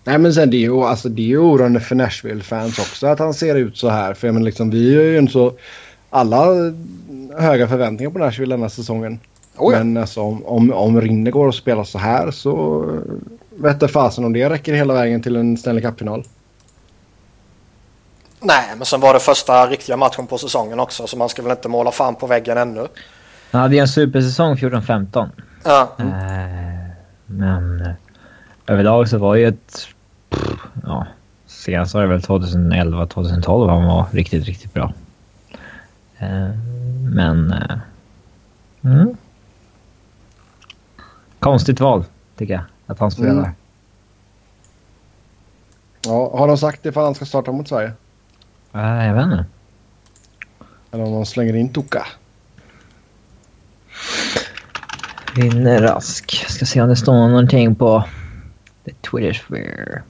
Nej 0.04 0.18
men 0.18 0.34
sen 0.34 0.49
det 0.49 0.58
är 0.58 0.60
ju, 0.60 0.84
alltså, 0.84 1.10
det 1.10 1.22
är 1.22 1.28
ju 1.28 1.38
oroande 1.38 1.80
för 1.80 1.95
Nashville-fans 1.95 2.80
också 2.80 3.08
att 3.08 3.20
han 3.20 3.34
ser 3.34 3.56
ut 3.56 3.78
så 3.78 3.89
här. 3.89 4.14
För 4.14 4.32
men 4.32 4.43
liksom, 4.43 4.70
vi 4.70 4.95
är 4.95 5.04
ju 5.04 5.18
inte 5.18 5.34
så... 5.34 5.54
Alla 6.10 6.45
höga 7.38 7.68
förväntningar 7.68 8.12
på 8.12 8.20
Nashville 8.20 8.56
denna 8.56 8.70
säsongen. 8.70 9.20
Oh 9.58 9.74
ja. 9.74 9.84
Men 9.84 9.97
alltså, 9.97 10.22
om, 10.22 10.45
om, 10.45 10.74
om 10.74 11.02
Rinne 11.02 11.32
går 11.32 11.47
och 11.47 11.56
spelar 11.56 11.84
så 11.84 11.97
här 11.97 12.32
så 12.32 12.86
vette 13.49 13.88
fasen 13.88 14.26
om 14.26 14.34
det 14.34 14.49
räcker 14.49 14.74
hela 14.74 14.93
vägen 14.93 15.22
till 15.22 15.36
en 15.36 15.58
Stanley 15.58 15.84
Cup-final. 15.84 16.24
Nej, 18.39 18.64
men 18.78 18.86
sen 18.86 18.99
var 18.99 19.14
det 19.14 19.20
första 19.20 19.68
riktiga 19.68 19.97
matchen 19.97 20.28
på 20.28 20.38
säsongen 20.38 20.80
också 20.80 21.08
så 21.08 21.18
man 21.18 21.30
ska 21.30 21.41
väl 21.41 21.52
inte 21.52 21.68
måla 21.68 21.91
fan 21.91 22.16
på 22.16 22.28
väggen 22.28 22.58
ännu. 22.58 22.88
Han 23.52 23.62
hade 23.62 23.76
ju 23.76 23.82
en 23.82 23.88
supersäsong 23.88 24.56
14-15. 24.56 25.30
Ja. 25.64 25.95
Eh, 25.99 26.06
men 27.26 27.82
eh, 27.82 27.91
överlag 28.68 29.10
så 29.10 29.18
var 29.18 29.36
ju 29.36 29.47
ett... 29.47 29.88
Pff, 30.30 30.60
ja, 30.84 31.08
senast 31.45 31.93
var 31.93 32.02
det 32.02 32.08
väl 32.08 32.20
2011-2012 32.20 33.70
han 33.70 33.86
var 33.86 34.06
riktigt, 34.12 34.45
riktigt 34.45 34.74
bra. 34.74 34.93
Eh, 36.18 36.49
men... 37.14 37.56
Mm. 38.82 39.16
Konstigt 41.39 41.80
val, 41.80 42.06
tycker 42.38 42.54
jag, 42.54 42.64
att 42.88 42.99
han 42.99 43.12
spelar. 43.12 43.32
Mm. 43.32 43.52
Ja, 46.06 46.38
har 46.38 46.47
de 46.47 46.58
sagt 46.58 46.86
ifall 46.86 47.04
han 47.04 47.16
ska 47.16 47.26
starta 47.26 47.52
mot 47.52 47.68
Sverige? 47.68 47.91
Äh, 48.74 49.06
jag 49.08 49.14
vet 49.14 49.24
inte. 49.24 49.45
Eller 50.91 51.04
om 51.04 51.12
de 51.12 51.26
slänger 51.26 51.56
in 51.56 51.70
Toka. 51.74 52.06
Vinner 55.36 55.82
Rask. 55.82 56.45
Ska 56.47 56.66
se 56.66 56.82
om 56.82 56.89
det 56.89 56.95
står 56.95 57.14
någonting 57.14 57.76
på 57.76 58.04
the 58.86 58.91
Twitter 58.91 59.34
sphere. 59.34 60.04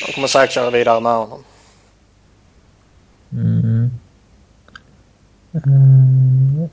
Jag 0.00 0.14
kommer 0.14 0.28
säkert 0.28 0.54
köra 0.54 0.70
vidare 0.70 1.00
med 1.00 1.12
honom. 1.12 1.44
Mm. 3.32 3.90
Mm. 5.64 6.68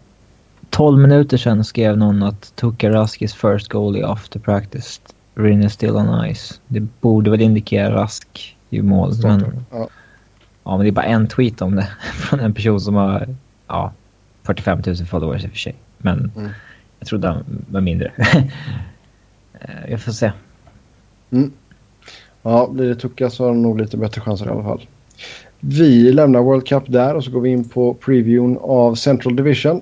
12 0.69 0.99
minuter 0.99 1.37
sedan 1.37 1.63
skrev 1.63 1.97
någon 1.97 2.23
att 2.23 2.55
Tuka 2.55 2.89
Rask 2.89 3.21
is 3.21 3.33
first 3.33 3.67
goalie 3.67 4.07
after 4.07 4.39
practice. 4.39 5.01
Rin 5.35 5.63
is 5.63 5.73
still 5.73 5.95
on 5.95 6.33
ice. 6.33 6.61
Det 6.67 6.79
borde 6.79 7.31
väl 7.31 7.41
indikera 7.41 7.95
Rask 7.95 8.57
i 8.69 8.81
mål. 8.81 9.13
Men, 9.23 9.65
ja. 9.71 9.87
ja. 10.63 10.77
men 10.77 10.79
det 10.79 10.89
är 10.89 10.91
bara 10.91 11.05
en 11.05 11.27
tweet 11.27 11.61
om 11.61 11.75
det 11.75 11.87
från 12.13 12.39
en 12.39 12.53
person 12.53 12.81
som 12.81 12.95
har 12.95 13.35
ja, 13.67 13.93
45 14.43 14.81
000 14.85 14.95
followers 14.95 15.43
i 15.43 15.47
och 15.47 15.51
för 15.51 15.57
sig. 15.57 15.75
Men 15.97 16.31
mm. 16.37 16.51
jag 16.99 17.07
trodde 17.07 17.27
han 17.27 17.65
var 17.69 17.81
mindre. 17.81 18.11
Eh, 19.59 19.91
jag 19.91 20.01
får 20.01 20.11
se. 20.11 20.31
Mm. 21.31 21.51
Ja, 22.41 22.69
blir 22.71 22.89
det 22.89 22.95
Tucka 22.95 23.29
så 23.29 23.43
har 23.43 23.49
de 23.49 23.61
nog 23.61 23.81
lite 23.81 23.97
bättre 23.97 24.21
chanser 24.21 24.45
i 24.45 24.49
alla 24.49 24.63
fall. 24.63 24.87
Vi 25.59 26.11
lämnar 26.11 26.41
World 26.41 26.67
Cup 26.67 26.83
där 26.87 27.15
och 27.15 27.23
så 27.23 27.31
går 27.31 27.41
vi 27.41 27.49
in 27.49 27.69
på 27.69 27.93
previewn 27.93 28.57
av 28.61 28.95
Central 28.95 29.35
Division. 29.35 29.81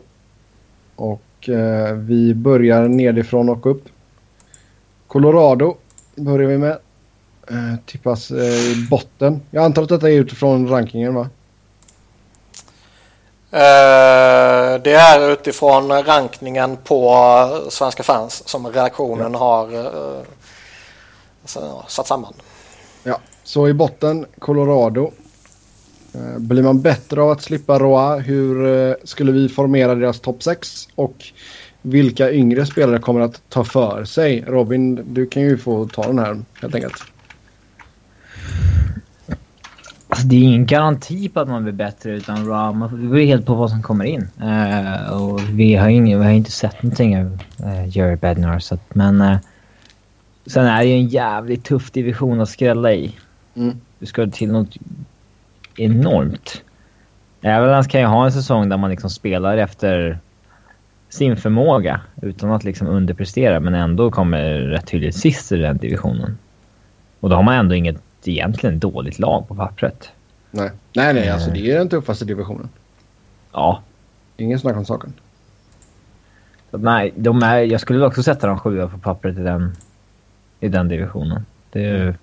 Och 0.95 1.49
eh, 1.49 1.95
vi 1.95 2.33
börjar 2.33 2.87
nedifrån 2.87 3.49
och 3.49 3.65
upp. 3.65 3.83
Colorado 5.07 5.75
börjar 6.15 6.49
vi 6.49 6.57
med. 6.57 6.77
Eh, 7.49 7.75
tippas 7.85 8.31
eh, 8.31 8.71
i 8.71 8.87
botten. 8.89 9.41
Jag 9.51 9.65
antar 9.65 9.83
att 9.83 9.89
detta 9.89 10.09
är 10.09 10.19
utifrån 10.19 10.67
rankingen 10.67 11.13
va? 11.13 11.29
Eh, 13.53 14.81
det 14.81 14.93
är 14.93 15.31
utifrån 15.31 16.03
rankningen 16.03 16.77
på 16.77 17.67
svenska 17.69 18.03
fans 18.03 18.47
som 18.47 18.67
redaktionen 18.67 19.31
ja. 19.33 19.39
har 19.39 19.75
uh, 19.75 20.23
satt 21.87 22.07
samman. 22.07 22.33
Ja, 23.03 23.19
så 23.43 23.67
i 23.67 23.73
botten 23.73 24.25
Colorado. 24.39 25.11
Blir 26.37 26.63
man 26.63 26.81
bättre 26.81 27.21
av 27.21 27.29
att 27.29 27.41
slippa 27.41 27.79
Roa? 27.79 28.17
Hur 28.17 28.97
skulle 29.07 29.31
vi 29.31 29.49
formera 29.49 29.95
deras 29.95 30.19
topp 30.19 30.43
6? 30.43 30.87
Och 30.95 31.25
vilka 31.81 32.31
yngre 32.31 32.65
spelare 32.65 32.99
kommer 32.99 33.21
att 33.21 33.41
ta 33.49 33.63
för 33.63 34.05
sig? 34.05 34.43
Robin, 34.47 35.01
du 35.13 35.25
kan 35.25 35.43
ju 35.43 35.57
få 35.57 35.87
ta 35.87 36.03
den 36.03 36.19
här 36.19 36.41
helt 36.61 36.75
enkelt. 36.75 37.03
Alltså, 40.11 40.27
det 40.27 40.35
är 40.35 40.43
ingen 40.43 40.65
garanti 40.65 41.29
på 41.29 41.39
att 41.39 41.47
man 41.47 41.63
blir 41.63 41.73
bättre 41.73 42.11
utan 42.11 42.47
Raw. 42.47 42.97
Det 42.97 43.07
beror 43.07 43.25
helt 43.25 43.45
på 43.45 43.55
vad 43.55 43.69
som 43.69 43.81
kommer 43.81 44.05
in. 44.05 44.27
Uh, 44.41 45.11
och 45.11 45.39
vi 45.49 45.75
har, 45.75 45.89
ingen, 45.89 46.19
vi 46.19 46.25
har 46.25 46.31
inte 46.31 46.51
sett 46.51 46.83
någonting 46.83 47.17
av 47.17 47.39
uh, 47.65 47.87
Jerry 47.97 48.15
Bednar. 48.15 48.59
Så 48.59 48.75
att, 48.75 48.95
men 48.95 49.21
uh, 49.21 49.37
sen 50.45 50.65
är 50.65 50.79
det 50.79 50.85
ju 50.85 50.93
en 50.93 51.07
jävligt 51.07 51.63
tuff 51.63 51.91
division 51.91 52.41
att 52.41 52.49
skrälla 52.49 52.93
i. 52.93 53.15
Mm. 53.55 53.75
Du 53.99 54.05
ska 54.05 54.27
till 54.27 54.51
något 54.51 54.77
enormt. 55.75 56.63
Även 57.41 57.83
kan 57.83 58.01
ju 58.01 58.07
ha 58.07 58.25
en 58.25 58.31
säsong 58.31 58.69
där 58.69 58.77
man 58.77 58.89
liksom 58.89 59.09
spelar 59.09 59.57
efter 59.57 60.19
sin 61.09 61.37
förmåga 61.37 62.01
utan 62.21 62.51
att 62.51 62.63
liksom 62.63 62.87
underprestera 62.87 63.59
men 63.59 63.73
ändå 63.73 64.11
kommer 64.11 64.59
rätt 64.59 64.87
tydligt 64.87 65.15
sist 65.15 65.51
i 65.51 65.57
den 65.57 65.77
divisionen. 65.77 66.37
Och 67.19 67.29
då 67.29 67.35
har 67.35 67.43
man 67.43 67.55
ändå 67.55 67.75
inget 67.75 67.97
egentligen 68.27 68.79
dåligt 68.79 69.19
lag 69.19 69.47
på 69.47 69.55
pappret. 69.55 70.11
Nej, 70.51 70.71
nej, 70.93 71.13
nej 71.13 71.29
alltså 71.29 71.49
det 71.49 71.71
är 71.71 71.77
den 71.77 71.89
tuffaste 71.89 72.25
divisionen. 72.25 72.69
Ja. 73.51 73.81
Ingen 74.37 74.59
snack 74.59 74.77
om 74.77 74.85
saken. 74.85 75.13
nej, 76.71 77.13
de 77.15 77.43
är, 77.43 77.59
jag 77.59 77.81
skulle 77.81 78.05
också 78.05 78.23
sätta 78.23 78.47
dem 78.47 78.59
sjua 78.59 78.87
på 78.87 78.97
pappret 78.97 79.37
i 79.37 79.41
den, 79.41 79.75
i 80.59 80.67
den 80.67 80.87
divisionen. 80.87 81.45
Det 81.71 81.85
är, 81.85 82.17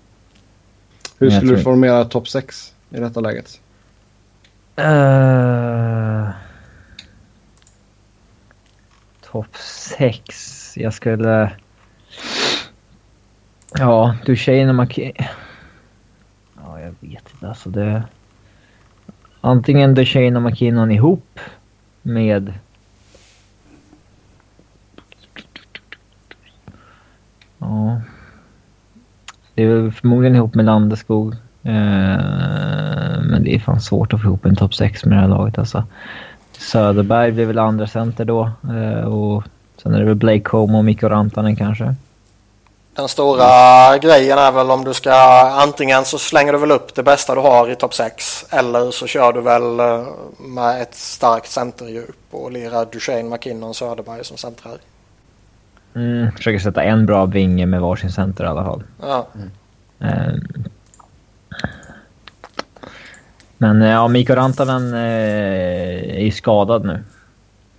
Hur 1.17 1.29
skulle 1.29 1.55
du 1.55 1.63
formera 1.63 2.05
topp 2.05 2.27
6 2.27 2.73
i 2.89 2.99
detta 2.99 3.19
läget? 3.19 3.59
Uh, 4.79 6.29
topp 9.31 9.57
6. 9.97 10.77
Jag 10.77 10.93
skulle... 10.93 11.51
Ja, 13.77 14.17
du 14.25 14.35
tjejerna 14.35 14.73
man 14.73 14.87
jag 16.89 17.09
vet 17.09 17.31
inte. 17.33 17.47
Alltså 17.47 17.69
det... 17.69 18.03
Antingen 19.41 19.93
Duchene 19.93 20.35
och 20.35 20.43
McKinnon 20.43 20.91
ihop 20.91 21.39
med... 22.01 22.53
Ja. 27.57 28.01
Det 29.55 29.63
är 29.63 29.91
förmodligen 29.91 30.35
ihop 30.35 30.55
med 30.55 30.65
Landeskog. 30.65 31.33
Eh, 31.63 32.19
men 33.23 33.43
det 33.43 33.55
är 33.55 33.59
fan 33.59 33.81
svårt 33.81 34.13
att 34.13 34.21
få 34.21 34.27
ihop 34.27 34.45
en 34.45 34.55
topp 34.55 34.73
6 34.73 35.05
med 35.05 35.17
det 35.17 35.21
här 35.21 35.27
laget 35.27 35.57
alltså. 35.57 35.83
Söderberg 36.51 37.31
blir 37.31 37.45
väl 37.45 37.59
andra 37.59 37.87
center 37.87 38.25
då. 38.25 38.51
Eh, 38.63 39.03
och 39.03 39.43
sen 39.77 39.93
är 39.93 39.99
det 39.99 40.05
väl 40.05 40.15
Blake 40.15 40.49
Home 40.51 40.77
och 40.77 40.85
Mikko 40.85 41.09
Rantanen 41.09 41.55
kanske. 41.55 41.95
Den 42.99 43.07
stora 43.07 43.97
grejen 43.97 44.37
är 44.37 44.51
väl 44.51 44.71
om 44.71 44.83
du 44.83 44.93
ska 44.93 45.13
antingen 45.49 46.05
så 46.05 46.17
slänger 46.17 46.53
du 46.53 46.59
väl 46.59 46.71
upp 46.71 46.95
det 46.95 47.03
bästa 47.03 47.35
du 47.35 47.41
har 47.41 47.69
i 47.69 47.75
topp 47.75 47.93
6 47.93 48.45
eller 48.49 48.91
så 48.91 49.07
kör 49.07 49.33
du 49.33 49.41
väl 49.41 49.79
eh, 49.79 50.07
med 50.39 50.81
ett 50.81 50.95
starkt 50.95 51.51
centerdjup 51.51 52.17
och 52.31 52.51
lirar 52.51 52.85
Duchene, 52.91 53.29
McKinnon, 53.29 53.73
Söderberg 53.73 54.25
som 54.25 54.37
centrar. 54.37 54.77
Mm, 55.95 56.31
försöker 56.31 56.59
sätta 56.59 56.83
en 56.83 57.05
bra 57.05 57.25
vinge 57.25 57.65
med 57.65 57.81
varsin 57.81 58.11
center 58.11 58.43
i 58.43 58.47
alla 58.47 58.63
fall. 58.63 58.83
Ja. 59.01 59.27
Mm. 59.35 60.41
Men 63.57 63.81
ja, 63.81 64.07
Mikko 64.07 64.33
Rantanen 64.33 64.93
eh, 64.93 66.25
är 66.25 66.31
skadad 66.31 66.85
nu. 66.85 67.03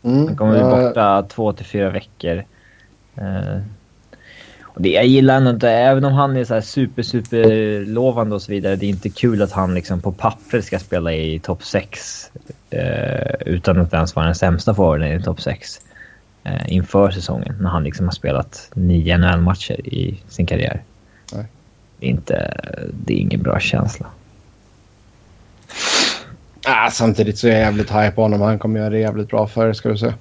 Mm, 0.03 0.27
Han 0.27 0.37
kommer 0.37 0.53
bli 0.53 0.63
borta 0.63 1.23
två 1.23 1.53
till 1.53 1.67
fyra 1.67 1.91
veckor. 1.91 2.45
Eh, 3.15 3.61
och 4.81 4.85
det, 4.85 4.91
jag 4.91 5.07
gillar 5.07 5.37
ändå 5.37 5.51
inte, 5.51 5.71
även 5.71 6.05
om 6.05 6.13
han 6.13 6.37
är 6.37 6.45
så 6.45 6.63
super, 6.63 7.03
super 7.03 7.85
lovande 7.85 8.35
och 8.35 8.43
så 8.43 8.53
vidare. 8.53 8.77
Det 8.77 8.87
är 8.87 8.91
inte 8.91 9.09
kul 9.09 9.43
att 9.43 9.53
han 9.53 9.75
liksom 9.75 10.01
på 10.01 10.13
pappret 10.13 10.65
ska 10.65 10.79
spela 10.79 11.13
i 11.13 11.39
topp 11.39 11.65
6. 11.65 12.31
Eh, 12.71 13.35
utan 13.47 13.81
att 13.81 13.93
ens 13.93 14.17
vara 14.17 14.27
den 14.27 14.35
sämsta 14.35 14.75
forwarden 14.75 15.21
i 15.21 15.23
topp 15.23 15.41
6. 15.41 15.81
Eh, 16.45 16.73
inför 16.73 17.11
säsongen 17.11 17.57
när 17.61 17.71
han 17.71 17.85
liksom 17.85 18.07
har 18.07 18.13
spelat 18.13 18.71
nio 18.75 19.19
NHL-matcher 19.19 19.87
i 19.87 20.21
sin 20.29 20.47
karriär. 20.47 20.83
Nej. 21.33 21.45
Det, 21.99 22.07
är 22.07 22.11
inte, 22.11 22.61
det 22.93 23.15
är 23.15 23.19
ingen 23.19 23.43
bra 23.43 23.61
känsla. 23.61 24.07
Ah, 26.65 26.91
samtidigt 26.91 27.39
så 27.39 27.47
är 27.47 27.53
jag 27.53 27.61
jävligt 27.61 27.91
high 27.91 28.11
på 28.11 28.23
honom. 28.23 28.41
Han 28.41 28.59
kommer 28.59 28.81
göra 28.81 28.91
det 28.91 28.99
jävligt 28.99 29.29
bra 29.29 29.47
för 29.47 29.69
er, 29.69 29.73
ska 29.73 29.89
du 29.89 29.99
säga. 29.99 30.15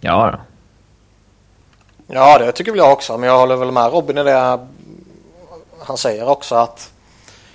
Ja 0.00 0.30
då. 0.32 0.51
Ja, 2.14 2.38
det 2.38 2.52
tycker 2.52 2.72
väl 2.72 2.78
jag 2.78 2.92
också. 2.92 3.18
Men 3.18 3.28
jag 3.28 3.38
håller 3.38 3.56
väl 3.56 3.72
med 3.72 3.92
Robin 3.92 4.18
i 4.18 4.22
det 4.22 4.58
han 5.84 5.96
säger 5.96 6.28
också 6.28 6.54
att 6.54 6.92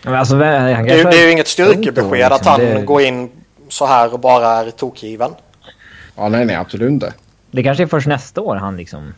alltså, 0.06 0.36
det, 0.36 0.46
det, 0.48 1.18
är 1.18 1.26
ju 1.26 1.32
inget 1.32 1.48
styrkebesked 1.48 2.12
liksom. 2.12 2.34
att 2.34 2.46
han 2.46 2.60
det... 2.60 2.82
går 2.82 3.02
in 3.02 3.30
så 3.70 3.86
här 3.86 4.14
och 4.14 4.20
bara 4.20 4.48
är 4.48 4.72
tokgiven. 4.72 5.32
Ja, 6.16 6.30
nej, 6.30 6.46
nej, 6.46 6.56
absolut 6.56 6.90
inte. 6.90 7.14
Det 7.52 7.64
kanske 7.64 7.84
är 7.84 7.88
först 7.88 8.08
nästa 8.08 8.42
år 8.42 8.56
han 8.56 8.78
liksom 8.78 9.14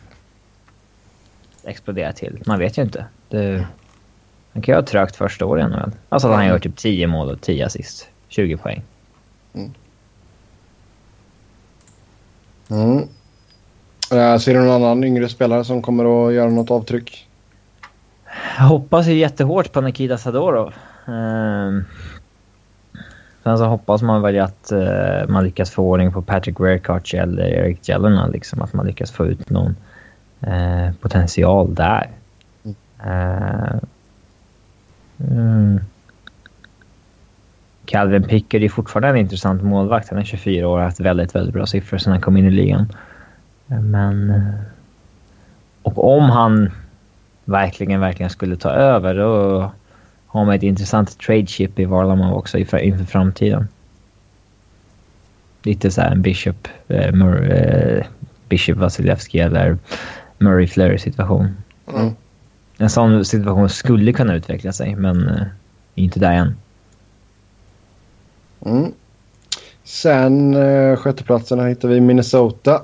exploderar 1.64 2.12
till. 2.12 2.42
Man 2.46 2.58
vet 2.58 2.78
ju 2.78 2.82
inte. 2.82 3.04
Det... 3.28 3.66
Han 4.52 4.62
kan 4.62 4.72
ju 4.72 4.80
ha 4.80 4.86
trögt 4.86 5.16
första 5.16 5.46
året 5.46 5.70
väl. 5.70 5.90
Alltså 6.08 6.28
att 6.28 6.34
han 6.34 6.46
gör 6.46 6.58
typ 6.58 6.76
10 6.76 7.06
mål 7.06 7.30
och 7.30 7.40
10 7.40 7.66
assist. 7.66 8.08
20 8.28 8.56
poäng. 8.56 8.82
Mm. 9.54 9.74
Mm. 12.68 13.08
Uh, 14.12 14.38
ser 14.38 14.54
du 14.54 14.60
någon 14.60 14.82
annan 14.82 15.04
yngre 15.04 15.28
spelare 15.28 15.64
som 15.64 15.82
kommer 15.82 16.28
att 16.28 16.34
göra 16.34 16.50
något 16.50 16.70
avtryck? 16.70 17.28
Jag 18.58 18.64
hoppas 18.64 19.06
ju 19.06 19.14
jättehårt 19.14 19.72
på 19.72 19.80
Nikita 19.80 20.18
Sadorov. 20.18 20.74
Uh, 21.08 21.82
sen 23.42 23.58
så 23.58 23.64
hoppas 23.64 24.02
man 24.02 24.22
väl 24.22 24.40
att 24.40 24.72
uh, 24.72 25.28
man 25.28 25.44
lyckas 25.44 25.70
få 25.70 25.82
ordning 25.82 26.12
på 26.12 26.22
Patrick 26.22 26.60
Weirkarch 26.60 27.14
eller 27.14 27.44
Eric 27.44 27.88
Jelena. 27.88 28.26
Liksom, 28.26 28.62
att 28.62 28.72
man 28.72 28.86
lyckas 28.86 29.10
få 29.10 29.26
ut 29.26 29.50
någon 29.50 29.76
uh, 30.46 30.92
potential 31.00 31.74
där. 31.74 32.10
Mm. 32.64 33.80
Mm. 35.30 35.80
Calvin 37.84 38.22
Picker 38.22 38.62
är 38.62 38.68
fortfarande 38.68 39.08
en 39.08 39.16
intressant 39.16 39.62
målvakt. 39.62 40.10
Han 40.10 40.18
är 40.18 40.24
24 40.24 40.68
år 40.68 40.72
och 40.72 40.78
har 40.78 40.84
haft 40.84 41.00
väldigt, 41.00 41.34
väldigt 41.34 41.54
bra 41.54 41.66
siffror 41.66 41.98
sedan 41.98 42.12
han 42.12 42.22
kom 42.22 42.36
in 42.36 42.46
i 42.46 42.50
ligan. 42.50 42.92
Men... 43.78 44.30
Eh, 44.30 44.54
och 45.82 46.16
om 46.16 46.30
han 46.30 46.70
verkligen, 47.44 48.00
verkligen 48.00 48.30
skulle 48.30 48.56
ta 48.56 48.70
över 48.70 49.14
då 49.14 49.70
har 50.26 50.44
man 50.44 50.54
ett 50.54 50.62
intressant 50.62 51.18
trade 51.18 51.46
chip 51.46 51.78
i 51.78 51.84
Varlamov 51.84 52.36
också 52.36 52.58
inför 52.58 53.04
framtiden. 53.04 53.68
Lite 55.62 55.90
så 55.90 56.00
här 56.00 56.10
en 56.10 56.22
Bishop, 56.22 56.68
eh, 56.88 57.12
Mur, 57.12 57.52
eh, 57.52 58.06
Bishop 58.48 58.76
Vasilevski 58.76 59.38
eller 59.38 59.78
Murray 60.38 60.66
Fleury 60.66 60.98
situation. 60.98 61.56
Mm. 61.94 62.14
En 62.78 62.90
sån 62.90 63.24
situation 63.24 63.68
skulle 63.68 64.12
kunna 64.12 64.34
utveckla 64.34 64.72
sig 64.72 64.96
men 64.96 65.28
eh, 65.28 65.46
inte 65.94 66.20
där 66.20 66.32
än. 66.32 66.56
Mm. 68.66 68.92
Sen 69.84 70.54
eh, 70.54 70.96
sjätteplatsen 70.96 71.66
hittar 71.66 71.88
vi 71.88 72.00
Minnesota. 72.00 72.82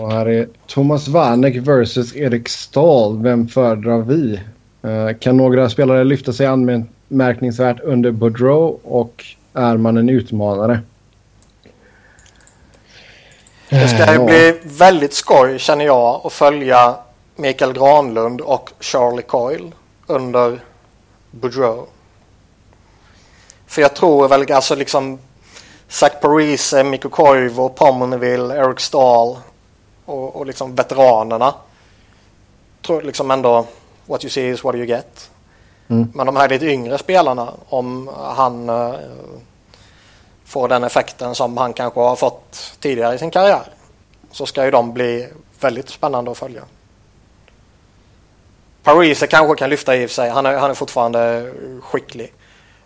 Och 0.00 0.12
här 0.12 0.28
är 0.28 0.48
Thomas 0.66 1.08
Vanek 1.08 1.56
versus 1.56 2.16
Erik 2.16 2.48
Stahl. 2.48 3.22
Vem 3.22 3.48
föredrar 3.48 3.98
vi? 3.98 4.40
Eh, 4.82 5.18
kan 5.20 5.36
några 5.36 5.70
spelare 5.70 6.04
lyfta 6.04 6.32
sig 6.32 6.46
anmärkningsvärt 6.46 7.80
under 7.80 8.10
Boudreau 8.10 8.78
och 8.82 9.24
är 9.54 9.76
man 9.76 9.96
en 9.96 10.08
utmanare? 10.08 10.80
Det 13.68 13.88
ska 13.88 14.12
ju 14.12 14.24
bli 14.24 14.60
väldigt 14.64 15.14
skoj 15.14 15.58
känner 15.58 15.84
jag 15.84 16.20
att 16.24 16.32
följa 16.32 16.96
Mikael 17.36 17.72
Granlund 17.72 18.40
och 18.40 18.70
Charlie 18.80 19.22
Coyle 19.22 19.72
under 20.06 20.60
Boudreau. 21.30 21.86
För 23.66 23.82
jag 23.82 23.94
tror 23.94 24.28
väl 24.28 24.52
alltså 24.52 24.74
liksom 24.74 25.18
Zach 25.88 26.20
Parise, 26.20 26.84
Mikko 26.84 27.08
Koivu, 27.08 27.68
Pommerville, 27.68 28.54
Eric 28.56 28.80
Stahl 28.80 29.36
och, 30.04 30.36
och 30.36 30.46
liksom 30.46 30.74
veteranerna. 30.74 31.54
Tror 32.82 33.02
liksom 33.02 33.30
ändå 33.30 33.66
what 34.06 34.24
you 34.24 34.30
see 34.30 34.48
is 34.48 34.64
what 34.64 34.74
you 34.74 34.84
get. 34.84 35.30
Mm. 35.88 36.12
Men 36.14 36.26
de 36.26 36.36
här 36.36 36.48
lite 36.48 36.66
yngre 36.66 36.98
spelarna 36.98 37.52
om 37.68 38.10
han 38.36 38.70
uh, 38.70 38.94
får 40.44 40.68
den 40.68 40.84
effekten 40.84 41.34
som 41.34 41.56
han 41.56 41.72
kanske 41.72 42.00
har 42.00 42.16
fått 42.16 42.76
tidigare 42.80 43.14
i 43.14 43.18
sin 43.18 43.30
karriär 43.30 43.62
så 44.30 44.46
ska 44.46 44.64
ju 44.64 44.70
de 44.70 44.92
bli 44.92 45.28
väldigt 45.60 45.88
spännande 45.88 46.30
att 46.30 46.38
följa. 46.38 46.62
Parise 48.82 49.26
kanske 49.26 49.56
kan 49.56 49.70
lyfta 49.70 49.96
i 49.96 50.08
sig. 50.08 50.30
Han 50.30 50.46
är, 50.46 50.56
han 50.56 50.70
är 50.70 50.74
fortfarande 50.74 51.52
skicklig. 51.82 52.32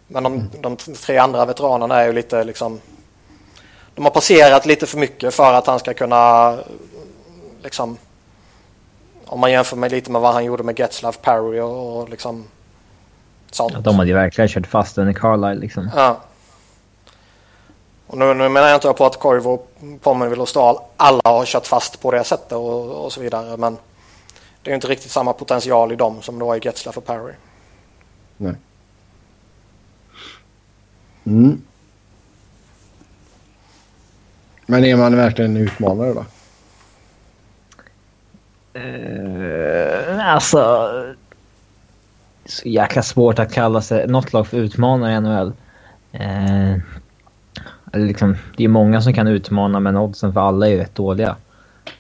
Men 0.07 0.23
de, 0.23 0.35
mm. 0.35 0.49
de 0.61 0.77
tre 0.77 1.19
andra 1.19 1.45
veteranerna 1.45 2.01
är 2.01 2.07
ju 2.07 2.13
lite 2.13 2.45
liksom... 2.45 2.81
De 3.95 4.05
har 4.05 4.11
passerat 4.11 4.67
lite 4.67 4.87
för 4.87 4.99
mycket 4.99 5.35
för 5.35 5.55
att 5.55 5.67
han 5.67 5.79
ska 5.79 5.95
kunna 5.95 6.59
liksom... 7.69 7.99
Om 9.27 9.41
man 9.41 9.53
jämför 9.53 9.77
med 9.77 9.91
lite 9.91 10.11
med 10.11 10.21
vad 10.21 10.35
han 10.35 10.45
gjorde 10.45 10.63
med 10.63 10.79
Getzlaff, 10.79 11.19
Parry 11.23 11.61
och, 11.61 12.01
och 12.01 12.09
liksom 12.09 12.45
sånt. 13.51 13.73
Ja, 13.75 13.81
de 13.81 13.95
hade 13.95 14.09
ju 14.09 14.15
verkligen 14.15 14.49
kört 14.49 14.67
fast 14.67 14.97
den 14.97 15.09
i 15.09 15.15
Carlisle 15.15 15.55
liksom. 15.55 15.91
Ja. 15.97 16.21
Och 18.07 18.19
nu, 18.19 18.35
nu 18.35 18.49
menar 18.49 18.69
jag 18.69 18.77
inte 18.77 18.93
på 18.93 19.07
att 19.07 19.19
Koivu, 19.19 19.59
Pommerville 20.01 20.43
och 20.43 20.49
Stahl 20.49 20.79
alla 20.97 21.21
har 21.25 21.45
kört 21.45 21.67
fast 21.67 22.01
på 22.01 22.11
det 22.11 22.25
sättet 22.25 22.53
och, 22.53 23.05
och 23.05 23.13
så 23.13 23.21
vidare. 23.21 23.57
Men 23.57 23.77
det 24.63 24.71
är 24.71 24.75
inte 24.75 24.89
riktigt 24.89 25.11
samma 25.11 25.33
potential 25.33 25.93
i 25.93 25.97
dem 25.97 26.23
som 26.23 26.39
det 26.39 26.45
var 26.45 26.57
i 26.57 26.61
Getzlaff 26.63 26.97
och 26.97 27.05
Parry. 27.05 27.33
Nej. 28.37 28.55
Mm. 31.25 31.63
Men 34.67 34.85
är 34.85 34.97
man 34.97 35.17
verkligen 35.17 35.57
en 35.57 35.63
utmanare 35.63 36.13
då? 36.13 36.25
Uh, 38.79 40.27
alltså... 40.27 40.89
Så 42.45 42.69
jäkla 42.69 43.03
svårt 43.03 43.39
att 43.39 43.53
kalla 43.53 43.81
sig 43.81 44.07
något 44.07 44.33
lag 44.33 44.47
för 44.47 44.57
utmanare 44.57 45.13
i 45.13 45.21
NHL. 45.21 45.53
Uh, 46.15 46.79
liksom, 47.93 48.37
det 48.57 48.65
är 48.65 48.69
många 48.69 49.01
som 49.01 49.13
kan 49.13 49.29
utmana 49.29 49.81
men 49.81 49.97
oddsen 49.97 50.33
för 50.33 50.41
alla 50.41 50.67
är 50.67 50.71
ju 50.71 50.79
rätt 50.79 50.95
dåliga. 50.95 51.37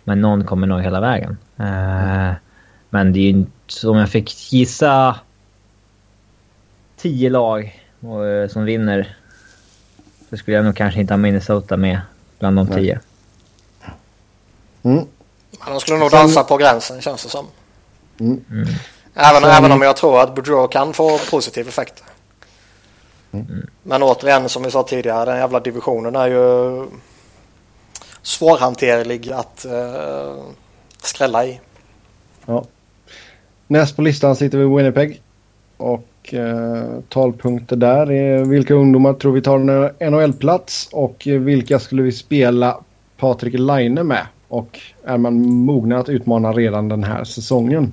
Men 0.05 0.20
någon 0.20 0.45
kommer 0.45 0.66
nog 0.66 0.83
hela 0.83 1.01
vägen. 1.01 1.37
Uh, 1.61 2.33
men 2.91 3.12
det 3.12 3.18
är 3.18 3.33
ju. 3.33 3.45
Om 3.85 3.97
jag 3.97 4.09
fick 4.09 4.53
gissa 4.53 5.16
tio 6.97 7.31
lag 7.31 7.83
som 8.49 8.64
vinner 8.64 9.16
så 10.31 10.37
skulle 10.37 10.57
jag 10.57 10.64
nog 10.64 10.76
kanske 10.76 11.01
inte 11.01 11.12
ha 11.12 11.18
Minnesota 11.18 11.76
med 11.76 12.01
bland 12.39 12.57
de 12.57 12.66
tio. 12.66 13.01
Mm. 14.83 15.05
Men 15.65 15.71
de 15.71 15.81
skulle 15.81 15.99
nog 15.99 16.11
dansa 16.11 16.45
på 16.45 16.57
gränsen 16.57 17.01
känns 17.01 17.23
det 17.23 17.29
som. 17.29 17.47
Mm. 18.21 18.45
Mm. 18.51 18.69
Även, 19.15 19.43
Sen... 19.43 19.51
även 19.51 19.73
om 19.73 19.83
jag 19.83 19.97
tror 19.97 20.21
att 20.21 20.35
Boudreau 20.35 20.69
kan 20.69 20.93
få 20.93 21.19
positiv 21.31 21.69
effekt. 21.69 22.03
Mm. 23.33 23.67
Men 23.83 24.03
återigen 24.03 24.49
som 24.49 24.63
vi 24.63 24.71
sa 24.71 24.83
tidigare, 24.83 25.25
den 25.25 25.39
jävla 25.39 25.61
divisionen 25.61 26.17
är 26.17 26.27
ju 26.27 26.87
svårhanterlig 28.23 29.33
att 29.33 29.67
uh, 29.69 30.45
skrälla 31.03 31.47
i. 31.47 31.61
Ja. 32.47 32.65
Näst 33.67 33.97
på 33.97 34.03
listan 34.03 34.37
sitter 34.37 34.59
vi 34.59 34.65
Winnipeg. 34.65 35.23
Och 35.77 36.35
eh, 36.35 37.01
talpunkter 37.09 37.77
där 37.77 38.11
är 38.11 38.45
vilka 38.45 38.75
ungdomar 38.75 39.13
tror 39.13 39.33
vi 39.33 39.43
tar 39.43 39.59
en 39.59 40.13
NHL-plats 40.13 40.89
och 40.93 41.23
vilka 41.27 41.79
skulle 41.79 42.03
vi 42.03 42.13
spela 42.13 42.81
Patrik 43.17 43.55
Laine 43.59 44.03
med? 44.03 44.27
Och 44.49 44.80
är 45.05 45.18
man 45.18 45.49
mogna 45.49 45.99
att 45.99 46.09
utmana 46.09 46.53
redan 46.53 46.88
den 46.88 47.05
här 47.05 47.24
säsongen? 47.24 47.92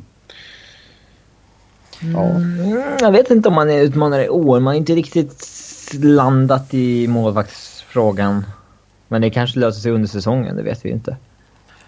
Ja. 2.00 2.24
Mm, 2.24 2.84
jag 3.00 3.12
vet 3.12 3.32
inte 3.32 3.50
om 3.50 3.56
man 3.56 3.70
är 3.70 3.82
utmanare 3.82 4.26
i 4.26 4.30
år. 4.30 4.60
Man 4.60 4.68
har 4.68 4.74
inte 4.74 4.96
riktigt 4.96 5.46
landat 5.94 6.74
i 6.74 7.08
målvaktsfrågan. 7.08 8.46
Men 9.08 9.22
det 9.22 9.30
kanske 9.30 9.60
löser 9.60 9.82
sig 9.82 9.92
under 9.92 10.08
säsongen, 10.08 10.56
det 10.56 10.64
vet 10.64 10.86
vi 10.86 10.90
inte. 10.90 11.18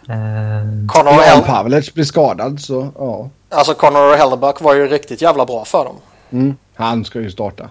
Uh, 0.09 0.87
Connor 0.87 1.13
ja, 1.27 1.43
Pavlec 1.45 1.93
blir 1.93 2.03
skadad 2.03 2.59
så 2.59 2.87
ja. 2.97 3.29
Alltså 3.49 3.73
Connor 3.73 4.17
Hellebuck 4.17 4.61
var 4.61 4.73
ju 4.73 4.87
riktigt 4.87 5.21
jävla 5.21 5.45
bra 5.45 5.65
för 5.65 5.85
dem. 5.85 5.95
Mm, 6.31 6.55
han 6.75 7.05
ska 7.05 7.19
ju 7.19 7.31
starta. 7.31 7.69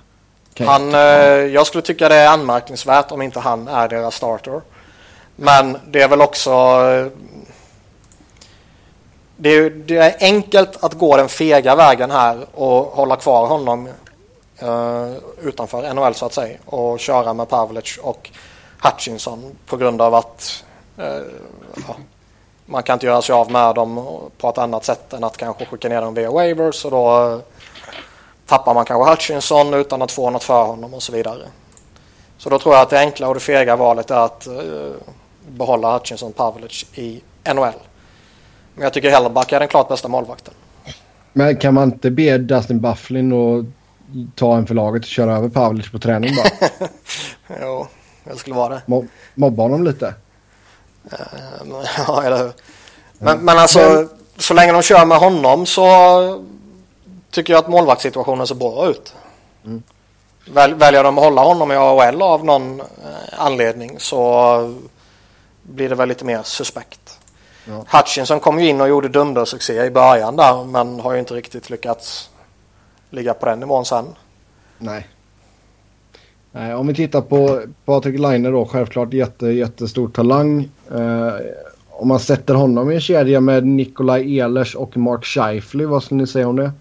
Okay. 0.52 0.66
Han, 0.66 0.94
eh, 0.94 1.00
jag 1.54 1.66
skulle 1.66 1.82
tycka 1.82 2.08
det 2.08 2.14
är 2.14 2.28
anmärkningsvärt 2.28 3.12
om 3.12 3.22
inte 3.22 3.40
han 3.40 3.68
är 3.68 3.88
deras 3.88 4.14
starter. 4.14 4.60
Men 5.36 5.78
det 5.86 6.02
är 6.02 6.08
väl 6.08 6.20
också... 6.20 6.50
Det 9.36 9.48
är, 9.48 9.70
det 9.70 9.96
är 9.96 10.16
enkelt 10.20 10.84
att 10.84 10.94
gå 10.94 11.16
den 11.16 11.28
fega 11.28 11.74
vägen 11.74 12.10
här 12.10 12.46
och 12.54 12.84
hålla 12.84 13.16
kvar 13.16 13.46
honom 13.46 13.88
eh, 14.58 15.12
utanför 15.42 15.94
NHL 15.94 16.14
så 16.14 16.26
att 16.26 16.34
säga 16.34 16.58
och 16.64 17.00
köra 17.00 17.34
med 17.34 17.48
Pavlic 17.48 17.98
och 18.02 18.30
Hutchinson 18.82 19.56
på 19.66 19.76
grund 19.76 20.02
av 20.02 20.14
att 20.14 20.64
eh, 20.98 21.22
ja, 21.88 21.96
man 22.66 22.82
kan 22.82 22.94
inte 22.94 23.06
göra 23.06 23.22
sig 23.22 23.32
av 23.32 23.50
med 23.50 23.74
dem 23.74 24.06
på 24.38 24.48
ett 24.48 24.58
annat 24.58 24.84
sätt 24.84 25.12
än 25.12 25.24
att 25.24 25.36
kanske 25.36 25.64
skicka 25.66 25.88
ner 25.88 26.00
dem 26.00 26.14
via 26.14 26.30
waivers 26.30 26.84
och 26.84 26.90
då 26.90 27.32
eh, 27.32 27.38
tappar 28.46 28.74
man 28.74 28.84
kanske 28.84 29.10
Hutchinson 29.10 29.74
utan 29.74 30.02
att 30.02 30.12
få 30.12 30.30
något 30.30 30.44
för 30.44 30.64
honom 30.64 30.94
och 30.94 31.02
så 31.02 31.12
vidare. 31.12 31.46
Så 32.38 32.50
då 32.50 32.58
tror 32.58 32.74
jag 32.74 32.82
att 32.82 32.90
det 32.90 32.98
enkla 32.98 33.28
och 33.28 33.34
det 33.34 33.40
fega 33.40 33.76
valet 33.76 34.10
är 34.10 34.24
att 34.24 34.46
eh, 34.46 34.54
behålla 35.46 35.92
Hutchinson 35.92 36.32
Pavlic 36.32 36.86
i 36.94 37.20
NHL. 37.54 37.72
Men 38.74 38.84
jag 38.84 38.92
tycker 38.92 39.10
Helleback 39.10 39.52
är 39.52 39.60
den 39.60 39.68
klart 39.68 39.88
bästa 39.88 40.08
målvakten. 40.08 40.54
Men 41.32 41.56
kan 41.56 41.74
man 41.74 41.92
inte 41.92 42.10
be 42.10 42.38
Dustin 42.38 42.80
Bufflin 42.80 43.32
och 43.32 43.64
ta 44.34 44.56
en 44.56 44.66
för 44.66 44.74
laget 44.74 45.02
och 45.02 45.08
köra 45.08 45.36
över 45.36 45.48
Pavlic 45.48 45.90
på 45.90 45.98
träning 45.98 46.30
bara? 46.36 46.68
jo, 47.60 47.86
det 48.24 48.36
skulle 48.36 48.56
vara 48.56 48.74
det. 48.74 48.82
Mo 48.86 49.06
mobba 49.34 49.62
honom 49.62 49.84
lite? 49.84 50.14
Uh, 51.12 51.84
ja, 52.06 52.22
eller 52.22 52.38
hur. 52.38 52.52
Men, 53.18 53.38
men 53.38 53.58
alltså, 53.58 53.78
men... 53.78 54.08
så 54.36 54.54
länge 54.54 54.72
de 54.72 54.82
kör 54.82 55.04
med 55.04 55.18
honom 55.18 55.66
så 55.66 55.86
tycker 57.30 57.52
jag 57.52 57.60
att 57.60 57.68
målvaktssituationen 57.68 58.46
ser 58.46 58.54
bra 58.54 58.88
ut. 58.88 59.14
Mm. 59.64 59.82
Väl, 60.52 60.74
väljer 60.74 61.04
de 61.04 61.18
att 61.18 61.24
hålla 61.24 61.42
honom 61.42 61.72
i 61.72 61.76
AHL 61.76 62.22
av 62.22 62.44
någon 62.44 62.80
eh, 62.80 62.86
anledning 63.38 63.96
så 63.98 64.74
blir 65.68 65.88
det 65.88 65.94
väl 65.94 66.08
lite 66.08 66.24
mer 66.24 66.42
suspekt. 66.42 67.20
Ja. 67.64 67.84
Hutchinson 67.98 68.40
kom 68.40 68.60
ju 68.60 68.68
in 68.68 68.80
och 68.80 68.88
gjorde 68.88 69.08
dundersuccé 69.08 69.84
i 69.84 69.90
början 69.90 70.36
där 70.36 70.64
men 70.64 71.00
har 71.00 71.12
ju 71.12 71.18
inte 71.18 71.34
riktigt 71.34 71.70
lyckats 71.70 72.30
ligga 73.10 73.34
på 73.34 73.46
den 73.46 73.60
nivån 73.60 73.84
sen. 73.84 74.06
Nej. 74.78 75.08
Nej 76.52 76.74
om 76.74 76.86
vi 76.86 76.94
tittar 76.94 77.20
på 77.20 77.62
Patrik 77.84 78.20
Laine 78.20 78.52
då, 78.52 78.66
självklart 78.66 79.12
jätte, 79.12 79.46
jättestor 79.46 80.08
talang. 80.08 80.68
Eh, 80.90 81.34
om 81.90 82.08
man 82.08 82.20
sätter 82.20 82.54
honom 82.54 82.90
i 82.90 82.94
en 82.94 83.00
kedja 83.00 83.40
med 83.40 83.66
Nikolaj 83.66 84.38
Ehlers 84.38 84.74
och 84.74 84.96
Mark 84.96 85.24
Scheifly, 85.24 85.84
vad 85.84 86.02
skulle 86.02 86.20
ni 86.20 86.26
säga 86.26 86.48
om 86.48 86.56
det? 86.56 86.72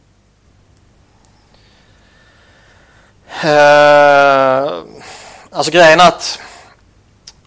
Uh, 3.43 4.73
alltså 5.49 5.71
grejen 5.71 5.99
är 5.99 6.07
att 6.07 6.39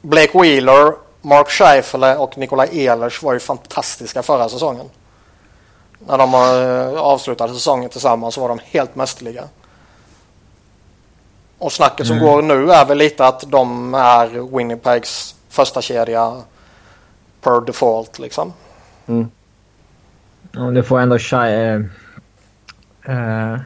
Blake 0.02 0.38
Wheeler 0.42 1.07
Mark 1.22 1.48
Scheifele 1.48 2.16
och 2.16 2.38
Nikolaj 2.38 2.86
Ehlers 2.86 3.22
var 3.22 3.32
ju 3.32 3.40
fantastiska 3.40 4.22
förra 4.22 4.48
säsongen. 4.48 4.86
När 5.98 6.18
de 6.18 6.34
eh, 6.34 7.00
avslutade 7.00 7.54
säsongen 7.54 7.90
tillsammans 7.90 8.34
så 8.34 8.40
var 8.40 8.48
de 8.48 8.60
helt 8.64 8.94
mästerliga. 8.94 9.44
Och 11.58 11.72
snacket 11.72 12.06
som 12.06 12.16
mm. 12.16 12.28
går 12.28 12.42
nu 12.42 12.72
är 12.72 12.84
väl 12.84 12.98
lite 12.98 13.26
att 13.26 13.44
de 13.50 13.94
är 13.94 14.56
Winnipegs 14.56 15.34
första 15.48 15.82
kedja 15.82 16.42
per 17.40 17.60
default 17.60 18.18
liksom. 18.18 18.52
Mm. 19.06 19.30
Och 20.56 20.72
du 20.72 20.82
får 20.82 21.00
ändå 21.00 21.18
Shai... 21.18 21.52
Äh, 21.52 21.80
äh, 23.52 23.58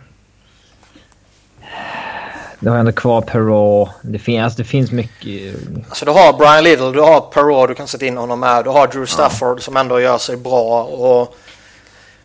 du 2.63 2.71
har 2.71 2.77
ändå 2.77 2.93
kvar 2.93 3.21
Perrault. 3.21 3.91
Det, 4.03 4.19
fin 4.19 4.43
alltså, 4.43 4.59
det 4.59 4.65
finns 4.65 4.93
mycket... 4.93 5.55
Alltså 5.89 6.05
du 6.05 6.11
har 6.11 6.33
Brian 6.33 6.65
Little, 6.65 6.91
du 6.91 7.01
har 7.01 7.21
Perrault 7.21 7.69
du 7.69 7.75
kan 7.75 7.89
sätta 7.89 8.07
in 8.07 8.17
honom 8.17 8.41
med. 8.41 8.65
Du 8.65 8.71
har 8.71 8.87
Drew 8.87 9.07
Stafford 9.07 9.59
ja. 9.59 9.63
som 9.63 9.77
ändå 9.77 10.01
gör 10.01 10.19
sig 10.19 10.37
bra. 10.37 10.85
Och 10.85 11.37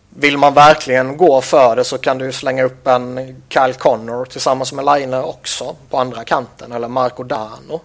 vill 0.10 0.38
man 0.38 0.54
verkligen 0.54 1.18
gå 1.18 1.42
för 1.42 1.76
det 1.76 1.84
så 1.84 1.98
kan 1.98 2.18
du 2.18 2.32
slänga 2.32 2.64
upp 2.64 2.88
en 2.88 3.36
Kyle 3.50 3.74
Connor 3.74 4.26
tillsammans 4.26 4.74
med 4.74 4.86
Line 4.86 5.14
också 5.14 5.76
på 5.90 5.98
andra 5.98 6.24
kanten. 6.24 6.72
Eller 6.72 6.88
Marco 6.88 7.24
Dano. 7.24 7.82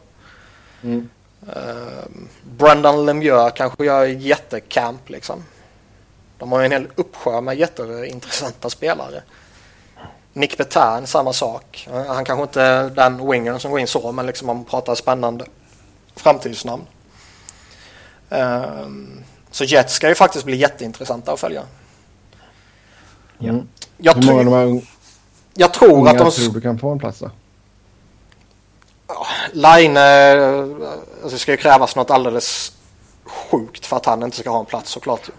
Mm. 0.82 1.08
Uh, 1.46 2.22
Brendan 2.42 3.06
Lemieux 3.06 3.52
kanske 3.54 3.84
gör 3.84 4.04
jättecamp 4.04 5.08
liksom. 5.08 5.44
De 6.38 6.52
har 6.52 6.60
ju 6.60 6.64
en 6.66 6.72
hel 6.72 6.86
uppsjö 6.94 7.40
med 7.40 7.58
jätteintressanta 7.58 8.70
spelare. 8.70 9.22
Nick 10.32 10.56
Petan, 10.56 11.06
samma 11.06 11.32
sak. 11.32 11.88
Han 12.08 12.24
kanske 12.24 12.42
inte 12.42 12.62
är 12.62 12.90
den 12.90 13.30
wingern 13.30 13.60
som 13.60 13.70
går 13.70 13.80
in 13.80 13.86
så, 13.86 14.12
men 14.12 14.26
liksom 14.26 14.50
om 14.50 14.56
man 14.56 14.64
pratar 14.64 14.94
spännande 14.94 15.44
framtidsnamn. 16.16 16.82
Um, 18.28 19.24
så 19.50 19.64
Jets 19.64 19.94
ska 19.94 20.08
ju 20.08 20.14
faktiskt 20.14 20.44
bli 20.44 20.56
jätteintressanta 20.56 21.32
att 21.32 21.40
följa. 21.40 21.62
Mm. 23.40 23.68
Jag, 23.96 24.16
av 24.16 24.22
de 24.22 24.82
jag 25.54 25.74
tror 25.74 26.08
att 26.08 26.18
de... 26.18 26.30
tror 26.30 26.54
du 26.54 26.60
kan 26.60 26.78
få 26.78 26.90
en 26.90 26.98
plats 26.98 27.18
då? 27.18 27.30
Line, 29.52 29.96
alltså 29.96 31.30
det 31.30 31.38
ska 31.38 31.50
ju 31.50 31.56
krävas 31.56 31.96
något 31.96 32.10
alldeles 32.10 32.72
sjukt 33.24 33.86
för 33.86 33.96
att 33.96 34.06
han 34.06 34.22
inte 34.22 34.36
ska 34.36 34.50
ha 34.50 34.60
en 34.60 34.66
plats 34.66 34.90
såklart. 34.90 35.30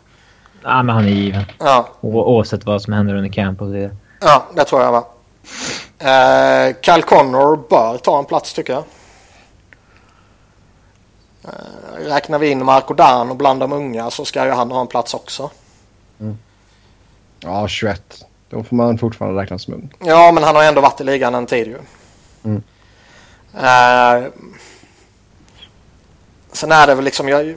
Ja, 0.64 0.84
men 0.84 0.96
han 0.96 1.06
är 1.06 1.10
given. 1.10 1.44
Ja. 1.60 1.90
oavsett 2.02 2.66
vad 2.66 2.82
som 2.82 2.94
händer 2.94 3.16
under 3.16 3.30
camp 3.30 3.62
och 3.62 3.76
vidare. 3.76 3.96
Ja, 4.24 4.46
det 4.56 4.64
tror 4.64 4.82
jag 4.82 4.92
va. 4.92 5.06
Eh, 6.00 6.76
Cal 6.82 7.04
Connor 7.04 7.68
bör 7.70 7.98
ta 7.98 8.20
en 8.20 8.26
plats 8.26 8.54
tycker 8.54 8.74
jag. 8.74 8.84
Eh, 11.44 12.06
räknar 12.06 12.40
vi 12.40 12.50
in 12.50 12.66
Marco 12.66 12.94
Dan 12.94 13.30
och 13.30 13.36
bland 13.36 13.60
de 13.60 13.74
unga 13.74 14.12
så 14.12 14.26
ska 14.26 14.46
ju 14.46 14.52
han 14.52 14.72
ha 14.72 14.82
en 14.82 14.88
plats 14.88 15.14
också. 15.14 15.50
Mm. 16.20 16.38
Ja, 17.40 17.68
21. 17.68 18.26
Då 18.50 18.64
får 18.64 18.76
man 18.76 18.98
fortfarande 18.98 19.42
räkna 19.42 19.60
som 19.60 19.74
ung. 19.74 19.94
Ja, 20.00 20.32
men 20.32 20.44
han 20.44 20.56
har 20.56 20.64
ändå 20.64 20.82
varit 20.82 21.02
i 21.02 21.04
ligan 21.04 21.36
en 21.36 21.46
tid 21.46 21.68
ju. 21.68 21.78
Mm. 22.44 22.64
Eh, 23.54 24.30
sen 26.52 26.72
är 26.72 26.88
det 26.88 26.96
väl 26.96 27.06
liksom, 27.06 27.30
jag, 27.30 27.56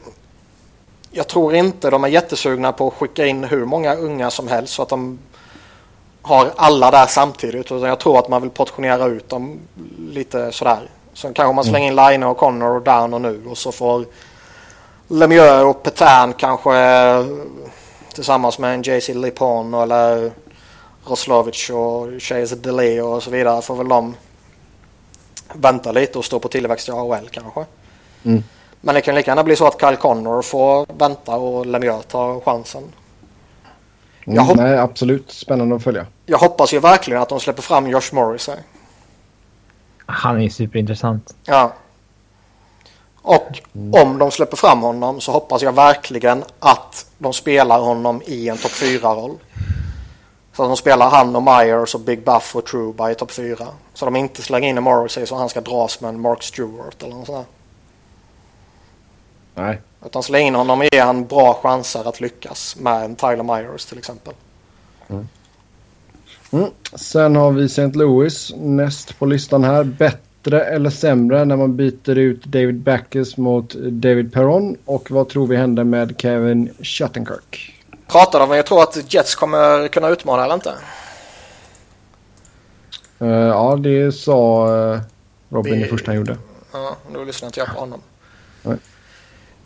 jag 1.11 1.29
tror 1.29 1.55
inte 1.55 1.91
de 1.91 2.05
är 2.05 2.09
jättesugna 2.09 2.73
på 2.73 2.89
att 2.89 2.95
skicka 2.95 3.27
in 3.27 3.45
hur 3.45 3.65
många 3.65 3.95
unga 3.95 4.31
som 4.31 4.49
helst 4.49 4.73
så 4.73 4.83
att 4.83 4.89
de 4.89 5.19
har 6.27 6.53
alla 6.57 6.91
där 6.91 7.07
samtidigt. 7.07 7.73
Utan 7.73 7.89
jag 7.89 8.01
tror 8.01 8.19
att 8.19 8.29
man 8.29 8.43
vill 8.43 8.51
portionera 8.51 9.07
ut 9.07 9.29
dem 9.29 9.61
lite 9.99 10.53
sådär. 10.53 10.91
Sen 11.15 11.35
kanske 11.35 11.55
man 11.55 11.65
slänger 11.65 11.89
in 11.89 11.97
Line 11.97 12.23
och 12.23 12.37
Connor 12.37 12.77
och 12.77 12.83
Down 12.83 13.15
och 13.15 13.21
nu 13.21 13.43
och 13.47 13.59
så 13.59 13.73
får 13.73 14.05
Lemieux 15.09 15.65
och 15.65 15.83
Petan 15.83 16.33
kanske 16.33 16.75
tillsammans 18.15 18.59
med 18.59 18.75
en 18.75 18.83
JC 18.83 19.09
Lipon 19.09 19.75
eller 19.75 20.31
Roslovic 21.05 21.71
och 21.71 22.23
Chase 22.23 22.57
Delay 22.57 23.01
och 23.01 23.23
så 23.23 23.31
vidare 23.31 23.63
får 23.63 23.77
väl 23.77 23.89
de 23.89 24.17
vänta 25.53 25.93
lite 25.93 26.19
och 26.19 26.25
stå 26.25 26.39
på 26.39 26.49
tillväxt 26.49 26.89
i 26.89 26.93
AHL 26.93 27.29
kanske. 27.31 27.65
Mm. 28.25 28.43
Men 28.81 28.95
det 28.95 29.01
kan 29.01 29.15
lika 29.15 29.31
gärna 29.31 29.45
bli 29.45 29.57
så 29.57 29.67
att 29.67 29.81
Kyle 29.81 29.97
Connor 29.97 30.43
får 30.43 30.87
vänta 30.99 31.37
och 31.37 31.67
Lemieux 31.67 32.07
tar 32.07 32.41
chansen. 32.41 32.83
Mm, 34.27 34.47
nej, 34.57 34.79
absolut 34.79 35.31
spännande 35.31 35.77
att 35.77 35.83
följa. 35.83 36.07
Jag 36.27 36.39
hoppas 36.39 36.75
ju 36.75 36.79
verkligen 36.79 37.23
att 37.23 37.29
de 37.29 37.41
släpper 37.41 37.63
fram 37.63 37.87
Josh 37.87 38.13
Morris 38.13 38.49
här. 38.49 38.59
Han 40.07 40.43
är 40.43 40.49
superintressant. 40.49 41.35
Ja. 41.45 41.73
Och 43.23 43.61
mm. 43.75 44.03
om 44.03 44.19
de 44.19 44.31
släpper 44.31 44.57
fram 44.57 44.81
honom 44.81 45.21
så 45.21 45.33
hoppas 45.33 45.63
jag 45.63 45.73
verkligen 45.73 46.45
att 46.59 47.07
de 47.19 47.33
spelar 47.33 47.81
honom 47.81 48.23
i 48.27 48.49
en 48.49 48.57
topp 48.57 48.73
4-roll. 48.73 49.39
Så 50.53 50.63
att 50.63 50.69
de 50.69 50.77
spelar 50.77 51.11
han 51.11 51.37
och 51.37 51.43
Myers 51.43 51.95
och 51.95 52.01
Big 52.01 52.25
Buff 52.25 52.57
och 52.57 52.67
Truba 52.67 53.11
i 53.11 53.15
topp 53.15 53.31
4. 53.31 53.67
Så 53.95 54.05
de 54.05 54.17
inte 54.17 54.43
slänger 54.43 54.69
in 54.69 54.79
en 54.79 54.85
Morrissey 54.85 55.27
så 55.27 55.37
han 55.37 55.49
ska 55.49 55.61
dras 55.61 56.01
med 56.01 56.09
en 56.09 56.21
Mark 56.21 56.43
Stewart 56.43 57.03
eller 57.03 57.15
något 57.15 57.27
sånt 57.27 57.47
Nej. 59.55 59.81
Utan 60.05 60.23
släng 60.23 60.47
in 60.47 60.55
honom 60.55 60.81
och 60.81 60.87
ge 60.93 61.01
han 61.01 61.27
bra 61.27 61.55
chanser 61.55 62.09
att 62.09 62.21
lyckas 62.21 62.77
med 62.77 63.05
en 63.05 63.17
Tyler 63.17 63.43
Myers 63.43 63.85
till 63.85 63.99
exempel. 63.99 64.35
Mm. 65.09 65.29
Mm. 66.51 66.71
Sen 66.95 67.37
har 67.37 67.53
vi 67.53 67.65
St. 67.65 67.87
Louis 67.89 68.53
näst 68.57 69.19
på 69.19 69.27
listan 69.27 69.65
här. 69.65 69.85
Bättre 69.85 70.65
eller 70.65 70.91
sämre 70.91 71.45
när 71.45 71.57
man 71.57 71.77
byter 71.77 72.19
ut 72.19 72.45
David 72.45 72.81
Backes 72.81 73.37
mot 73.37 73.75
David 73.75 74.33
Perron? 74.33 74.77
Och 74.85 75.11
vad 75.11 75.29
tror 75.29 75.47
vi 75.47 75.57
händer 75.57 75.85
med 75.85 76.15
Kevin 76.19 76.75
Shattenkirk? 76.83 77.83
Pratade 78.07 78.45
om 78.45 78.51
jag 78.51 78.67
tror 78.67 78.83
att 78.83 79.15
Jets 79.15 79.35
kommer 79.35 79.89
kunna 79.89 80.09
utmana 80.09 80.45
eller 80.45 80.55
inte? 80.55 80.75
Uh, 83.23 83.29
ja, 83.29 83.77
det 83.77 84.13
sa 84.13 84.69
uh, 84.69 85.01
Robin 85.49 85.73
det, 85.73 85.79
det 85.81 85.87
första 85.89 86.11
han 86.11 86.17
gjorde. 86.17 86.37
Ja, 86.73 86.97
då 87.15 87.25
lyssnade 87.25 87.49
inte 87.49 87.61
jag 87.61 87.69
på 87.69 87.81
honom. 87.81 88.01
Nej. 88.63 88.77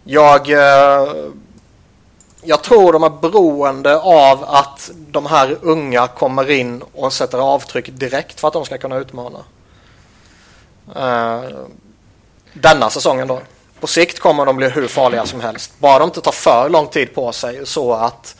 Jag, 0.04 0.50
uh, 0.50 1.32
jag 2.42 2.62
tror 2.62 2.92
de 2.92 3.02
är 3.02 3.10
beroende 3.10 3.98
av 3.98 4.44
att 4.44 4.90
de 4.96 5.26
här 5.26 5.56
unga 5.62 6.06
kommer 6.06 6.50
in 6.50 6.82
och 6.94 7.12
sätter 7.12 7.38
avtryck 7.38 7.90
direkt 7.92 8.40
för 8.40 8.48
att 8.48 8.54
de 8.54 8.64
ska 8.64 8.78
kunna 8.78 8.96
utmana. 8.96 9.38
denna 12.52 12.90
säsongen 12.90 13.28
då. 13.28 13.40
På 13.80 13.86
sikt 13.86 14.20
kommer 14.20 14.46
de 14.46 14.56
bli 14.56 14.68
hur 14.68 14.88
farliga 14.88 15.26
som 15.26 15.40
helst. 15.40 15.72
Bara 15.78 15.98
de 15.98 16.04
inte 16.04 16.20
tar 16.20 16.32
för 16.32 16.68
lång 16.68 16.86
tid 16.86 17.14
på 17.14 17.32
sig 17.32 17.66
så 17.66 17.92
att 17.92 18.36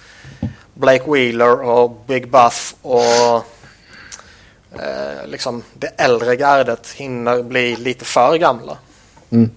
Blake 0.75 1.11
Wheeler 1.11 1.61
och 1.61 2.03
Big 2.07 2.31
Buff 2.31 2.75
och 2.83 3.35
eh, 4.81 5.27
liksom 5.27 5.63
det 5.75 5.87
äldre 5.87 6.37
gardet 6.37 6.91
hinner 6.91 7.43
bli 7.43 7.77
lite 7.77 8.05
för 8.05 8.37
gamla. 8.37 8.79
Mm. 9.31 9.51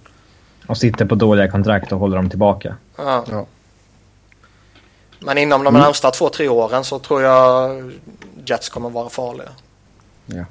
Och 0.66 0.76
sitter 0.76 1.04
på 1.04 1.14
dåliga 1.14 1.50
kontrakt 1.50 1.92
och 1.92 1.98
håller 1.98 2.16
dem 2.16 2.30
tillbaka. 2.30 2.76
Ja. 2.96 3.24
Ja. 3.30 3.46
Men 5.24 5.38
inom 5.38 5.64
de 5.64 5.74
Mm. 5.74 5.82
närmsta 5.82 6.10
två, 6.10 6.28
tre 6.28 6.48
åren 6.48 6.84
så 6.84 6.98
tror 6.98 7.22
jag 7.22 7.92
Jets 8.46 8.68
kommer 8.68 8.90
vara 8.90 9.08
farliga. 9.08 9.48
Ja. 10.26 10.44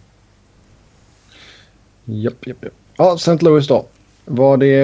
Japp, 2.05 2.47
japp, 2.47 2.63
japp. 2.63 2.73
Ja, 2.97 3.15
St. 3.15 3.37
Louis 3.41 3.67
då. 3.67 3.85
Var 4.25 4.57
det 4.57 4.75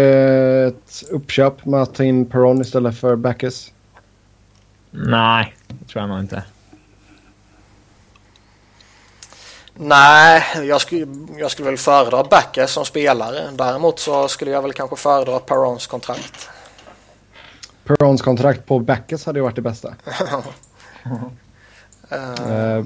ett 0.67 1.03
uppköp 1.09 1.65
med 1.65 1.81
att 1.81 1.95
ta 1.95 2.03
in 2.03 2.25
Perron 2.25 2.61
istället 2.61 2.99
för 2.99 3.15
Backes? 3.15 3.71
Nej, 4.91 5.55
det 5.67 5.85
tror 5.85 6.01
jag 6.01 6.09
nog 6.09 6.19
inte. 6.19 6.43
Nej, 9.73 10.43
jag 10.63 10.81
skulle, 10.81 11.07
jag 11.37 11.51
skulle 11.51 11.69
väl 11.69 11.77
föredra 11.77 12.23
Backes 12.23 12.71
som 12.71 12.85
spelare. 12.85 13.49
Däremot 13.53 13.99
så 13.99 14.27
skulle 14.27 14.51
jag 14.51 14.61
väl 14.61 14.73
kanske 14.73 14.95
föredra 14.95 15.39
Perrons 15.39 15.87
kontrakt. 15.87 16.49
Perrons 17.89 18.21
kontrakt 18.21 18.65
på 18.65 18.79
Backes 18.79 19.25
hade 19.25 19.39
ju 19.39 19.43
varit 19.43 19.55
det 19.55 19.61
bästa. 19.61 19.93
Eh, 22.11 22.51
Eh, 22.51 22.83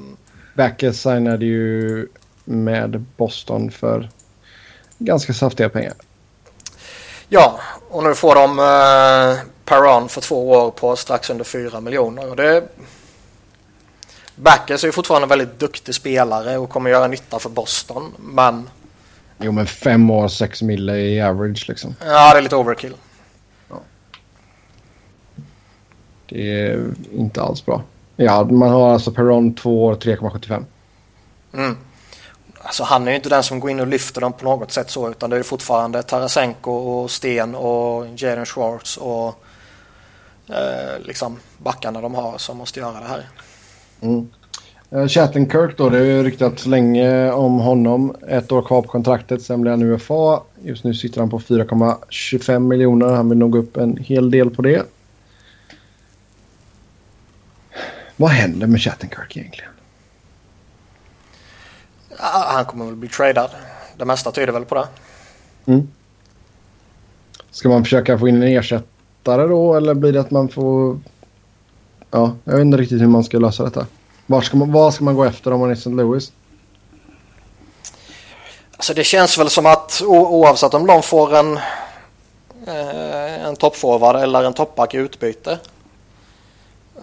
Backes 0.54 1.02
signade 1.02 1.46
ju 1.46 2.08
med 2.46 3.06
Boston 3.18 3.72
för 3.72 4.10
ganska 4.98 5.34
saftiga 5.34 5.70
pengar. 5.70 5.94
Ja, 7.30 7.60
och 7.90 8.04
nu 8.04 8.16
får 8.16 8.36
de 8.36 8.60
eh, 8.60 9.46
Perron 9.66 10.10
för 10.10 10.22
två 10.22 10.52
år 10.52 10.72
på 10.72 10.96
strax 10.96 11.30
under 11.30 11.44
4 11.46 11.80
miljoner. 11.80 12.30
Och 12.30 12.36
det... 12.36 12.64
Backes 14.36 14.84
är 14.84 14.88
ju 14.88 14.92
fortfarande 14.92 15.26
en 15.26 15.30
väldigt 15.30 15.60
duktig 15.60 15.96
spelare 15.96 16.58
och 16.58 16.70
kommer 16.70 16.90
göra 16.90 17.08
nytta 17.08 17.40
för 17.40 17.50
Boston. 17.50 18.14
Men 18.20 18.70
Jo, 19.38 19.52
men 19.52 19.68
fem 19.68 20.10
år, 20.10 20.28
sex 20.28 20.62
mille 20.62 20.98
i 20.98 21.22
average 21.22 21.66
liksom. 21.68 21.96
ja, 22.06 22.34
det 22.34 22.38
är 22.38 22.42
lite 22.42 22.56
overkill. 22.56 22.96
Det 26.34 26.62
är 26.62 26.94
inte 27.12 27.42
alls 27.42 27.66
bra. 27.66 27.82
Ja, 28.16 28.44
man 28.44 28.70
har 28.70 28.94
alltså 28.94 29.12
Perron 29.12 29.54
två 29.54 29.86
år, 29.86 29.96
3,75. 29.96 30.66
Mm. 31.54 31.78
Alltså 32.58 32.84
han 32.84 33.08
är 33.08 33.12
ju 33.12 33.16
inte 33.16 33.30
den 33.30 33.44
som 33.44 33.60
går 33.60 33.72
in 33.72 33.80
och 33.80 33.88
lyfter 33.88 34.22
dem 34.22 34.34
på 34.34 34.46
något 34.46 34.72
sätt 34.72 34.90
så 34.90 35.10
utan 35.10 35.30
det 35.30 35.38
är 35.38 35.44
fortfarande 35.44 36.04
Tarasenko 36.04 36.72
och 36.72 37.12
Sten 37.12 37.56
och 37.56 38.06
Jaden 38.16 38.46
Schwartz 38.46 38.98
och 38.98 39.44
eh, 40.50 41.06
liksom 41.06 41.40
backarna 41.58 42.02
de 42.02 42.16
har 42.16 42.38
som 42.38 42.58
måste 42.58 42.80
göra 42.80 43.00
det 43.00 43.08
här. 43.08 43.30
Mm. 44.02 44.28
Uh, 44.94 45.08
Chattenkirk 45.08 45.78
då, 45.78 45.90
det 45.90 45.98
har 45.98 46.06
ju 46.06 46.24
ryktats 46.24 46.66
länge 46.66 47.32
om 47.32 47.60
honom. 47.60 48.16
Ett 48.28 48.52
år 48.52 48.62
kvar 48.62 48.82
på 48.82 48.88
kontraktet, 48.88 49.42
sen 49.42 49.62
blir 49.62 49.72
han 49.72 49.84
UFA. 49.84 50.42
Just 50.64 50.84
nu 50.84 50.94
sitter 50.94 51.20
han 51.20 51.30
på 51.30 51.40
4,25 51.40 52.60
miljoner. 52.60 53.08
Han 53.08 53.30
vill 53.30 53.38
nog 53.38 53.56
upp 53.56 53.78
en 53.78 53.98
hel 53.98 54.32
del 54.32 54.50
på 54.50 54.62
det. 54.62 54.84
Vad 58.16 58.30
händer 58.30 58.68
med 58.68 58.82
Chattenkirk 58.82 59.38
egentligen? 59.38 59.72
Han 62.20 62.66
kommer 62.66 62.86
väl 62.86 62.96
bli 62.96 63.10
tradad. 63.10 63.50
Det 63.98 64.06
mesta 64.06 64.32
tyder 64.32 64.54
väl 64.54 64.66
på 64.66 64.76
det. 64.76 64.88
Mm. 65.66 65.88
Ska 67.52 67.70
man 67.70 67.84
försöka 67.84 68.20
få 68.20 68.28
in 68.28 68.36
en 68.36 68.58
ersättare 68.58 69.48
då 69.48 69.76
eller 69.76 69.94
blir 69.94 70.14
det 70.14 70.22
att 70.22 70.32
man 70.32 70.50
får... 70.50 71.00
Ja, 72.12 72.36
jag 72.44 72.54
vet 72.54 72.62
inte 72.62 72.78
riktigt 72.78 73.02
hur 73.02 73.08
man 73.08 73.24
ska 73.24 73.40
lösa 73.40 73.64
detta. 73.64 73.88
Var 74.26 74.42
ska 74.42 74.58
man, 74.58 74.72
vad 74.72 74.94
ska 74.94 75.04
man 75.04 75.16
gå 75.16 75.24
efter 75.24 75.54
om 75.54 75.60
man 75.60 75.70
är 75.70 75.74
St. 75.74 75.90
Louis? 75.90 76.32
Alltså 78.72 78.94
det 78.94 79.04
känns 79.04 79.38
väl 79.38 79.50
som 79.50 79.66
att 79.66 80.02
oavsett 80.06 80.74
om 80.74 80.88
de 80.88 81.04
får 81.04 81.36
en, 81.36 81.58
eh, 82.68 83.46
en 83.46 83.56
toppforward 83.56 84.16
eller 84.16 84.44
en 84.44 84.54
toppback 84.54 84.94
i 84.94 84.98
utbyte. 84.98 85.60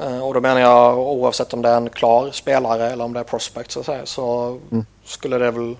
Eh, 0.00 0.20
och 0.20 0.34
då 0.34 0.40
menar 0.40 0.60
jag 0.60 0.98
oavsett 0.98 1.52
om 1.52 1.62
det 1.62 1.68
är 1.68 1.76
en 1.76 1.90
klar 1.90 2.30
spelare 2.30 2.90
eller 2.90 3.04
om 3.04 3.12
det 3.12 3.20
är 3.20 3.24
prospect 3.24 3.70
så, 3.70 3.80
att 3.80 3.86
säga, 3.86 4.06
så 4.06 4.58
Mm. 4.70 4.86
skulle 5.04 5.38
det 5.38 5.50
väl 5.50 5.76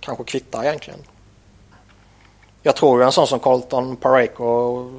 kanske 0.00 0.24
kvitta 0.24 0.64
egentligen. 0.64 1.00
Jag 2.62 2.76
tror 2.76 3.00
ju 3.00 3.04
en 3.06 3.12
sån 3.12 3.26
som 3.26 3.38
Colton 3.40 3.96
Pareko 3.96 4.90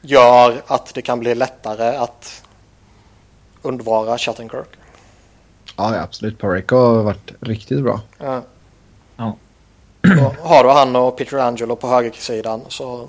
gör 0.00 0.62
att 0.66 0.94
det 0.94 1.02
kan 1.02 1.20
bli 1.20 1.34
lättare 1.34 1.96
att 1.96 2.42
undvara 3.62 4.18
Chattenkirk. 4.18 4.68
Ja, 5.76 5.94
ja 5.96 6.02
absolut. 6.02 6.38
Pareko 6.38 6.76
har 6.76 7.02
varit 7.02 7.32
riktigt 7.40 7.82
bra. 7.82 8.00
Ja. 8.18 8.42
Ja. 9.16 9.36
Då 10.02 10.34
har 10.42 10.64
du 10.64 10.70
han 10.70 10.96
och 10.96 11.16
Peter 11.16 11.38
Angelo 11.38 11.76
på 11.76 11.88
högersidan 11.88 12.60
så 12.68 13.08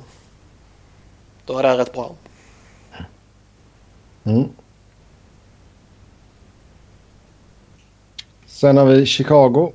då 1.46 1.58
är 1.58 1.64
det 1.64 1.78
rätt 1.78 1.94
bra. 1.94 2.12
Mm. 4.30 4.50
Sen 8.46 8.78
har 8.78 8.86
vi 8.86 9.06
Chicago. 9.06 9.72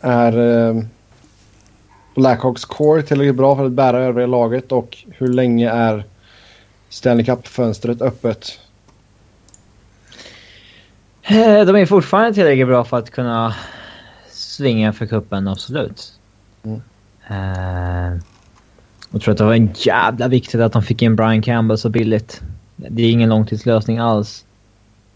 Är 0.00 0.38
eh, 0.38 0.82
Blackhawks 2.14 2.64
core 2.64 3.02
tillräckligt 3.02 3.36
bra 3.36 3.56
för 3.56 3.66
att 3.66 3.72
bära 3.72 3.98
övriga 3.98 4.26
laget 4.26 4.72
och 4.72 4.98
hur 5.08 5.28
länge 5.28 5.70
är 5.70 6.04
Stanley 6.88 7.24
Cup-fönstret 7.24 8.02
öppet? 8.02 8.58
Eh, 11.22 11.64
De 11.64 11.76
är 11.76 11.86
fortfarande 11.86 12.34
tillräckligt 12.34 12.66
bra 12.66 12.84
för 12.84 12.98
att 12.98 13.10
kunna 13.10 13.54
svinga 14.30 14.92
för 14.92 15.06
kuppen 15.06 15.48
absolut. 15.48 16.12
Mm. 16.62 16.82
Eh, 17.28 18.20
jag 19.10 19.22
tror 19.22 19.32
att 19.32 19.38
det 19.38 19.44
var 19.44 19.54
en 19.54 19.72
jävla 19.74 20.28
viktigt 20.28 20.60
att 20.60 20.72
de 20.72 20.82
fick 20.82 21.02
in 21.02 21.16
Brian 21.16 21.42
Campbell 21.42 21.78
så 21.78 21.88
billigt. 21.88 22.42
Det 22.90 23.02
är 23.02 23.10
ingen 23.10 23.28
långtidslösning 23.28 23.98
alls. 23.98 24.44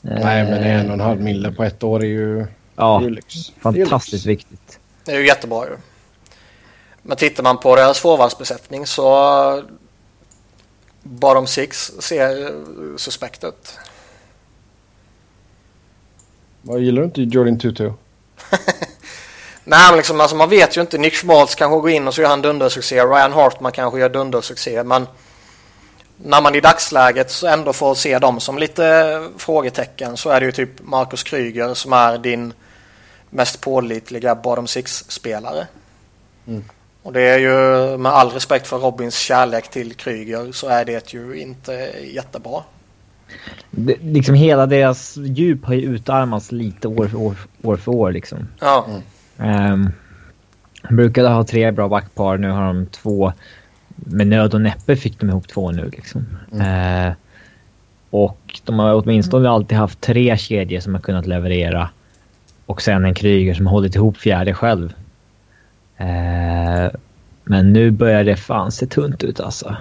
Eh, 0.04 0.10
Nej, 0.24 0.44
men 0.44 0.62
en 0.62 0.86
och 0.86 0.92
en 0.94 1.00
halv 1.00 1.20
mille 1.20 1.52
på 1.52 1.64
ett 1.64 1.82
år 1.82 2.00
är 2.02 2.06
ju, 2.06 2.38
det 2.38 2.46
Ja, 2.76 2.98
är 3.00 3.04
ju 3.04 3.10
lyx. 3.10 3.34
Det 3.34 3.50
är 3.50 3.60
fantastiskt 3.62 4.24
lyx. 4.26 4.44
viktigt. 4.50 4.78
Det 5.04 5.12
är 5.12 5.18
ju 5.18 5.26
jättebra 5.26 5.64
ju. 5.66 5.76
Men 7.02 7.16
tittar 7.16 7.42
man 7.42 7.58
på 7.58 7.76
deras 7.76 7.98
forwardsbesättning 7.98 8.86
så 8.86 9.62
bottom 11.02 11.46
six 11.46 11.92
ser 11.98 12.44
eh, 12.46 12.50
suspekt 12.96 13.44
ut. 13.44 13.78
Vad 16.62 16.80
gillar 16.80 17.02
du 17.02 17.04
inte 17.06 17.22
Jordan 17.22 17.58
Tutu? 17.58 17.92
Nej 19.64 19.88
men 19.90 19.96
liksom, 19.96 20.20
alltså 20.20 20.36
man 20.36 20.48
vet 20.48 20.76
ju 20.76 20.80
inte. 20.80 20.98
Nick 20.98 21.14
Schmaltz 21.14 21.54
kanske 21.54 21.80
går 21.80 21.90
in 21.90 22.08
och 22.08 22.14
så 22.14 22.20
gör 22.22 22.28
han 22.28 22.42
dundersuccé. 22.42 23.00
Ryan 23.04 23.32
Hartman 23.32 23.72
kanske 23.72 24.00
gör 24.00 24.08
dundersuccé. 24.08 24.82
Men 24.84 25.06
när 26.16 26.42
man 26.42 26.54
i 26.54 26.60
dagsläget 26.60 27.30
så 27.30 27.46
ändå 27.46 27.72
får 27.72 27.94
se 27.94 28.18
dem 28.18 28.40
som 28.40 28.58
lite 28.58 29.28
frågetecken 29.36 30.16
så 30.16 30.30
är 30.30 30.40
det 30.40 30.46
ju 30.46 30.52
typ 30.52 30.82
Marcus 30.82 31.22
Kryger 31.22 31.74
som 31.74 31.92
är 31.92 32.18
din 32.18 32.52
mest 33.30 33.60
pålitliga 33.60 34.34
bottom 34.34 34.66
six-spelare. 34.66 35.66
Mm. 36.46 36.64
Och 37.02 37.12
det 37.12 37.22
är 37.22 37.38
ju 37.38 37.96
med 37.96 38.12
all 38.12 38.30
respekt 38.30 38.66
för 38.66 38.78
Robins 38.78 39.18
kärlek 39.18 39.70
till 39.70 39.94
Kryger 39.94 40.52
så 40.52 40.68
är 40.68 40.84
det 40.84 41.12
ju 41.12 41.40
inte 41.40 41.90
jättebra. 42.04 42.62
Det, 43.70 43.96
liksom 44.00 44.34
hela 44.34 44.66
deras 44.66 45.16
djup 45.16 45.64
har 45.64 45.74
ju 45.74 45.82
utarmats 45.82 46.52
lite 46.52 46.88
år 46.88 47.08
för 47.08 47.18
år, 47.18 47.36
år, 47.62 47.76
för 47.76 47.92
år 47.92 48.12
liksom. 48.12 48.48
Ja, 48.60 48.86
Um, 49.38 49.92
brukade 50.90 51.28
ha 51.28 51.44
tre 51.44 51.70
bra 51.70 51.88
backpar, 51.88 52.36
nu 52.36 52.50
har 52.50 52.66
de 52.66 52.86
två. 52.86 53.32
Med 53.96 54.26
nöd 54.26 54.54
och 54.54 54.60
näppe 54.60 54.96
fick 54.96 55.20
de 55.20 55.28
ihop 55.28 55.48
två 55.48 55.70
nu 55.70 55.90
liksom. 55.96 56.26
Eh, 56.52 57.12
Och 58.10 58.60
de 58.64 58.78
har 58.78 58.94
åtminstone 58.94 59.48
alltid 59.48 59.78
haft 59.78 60.00
tre 60.00 60.36
kedjor 60.36 60.80
som 60.80 60.94
har 60.94 61.00
kunnat 61.00 61.26
leverera. 61.26 61.90
Och 62.66 62.82
sen 62.82 63.04
en 63.04 63.14
Kryger 63.14 63.54
som 63.54 63.66
har 63.66 63.72
hållit 63.72 63.94
ihop 63.94 64.16
fjärde 64.16 64.54
själv. 64.54 64.92
Eh, 65.96 66.90
men 67.44 67.72
nu 67.72 67.90
börjar 67.90 68.24
det 68.24 68.36
fan 68.36 68.72
se 68.72 68.86
tunt 68.86 69.24
ut 69.24 69.40
alltså. 69.40 69.76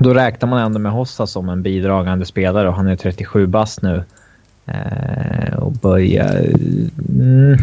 Då 0.00 0.14
räknar 0.14 0.48
man 0.48 0.58
ändå 0.62 0.78
med 0.78 0.92
Hossa 0.92 1.26
som 1.26 1.48
en 1.48 1.62
bidragande 1.62 2.24
spelare 2.26 2.68
och 2.68 2.74
han 2.74 2.86
är 2.88 2.96
37 2.96 3.46
bast 3.46 3.82
nu. 3.82 4.04
Eh, 4.66 5.54
och 5.58 5.72
börjar... 5.72 6.46
Mm, 7.08 7.58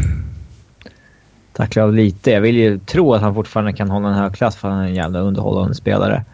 tackla 1.59 1.83
av 1.83 1.93
lite. 1.93 2.31
Jag 2.31 2.41
vill 2.41 2.55
ju 2.55 2.79
tro 2.79 3.13
att 3.13 3.21
han 3.21 3.33
fortfarande 3.33 3.73
kan 3.73 3.89
hålla 3.89 4.07
en 4.07 4.13
hög 4.13 4.33
klass 4.33 4.55
för 4.55 4.67
han 4.67 4.79
är 4.79 4.87
en 4.87 4.95
jävla 4.95 5.19
underhållande 5.19 5.75
spelare. 5.75 6.25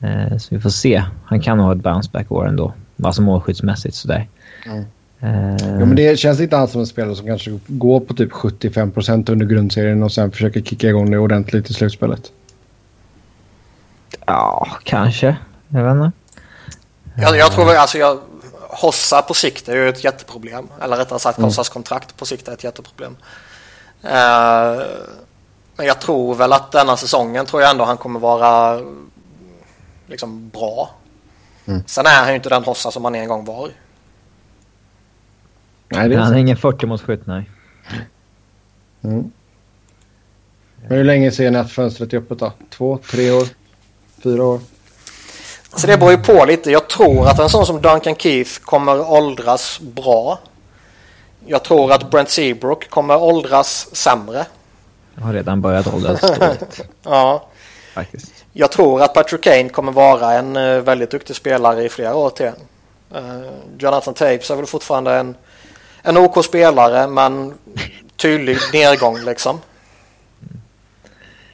Eh, 0.00 0.38
så 0.38 0.54
vi 0.54 0.60
får 0.60 0.70
se. 0.70 1.04
Han 1.24 1.40
kan 1.40 1.58
ha 1.58 1.72
ett 1.72 1.78
bounceback-år 1.78 2.48
ändå. 2.48 2.72
Alltså 3.02 3.22
målskyddsmässigt 3.22 3.94
sådär. 3.94 4.28
Mm. 4.66 4.84
Uh, 5.22 5.56
ja, 5.80 5.86
men 5.86 5.96
det 5.96 6.18
känns 6.18 6.40
inte 6.40 6.58
alls 6.58 6.72
som 6.72 6.80
en 6.80 6.86
spelare 6.86 7.14
som 7.14 7.26
kanske 7.26 7.58
går 7.66 8.00
på 8.00 8.14
typ 8.14 8.32
75% 8.32 9.30
under 9.30 9.46
grundserien 9.46 10.02
och 10.02 10.12
sen 10.12 10.30
försöker 10.30 10.60
kicka 10.60 10.88
igång 10.88 11.10
det 11.10 11.18
ordentligt 11.18 11.70
i 11.70 11.72
slutspelet. 11.72 12.32
Ja, 14.26 14.66
kanske. 14.82 15.36
Jag 15.68 15.84
vet 15.84 16.04
inte. 16.04 16.12
Jag, 17.16 17.36
jag 17.36 17.52
tror 17.52 17.74
alltså 17.74 17.98
jag, 17.98 18.18
Hossa 18.68 19.22
på 19.22 19.34
sikt 19.34 19.68
är 19.68 19.76
ju 19.76 19.88
ett 19.88 20.04
jätteproblem. 20.04 20.68
Eller 20.82 20.96
rättare 20.96 21.18
sagt 21.18 21.38
mm. 21.38 21.48
Hossas 21.48 21.68
kontrakt 21.68 22.16
på 22.16 22.26
sikt 22.26 22.48
är 22.48 22.52
ett 22.52 22.64
jätteproblem. 22.64 23.16
Uh, 24.04 24.84
men 25.76 25.86
jag 25.86 26.00
tror 26.00 26.34
väl 26.34 26.52
att 26.52 26.72
denna 26.72 26.96
säsongen 26.96 27.46
tror 27.46 27.62
jag 27.62 27.70
ändå 27.70 27.84
han 27.84 27.96
kommer 27.96 28.20
vara 28.20 28.80
liksom 30.06 30.48
bra. 30.48 30.90
Mm. 31.66 31.82
Sen 31.86 32.06
är 32.06 32.20
han 32.20 32.28
ju 32.28 32.34
inte 32.34 32.48
den 32.48 32.64
Hossa 32.64 32.90
som 32.90 33.04
han 33.04 33.14
en 33.14 33.28
gång 33.28 33.44
var. 33.44 33.70
Nej, 35.88 36.08
det 36.08 36.14
är 36.14 36.18
han 36.18 36.34
är 36.34 36.38
ingen 36.38 36.56
40 36.56 36.86
mot 36.86 37.02
skytt, 37.02 37.26
nej. 37.26 37.50
Mm. 39.02 39.32
Men 40.88 40.98
hur 40.98 41.04
länge 41.04 41.30
ser 41.30 41.50
ni 41.50 41.58
att 41.58 41.72
fönstret 41.72 42.12
är 42.12 42.18
öppet 42.18 42.38
då? 42.38 42.52
Två, 42.70 42.98
tre 43.10 43.30
år? 43.30 43.48
Fyra 44.22 44.44
år? 44.44 44.60
Så 45.76 45.86
det 45.86 45.98
beror 45.98 46.12
ju 46.12 46.18
på 46.18 46.44
lite. 46.44 46.70
Jag 46.70 46.88
tror 46.88 47.28
att 47.28 47.38
en 47.38 47.48
sån 47.48 47.66
som 47.66 47.82
Duncan 47.82 48.14
Keith 48.14 48.60
kommer 48.60 49.10
åldras 49.10 49.80
bra. 49.80 50.38
Jag 51.50 51.62
tror 51.62 51.92
att 51.92 52.10
Brent 52.10 52.30
Seabrook 52.30 52.90
kommer 52.90 53.22
åldras 53.22 53.96
sämre. 53.96 54.46
Jag 55.14 55.22
har 55.22 55.32
redan 55.32 55.60
börjat 55.60 55.94
åldras 55.94 56.20
dåligt. 56.20 56.80
ja. 57.02 57.44
Faktiskt. 57.94 58.44
Jag 58.52 58.72
tror 58.72 59.02
att 59.02 59.14
Patrick 59.14 59.42
Kane 59.42 59.68
kommer 59.68 59.92
vara 59.92 60.32
en 60.32 60.56
uh, 60.56 60.80
väldigt 60.80 61.10
duktig 61.10 61.36
spelare 61.36 61.84
i 61.84 61.88
flera 61.88 62.14
år 62.14 62.30
till. 62.30 62.52
Uh, 63.16 63.50
Jonathan 63.78 64.14
Tapes 64.14 64.50
är 64.50 64.56
väl 64.56 64.66
fortfarande 64.66 65.14
en, 65.14 65.36
en 66.02 66.16
OK 66.16 66.44
spelare 66.44 67.06
men 67.06 67.54
tydlig 68.16 68.56
nedgång 68.72 69.24
liksom. 69.24 69.60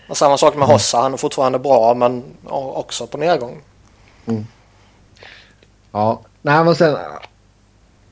Och 0.08 0.16
samma 0.16 0.38
sak 0.38 0.56
med 0.56 0.68
Hossa. 0.68 0.98
Han 0.98 1.12
är 1.12 1.16
fortfarande 1.16 1.58
bra 1.58 1.94
men 1.94 2.24
också 2.50 3.06
på 3.06 3.18
nedgång. 3.18 3.62
Mm. 4.26 4.46
Ja, 5.92 6.20
nej 6.42 6.64
men 6.64 6.74
sen, 6.74 6.96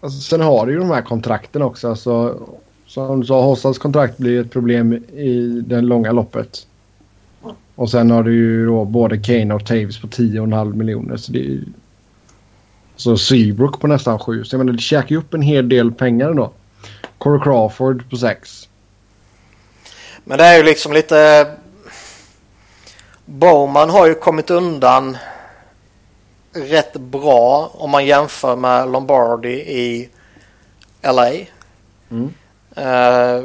alltså, 0.02 0.20
sen 0.20 0.40
har 0.40 0.66
du 0.66 0.72
ju 0.72 0.78
de 0.78 0.90
här 0.90 1.02
kontrakten 1.02 1.62
också. 1.62 1.88
Alltså, 1.88 2.38
som 2.86 3.20
du 3.20 3.26
sa, 3.26 3.42
Hossas 3.42 3.78
kontrakt 3.78 4.18
blir 4.18 4.40
ett 4.40 4.50
problem 4.50 4.92
i 5.12 5.62
det 5.66 5.80
långa 5.80 6.12
loppet. 6.12 6.66
Och 7.74 7.90
sen 7.90 8.10
har 8.10 8.22
du 8.22 8.34
ju 8.34 8.66
då 8.66 8.84
både 8.84 9.18
Kane 9.18 9.54
och 9.54 9.66
Taves 9.66 10.00
på 10.00 10.06
10,5 10.06 10.74
miljoner. 10.74 11.16
Så 11.16 11.32
det 11.32 11.38
är 11.38 11.42
ju... 11.42 11.64
Så 12.96 13.16
Seabrook 13.16 13.80
på 13.80 13.86
nästan 13.86 14.18
7. 14.18 14.44
Så 14.44 14.54
jag 14.54 14.58
menar, 14.58 14.72
det 14.72 14.78
käkar 14.78 15.10
ju 15.10 15.16
upp 15.16 15.34
en 15.34 15.42
hel 15.42 15.68
del 15.68 15.92
pengar 15.92 16.30
ändå. 16.30 16.50
Corey 17.18 17.40
Crawford 17.42 18.10
på 18.10 18.16
6. 18.16 18.68
Men 20.24 20.38
det 20.38 20.44
är 20.44 20.56
ju 20.56 20.62
liksom 20.62 20.92
lite... 20.92 21.46
Bowman 23.24 23.90
har 23.90 24.06
ju 24.06 24.14
kommit 24.14 24.50
undan 24.50 25.16
rätt 26.52 26.92
bra 26.92 27.70
om 27.74 27.90
man 27.90 28.06
jämför 28.06 28.56
med 28.56 28.90
Lombardi 28.90 29.52
i 29.52 30.08
LA. 31.02 31.30
Mm. 32.10 32.34
Uh, 32.78 33.44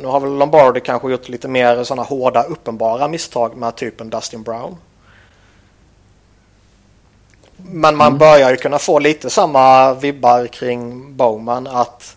nu 0.00 0.06
har 0.06 0.20
väl 0.20 0.38
Lombardi 0.38 0.80
kanske 0.80 1.10
gjort 1.10 1.28
lite 1.28 1.48
mer 1.48 1.84
sådana 1.84 2.02
hårda 2.02 2.42
uppenbara 2.42 3.08
misstag 3.08 3.56
med 3.56 3.76
typen 3.76 4.10
Dustin 4.10 4.42
Brown. 4.42 4.76
Men 7.56 7.96
man 7.96 8.06
mm. 8.06 8.18
börjar 8.18 8.50
ju 8.50 8.56
kunna 8.56 8.78
få 8.78 8.98
lite 8.98 9.30
samma 9.30 9.94
vibbar 9.94 10.46
kring 10.46 11.12
Bowman 11.16 11.66
att 11.66 12.16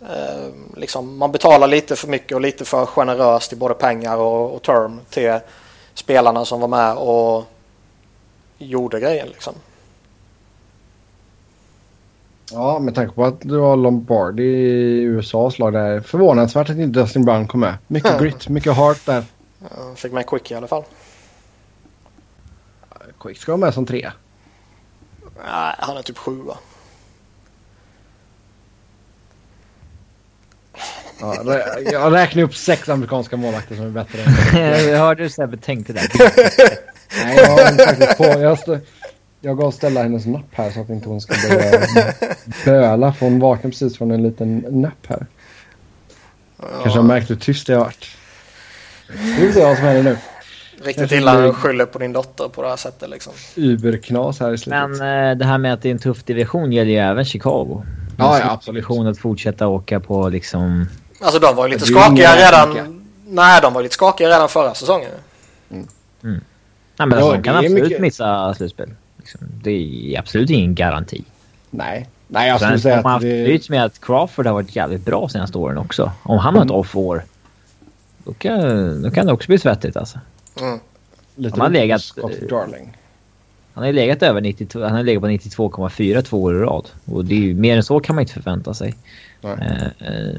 eh, 0.00 0.48
liksom 0.76 1.18
man 1.18 1.32
betalar 1.32 1.68
lite 1.68 1.96
för 1.96 2.08
mycket 2.08 2.34
och 2.34 2.40
lite 2.40 2.64
för 2.64 2.86
generöst 2.86 3.52
i 3.52 3.56
både 3.56 3.74
pengar 3.74 4.16
och, 4.16 4.54
och 4.54 4.62
term 4.62 5.00
till 5.10 5.38
spelarna 5.94 6.44
som 6.44 6.60
var 6.60 6.68
med 6.68 6.96
och 6.96 7.44
gjorde 8.58 9.00
grejen 9.00 9.28
liksom. 9.28 9.54
Ja, 12.52 12.78
med 12.78 12.94
tanke 12.94 13.14
på 13.14 13.24
att 13.24 13.40
du 13.40 13.58
har 13.58 13.76
Lombardi 13.76 14.42
i 14.42 15.02
USAs 15.02 15.58
lag 15.58 15.72
där. 15.72 16.00
Förvånansvärt 16.00 16.70
att 16.70 16.76
inte 16.76 17.00
Dustin 17.00 17.24
Brown 17.24 17.48
kom 17.48 17.60
med. 17.60 17.76
Mycket 17.86 18.10
mm. 18.10 18.22
grit, 18.22 18.48
mycket 18.48 18.76
heart 18.76 19.06
där. 19.06 19.24
Ja, 19.58 19.94
fick 19.96 20.12
med 20.12 20.26
Quick 20.26 20.50
i 20.50 20.54
alla 20.54 20.66
fall. 20.66 20.84
Quick 23.20 23.38
ska 23.38 23.52
vara 23.52 23.60
med 23.60 23.74
som 23.74 23.86
tre. 23.86 24.10
Nej, 25.36 25.74
han 25.78 25.96
är 25.96 26.02
typ 26.02 26.18
sjua. 26.18 26.56
Ja, 31.20 31.60
jag 31.92 32.12
räknar 32.12 32.42
upp 32.42 32.54
sex 32.54 32.88
amerikanska 32.88 33.36
målvakter 33.36 33.76
som 33.76 33.84
är 33.84 33.90
bättre. 33.90 34.18
jag 34.90 34.98
hörde 34.98 35.22
du 35.22 35.30
Sebbe 35.30 35.56
tänkte 35.56 35.92
där. 35.92 36.08
Nej, 37.18 37.36
jag 37.36 37.50
har 37.50 37.86
faktiskt 37.86 38.16
på. 38.16 38.24
Jag, 38.24 38.58
stå, 38.58 38.78
jag 39.40 39.58
gav 39.58 39.70
Stella 39.70 40.02
hennes 40.02 40.26
napp 40.26 40.48
här 40.52 40.70
så 40.70 40.80
att 40.80 40.88
inte 40.88 41.08
hon 41.08 41.20
ska 41.20 41.34
börja 41.48 41.80
böla. 42.64 43.12
För 43.12 43.26
hon 43.26 43.40
vaknade 43.40 43.68
precis 43.68 43.98
från 43.98 44.10
en 44.10 44.22
liten 44.22 44.64
napp 44.70 45.06
här. 45.06 45.26
Kanske 46.82 46.98
har 46.98 47.06
märkt 47.06 47.30
hur 47.30 47.36
tyst 47.36 47.68
jag 47.68 47.78
har 47.78 47.84
varit. 47.84 48.06
Vi 49.08 49.46
får 49.46 49.52
se 49.52 49.64
vad 49.64 49.76
som 49.76 49.86
händer 49.86 50.02
nu. 50.02 50.16
Riktigt 50.82 51.12
illa 51.12 51.48
att 51.48 51.56
skylla 51.56 51.86
på 51.86 51.98
din 51.98 52.12
dotter 52.12 52.48
på 52.48 52.62
det 52.62 52.68
här 52.68 52.76
sättet 52.76 53.10
liksom. 53.10 53.32
Uberknas 53.56 54.40
här 54.40 54.52
i 54.52 54.58
slutet. 54.58 54.90
Men 54.90 55.30
eh, 55.30 55.36
det 55.36 55.44
här 55.44 55.58
med 55.58 55.72
att 55.72 55.82
det 55.82 55.88
är 55.88 55.92
en 55.92 55.98
tuff 55.98 56.24
division 56.24 56.72
gäller 56.72 56.90
ju 56.90 56.98
även 56.98 57.24
Chicago. 57.24 57.82
Ja, 58.18 58.38
ja 58.38 58.50
absolut. 58.50 58.90
Att 58.90 59.18
fortsätta 59.18 59.66
åka 59.66 60.00
på 60.00 60.28
liksom... 60.28 60.86
Alltså 61.20 61.38
de 61.38 61.56
var 61.56 61.66
ju 61.66 61.72
lite 61.72 61.86
skakiga 61.86 62.36
redan... 62.36 63.00
Nej, 63.26 63.60
de 63.62 63.72
var 63.72 63.82
lite 63.82 63.94
skakiga 63.94 64.28
redan 64.28 64.48
förra 64.48 64.74
säsongen. 64.74 65.10
Mm. 65.70 65.86
Mm. 66.24 66.40
Nej, 66.96 67.08
men 67.08 67.18
alltså, 67.18 67.32
de 67.32 67.42
kan 67.42 67.56
absolut 67.56 67.82
mycket... 67.82 68.00
missa 68.00 68.54
slutspel. 68.54 68.90
Liksom. 69.16 69.40
Det 69.62 69.70
är 69.70 70.18
absolut 70.18 70.50
ingen 70.50 70.74
garanti. 70.74 71.24
Nej. 71.70 72.08
Nej, 72.28 72.48
jag 72.48 72.60
skulle 72.60 72.78
säga 72.78 72.98
att... 72.98 73.04
Man 73.04 73.20
det... 73.20 73.68
med 73.68 73.84
att 73.84 74.00
Crawford 74.00 74.46
har 74.46 74.54
varit 74.54 74.76
jävligt 74.76 75.04
bra 75.04 75.28
senaste 75.28 75.58
åren 75.58 75.78
också. 75.78 76.12
Om 76.22 76.38
han 76.38 76.54
har 76.54 76.62
ett 76.62 76.70
mm. 76.70 76.80
off-år, 76.80 77.24
då 78.24 78.32
kan, 78.32 79.02
då 79.02 79.10
kan 79.10 79.26
det 79.26 79.32
också 79.32 79.46
bli 79.46 79.58
svettigt 79.58 79.96
alltså. 79.96 80.18
Mm. 80.60 80.78
Lite 81.36 81.54
han 81.54 81.60
har 81.60 81.70
legat... 81.70 82.02
Darling. 82.48 82.96
Han 83.74 83.84
har 83.84 83.92
legat 83.92 84.22
över 84.22 84.40
92, 84.40 84.82
han 84.82 84.92
har 84.92 85.02
legat 85.02 85.22
på 85.22 85.28
92,4 85.28 86.22
två 86.22 86.42
år 86.42 86.56
i 86.56 86.58
rad. 86.58 86.88
Och 87.04 87.24
det 87.24 87.34
är 87.34 87.38
ju, 87.38 87.54
mer 87.54 87.76
än 87.76 87.82
så 87.82 88.00
kan 88.00 88.14
man 88.14 88.22
inte 88.22 88.32
förvänta 88.32 88.74
sig. 88.74 88.94
Eh, 89.42 89.82
eh, 89.82 90.38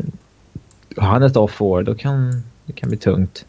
har 0.97 1.07
han 1.07 1.23
ett 1.23 1.37
off-år, 1.37 1.83
då 1.83 1.95
kan 1.95 2.43
det 2.65 2.73
kan 2.73 2.89
bli 2.89 2.97
tungt. 2.97 3.45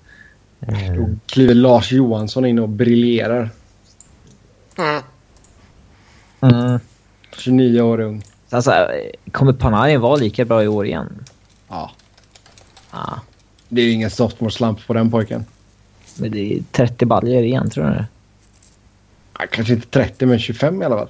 Eh. 0.60 0.92
Då 0.92 1.08
kliver 1.26 1.54
Lars 1.54 1.92
Johansson 1.92 2.44
in 2.44 2.58
och 2.58 2.68
briljerar. 2.68 3.50
Mm. 4.78 5.02
Mm. 6.40 6.80
29 7.36 7.80
år 7.80 8.00
ung. 8.00 8.22
Alltså, 8.50 8.90
kommer 9.32 9.52
Panarin 9.52 10.00
vara 10.00 10.16
lika 10.16 10.44
bra 10.44 10.64
i 10.64 10.68
år 10.68 10.86
igen? 10.86 11.24
Ja. 11.68 11.90
Ah. 12.90 13.14
Det 13.68 13.80
är 13.80 13.84
ju 13.84 13.90
ingen 13.90 14.10
sophomore 14.10 14.52
slump 14.52 14.86
på 14.86 14.92
den 14.92 15.10
pojken. 15.10 15.44
Men 16.18 16.30
det 16.30 16.52
är 16.52 16.62
30 16.72 17.06
baljor 17.06 17.42
igen, 17.42 17.70
tror 17.70 17.84
du? 17.84 18.04
Ja, 19.38 19.46
kanske 19.50 19.72
inte 19.72 19.88
30, 19.88 20.26
men 20.26 20.38
25 20.38 20.82
i 20.82 20.84
alla 20.84 20.96
fall. 20.96 21.08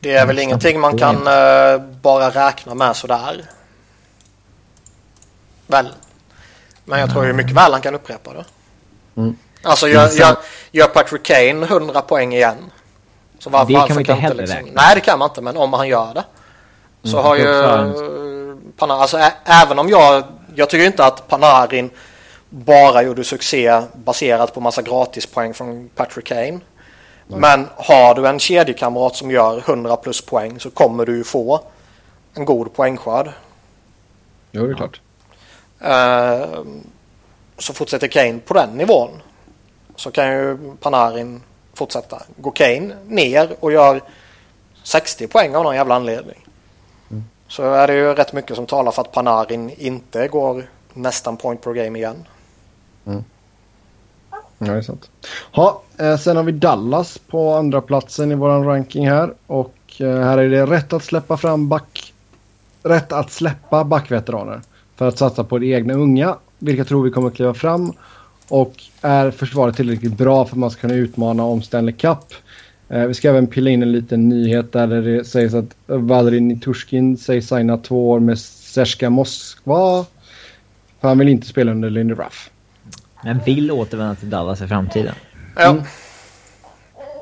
Det 0.00 0.14
är 0.14 0.26
väl 0.26 0.36
mm. 0.36 0.48
ingenting 0.48 0.80
man 0.80 0.98
kan 0.98 1.16
uh, 1.16 1.82
bara 2.02 2.30
räkna 2.30 2.74
med 2.74 2.96
sådär. 2.96 3.44
Väl? 5.66 5.88
Men 6.84 7.00
jag 7.00 7.10
tror 7.10 7.26
ju 7.26 7.32
mycket 7.32 7.52
väl 7.52 7.72
han 7.72 7.80
kan 7.80 7.94
upprepa 7.94 8.32
det. 8.32 8.44
Mm. 9.16 9.36
Alltså 9.62 9.88
gör, 9.88 10.08
gör, 10.08 10.36
gör 10.72 10.86
Patrick 10.86 11.22
Kane 11.22 11.66
100 11.66 12.00
poäng 12.02 12.34
igen. 12.34 12.56
Så 13.38 13.50
var, 13.50 13.64
det 13.64 13.72
kan 13.72 13.88
man 13.88 13.98
inte 13.98 14.14
heller 14.14 14.34
liksom, 14.34 14.56
räkna. 14.56 14.82
Nej 14.82 14.94
det 14.94 15.00
kan 15.00 15.18
man 15.18 15.28
inte 15.28 15.40
men 15.40 15.56
om 15.56 15.72
han 15.72 15.88
gör 15.88 16.14
det. 16.14 16.24
Så 17.02 17.18
mm, 17.18 17.24
har 17.24 17.36
ju 17.36 17.44
Panarin, 18.76 19.00
alltså 19.00 19.18
ä, 19.18 19.32
även 19.44 19.78
om 19.78 19.88
jag, 19.88 20.24
jag 20.54 20.70
tycker 20.70 20.86
inte 20.86 21.04
att 21.04 21.28
Panarin 21.28 21.90
bara 22.48 23.02
gjorde 23.02 23.24
succé 23.24 23.82
baserat 23.94 24.54
på 24.54 24.60
massa 24.60 24.82
gratispoäng 24.82 25.54
från 25.54 25.88
Patrick 25.94 26.26
Kane. 26.26 26.60
Men 27.26 27.68
har 27.76 28.14
du 28.14 28.26
en 28.26 28.38
kedjekamrat 28.38 29.16
som 29.16 29.30
gör 29.30 29.58
100 29.58 29.96
plus 29.96 30.20
poäng 30.20 30.60
så 30.60 30.70
kommer 30.70 31.06
du 31.06 31.16
ju 31.16 31.24
få 31.24 31.60
en 32.34 32.44
god 32.44 32.74
poängskörd. 32.74 33.30
Jo, 34.50 34.66
det 34.66 34.72
är 34.72 34.76
klart. 34.76 35.00
Eh, 35.84 36.62
så 37.58 37.72
fortsätter 37.72 38.08
Kane 38.08 38.38
på 38.38 38.54
den 38.54 38.70
nivån 38.70 39.10
så 39.96 40.10
kan 40.10 40.32
ju 40.32 40.58
Panarin 40.80 41.42
fortsätta. 41.74 42.22
Går 42.36 42.52
Kane 42.52 42.94
ner 43.08 43.56
och 43.60 43.72
gör 43.72 44.00
60 44.82 45.26
poäng 45.26 45.56
av 45.56 45.64
någon 45.64 45.74
jävla 45.74 45.94
anledning 45.94 46.46
Mm. 47.10 47.24
så 47.48 47.72
är 47.72 47.86
det 47.86 47.94
ju 47.94 48.14
rätt 48.14 48.32
mycket 48.32 48.56
som 48.56 48.66
talar 48.66 48.92
för 48.92 49.02
att 49.02 49.12
Panarin 49.12 49.70
inte 49.70 50.28
går 50.28 50.64
nästan 50.94 51.36
point 51.36 51.60
per 51.62 51.72
game 51.72 51.98
igen. 51.98 52.24
Mm. 53.06 53.24
Ja, 54.30 54.38
det 54.58 54.78
är 54.78 54.82
sant. 54.82 55.10
Ha, 55.52 55.82
eh, 55.98 56.16
sen 56.16 56.36
har 56.36 56.44
vi 56.44 56.52
Dallas 56.52 57.18
på 57.18 57.54
andra 57.54 57.80
platsen 57.80 58.32
i 58.32 58.34
våran 58.34 58.64
ranking 58.64 59.08
här. 59.08 59.34
Och 59.46 59.76
eh, 59.98 60.20
här 60.20 60.38
är 60.38 60.48
det 60.48 60.66
rätt 60.66 60.92
att 60.92 61.04
släppa 61.04 61.36
fram 61.36 61.68
back... 61.68 62.14
Rätt 62.82 63.12
att 63.12 63.30
släppa 63.32 63.84
backveteraner. 63.84 64.60
För 65.02 65.08
att 65.08 65.18
satsa 65.18 65.44
på 65.44 65.58
de 65.58 65.74
egna 65.74 65.94
unga. 65.94 66.36
Vilka 66.58 66.84
tror 66.84 67.02
vi 67.04 67.10
kommer 67.10 67.28
att 67.28 67.34
kliva 67.34 67.54
fram. 67.54 67.92
Och 68.48 68.74
är 69.00 69.30
försvaret 69.30 69.76
tillräckligt 69.76 70.18
bra 70.18 70.44
för 70.44 70.52
att 70.52 70.58
man 70.58 70.70
ska 70.70 70.80
kunna 70.80 70.94
utmana 70.94 71.42
om 71.42 71.62
Stanley 71.62 71.94
Cup. 71.94 72.18
Eh, 72.88 73.06
vi 73.06 73.14
ska 73.14 73.28
även 73.28 73.46
pilla 73.46 73.70
in 73.70 73.82
en 73.82 73.92
liten 73.92 74.28
nyhet 74.28 74.72
där 74.72 74.86
det 74.86 75.24
sägs 75.24 75.54
att 75.54 75.76
Valery 75.86 76.40
Nitushkin 76.40 77.16
sägs 77.16 77.48
signa 77.48 77.78
två 77.78 78.10
år 78.10 78.20
med 78.20 78.38
Serska 78.38 79.10
Moskva. 79.10 80.04
För 81.00 81.08
han 81.08 81.18
vill 81.18 81.28
inte 81.28 81.46
spela 81.46 81.72
under 81.72 81.90
Lindy 81.90 82.14
Ruff. 82.14 82.50
Men 83.24 83.38
vill 83.46 83.70
återvända 83.70 84.14
till 84.14 84.30
Dallas 84.30 84.62
i 84.62 84.66
framtiden. 84.66 85.14
Ja, 85.56 85.70
Mm. 85.70 85.82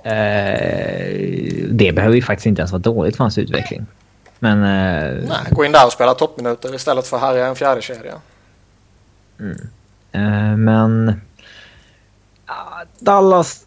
Eh, 0.05 1.69
det 1.71 1.93
behöver 1.93 2.17
ju 2.17 2.23
faktiskt 2.23 2.47
inte 2.47 2.61
ens 2.61 2.73
vara 2.73 2.83
dåligt 2.83 3.17
för 3.17 3.25
hans 3.25 3.39
utveckling. 3.39 3.87
Men... 4.43 4.59
Eh, 4.63 5.29
nej, 5.29 5.47
gå 5.51 5.65
in 5.65 5.73
där 5.73 5.87
och 5.87 5.93
spela 5.93 6.15
toppminuter 6.15 6.75
istället 6.75 7.07
för 7.07 7.17
att 7.17 7.23
härja 7.23 7.47
en 7.47 7.57
fjärde 7.57 7.83
kedja. 7.83 8.21
eh, 10.13 10.57
men... 10.57 11.21
Dallas... 12.99 13.67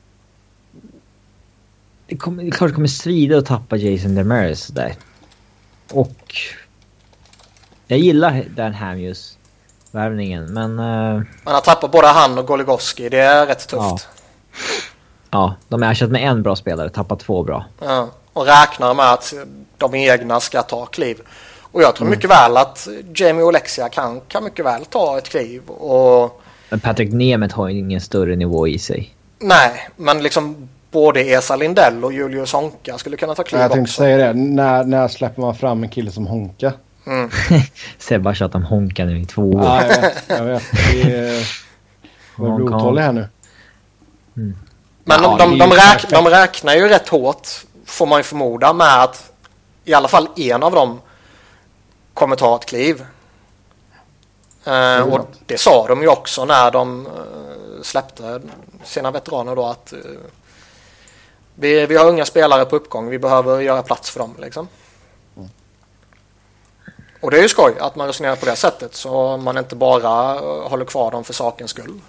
Det, 2.08 2.18
kommer, 2.18 2.44
det 2.44 2.50
är 2.50 2.52
klart 2.52 2.70
det 2.70 2.76
kommer 2.76 2.88
svida 2.88 3.38
att 3.38 3.46
tappa 3.46 3.76
Jason 3.76 4.16
Demers 4.16 4.68
där. 4.68 4.96
Och... 5.92 6.36
Jag 7.88 8.00
gillar 8.00 8.44
Dan 8.56 8.74
Hamhus 8.74 9.38
värvningen 9.92 10.54
men... 10.54 10.80
eh, 10.80 11.22
Men 11.44 11.56
att 11.56 11.64
tappa 11.64 11.88
både 11.88 12.08
han 12.08 12.38
och 12.38 12.48
Goligoski, 12.48 13.10
det 13.10 13.20
är 13.20 13.46
rätt 13.46 13.68
tufft. 13.68 13.72
Ja. 13.72 13.98
ja, 15.30 15.56
de 15.68 15.82
har 15.82 15.92
ersatt 15.92 16.10
med 16.10 16.30
en 16.30 16.44
bra 16.44 16.56
spelare, 16.56 16.90
tappat 16.90 17.20
två 17.20 17.44
bra. 17.44 17.66
Ja, 17.80 18.10
och 18.34 18.46
räknar 18.46 18.94
med 18.94 19.12
att 19.14 19.34
de 19.78 19.96
egna 19.96 20.40
ska 20.40 20.62
ta 20.62 20.86
kliv. 20.86 21.18
Och 21.62 21.82
jag 21.82 21.96
tror 21.96 22.08
mycket 22.08 22.30
väl 22.30 22.58
att 22.58 22.88
Jamie 23.16 23.44
Olexia 23.44 23.90
kan, 23.90 24.22
kan 24.28 24.44
mycket 24.44 24.66
väl 24.66 24.86
ta 24.86 25.18
ett 25.18 25.30
kliv. 25.30 25.70
Och 25.70 26.42
Men 26.70 26.80
Patrick 26.80 27.14
Nemeth 27.14 27.56
har 27.56 27.70
ju 27.70 27.80
ingen 27.80 28.02
större 28.02 28.36
nivå 28.36 28.68
i 28.68 28.80
sig. 28.80 29.16
nej, 29.40 29.90
men 29.96 30.24
liksom 30.24 30.70
både 30.92 31.22
Esa 31.22 31.56
Lindell 31.56 32.04
och 32.06 32.14
Julius 32.14 32.54
Honka 32.54 32.98
skulle 32.98 33.18
kunna 33.18 33.36
ta 33.36 33.44
kliv 33.44 33.62
Jag 33.62 33.72
tänkte 33.72 33.82
också. 33.92 34.02
säga 34.02 34.18
det. 34.18 34.34
När, 34.34 34.84
när 34.84 35.08
släpper 35.08 35.42
man 35.42 35.56
fram 35.56 35.84
en 35.84 35.90
kille 35.90 36.12
som 36.12 36.28
Honka? 36.28 36.74
Mm. 37.08 37.30
Sebbe 37.98 38.30
har 38.30 38.34
tjatat 38.34 38.56
om 38.56 38.64
Honka 38.64 39.06
nu 39.06 39.20
i 39.22 39.26
två 39.26 39.42
år. 39.52 39.64
Ja, 39.64 39.82
jag 39.82 40.02
vet. 40.02 40.24
Jag 40.28 40.44
vet. 40.46 40.64
Det 40.72 41.02
är... 41.02 41.48
Otålig 42.38 43.02
här 43.02 43.12
nu. 43.12 43.28
Men 44.34 44.54
Ja, 45.06 45.36
de, 45.40 45.50
de, 45.52 45.58
de, 45.58 45.70
ju 45.70 45.76
räk, 45.76 46.10
de 46.10 46.28
räknar 46.28 46.76
ju 46.76 46.88
rätt 46.88 47.10
hårt, 47.10 47.48
får 47.94 48.06
man 48.06 48.20
ju 48.20 48.24
förmoda, 48.24 48.74
med 48.74 49.04
att 49.04 49.32
i 49.84 49.94
alla 49.94 50.08
fall 50.08 50.28
en 50.36 50.64
av 50.64 50.72
dem 50.72 51.02
kommer 52.14 52.36
ta 52.36 52.56
ett 52.56 52.66
kliv. 52.66 53.06
Eh, 54.66 54.98
Jo, 55.00 55.14
och 55.14 55.28
det 55.46 55.58
sa 55.58 55.88
de 55.88 56.02
ju 56.02 56.08
också 56.08 56.46
när 56.46 56.72
de 56.72 57.06
eh, 57.06 57.82
släppte 57.82 58.42
sina 58.84 59.12
veteraner 59.12 59.56
då 59.56 59.66
att 59.66 59.94
eh, 59.94 60.00
vi, 61.56 61.86
vi 61.86 61.98
har 61.98 62.06
unga 62.06 62.26
spelare 62.26 62.66
på 62.66 62.76
uppgång, 62.76 63.10
vi 63.10 63.20
behöver 63.20 63.60
göra 63.60 63.84
plats 63.84 64.10
för 64.10 64.20
dem 64.20 64.36
liksom. 64.40 64.68
Mm. 65.38 65.50
Och 67.22 67.32
det 67.32 67.38
är 67.38 67.42
ju 67.42 67.50
skoj 67.50 67.74
att 67.80 67.96
man 67.96 68.08
resonerar 68.08 68.36
på 68.36 68.46
det 68.46 68.56
sättet 68.56 68.96
så 68.96 69.38
man 69.38 69.58
inte 69.58 69.76
bara 69.76 70.36
eh, 70.36 70.70
håller 70.70 70.86
kvar 70.86 71.12
dem 71.12 71.24
för 71.24 71.34
sakens 71.34 71.72
skull. 71.72 72.02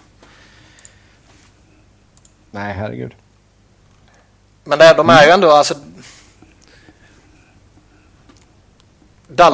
Nej, 2.51 2.75
herregud. 2.75 3.15
Men 4.65 4.79
det, 4.79 4.95
de 4.97 5.11
är 5.11 5.25
ju 5.27 5.31
ändå 5.31 5.51
alltså... 5.51 5.75
Dallas, 5.75 5.95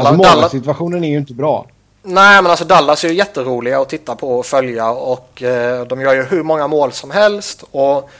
Alltså, 0.06 0.14
Dallas, 0.14 0.16
målvaktssituationen 0.34 1.04
är 1.04 1.08
ju 1.08 1.16
inte 1.16 1.34
bra. 1.34 1.66
nej 2.02 2.42
men 2.42 2.50
alltså 2.50 2.64
Dallas 2.64 3.04
är 3.04 3.08
ju 3.08 3.14
jätteroliga 3.14 3.80
att 3.80 3.88
titta 3.88 4.16
på 4.16 4.38
och 4.38 4.46
följa 4.46 4.90
och 4.90 5.42
eh, 5.42 5.86
de 5.86 6.00
gör 6.00 6.14
ju 6.14 6.22
hur 6.22 6.42
många 6.42 6.66
mål 6.66 6.92
som 6.92 7.10
helst 7.10 7.64
och 7.70 8.10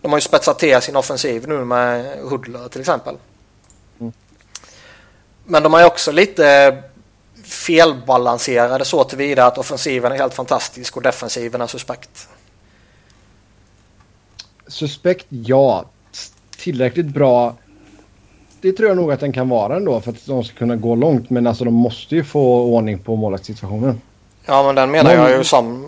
de 0.00 0.12
har 0.12 0.18
ju 0.18 0.22
spetsat 0.22 0.58
till 0.58 0.80
sin 0.80 0.96
offensiv 0.96 1.48
nu 1.48 1.64
med 1.64 2.18
Hudler 2.22 2.68
till 2.68 2.80
exempel. 2.80 3.16
Mm. 4.00 4.12
Men 5.44 5.62
de 5.62 5.74
är 5.74 5.78
ju 5.78 5.84
också 5.84 6.12
lite 6.12 6.76
felbalanserade 7.44 8.84
så 8.84 9.04
tillvida 9.04 9.46
att 9.46 9.58
offensiven 9.58 10.12
är 10.12 10.16
helt 10.16 10.34
fantastisk 10.34 10.96
och 10.96 11.02
defensiven 11.02 11.60
är 11.60 11.66
suspekt. 11.66 12.28
Suspekt, 14.66 15.26
ja. 15.28 15.84
Tillräckligt 16.70 17.06
bra. 17.06 17.54
Det 18.60 18.72
tror 18.72 18.88
jag 18.88 18.96
nog 18.96 19.12
att 19.12 19.20
den 19.20 19.32
kan 19.32 19.48
vara 19.48 19.76
ändå 19.76 20.00
för 20.00 20.10
att 20.10 20.26
de 20.26 20.44
ska 20.44 20.56
kunna 20.58 20.76
gå 20.76 20.94
långt. 20.94 21.30
Men 21.30 21.46
alltså 21.46 21.64
de 21.64 21.74
måste 21.74 22.14
ju 22.14 22.24
få 22.24 22.60
ordning 22.62 22.98
på 22.98 23.16
målvaktssituationen. 23.16 24.00
Ja 24.46 24.62
men 24.62 24.74
den 24.74 24.90
menar 24.90 25.16
Men- 25.16 25.22
jag 25.30 25.38
ju 25.38 25.44
som 25.44 25.86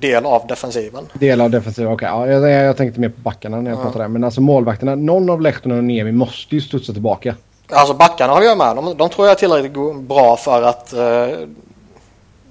del 0.00 0.26
av 0.26 0.46
defensiven. 0.46 1.06
Del 1.12 1.40
av 1.40 1.50
defensiven, 1.50 1.92
okej. 1.92 2.08
ja, 2.08 2.26
jag, 2.26 2.50
jag 2.50 2.76
tänkte 2.76 3.00
mer 3.00 3.08
på 3.08 3.20
backarna 3.20 3.60
när 3.60 3.70
jag 3.70 3.78
Ja. 3.78 3.82
pratade 3.82 4.04
där. 4.04 4.08
Men 4.08 4.24
alltså 4.24 4.40
målvakterna, 4.40 4.94
någon 4.94 5.30
av 5.30 5.40
Lehtonen 5.40 5.78
och 5.78 5.84
Niemi 5.84 6.12
måste 6.12 6.54
ju 6.54 6.60
studsa 6.60 6.92
tillbaka. 6.92 7.34
Alltså 7.70 7.94
backarna 7.94 8.32
håller 8.32 8.46
jag 8.46 8.58
med. 8.58 8.76
De, 8.76 8.96
de 8.96 9.08
tror 9.08 9.26
jag 9.26 9.32
är 9.34 9.38
tillräckligt 9.38 10.00
bra 10.08 10.36
för 10.36 10.62
att 10.62 10.92
eh, 10.92 11.26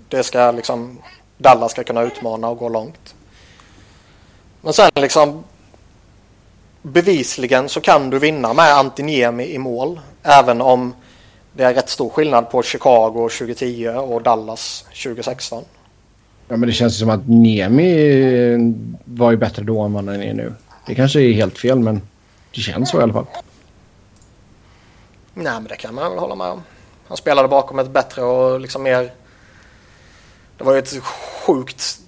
det 0.10 0.24
ska 0.24 0.52
liksom 0.52 0.98
Dallas 1.38 1.72
ska 1.72 1.84
kunna 1.84 2.02
utmana 2.02 2.50
och 2.50 2.58
gå 2.58 2.70
långt. 2.70 3.16
Men 4.62 4.74
sen 4.74 4.92
liksom 4.96 5.44
bevisligen 6.82 7.70
så 7.70 7.82
kan 7.82 8.10
du 8.10 8.20
vinna 8.20 8.54
med 8.54 8.78
Antiniemi 8.78 9.54
i 9.54 9.58
mål. 9.58 10.00
Även 10.24 10.62
om 10.62 10.94
det 11.54 11.64
är 11.64 11.74
rätt 11.74 11.90
stor 11.90 12.10
skillnad 12.10 12.50
på 12.50 12.64
Chicago 12.64 13.30
2010 13.30 13.88
och 13.88 14.22
Dallas 14.22 14.86
2016. 15.04 15.64
Ja 16.48 16.58
men 16.58 16.70
det 16.70 16.74
känns 16.74 16.94
ju 16.94 16.98
som 16.98 17.10
att 17.10 17.28
Niemi 17.28 18.94
var 19.06 19.32
ju 19.32 19.38
bättre 19.38 19.64
då 19.64 19.82
än 19.82 19.94
vad 19.94 20.06
han 20.06 20.22
är 20.22 20.34
nu. 20.34 20.54
Det 20.88 20.96
kanske 20.96 21.22
är 21.22 21.34
helt 21.34 21.58
fel 21.58 21.80
men 21.80 22.02
det 22.56 22.62
känns 22.62 22.90
så 22.90 23.00
i 23.00 23.04
alla 23.04 23.14
fall. 23.14 23.26
Nej 25.34 25.54
men 25.54 25.64
det 25.64 25.76
kan 25.76 25.96
man 25.96 26.12
väl 26.12 26.20
hålla 26.20 26.36
med 26.36 26.48
om. 26.48 26.64
Han 27.08 27.18
spelade 27.18 27.48
bakom 27.48 27.80
ett 27.80 27.92
bättre 27.92 28.22
och 28.22 28.60
liksom 28.60 28.84
mer... 28.84 29.14
Det 30.58 30.64
var 30.64 30.74
ju 30.74 30.80
ett 30.80 31.04
sjukt 31.04 32.00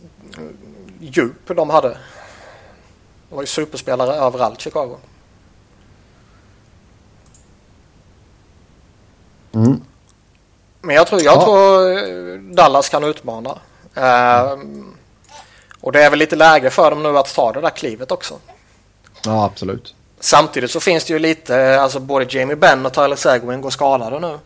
djup 0.99 1.47
de 1.55 1.69
hade. 1.69 1.97
Det 3.31 3.35
var 3.35 3.43
ju 3.43 3.47
superspelare 3.47 4.15
överallt 4.15 4.61
Chicago. 4.61 4.97
Mm. 9.51 9.81
Men 10.81 10.95
jag 10.95 11.07
tror, 11.07 11.21
jag 11.21 11.35
Ja. 11.35 11.43
tror 11.43 11.97
eh, 11.97 12.39
Dallas 12.39 12.89
kan 12.89 13.03
utmana. 13.03 13.57
Ehm, 13.95 14.95
och 15.81 15.91
det 15.91 16.03
är 16.03 16.09
väl 16.09 16.19
lite 16.19 16.35
läge 16.35 16.69
för 16.69 16.91
dem 16.91 17.03
nu 17.03 17.17
att 17.17 17.35
ta 17.35 17.51
det 17.51 17.61
där 17.61 17.69
klivet 17.69 18.11
också. 18.11 18.35
Ja 19.25 19.45
absolut. 19.45 19.95
Samtidigt 20.19 20.71
så 20.71 20.79
finns 20.79 21.05
det 21.05 21.13
ju 21.13 21.19
lite, 21.19 21.81
alltså 21.81 21.99
både 21.99 22.25
Jamie 22.29 22.55
Benn 22.55 22.85
och 22.85 22.93
Tyler 22.93 23.15
Seguin 23.15 23.61
går 23.61 23.69
skadade 23.69 24.19
nu. 24.19 24.37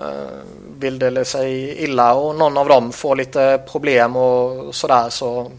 Uh, 0.00 0.28
vill 0.78 0.98
det 0.98 1.24
sig 1.24 1.78
illa 1.84 2.14
och 2.14 2.34
någon 2.34 2.58
av 2.58 2.68
dem 2.68 2.92
får 2.92 3.16
lite 3.16 3.62
problem 3.70 4.16
och 4.16 4.74
sådär 4.74 5.08
så 5.10 5.50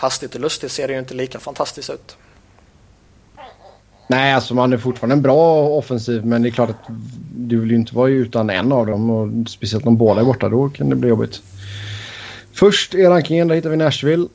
hastigt 0.00 0.34
och 0.34 0.40
lustigt 0.40 0.72
ser 0.72 0.88
det 0.88 0.92
ju 0.92 0.98
inte 0.98 1.14
lika 1.14 1.38
fantastiskt 1.38 1.90
ut. 1.90 2.16
Nej 4.06 4.32
alltså 4.32 4.54
man 4.54 4.72
är 4.72 4.78
fortfarande 4.78 5.14
en 5.14 5.22
bra 5.22 5.68
offensiv 5.68 6.26
men 6.26 6.42
det 6.42 6.48
är 6.48 6.50
klart 6.50 6.70
att 6.70 6.84
du 7.36 7.60
vill 7.60 7.70
ju 7.70 7.76
inte 7.76 7.94
vara 7.94 8.08
utan 8.08 8.50
en 8.50 8.72
av 8.72 8.86
dem 8.86 9.10
och 9.10 9.50
speciellt 9.50 9.86
om 9.86 9.96
båda 9.96 10.20
är 10.20 10.24
borta 10.24 10.48
då 10.48 10.68
kan 10.68 10.90
det 10.90 10.96
bli 10.96 11.08
jobbigt. 11.08 11.42
Först 12.52 12.94
i 12.94 13.04
rankingen 13.04 13.48
där 13.48 13.54
hittar 13.54 13.70
vi 13.70 13.76
Nashville. 13.76 14.28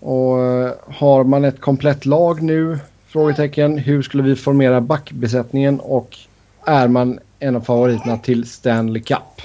Och 0.00 0.42
eh, 0.42 0.72
har 0.88 1.24
man 1.24 1.44
ett 1.44 1.60
komplett 1.60 2.06
lag 2.06 2.42
nu? 2.42 2.78
Frågetecken. 3.06 3.78
Hur 3.78 4.02
skulle 4.02 4.22
vi 4.22 4.36
formera 4.36 4.80
backbesättningen 4.80 5.80
och 5.80 6.18
är 6.66 6.88
man 6.88 7.18
en 7.38 7.56
av 7.56 7.60
favoriterna 7.60 8.18
till 8.18 8.48
Stanley 8.48 9.02
Cup? 9.02 9.40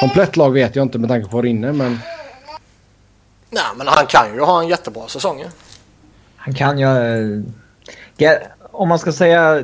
Komplett 0.00 0.36
lag 0.36 0.50
vet 0.50 0.76
jag 0.76 0.82
inte 0.82 0.98
med 0.98 1.08
tanke 1.10 1.28
på 1.28 1.36
vad 1.36 1.44
det 1.44 1.48
inne 1.48 1.72
men 1.72 1.98
Nej 3.54 3.62
men 3.76 3.86
han 3.88 4.06
kan 4.06 4.34
ju 4.34 4.40
ha 4.40 4.62
en 4.62 4.68
jättebra 4.68 5.08
säsong 5.08 5.38
ju. 5.38 5.46
Han 6.36 6.54
kan 6.54 6.78
ju... 6.78 6.86
eh, 8.18 8.32
Om 8.70 8.88
man 8.88 8.98
ska 8.98 9.12
säga 9.12 9.62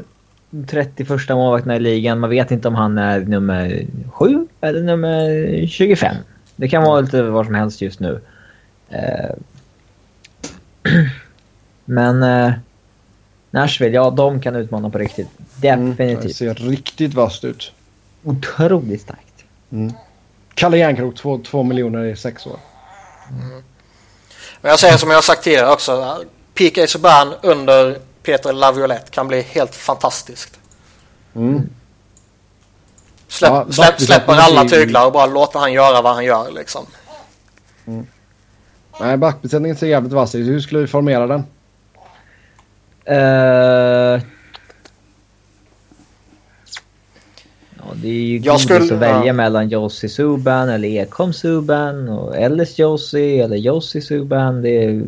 31 0.66 1.28
målvakterna 1.28 1.76
i 1.76 1.80
ligan, 1.80 2.20
man 2.20 2.30
vet 2.30 2.50
inte 2.50 2.68
om 2.68 2.74
han 2.74 2.98
är 2.98 3.20
nummer 3.20 3.86
7 4.12 4.48
eller 4.60 4.82
nummer 4.82 5.66
25. 5.66 6.16
Det 6.56 6.68
kan 6.68 6.82
vara 6.82 7.00
lite 7.00 7.22
vad 7.22 7.46
som 7.46 7.54
helst 7.54 7.80
just 7.82 8.00
nu. 8.00 8.20
Eh, 8.88 9.30
Men 11.84 12.22
eh, 12.22 12.52
Nashville, 13.50 13.94
ja 13.94 14.10
de 14.10 14.40
kan 14.40 14.56
utmana 14.56 14.90
på 14.90 14.98
riktigt. 14.98 15.28
Mm, 15.62 15.84
det 15.84 16.04
Definitivt. 16.04 16.36
ser 16.36 16.54
riktigt 16.54 17.14
vasst 17.14 17.44
ut. 17.44 17.72
Otroligt 18.24 19.00
starkt. 19.00 19.44
Kalle 20.54 20.78
Järnkrok, 20.78 21.14
två, 21.16 21.38
två 21.38 21.62
miljoner 21.62 22.04
i 22.04 22.16
sex 22.16 22.46
år. 22.46 22.58
Men 24.60 24.70
jag 24.70 24.78
säger 24.78 24.96
som 24.96 25.10
jag 25.10 25.16
har 25.16 25.22
sagt 25.22 25.44
tidigare 25.44 25.72
också. 25.72 26.24
PK 26.54 26.86
Subban 26.86 27.34
under 27.42 27.98
Peter 28.22 28.52
Laviolette 28.52 29.10
kan 29.10 29.28
bli 29.28 29.42
helt 29.42 29.74
fantastiskt. 29.74 30.58
Mm. 31.34 31.68
Släpp, 33.28 33.52
Ja, 33.52 33.66
släpp, 33.72 34.00
släpper 34.00 34.32
alla 34.32 34.64
tyglar 34.64 35.06
och 35.06 35.12
bara 35.12 35.26
låter 35.26 35.58
han 35.58 35.72
göra 35.72 36.02
vad 36.02 36.14
han 36.14 36.24
gör 36.24 36.50
liksom. 36.50 36.86
Nej, 39.00 39.16
backbesättningen 39.16 39.76
ser 39.76 39.86
jävligt 39.86 40.12
vass 40.12 40.34
ut. 40.34 40.46
Hur 40.46 40.60
skulle 40.60 40.80
vi 40.80 40.86
formera 40.86 41.26
den? 41.26 41.44
Eh, 43.04 44.22
det 47.94 48.08
är 48.08 48.12
ju 48.12 48.38
Jag 48.38 48.60
skulle- 48.60 48.84
att 48.84 48.90
välja 49.00 49.24
ja. 49.26 49.32
mellan 49.32 49.68
Josie 49.68 50.10
Subban 50.10 50.68
eller 50.68 50.88
Ekholm 50.88 51.32
Subban 51.32 52.08
och 52.08 52.36
Ellis 52.36 52.78
Josie 52.78 53.44
eller 53.44 53.56
Josie 53.56 54.02
Subban. 54.02 54.62
Det 54.62 54.84
är, 54.84 55.02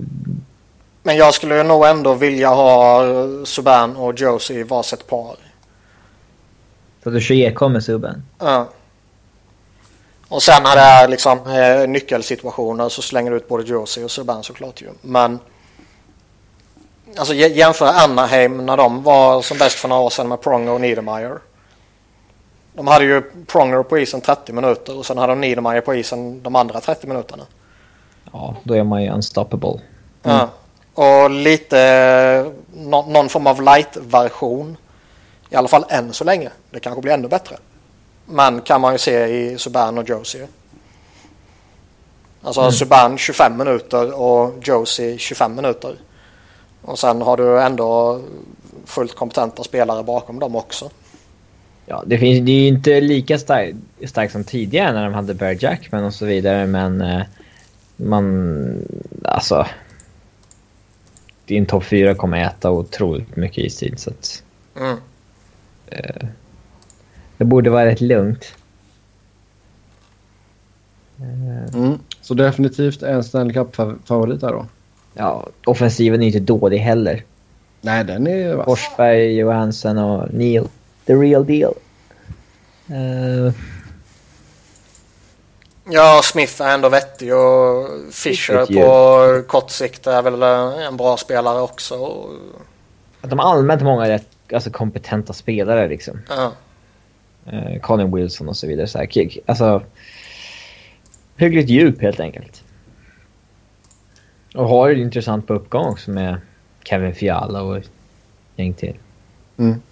Men 1.03 1.17
jag 1.17 1.35
skulle 1.35 1.63
nog 1.63 1.87
ändå 1.87 2.15
vilja 2.15 2.49
ha 2.49 3.03
Subban 3.45 3.97
och 3.97 4.19
Josie 4.21 4.59
i 4.61 4.63
varsitt 4.63 5.07
par. 5.07 5.37
så 7.05 7.11
du 7.11 7.21
kör 7.21 7.35
Ekholm 7.35 7.73
med 7.73 7.85
Subban. 7.85 8.23
Ja. 8.39 8.69
Och 10.29 10.43
sen 10.43 10.63
när 10.63 10.77
det 10.77 10.83
är 10.83 11.09
liksom 11.09 11.39
eh, 11.47 11.89
nyckelsituationer 11.89 12.89
så 12.89 13.03
slänger 13.03 13.31
du 13.31 13.37
ut 13.37 13.49
både 13.49 13.65
Josie 13.65 14.05
och 14.05 14.11
Subban 14.11 14.43
såklart 14.43 14.83
ju. 14.83 14.87
Men 15.03 15.39
alltså 17.17 17.35
jä- 17.35 17.55
jämför 17.55 17.87
Anaheim 17.87 18.67
när 18.67 18.77
de 18.77 19.03
var 19.03 19.43
som 19.43 19.59
bäst 19.59 19.79
för 19.79 19.89
några 19.89 20.03
år 20.03 20.11
sedan 20.11 20.29
med 20.29 20.41
Pronger 20.41 20.73
och 20.73 20.81
Niedermayer. 20.81 21.39
De 22.75 22.87
hade 22.87 23.05
ju 23.05 23.23
Pronger 23.47 23.83
på 23.83 23.99
isen 23.99 24.21
30 24.21 24.53
minuter 24.53 24.99
och 24.99 25.07
sen 25.07 25.19
hade 25.19 25.33
de 25.33 25.41
Niedermayer 25.41 25.81
på 25.81 25.95
isen 25.95 26.43
de 26.43 26.57
andra 26.57 26.81
30 26.81 27.07
minuterna. 27.07 27.43
Ja, 28.33 28.57
då 28.63 28.75
är 28.75 28.85
man 28.85 29.03
ju 29.03 29.11
unstoppable. 29.11 29.81
Ja. 30.23 30.49
Och 30.95 31.31
lite 31.31 32.53
nå- 32.75 33.07
någon 33.09 33.29
form 33.29 33.47
av 33.47 33.63
light-version. 33.63 34.77
I 35.51 35.57
alla 35.57 35.69
fall 35.69 35.85
än 35.89 36.13
så 36.13 36.25
länge. 36.25 36.51
Det 36.71 36.81
kanske 36.81 37.03
blir 37.03 37.13
ännu 37.13 37.29
bättre. 37.29 37.57
Men 38.27 38.61
kan 38.61 38.81
man 38.81 38.93
ju 38.93 38.99
se 38.99 39.27
i 39.27 39.59
Subban 39.59 39.99
och 39.99 40.09
Josie. 40.09 40.49
Alltså 42.43 42.71
Subban 42.73 43.19
25 43.19 43.57
minuter 43.57 44.21
och 44.21 44.55
Josie 44.63 45.19
25 45.19 45.55
minuter. 45.55 45.97
Och 46.83 46.99
sen 46.99 47.23
har 47.23 47.37
du 47.37 47.61
ändå 47.63 48.21
fullt 48.85 49.15
kompetenta 49.15 49.63
spelare 49.65 50.03
bakom 50.03 50.39
dem 50.39 50.57
också. 50.57 50.91
Ja, 51.87 52.05
det, 52.07 52.19
finns, 52.19 52.47
det 52.47 52.53
är 52.53 52.61
ju 52.61 52.67
inte 52.67 53.01
lika 53.01 53.39
starkt 53.39 53.77
stark 54.07 54.31
som 54.31 54.45
tidigare 54.45 54.93
när 54.93 55.05
de 55.05 55.15
hade 55.15 55.35
Bear 55.35 55.57
Jackman 55.61 56.05
och 56.05 56.15
så 56.15 56.27
vidare, 56.27 56.67
men 56.67 57.01
eh, 57.01 57.23
man... 57.97 58.87
Alltså... 59.25 59.67
Din 61.45 61.67
topp 61.67 61.85
4 61.85 62.15
kommer 62.15 62.45
äta 62.45 62.71
otroligt 62.71 63.37
mycket 63.37 63.65
istid, 63.65 63.99
så 63.99 64.11
att... 64.11 64.43
Mm. 64.77 64.97
Det 67.37 67.45
borde 67.45 67.71
vara 67.71 67.87
rätt 67.87 68.01
lugnt. 68.01 68.55
Eh, 71.21 71.75
Mm. 71.75 71.99
Så 72.21 72.35
definitivt 72.35 73.03
en 73.03 73.25
Stanley 73.25 73.55
Cup-favorit 73.55 74.41
där 74.41 74.53
då. 74.53 74.67
Ja, 75.15 75.47
offensiven 75.65 76.23
är 76.23 76.27
inte 76.27 76.41
dålig 76.41 76.79
heller. 76.79 77.25
Nej, 77.81 78.05
den 78.05 78.27
är 78.27 78.55
vass. 78.55 78.65
Forsberg, 78.65 79.37
Johansson 79.37 79.99
och 79.99 80.35
Neil. 80.35 80.69
The 81.07 81.15
real 81.15 81.47
deal. 81.47 81.75
Eh, 82.87 83.55
Ja, 85.85 86.21
Smith 86.25 86.63
är 86.63 86.75
ändå 86.75 86.89
vettig 86.89 87.35
och 87.35 87.89
Fischer 88.13 88.67
på 88.67 89.49
kort 89.49 89.71
sikt 89.71 90.07
är 90.07 90.23
väl 90.23 90.43
en 90.83 90.97
bra 90.97 91.17
spelare 91.17 91.61
också. 91.61 92.27
att 93.21 93.31
de 93.31 93.41
allmänt 93.41 93.83
många 93.83 94.09
rätt 94.09 94.29
alltså, 94.53 94.71
kompetenta 94.71 95.33
spelare 95.33 95.89
liksom. 95.89 96.23
Ja. 96.29 96.53
Eh, 97.47 97.81
Colin 97.81 98.15
Wilson 98.17 98.49
och 98.49 98.57
så 98.57 98.67
vidare. 98.67 98.87
Så 98.87 98.99
här, 98.99 99.09
alltså, 99.47 99.83
hyggligt 101.37 101.69
djup 101.69 102.03
helt 102.03 102.21
enkelt. 102.21 102.63
Och 104.55 104.69
har 104.69 104.89
det 104.89 105.01
intressant 105.01 105.47
på 105.47 105.55
uppgång 105.55 105.87
också 105.87 106.11
med 106.11 106.41
Kevin 106.85 107.15
Fiala 107.15 107.63
och 107.63 107.83
gäng 108.57 108.75
till. 108.75 108.97
Mm, 109.57 109.83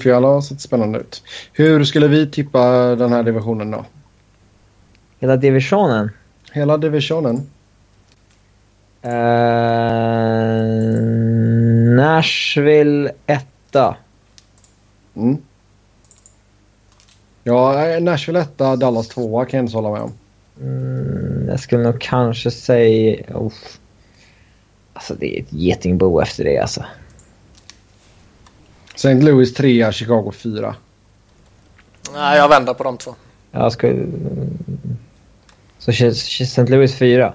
Fiala 0.00 0.28
har 0.28 0.40
sett 0.40 0.60
spännande 0.60 0.98
ut. 0.98 1.22
Hur 1.52 1.84
skulle 1.84 2.08
vi 2.08 2.30
tippa 2.30 2.94
den 2.96 3.12
här 3.12 3.22
divisionen 3.22 3.70
då? 3.70 3.84
Hela 5.20 5.36
divisionen. 5.36 6.10
Hela 6.52 6.76
divisionen? 6.78 7.50
Eh, 9.02 9.12
Nashville 11.96 13.12
etta. 13.26 13.96
Mm. 15.16 15.36
Ja, 17.44 17.88
eh, 17.88 18.02
Nashville 18.02 18.40
etta, 18.40 18.76
Dallas 18.76 19.08
tvåa 19.08 19.44
kan 19.44 19.58
jag 19.58 19.64
inte 19.64 19.76
hålla 19.76 19.90
med 19.90 20.00
om. 20.02 20.12
Mm, 20.60 21.48
jag 21.48 21.60
skulle 21.60 21.82
nog 21.82 22.00
kanske 22.00 22.50
säga... 22.50 23.24
Oh. 23.34 23.52
Alltså 24.92 25.14
det 25.14 25.38
är 25.38 25.42
ett 25.42 25.52
getingbo 25.52 26.20
efter 26.20 26.44
det 26.44 26.58
alltså. 26.58 26.84
St. 29.04 29.22
Louis 29.22 29.54
trea, 29.54 29.92
Chicago 29.92 30.32
fyra. 30.32 30.74
Nej, 32.14 32.36
jag 32.38 32.48
vänder 32.48 32.74
på 32.74 32.84
de 32.84 32.98
två. 32.98 33.14
Jag 33.50 33.72
skulle... 33.72 34.06
Så 35.78 35.90
St. 35.90 36.62
Louis 36.64 36.94
fyra. 36.94 37.34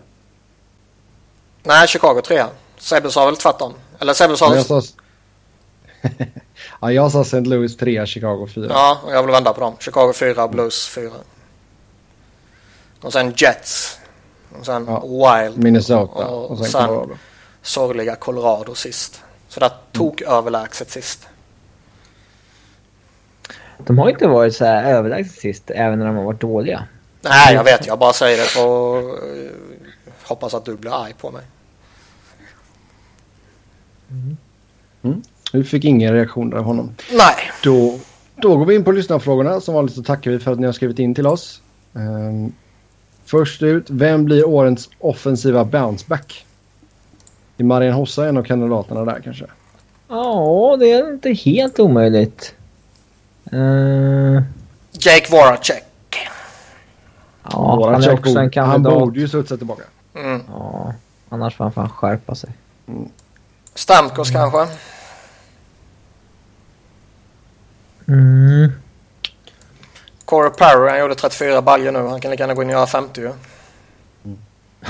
Nej, 1.64 1.88
Chicago 1.88 2.22
trea. 2.22 2.49
Sebbe 2.77 3.11
sa 3.11 3.26
väl 3.26 3.38
tvärtom? 3.38 3.73
Eller 3.99 4.14
Sebbe 4.14 4.38
sa... 4.38 4.49
Men 4.49 4.57
Jag 4.57 4.65
sa... 4.65 4.81
ja, 6.81 6.91
jag 6.91 7.11
sa 7.11 7.22
St. 7.22 7.39
Louis 7.39 7.77
trea, 7.77 8.06
Chicago 8.06 8.48
fyra. 8.56 8.68
Ja, 8.69 8.98
och 9.03 9.11
jag 9.14 9.23
vill 9.23 9.31
vända 9.31 9.53
på 9.53 9.61
dem. 9.61 9.76
Chicago 9.80 10.14
fyra, 10.14 10.48
Blues 10.48 10.88
fyra. 10.88 11.14
Och 13.02 13.14
sen 13.14 13.34
Jets. 13.38 13.99
Och 14.60 14.65
sen 14.65 14.85
Ja. 14.88 14.99
Wild. 15.44 15.57
Minnesota 15.57 16.26
Och 16.27 16.52
och 16.52 16.57
sen 16.57 16.65
sen- 16.68 16.88
Colorado. 16.88 17.18
Sorgliga 17.61 18.15
Colorado 18.15 18.76
sist. 18.76 19.22
Så 19.49 19.60
där 19.60 19.72
tog 19.91 20.22
överlägset 20.22 20.91
sist. 20.91 21.27
De 23.77 23.97
har 23.97 24.09
inte 24.09 24.27
varit 24.27 24.55
så 24.55 24.65
här 24.65 24.93
överlägset 24.93 25.39
sist, 25.39 25.71
även 25.75 25.99
när 25.99 26.05
de 26.05 26.15
har 26.15 26.23
varit 26.23 26.41
dåliga. 26.41 26.83
Nej, 27.21 27.53
jag 27.53 27.63
vet. 27.63 27.87
Jag 27.87 27.99
bara 27.99 28.13
säger 28.13 28.37
det 28.37 28.43
för 28.43 28.99
att 28.99 29.23
eh, 29.23 29.51
hoppas 30.23 30.53
att 30.53 30.65
du 30.65 30.75
blir 30.75 31.03
arg 31.03 31.13
på 31.17 31.31
mig. 31.31 31.43
Vi 35.53 35.63
fick 35.63 35.85
ingen 35.85 36.13
reaktion 36.13 36.49
där 36.49 36.57
av 36.57 36.63
honom. 36.63 36.95
Nej. 37.11 37.51
Då, 37.63 37.99
då 38.35 38.57
går 38.57 38.65
vi 38.65 38.75
in 38.75 38.83
på 38.83 38.91
lyssnarfrågorna. 38.91 39.61
Som 39.61 39.73
vanligt 39.73 39.95
så 39.95 40.03
tackar 40.03 40.31
vi 40.31 40.39
för 40.39 40.51
att 40.51 40.59
ni 40.59 40.65
har 40.65 40.73
skrivit 40.73 40.99
in 40.99 41.15
till 41.15 41.27
oss. 41.27 41.61
Ehm, 41.95 42.53
först 43.25 43.61
ut, 43.61 43.89
vem 43.89 44.25
blir 44.25 44.47
årets 44.47 44.89
offensiva 44.99 45.65
bounceback? 45.65 46.45
Är 47.57 47.63
Marian 47.63 47.93
Hossa 47.93 48.27
en 48.27 48.37
av 48.37 48.43
kandidaterna 48.43 49.05
där 49.05 49.21
kanske? 49.23 49.45
Ja, 50.07 50.77
det 50.79 50.91
är 50.91 51.13
inte 51.13 51.31
helt 51.31 51.79
omöjligt. 51.79 52.55
Uh, 53.53 54.41
Jake 54.91 55.31
Voracek. 55.31 55.83
ja, 57.43 57.75
Våran 57.75 57.93
han 57.93 58.03
är 58.03 58.13
också 58.13 58.29
en 58.29 58.33
borde- 58.33 58.39
Han 58.39 58.49
kandidat. 58.49 58.99
borde 58.99 59.19
ju 59.19 59.27
studsa 59.27 59.57
tillbaka. 59.57 59.83
Mm. 60.15 60.41
Ja, 60.49 60.93
annars 61.29 61.55
får 61.55 61.63
han 61.65 61.71
fan 61.73 61.89
skärpa 61.89 62.35
sig. 62.35 62.49
Stamkos 63.75 64.31
kanske. 64.31 64.67
Mm. 68.07 68.71
Corey 70.25 70.49
Perry, 70.51 70.89
han 70.89 70.99
gjorde 70.99 71.15
34 71.15 71.61
baljor 71.61 71.91
nu. 71.91 71.99
Han 72.07 72.21
kan 72.21 72.31
lika 72.31 72.43
gärna 72.43 72.53
gå 72.53 72.61
in 72.63 72.67
och 72.69 72.73
göra 72.73 72.87
50 72.87 73.21
ju. 73.21 73.31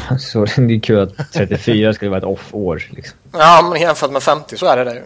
Så 0.19 0.45
det 0.45 0.73
är 0.75 0.79
kul 0.79 0.99
att 0.99 1.33
34 1.33 1.93
skulle 1.93 2.09
vara 2.09 2.17
ett 2.17 2.23
off-år. 2.23 2.83
Liksom. 2.89 3.17
Ja, 3.31 3.69
men 3.71 3.81
jämfört 3.81 4.11
med 4.11 4.23
50 4.23 4.57
så 4.57 4.65
är 4.65 4.77
det 4.77 4.83
det 4.83 4.93
ju. 4.93 5.03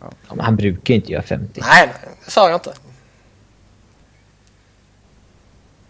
Ja, 0.00 0.10
men 0.28 0.40
han 0.44 0.56
brukar 0.56 0.94
ju 0.94 1.00
inte 1.00 1.12
göra 1.12 1.22
50. 1.22 1.60
Nej, 1.60 1.86
nej, 1.86 2.10
det 2.24 2.30
sa 2.30 2.48
jag 2.50 2.56
inte. 2.56 2.72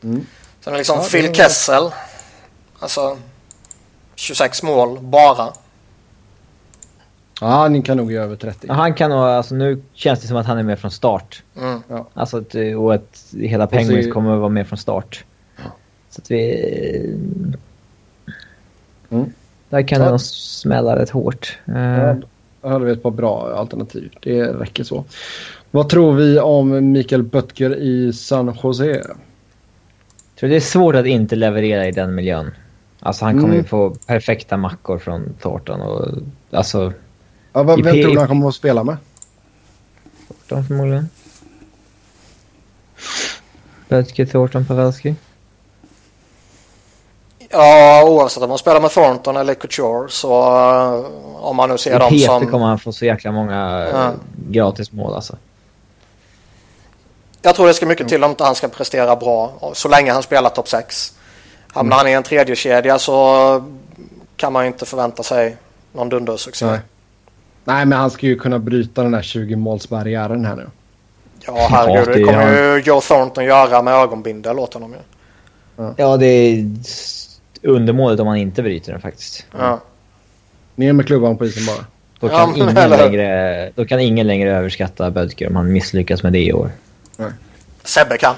Mm. 0.03 0.27
Sen 0.61 0.75
är 0.75 0.79
liksom 0.79 0.97
Ja, 0.99 1.05
Phil 1.13 1.35
Kessel. 1.35 1.91
Alltså 2.79 3.19
26 4.15 4.63
mål 4.63 4.99
bara. 5.01 5.53
Ja, 7.41 7.69
ni 7.69 7.83
kan 7.83 7.97
nog 7.97 8.13
göra 8.13 8.25
över 8.25 8.37
30. 8.37 8.67
Han 8.73 8.95
kan 8.95 9.11
nog, 9.11 9.19
alltså 9.21 9.55
nu 9.55 9.83
känns 9.93 10.21
det 10.21 10.27
som 10.27 10.37
att 10.37 10.47
han 10.47 10.59
är 10.59 10.63
med 10.63 10.79
från 10.79 10.91
start. 10.91 11.43
Mm. 11.57 11.83
Ja. 11.89 12.09
Alltså 12.15 12.39
att, 12.39 12.55
och 12.79 12.95
att 12.95 13.35
hela 13.41 13.67
Penguins 13.67 14.13
kommer 14.13 14.35
att 14.35 14.39
vara 14.41 14.49
med 14.49 14.69
från 14.69 14.79
start. 14.79 15.25
Så 16.11 16.21
att 16.21 16.31
vi... 16.31 17.17
Mm. 19.11 19.33
Där 19.69 19.89
kan 19.89 19.99
Ja. 19.99 20.05
det 20.05 20.11
nog 20.11 20.21
smälla 20.21 20.97
rätt 20.97 21.11
hårt. 21.11 21.59
Eh, 21.69 21.75
Ja, 21.83 22.17
Då 22.65 22.71
hade 22.71 22.85
vi 22.85 22.93
ett 22.93 23.03
par 23.03 23.11
bra 23.11 23.55
alternativ. 23.57 24.13
Det 24.23 24.43
räcker 24.43 24.85
så. 24.85 25.05
Vad 25.71 25.89
tror 25.89 26.13
vi 26.13 26.41
om 26.41 26.93
Mikael 26.93 27.23
Böttger 27.23 27.77
i 27.77 28.13
San 28.13 28.57
Jose? 28.63 28.87
Jag 28.87 29.17
tror 30.37 30.51
det 30.51 30.57
är 30.57 30.61
svårt 30.61 30.95
att 30.95 31.07
inte 31.07 31.37
leverera 31.37 31.87
i 31.89 31.91
den 31.91 32.15
miljön. 32.15 32.51
Alltså 33.01 33.25
han 33.25 33.35
kommer 33.35 33.49
Mm. 33.49 33.57
ju 33.57 33.65
få 33.65 33.95
perfekta 34.07 34.57
mackor 34.57 34.99
från 34.99 35.35
Thornton 35.43 35.81
och... 35.81 36.09
Alltså... 36.51 36.93
Ja, 37.53 37.63
vad, 37.63 37.85
vem 37.85 37.95
tror 38.03 38.13
du 38.13 38.19
han 38.19 38.29
kommer 38.29 38.49
att 38.49 38.55
spela 38.55 38.85
med? 38.85 38.97
Thornton 40.29 40.65
förmodligen. 40.65 41.09
Böttger, 43.89 44.27
Thornton, 44.27 44.65
Pavelski. 44.65 45.15
Ja, 47.55 48.05
oavsett 48.05 48.43
om 48.43 48.49
man 48.49 48.59
spelar 48.59 48.81
med 48.81 48.91
Thornton 48.91 49.37
eller 49.37 49.55
Couture 49.55 50.09
så 50.09 50.43
eh, 50.43 51.45
om 51.45 51.57
man 51.57 51.69
nu 51.69 51.79
ser 51.79 51.99
dem 51.99 52.19
som... 52.19 52.47
kommer 52.47 52.67
han 52.67 52.79
få 52.79 52.93
så 52.93 53.05
jäkla 53.05 53.33
många 53.33 53.89
Ja. 53.93 53.99
ja. 53.99 54.13
gratis 54.49 54.93
mål 54.93 55.15
alltså. 55.15 55.37
Jag 57.43 57.55
tror 57.55 57.67
det 57.67 57.75
ska 57.75 57.87
mycket 57.87 58.09
till 58.09 58.25
om 58.25 58.31
inte 58.31 58.45
han 58.45 58.55
ska 58.55 58.69
prestera 58.69 59.17
bra 59.17 59.53
så 59.73 59.89
länge 59.89 60.13
han 60.13 60.23
spelar 60.23 60.51
topp 60.51 60.69
6. 60.69 61.13
Hamnar 61.73 61.97
han 61.97 62.09
i 62.09 62.13
en 62.13 62.23
tredje 62.23 62.57
kedja 62.57 62.99
så 62.99 63.65
kan 64.37 64.53
man 64.53 64.65
ju 64.65 64.67
inte 64.67 64.87
förvänta 64.87 65.23
sig 65.23 65.57
någon 65.93 66.09
dundersuccé. 66.09 66.67
Nej. 66.67 66.81
Nej, 67.65 67.87
men 67.87 67.99
han 67.99 68.11
ska 68.11 68.27
ju 68.27 68.39
kunna 68.39 68.59
bryta 68.59 69.03
den 69.03 69.13
där 69.13 69.23
20-målsbarriären 69.23 70.47
här 70.47 70.57
nu. 70.57 70.71
Ja, 71.47 71.69
herregud. 71.71 72.09
Ja, 72.09 72.13
det 72.13 72.19
det 72.19 72.25
kommer 72.25 72.53
ju 72.53 72.83
Joe 72.83 73.01
Thornton 73.01 73.45
göra 73.45 73.83
med 73.83 73.95
ögonbindel 73.95 74.59
åt 74.59 74.75
honom 74.75 74.93
ju. 74.93 74.99
Ja, 75.97 76.17
det 76.17 76.27
är 76.27 76.67
undermåligt 77.65 78.21
om 78.21 78.27
man 78.27 78.37
inte 78.37 78.63
bryter 78.63 78.93
den 78.93 79.01
faktiskt. 79.01 79.47
Ja. 79.59 79.81
Ner 80.75 80.93
med 80.93 81.07
klubban 81.07 81.37
på 81.37 81.47
isen 81.47 81.67
bara. 81.67 81.85
Då 82.21 82.27
Ja, 82.27 82.39
kan, 82.39 82.51
men 82.51 82.59
ingen, 82.63 82.77
eller 82.77 82.99
längre, 82.99 83.71
då 83.75 83.85
kan 83.85 84.01
ingen 84.01 84.27
längre 84.27 84.53
överskatta 84.57 85.11
Böttger 85.11 85.49
om 85.49 85.57
han 85.57 85.73
misslyckas 85.73 86.23
med 86.23 86.33
det 86.33 86.45
i 86.45 86.53
år. 86.53 86.71
Sebbe 87.85 88.17
kan. 88.19 88.35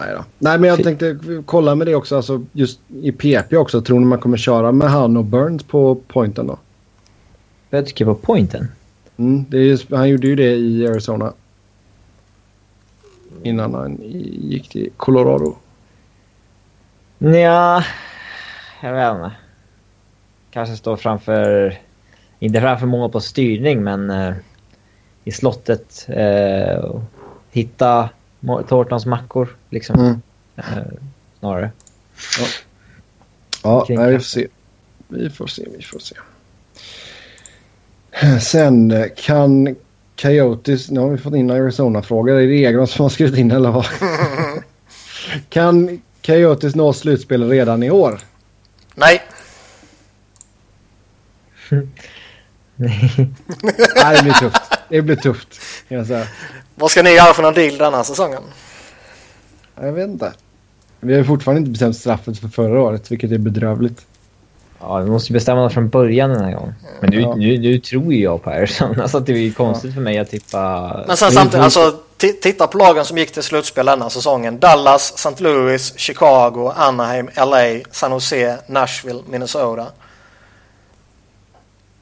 Nej, 0.00 0.14
då. 0.14 0.24
Nej, 0.38 0.58
men 0.58 0.70
jag 0.70 0.82
tänkte 0.84 1.18
kolla 1.46 1.74
med 1.74 1.86
det 1.86 1.94
också. 1.94 2.16
Alltså, 2.16 2.44
just 2.52 2.80
i 3.02 3.12
PP 3.12 3.52
också. 3.56 3.80
Tror 3.80 4.00
ni 4.00 4.06
man 4.06 4.18
kommer 4.18 4.36
köra 4.36 4.72
med 4.72 4.90
han 4.90 5.16
och 5.16 5.24
Burns 5.24 5.62
på 5.62 5.94
pointen 5.94 6.46
då? 6.46 6.58
Böttger 7.70 8.04
på 8.04 8.14
pointen? 8.14 8.68
Mm, 9.16 9.44
det 9.48 9.56
är 9.56 9.62
just, 9.62 9.90
han 9.90 10.08
gjorde 10.08 10.26
ju 10.26 10.36
det 10.36 10.54
i 10.56 10.86
Arizona. 10.88 11.32
Innan 13.42 13.74
han 13.74 14.02
i- 14.02 14.40
gick 14.42 14.68
till 14.68 14.90
Colorado. 14.96 15.56
Ja, 17.18 17.84
jag 18.82 18.92
vet 18.92 19.14
inte. 19.14 19.36
Kanske 20.50 20.76
står 20.76 20.96
framför, 20.96 21.78
inte 22.38 22.60
framför 22.60 22.86
mål 22.86 23.10
på 23.10 23.20
styrning 23.20 23.82
men 23.84 24.10
eh, 24.10 24.34
i 25.24 25.32
slottet. 25.32 26.06
Eh, 26.08 27.00
hitta 27.50 28.10
Thorntons 28.68 29.06
mackor 29.06 29.56
liksom. 29.70 30.00
Mm. 30.00 30.20
Eh, 30.56 30.92
snarare. 31.38 31.70
Ja, 33.62 33.84
Kring 33.86 33.98
nej, 33.98 34.12
vi 34.12 34.18
får 34.18 34.24
se. 34.24 34.46
Vi 35.08 35.30
får 35.30 35.46
se, 35.46 35.68
vi 35.76 35.82
får 35.82 35.98
se. 35.98 36.14
Sen 38.40 39.10
kan 39.16 39.76
Coyotes... 40.22 40.90
Nu 40.90 41.00
har 41.00 41.08
vi 41.08 41.18
fått 41.18 41.34
in 41.34 41.50
Arizona-frågor. 41.50 42.34
Är 42.34 42.46
det 42.46 42.64
Egon 42.64 42.86
som 42.86 43.02
har 43.02 43.10
skrivit 43.10 43.38
in 43.38 43.50
eller 43.50 43.70
vad? 43.70 43.86
kan 45.48 46.02
Coyotes 46.22 46.74
nå 46.74 46.92
slutspel 46.92 47.48
redan 47.48 47.82
i 47.82 47.90
år? 47.90 48.20
Nej. 48.98 49.22
Nej, 52.76 54.16
det 54.16 54.22
blir 54.22 54.32
tufft. 54.32 54.62
Det 54.88 55.02
blir 55.02 55.16
tufft, 55.16 55.60
jag 55.88 56.06
säga. 56.06 56.26
Vad 56.74 56.90
ska 56.90 57.02
ni 57.02 57.10
göra 57.10 57.34
för 57.34 57.42
någon 57.42 57.54
deal 57.54 57.78
denna 57.78 58.04
säsongen? 58.04 58.42
Jag 59.80 59.92
vet 59.92 60.08
inte. 60.08 60.32
Vi 61.00 61.16
har 61.16 61.24
fortfarande 61.24 61.58
inte 61.58 61.70
bestämt 61.70 61.96
straffet 61.96 62.38
för 62.38 62.48
förra 62.48 62.80
året, 62.80 63.12
vilket 63.12 63.32
är 63.32 63.38
bedrövligt. 63.38 64.06
Ja, 64.80 64.98
vi 64.98 65.10
måste 65.10 65.32
bestämma 65.32 65.64
oss 65.64 65.74
från 65.74 65.88
början 65.88 66.30
den 66.30 66.44
här 66.44 66.52
gången. 66.52 66.74
Men 67.00 67.10
nu, 67.10 67.20
Ja. 67.20 67.34
nu, 67.34 67.58
nu 67.58 67.78
tror 67.78 68.12
ju 68.12 68.22
jag 68.22 68.42
på 68.42 68.50
Arizona, 68.50 69.08
så 69.08 69.18
att 69.18 69.26
det 69.26 69.32
är 69.32 69.36
ju 69.36 69.52
konstigt 69.52 69.94
för 69.94 70.00
mig 70.00 70.18
att 70.18 70.30
tippa... 70.30 71.04
Men 71.06 71.16
sen 71.16 71.32
samtidigt, 71.32 71.64
alltså 71.64 71.96
titta 72.18 72.66
på 72.66 72.78
lagen 72.78 73.04
som 73.04 73.18
gick 73.18 73.32
till 73.32 73.42
slutspel 73.42 73.86
denna 73.86 74.10
säsongen. 74.10 74.58
Dallas, 74.58 75.12
St. 75.14 75.42
Louis, 75.42 75.98
Chicago, 75.98 76.72
Anaheim, 76.76 77.30
LA, 77.36 77.80
San 77.90 78.12
Jose, 78.12 78.58
Nashville, 78.66 79.22
Minnesota. 79.30 79.86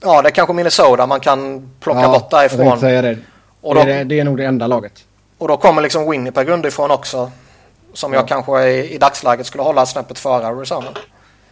Ja, 0.01 0.23
det 0.23 0.29
är 0.29 0.31
kanske 0.31 0.55
Minnesota 0.55 1.07
man 1.07 1.21
kan 1.21 1.71
plocka 1.81 2.09
bort 2.09 2.27
Jag 2.31 2.41
tänkte 2.41 2.57
därifrån. 2.57 2.81
säga 2.81 3.03
det. 3.03 3.19
Och 3.61 3.75
det, 3.75 3.85
då, 3.85 3.91
är, 3.91 4.05
det 4.05 4.21
är 4.21 4.25
nog 4.25 4.37
det 4.37 4.45
enda 4.45 4.67
laget. 4.67 4.93
och 5.39 5.49
då 5.49 5.57
kommer 5.57 5.83
liksom 5.83 6.11
Winnipeg 6.11 6.49
underifrån 6.49 6.91
också. 6.91 7.31
Som 7.93 8.13
jag 8.13 8.29
kanske 8.29 8.69
i, 8.69 8.95
i 8.95 8.99
dagsläget 8.99 9.47
skulle 9.47 9.63
hålla 9.63 9.87
snäppet 9.87 10.19
före 10.19 10.47
Arizona. 10.47 10.87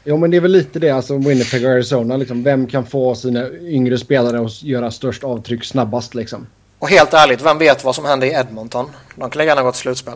Jo, 0.05 0.17
men 0.17 0.31
det 0.31 0.37
är 0.37 0.41
väl 0.41 0.51
lite 0.51 0.79
det. 0.79 0.91
Alltså 0.91 1.19
Winnipeg 1.19 1.65
och 1.65 1.71
Arizona. 1.71 2.17
Liksom, 2.17 2.43
vem 2.43 2.67
kan 2.67 2.87
få 2.87 3.15
sina 3.15 3.49
yngre 3.51 3.99
spelare 3.99 4.45
att 4.47 4.63
göra 4.63 4.91
störst 4.91 5.25
avtryck 5.25 5.65
snabbast? 5.65 6.15
Liksom? 6.15 6.47
Och 6.85 6.91
helt 6.91 7.15
ärligt, 7.15 7.43
vem 7.43 7.59
vet 7.59 7.85
vad 7.85 7.95
som 7.95 8.05
händer 8.05 8.27
i 8.27 8.31
Edmonton? 8.33 8.91
De 9.17 9.31
kan 9.31 9.47
gärna 9.47 9.63
gå 9.63 9.73
till 9.73 9.81
slutspel. 9.81 10.15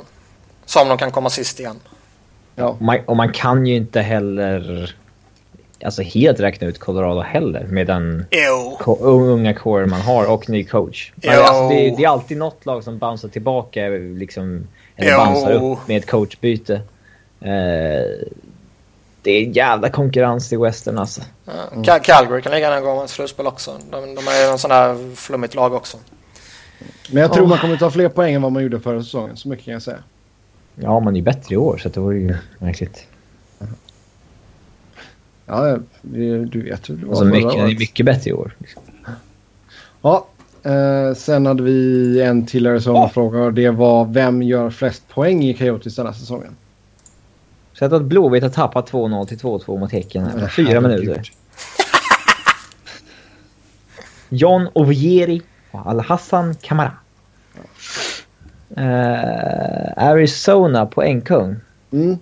Som 0.67 0.89
de 0.89 0.99
kan 0.99 1.11
komma 1.11 1.31
sist 1.31 1.61
igen. 1.61 1.77
Ja. 2.55 2.67
Och 2.69 2.83
man, 2.83 2.99
och 3.07 3.17
man 3.17 3.33
kan 3.33 3.67
ju 3.67 3.77
inte 3.77 4.01
heller 4.01 4.95
alltså 5.85 6.03
helt 6.03 6.41
räkna 6.41 6.67
ut 6.67 6.79
Colorado 6.79 7.21
heller 7.21 7.65
med 7.65 7.87
den 7.87 8.27
ko- 8.81 8.99
unga 9.01 9.55
core 9.55 9.87
man 9.87 10.01
har 10.01 10.31
och 10.31 10.49
ny 10.49 10.65
coach. 10.65 11.13
Alltså, 11.29 11.69
det, 11.69 11.75
är- 11.89 11.97
det 11.97 12.05
är 12.05 12.09
alltid 12.09 12.37
något 12.37 12.67
lag 12.67 12.85
som 12.85 12.99
bouncear 12.99 13.31
tillbaka 13.31 13.81
liksom, 14.19 14.67
eller 14.97 15.11
bouncear 15.17 15.53
upp 15.73 15.89
med 15.89 15.97
ett 15.97 16.11
coachbyte. 16.11 16.75
Eh, 17.41 18.27
det 19.23 19.31
är 19.31 19.57
jävla 19.57 19.89
konkurrens 19.91 20.53
i 20.53 20.57
Western 20.57 20.99
alltså. 20.99 21.21
Ja, 21.45 21.53
Cal- 21.85 22.01
Calgary 22.01 22.43
kan 22.43 22.53
lika 22.53 22.61
gärna 22.61 22.81
gå 22.81 23.01
med 23.01 23.11
slutspel 23.11 23.47
också. 23.47 23.71
De, 23.91 24.15
de 24.15 24.29
är 24.29 24.45
ju 24.45 24.51
en 24.53 24.59
sån 24.59 24.71
där 24.71 25.15
flummigt 25.17 25.55
lag 25.55 25.75
också. 25.75 25.97
Men 27.13 27.23
jag 27.23 27.33
tror 27.33 27.43
Åh. 27.43 27.49
man 27.49 27.59
kommer 27.59 27.77
ta 27.77 27.91
fler 27.91 28.09
poäng 28.09 28.35
än 28.35 28.43
vad 28.43 28.53
man 28.53 28.63
gjorde 28.63 28.81
förra 28.81 29.03
säsongen. 29.03 29.37
Så 29.37 29.49
mycket 29.49 29.65
kan 29.65 29.73
jag 29.73 29.83
säga. 29.83 29.99
Ja, 30.75 31.01
man 31.01 31.15
är 31.15 31.19
ju 31.19 31.25
bättre 31.25 31.55
i 31.55 31.57
år 31.59 31.79
så 31.79 31.89
det 31.89 32.01
vore 32.01 32.19
ju 32.19 32.37
märkligt. 32.59 33.07
Ja, 35.47 35.79
du 36.03 36.63
vet 36.63 36.91
hur 36.91 36.97
det 36.97 37.07
var 37.07 37.11
Alltså 37.11 37.25
mycket, 37.25 37.53
det 37.53 37.73
är 37.73 37.79
mycket 37.79 38.07
bättre 38.07 38.31
i 38.31 38.33
år. 38.33 38.55
Liksom. 38.59 38.83
Ja, 40.03 40.27
eh, 40.63 41.15
sen 41.15 41.47
hade 41.47 41.63
vi 41.63 42.21
en 42.23 42.47
till 42.47 42.67
Arizona-fråga 42.67 43.39
och 43.39 43.55
det 43.55 43.71
var 43.71 44.05
vem 44.05 44.43
gör 44.43 44.71
flest 44.71 45.09
poäng 45.09 45.45
i 45.45 45.55
Coyotes 45.55 45.97
denna 45.97 46.13
säsongen? 46.13 46.57
Så 47.73 47.85
att 47.85 48.03
Blåvitt 48.03 48.43
har 48.43 48.51
tappat 48.51 48.91
2-0 48.91 49.27
till 49.27 49.39
2-2 49.39 49.79
mot 49.79 49.93
Häcken 49.93 50.25
här 50.25 50.41
på 50.41 50.49
fyra 50.49 50.81
minuter. 50.81 51.31
John 54.29 54.69
Ovieri 54.73 55.43
Al-Hassan 55.73 56.55
Kamara. 56.55 56.93
Eh, 58.77 60.05
Arizona 60.09 60.87
poängkung. 60.87 61.57
Mm. 61.93 62.19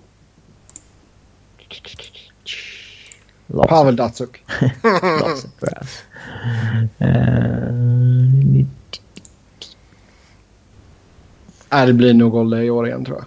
Lots 3.47 3.69
Pavel 3.69 3.95
Datsuk. 3.95 4.43
grass. 5.59 6.03
Eh, 6.99 7.67
Nej, 11.69 11.87
det 11.87 11.93
blir 11.93 12.13
nog 12.13 12.35
Olle 12.35 12.63
i 12.63 12.69
år 12.69 12.87
igen 12.87 13.05
tror 13.05 13.17
jag. 13.17 13.25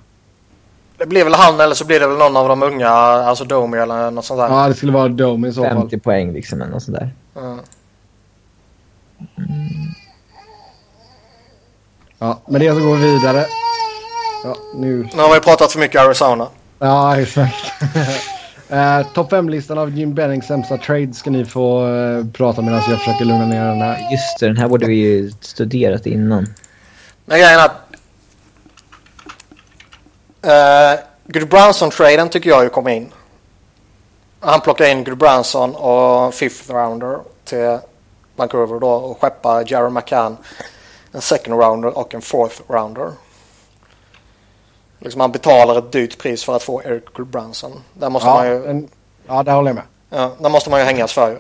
Det 0.99 1.07
blir 1.07 1.25
väl 1.25 1.35
han 1.35 1.61
eller 1.61 1.75
så 1.75 1.85
blir 1.85 2.01
det 2.01 2.07
väl 2.07 2.19
någon 2.19 2.37
av 2.37 2.49
de 2.49 2.63
unga, 2.63 2.89
alltså 2.89 3.45
Domi 3.45 3.79
eller 3.79 4.11
något 4.11 4.25
sånt 4.25 4.41
där. 4.41 4.49
Ja, 4.49 4.69
det 4.69 4.75
skulle 4.75 4.93
vara 4.93 5.09
Dome 5.09 5.49
i 5.49 5.53
så 5.53 5.65
fall. 5.65 5.77
50 5.77 5.99
poäng 5.99 6.33
liksom 6.33 6.63
eller 6.63 6.73
något 6.73 6.83
sånt 6.83 6.99
där. 6.99 7.11
Ja. 7.35 7.59
Ja, 12.23 12.41
men 12.47 12.61
det 12.61 12.75
så 12.75 12.81
går 12.81 12.97
vi 12.97 13.13
vidare. 13.13 13.47
Ja, 14.45 14.57
nu... 14.75 15.09
Nu 15.15 15.23
har 15.23 15.35
vi 15.35 15.41
pratat 15.41 15.73
för 15.73 15.79
mycket 15.79 16.01
Arizona. 16.01 16.47
Ja, 16.79 17.21
exakt. 17.21 17.73
eh, 18.69 19.03
Topp 19.15 19.33
5-listan 19.33 19.79
av 19.79 19.91
Jim 19.91 20.15
Bennings 20.15 20.47
sämsta 20.47 20.77
trade 20.77 21.15
ska 21.15 21.31
ni 21.31 21.45
få 21.45 21.89
eh, 21.89 22.25
prata 22.33 22.63
medan 22.63 22.83
jag 22.89 22.99
försöker 22.99 23.25
lugna 23.25 23.47
ner 23.47 23.65
den 23.65 23.81
här. 23.81 24.09
Just 24.11 24.39
det, 24.41 24.47
den 24.47 24.57
här 24.57 24.69
borde 24.69 24.87
vi 24.87 24.95
ju 24.95 25.33
studerat 25.41 26.07
innan. 26.07 26.55
Men 27.25 27.39
grejen 27.39 27.61
är 27.61 27.65
att... 27.65 27.77
Uh, 30.47 31.01
Gudbranson-traden 31.27 32.29
tycker 32.29 32.51
jag 32.51 32.63
ju 32.65 32.69
kom 32.69 32.89
in. 32.89 33.13
Han 34.41 34.61
plockade 34.61 34.91
in 34.91 35.05
Gudbranson 35.05 35.75
och 35.75 36.35
fifth 36.35 36.73
rounder 36.73 37.19
till 37.45 37.79
Vancouver 38.37 38.81
då 38.81 38.91
och 38.91 39.21
skeppa 39.21 39.63
Jaron 39.67 39.95
McCann 39.95 40.37
en 41.13 41.21
second 41.21 41.61
rounder 41.61 41.99
och 41.99 42.15
en 42.15 42.23
fourth 42.23 42.61
rounder. 42.69 43.13
Liksom 44.99 45.19
man 45.19 45.33
betalar 45.33 45.79
ett 45.79 45.93
dyrt 45.93 46.19
pris 46.19 46.45
för 46.45 46.57
att 46.57 46.63
få 46.63 46.83
Eric 46.83 47.05
Branson. 47.17 47.73
Där 47.95 48.11
måste 48.11 48.29
Ja, 48.29 48.35
man 48.35 48.47
ju, 48.47 48.67
en, 48.67 48.89
ja, 49.27 49.43
där 49.43 49.53
håller 49.53 49.69
jag 49.69 49.75
med. 49.75 49.85
ja, 50.11 50.33
där 50.39 50.51
måste 50.51 50.71
man 50.71 50.81
ju 50.81 50.87
hängas 50.87 51.13
för 51.13 51.31
ju. 51.31 51.39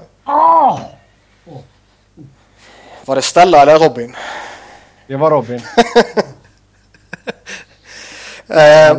Var 3.04 3.16
det 3.16 3.22
Stella 3.22 3.62
eller 3.62 3.78
Robin? 3.78 4.16
Det 5.06 5.16
var 5.16 5.30
Robin. 5.30 5.60
Eh, 8.48 8.98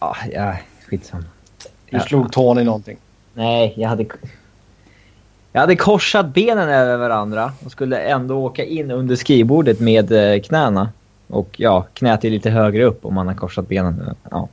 Ja, 0.00 0.16
ja, 0.32 0.56
skitsamma. 0.88 1.24
Du 1.90 1.96
Ja. 1.96 2.00
slog 2.00 2.32
tån 2.32 2.58
i 2.58 2.64
någonting. 2.64 2.98
Nej, 3.34 3.74
jag 3.76 3.88
hade... 3.88 4.06
Jag 5.56 5.60
hade 5.60 5.76
korsat 5.76 6.26
benen 6.26 6.68
över 6.68 6.96
varandra 6.96 7.52
och 7.64 7.70
skulle 7.72 7.98
ändå 7.98 8.36
åka 8.44 8.64
in 8.64 8.90
under 8.90 9.16
skrivbordet 9.16 9.80
med 9.80 10.12
eh, 10.12 10.40
knäna. 10.40 10.88
Och 11.28 11.48
ja, 11.56 11.86
knät 11.94 12.24
är 12.24 12.30
lite 12.30 12.50
högre 12.50 12.84
upp 12.84 13.04
om 13.04 13.14
man 13.14 13.26
har 13.26 13.34
korsat 13.34 13.68
benen. 13.68 14.14
Ja. 14.30 14.48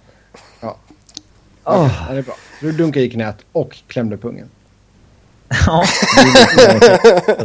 Ja. 0.62 0.76
Åh. 1.64 1.92
Ja, 2.08 2.14
det 2.14 2.18
är 2.20 2.24
bra. 2.24 2.34
Du 2.62 2.72
dunkade 2.72 3.06
i 3.06 3.10
knät 3.10 3.36
och 3.52 3.78
klämde 3.88 4.18
pungen. 4.18 4.50
Ja, 5.68 5.86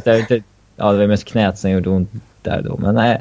det 0.05 0.19
inte- 0.19 0.43
ja, 0.77 0.93
det 0.93 0.99
var 0.99 1.07
mest 1.07 1.25
knät 1.25 1.59
som 1.59 1.71
gjorde 1.71 1.91
ont 1.91 2.11
där 2.43 2.63
då, 2.63 2.77
men 2.77 2.95
nej. 2.95 3.15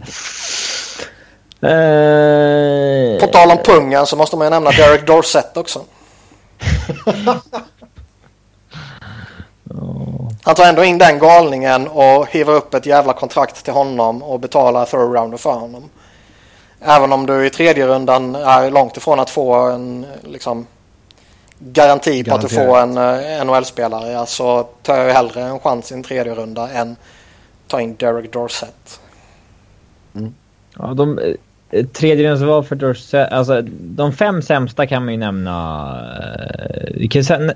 Eh, 1.61 3.19
på 3.19 3.27
tal 3.27 3.51
om 3.51 3.57
pungen 3.65 4.05
så 4.05 4.15
måste 4.15 4.37
man 4.37 4.45
ju 4.47 4.49
nämna 4.51 4.71
Derek 4.71 5.07
Dorsett 5.07 5.57
också. 5.57 5.79
Han 10.43 10.55
tar 10.55 10.65
ändå 10.65 10.83
in 10.83 10.97
den 10.97 11.19
galningen 11.19 11.87
och 11.87 12.27
hivar 12.27 12.53
upp 12.53 12.73
ett 12.73 12.85
jävla 12.85 13.13
kontrakt 13.13 13.63
till 13.63 13.73
honom 13.73 14.23
och 14.23 14.39
betalar 14.39 14.85
third 14.85 15.15
rounder 15.15 15.37
för 15.37 15.53
honom. 15.53 15.89
Även 16.81 17.13
om 17.13 17.25
du 17.25 17.45
i 17.45 17.49
tredje 17.49 17.87
rundan 17.87 18.35
är 18.35 18.71
långt 18.71 18.97
ifrån 18.97 19.19
att 19.19 19.29
få 19.29 19.53
en 19.53 20.05
liksom, 20.23 20.67
garanti 21.59 22.23
på 22.23 22.35
att 22.35 22.41
du 22.41 22.49
får 22.49 22.77
en 22.79 22.97
eh, 22.97 23.45
NHL-spelare 23.45 24.25
så 24.25 24.63
tar 24.63 24.97
jag 24.97 25.13
hellre 25.13 25.41
en 25.41 25.59
chans 25.59 25.91
i 25.91 25.95
en 25.95 26.03
tredje 26.03 26.35
runda 26.35 26.69
än 26.69 26.95
ta 27.67 27.81
in 27.81 27.95
Derek 27.95 28.33
Dorsett. 28.33 28.99
Ja, 30.77 30.93
de 30.93 31.19
eh, 31.19 31.33
tredjedelsval 31.93 32.63
för 32.63 33.15
alltså 33.33 33.61
de 33.71 34.13
fem 34.13 34.41
sämsta 34.41 34.87
kan 34.87 35.05
man 35.05 35.13
ju 35.13 35.19
nämna. 35.19 35.55
eh, 36.19 36.87
Vi 36.93 37.07
kan 37.07 37.23
sen, 37.23 37.51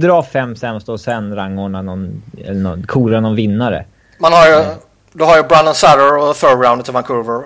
dra 0.00 0.22
fem 0.22 0.56
sämsta 0.56 0.92
och 0.92 1.00
sen 1.00 1.34
rangordna 1.36 1.82
någon, 1.82 2.22
eller 2.44 2.60
någon, 2.60 2.82
kora 2.86 3.20
någon 3.20 3.34
vinnare. 3.34 3.84
Man 4.20 4.32
har 4.32 4.46
ju, 4.46 4.64
du 5.12 5.24
har 5.24 5.36
ju 5.36 5.42
Brandon 5.42 5.74
Sutter 5.74 6.16
och 6.18 6.36
third 6.36 6.62
rounder 6.64 6.84
till 6.84 6.92
Vancouver. 6.92 7.42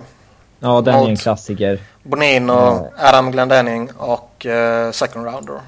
Ja, 0.60 0.80
den 0.80 0.94
är 0.94 1.08
en 1.08 1.16
klassiker. 1.16 1.78
Bonino, 2.02 2.88
Adam 2.98 3.30
Glendening 3.30 3.90
och 3.96 4.46
eh, 4.46 4.90
second 4.90 5.26
rounder. 5.26 5.60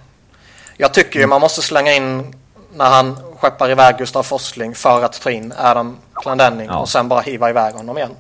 Jag 0.77 0.95
tycker 0.95 1.21
ju 1.21 1.27
man 1.27 1.41
måste 1.41 1.63
slänga 1.63 1.93
in 1.93 2.35
när 2.75 2.85
han 2.85 3.17
skeppar 3.39 3.71
iväg 3.71 3.99
Gustav 3.99 4.23
Forsling 4.23 4.75
för 4.75 5.03
att 5.05 5.21
ta 5.23 5.31
in 5.31 5.53
Adam 5.59 5.97
Glendening 6.25 6.67
Ja. 6.67 6.79
och 6.79 6.89
sen 6.89 7.09
bara 7.09 7.21
hiva 7.21 7.51
iväg 7.51 7.75
honom 7.75 7.97
igen. 7.99 8.11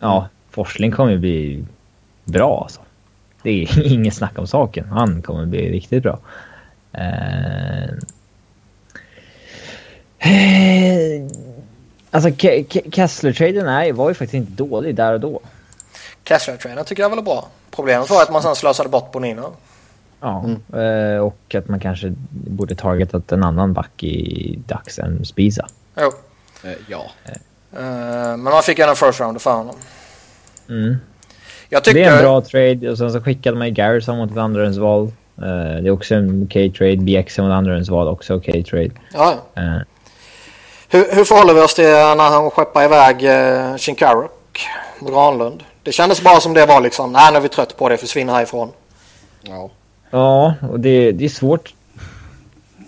Ja, 0.00 0.28
Forsling 0.56 0.92
kommer 0.92 1.12
ju 1.12 1.18
bli 1.18 1.64
bra 2.24 2.60
alltså. 2.62 2.80
Det 3.42 3.50
är 3.62 3.86
inget 3.92 4.14
snack 4.14 4.38
om 4.38 4.46
saken. 4.46 4.88
Han 4.88 5.22
kommer 5.22 5.46
bli 5.46 5.72
riktigt 5.72 6.02
bra. 6.02 6.18
Eh... 6.92 7.90
Alltså 12.10 12.30
Ke- 12.30 12.64
Ke- 12.68 12.90
Kessler-traden 12.90 13.94
var 13.96 14.08
ju 14.08 14.14
faktiskt 14.14 14.34
inte 14.34 14.52
dålig 14.52 14.94
där 14.94 15.12
och 15.12 15.20
då. 15.20 15.40
Kessler-traden 16.24 16.84
tycker 16.84 17.02
jag 17.02 17.10
väl 17.10 17.18
är 17.18 17.22
bra. 17.22 17.48
Problemet 17.70 18.10
var 18.10 18.22
att 18.22 18.32
man 18.32 18.42
sen 18.42 18.56
slösade 18.56 18.88
bort 18.88 19.12
Bonino. 19.12 19.52
Ja, 20.20 20.44
eh, 20.80 21.18
och 21.18 21.54
att 21.54 21.68
man 21.68 21.80
kanske 21.80 22.14
borde 22.30 22.74
targetat 22.74 23.32
en 23.32 23.44
annan 23.44 23.72
back 23.72 24.02
i 24.02 24.58
dags 24.66 24.98
än 24.98 25.24
Spisa. 25.24 25.66
Jo. 26.00 26.12
ja. 26.88 27.10
Eh, 27.72 28.36
men 28.36 28.42
man 28.42 28.62
fick 28.62 28.78
ju 28.78 28.84
en 28.84 28.96
first 28.96 29.20
rounder 29.20 29.40
för 29.40 29.52
honom. 29.52 29.76
Mm. 30.68 30.96
Jag 31.68 31.82
Det 31.84 31.90
är 31.90 31.94
tycker... 31.94 32.12
en 32.12 32.22
bra 32.22 32.40
trade 32.40 32.90
och 32.90 32.98
sen 32.98 33.12
så 33.12 33.20
skickade 33.20 33.56
man 33.56 33.66
ju 33.66 33.72
Garrison 33.72 34.16
mot 34.18 34.30
ett 34.30 34.36
andrahandsval. 34.36 35.02
Uh, 35.02 35.12
det 35.82 35.88
är 35.88 35.90
också 35.90 36.14
en 36.14 36.44
okej 36.44 36.72
trade. 36.72 36.96
BX 36.96 37.38
mot 37.38 37.50
andrahandsval 37.52 38.08
också 38.08 38.34
okej 38.34 38.62
trade. 38.64 38.90
Ja, 39.14 39.34
ja. 39.54 39.62
Eh, 39.62 39.78
hur, 40.88 41.14
hur 41.16 41.24
förhåller 41.24 41.54
vi 41.54 41.60
oss 41.60 41.74
till 41.74 41.84
när 41.84 42.30
han 42.30 42.50
skeppar 42.50 42.84
iväg 42.84 43.24
eh, 43.24 43.76
Shinkaruk 43.76 44.30
mot 44.98 45.10
Granlund? 45.12 45.62
Det 45.82 45.92
kändes 45.92 46.22
bara 46.22 46.40
som 46.40 46.54
det 46.54 46.66
var 46.66 46.80
liksom, 46.80 47.12
nej 47.12 47.32
nu 47.32 47.36
är 47.36 47.40
vi 47.40 47.48
trött 47.48 47.76
på 47.76 47.88
det, 47.88 47.96
försvinner 47.96 48.32
härifrån. 48.32 48.68
ja. 49.42 49.70
Ja, 50.10 50.54
och 50.70 50.80
det, 50.80 51.12
det 51.12 51.24
är 51.24 51.28
svårt. 51.28 51.74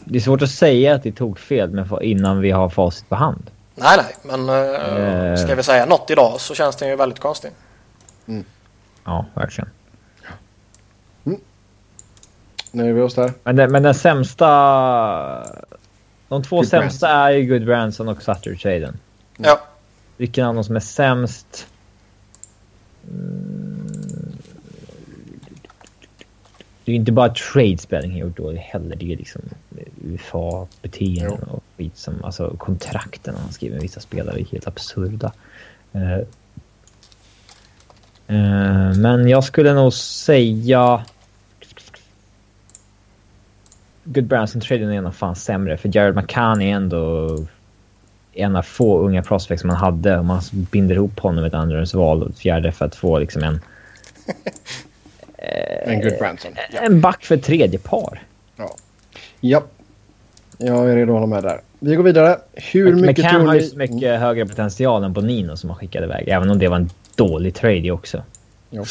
Det 0.04 0.18
är 0.18 0.20
svårt 0.20 0.42
att 0.42 0.50
säga 0.50 0.94
att 0.94 1.02
det 1.02 1.12
tog 1.12 1.38
fel 1.38 1.70
med, 1.70 1.88
innan 2.02 2.40
vi 2.40 2.50
har 2.50 2.68
facit 2.68 3.08
på 3.08 3.14
hand. 3.14 3.50
Nej, 3.74 3.96
nej, 3.96 4.38
men 4.38 4.48
eh, 4.48 5.30
Eh. 5.30 5.36
ska 5.36 5.54
vi 5.54 5.62
säga 5.62 5.86
något 5.86 6.10
idag 6.10 6.34
så 6.40 6.54
känns 6.54 6.76
det 6.76 6.88
ju 6.88 6.96
väldigt 6.96 7.18
konstigt. 7.18 7.52
Ja, 9.04 9.26
verkligen. 9.34 9.70
Nu 12.72 12.88
är 12.88 12.92
vi 12.92 13.00
oss 13.00 13.14
där. 13.14 13.32
Men, 13.44 13.72
men 13.72 13.82
den 13.82 13.94
sämsta... 13.94 14.46
De 16.28 16.42
två 16.42 16.56
Good 16.56 16.68
sämsta 16.68 17.08
är 17.08 17.30
ju 17.30 17.46
Good 17.46 17.64
Branson 17.64 18.08
och 18.08 18.22
Sutter-traden. 18.22 18.96
Ja, 19.36 19.60
Vilken 20.16 20.46
av 20.46 20.54
dem 20.54 20.64
som 20.64 20.76
är 20.76 20.80
sämst? 20.80 21.66
Mm. 23.10 23.58
Det 26.84 26.92
är 26.92 26.94
ju 26.94 27.00
inte 27.00 27.12
bara 27.12 27.28
tradespelning 27.28 28.10
han 28.10 28.20
gjort 28.20 28.36
dåligt 28.36 28.60
heller. 28.60 28.96
Det 28.96 29.12
är 29.12 29.16
liksom 29.16 29.42
UFA-beteenden 30.04 31.48
och 31.48 31.64
skit 31.76 31.96
som... 31.96 32.24
Alltså 32.24 32.56
kontrakten 32.58 33.34
han 33.42 33.52
skriver 33.52 33.74
med 33.74 33.82
vissa 33.82 34.00
spelare 34.00 34.40
är 34.40 34.44
helt 34.44 34.66
absurda. 34.66 35.32
Eh, 38.28 38.88
eh, 38.88 38.96
men 38.96 39.28
jag 39.28 39.44
skulle 39.44 39.74
nog 39.74 39.92
säga... 39.92 41.04
Good 44.04 44.24
Branson-traden 44.24 44.92
är 44.92 45.00
nog 45.00 45.14
fan 45.14 45.36
sämre. 45.36 45.76
För 45.76 45.96
Jared 45.96 46.16
McCann 46.16 46.62
är 46.62 46.74
ändå 46.74 47.28
en 48.32 48.56
av 48.56 48.62
få 48.62 48.98
unga 48.98 49.22
prospects 49.22 49.64
man 49.64 49.76
hade. 49.76 50.18
Och 50.18 50.24
man 50.24 50.40
binder 50.52 50.94
ihop 50.94 51.20
honom 51.20 51.42
med 51.42 51.48
ett 51.48 51.54
andrahandsval 51.54 52.22
och 52.22 52.30
ett 52.30 52.38
fjärde 52.38 52.72
för 52.72 52.84
att 52.84 52.94
få 52.94 53.18
liksom 53.18 53.42
en, 53.42 53.60
En 55.82 56.00
good 56.00 56.18
Branson. 56.18 56.50
Ja. 56.72 56.80
en 56.80 57.00
back 57.00 57.24
för 57.24 57.36
tredje 57.36 57.78
par. 57.78 58.22
ja. 58.56 58.76
Ja. 59.40 59.62
Jag 60.60 60.90
är 60.90 60.96
redo 60.96 61.12
att 61.12 61.20
hålla 61.20 61.26
med 61.26 61.42
där. 61.42 61.60
Vi 61.78 61.94
går 61.94 62.04
vidare. 62.04 62.38
Hur 62.54 62.94
mycket 62.94 63.24
McCann 63.24 63.30
tror 63.30 63.46
har 63.46 63.54
ju 63.54 63.60
ni... 63.60 63.66
så 63.66 63.76
mycket 63.76 64.20
högre 64.20 64.46
potential 64.46 65.04
än 65.04 65.12
Bonino 65.12 65.56
som 65.56 65.70
han 65.70 65.78
skickade 65.78 66.06
iväg. 66.06 66.28
Även 66.28 66.50
om 66.50 66.58
det 66.58 66.68
var 66.68 66.76
en 66.76 66.90
dålig 67.18 67.54
trade 67.54 67.90
också. 67.90 68.22
Ja. 68.70 68.84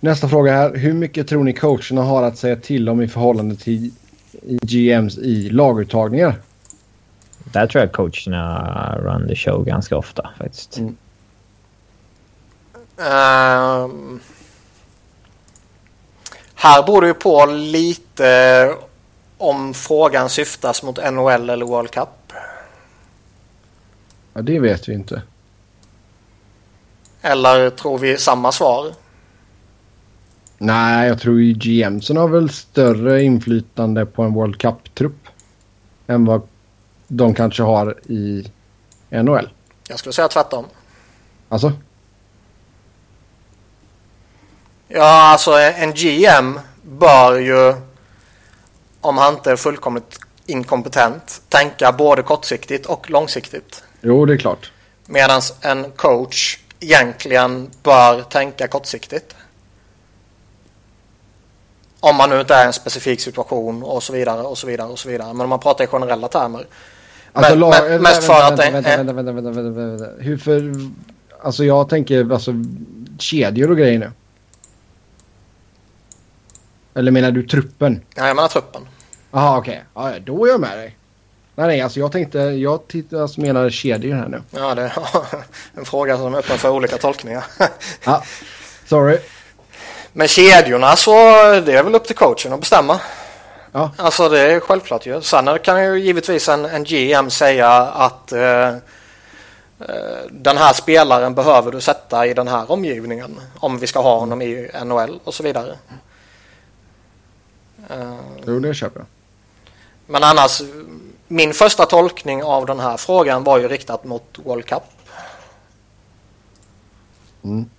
Nästa 0.00 0.28
fråga 0.28 0.52
här. 0.52 0.74
Hur 0.74 0.92
mycket 0.92 1.28
tror 1.28 1.44
ni 1.44 1.52
coacherna 1.52 2.02
har 2.02 2.22
att 2.22 2.38
säga 2.38 2.56
till 2.56 2.88
om 2.88 3.02
i 3.02 3.08
förhållande 3.08 3.56
till 3.56 3.90
i 4.42 4.58
GMs 4.62 5.18
i 5.18 5.50
laguttagningar? 5.50 6.34
Där 7.44 7.66
tror 7.66 7.84
jag 7.84 7.92
coacherna 7.92 8.98
run 8.98 9.28
the 9.28 9.36
show 9.36 9.64
ganska 9.64 9.96
ofta 9.96 10.30
faktiskt. 10.38 10.78
Mm. 10.78 10.96
Ehm, 12.98 14.20
här 16.54 16.82
beror 16.82 17.00
det 17.00 17.06
ju 17.06 17.14
på 17.14 17.46
lite 17.46 18.74
om 19.38 19.74
frågan 19.74 20.28
syftas 20.28 20.82
mot 20.82 21.12
NHL 21.12 21.50
eller 21.50 21.66
World 21.66 21.90
Cup. 21.90 22.08
Ja, 24.32 24.42
det 24.42 24.60
vet 24.60 24.88
vi 24.88 24.92
inte. 24.92 25.22
Eller 27.26 27.70
tror 27.70 27.98
vi 27.98 28.18
samma 28.18 28.52
svar? 28.52 28.94
Nej, 30.58 31.08
jag 31.08 31.20
tror 31.20 31.40
ju 31.40 31.52
GMsen 31.52 32.16
har 32.16 32.28
väl 32.28 32.50
större 32.50 33.22
inflytande 33.22 34.06
på 34.06 34.22
en 34.22 34.34
World 34.34 34.58
Cup-trupp 34.58 35.28
än 36.06 36.24
vad 36.24 36.42
de 37.08 37.34
kanske 37.34 37.62
har 37.62 38.10
i 38.10 38.50
NHL. 39.10 39.48
Jag 39.88 39.98
skulle 39.98 40.12
säga 40.12 40.28
tvärtom. 40.28 40.64
Alltså? 41.48 41.72
Ja, 44.88 45.32
alltså 45.32 45.52
en 45.52 45.92
GM 45.92 46.60
bör 46.82 47.38
ju, 47.38 47.74
om 49.00 49.18
han 49.18 49.34
inte 49.34 49.50
är 49.50 49.56
fullkomligt 49.56 50.20
inkompetent, 50.46 51.42
tänka 51.48 51.92
både 51.92 52.22
kortsiktigt 52.22 52.86
och 52.86 53.10
långsiktigt. 53.10 53.82
Jo, 54.00 54.26
det 54.26 54.32
är 54.34 54.38
klart. 54.38 54.72
Medan 55.06 55.40
en 55.60 55.90
coach 55.90 56.58
egentligen 56.80 57.70
bör 57.82 58.22
tänka 58.22 58.68
kortsiktigt. 58.68 59.36
Om 62.00 62.16
man 62.16 62.30
nu 62.30 62.40
inte 62.40 62.54
är 62.54 62.62
i 62.64 62.66
en 62.66 62.72
specifik 62.72 63.20
situation 63.20 63.82
och 63.82 64.02
så 64.02 64.12
vidare 64.12 64.42
och 64.42 64.58
så 64.58 64.66
vidare 64.66 64.88
och 64.88 64.98
så 64.98 65.08
vidare. 65.08 65.32
Men 65.34 65.40
om 65.40 65.48
man 65.48 65.60
pratar 65.60 65.84
i 65.84 65.86
generella 65.86 66.28
termer. 66.28 66.66
Alltså, 67.32 67.52
Men- 67.52 67.60
lag, 67.60 67.70
men- 67.70 67.88
vänta, 67.90 68.02
mest 68.02 68.24
för 68.24 68.42
att 68.42 68.58
vänta, 68.58 68.80
vänta, 68.80 69.12
vänta, 69.12 69.32
vänta, 69.32 69.50
vänta, 69.50 69.80
vänta. 69.80 70.22
Hur 70.22 70.36
för... 70.38 70.72
Alltså 71.42 71.64
jag 71.64 71.88
tänker 71.88 72.32
alltså 72.32 72.52
kedjor 73.18 73.70
och 73.70 73.76
grejer 73.76 73.98
nu. 73.98 74.12
Eller 76.94 77.12
menar 77.12 77.30
du 77.30 77.42
truppen? 77.42 78.00
Ja, 78.14 78.26
jag 78.26 78.36
menar 78.36 78.48
truppen. 78.48 78.82
Jaha 79.30 79.58
okej. 79.58 79.84
Ja, 79.94 80.12
ja, 80.12 80.18
då 80.18 80.46
är 80.46 80.50
jag 80.50 80.60
med 80.60 80.78
dig. 80.78 80.96
Nej 81.58 81.66
nej 81.66 81.80
alltså 81.80 82.00
jag 82.00 82.12
tänkte, 82.12 82.38
jag 82.38 82.88
tittar, 82.88 83.22
alltså, 83.22 83.40
menar 83.40 83.70
kedjor 83.70 84.14
här 84.14 84.28
nu. 84.28 84.42
Ja, 84.50 84.74
det 84.74 84.82
är 84.82 84.92
en 85.74 85.84
fråga 85.84 86.16
som 86.16 86.34
är 86.34 86.38
öppen 86.38 86.58
för 86.58 86.70
olika 86.70 86.98
tolkningar. 86.98 87.44
Ja, 88.04 88.22
sorry. 88.86 89.18
Men 90.12 90.28
kedjorna 90.28 90.96
så 90.96 91.12
det 91.60 91.72
är 91.72 91.82
väl 91.82 91.94
upp 91.94 92.04
till 92.06 92.16
coachen 92.16 92.52
att 92.52 92.60
bestämma. 92.60 93.00
Ja. 93.72 93.90
Alltså 93.96 94.28
det 94.28 94.40
är 94.40 94.60
självklart 94.60 95.06
ju. 95.06 95.20
Sen 95.22 95.58
kan 95.58 95.84
ju 95.84 95.98
givetvis 96.00 96.48
en, 96.48 96.64
en 96.64 96.84
GM 96.84 97.30
säga 97.30 97.70
att 97.82 98.32
eh, 98.32 98.68
eh, 98.68 98.76
den 100.30 100.56
här 100.56 100.72
spelaren 100.72 101.34
behöver 101.34 101.72
du 101.72 101.80
sätta 101.80 102.26
i 102.26 102.34
den 102.34 102.48
här 102.48 102.70
omgivningen 102.70 103.40
om 103.58 103.78
vi 103.78 103.86
ska 103.86 104.00
ha 104.02 104.18
honom 104.18 104.42
i 104.42 104.70
NHL 104.84 105.20
och 105.24 105.34
så 105.34 105.42
vidare. 105.42 105.76
Eh, 107.90 108.14
Jo 108.46 108.58
det 108.60 108.74
köper 108.74 109.00
jag. 109.00 109.06
men 110.06 110.24
annars, 110.24 110.62
min 111.28 111.52
första 111.54 111.86
tolkning 111.86 112.42
av 112.42 112.66
den 112.66 112.80
här 112.80 112.96
frågan 112.96 113.44
var 113.44 113.58
ju 113.58 113.68
riktat 113.68 114.04
mot 114.04 114.38
World 114.44 114.64
Cup. 114.66 114.82
Mm. 117.44 117.70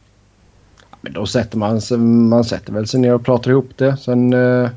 Men 1.01 1.13
då 1.13 1.25
sätter 1.25 1.57
man, 1.57 1.81
sig- 1.81 1.97
man 1.97 2.43
sätter 2.45 2.73
väl 2.73 2.87
sig 2.87 2.99
ner 2.99 3.13
och 3.13 3.25
pratar 3.25 3.51
ihop 3.51 3.69
det. 3.75 3.97
Sen... 3.97 4.33
eh, 4.33 4.69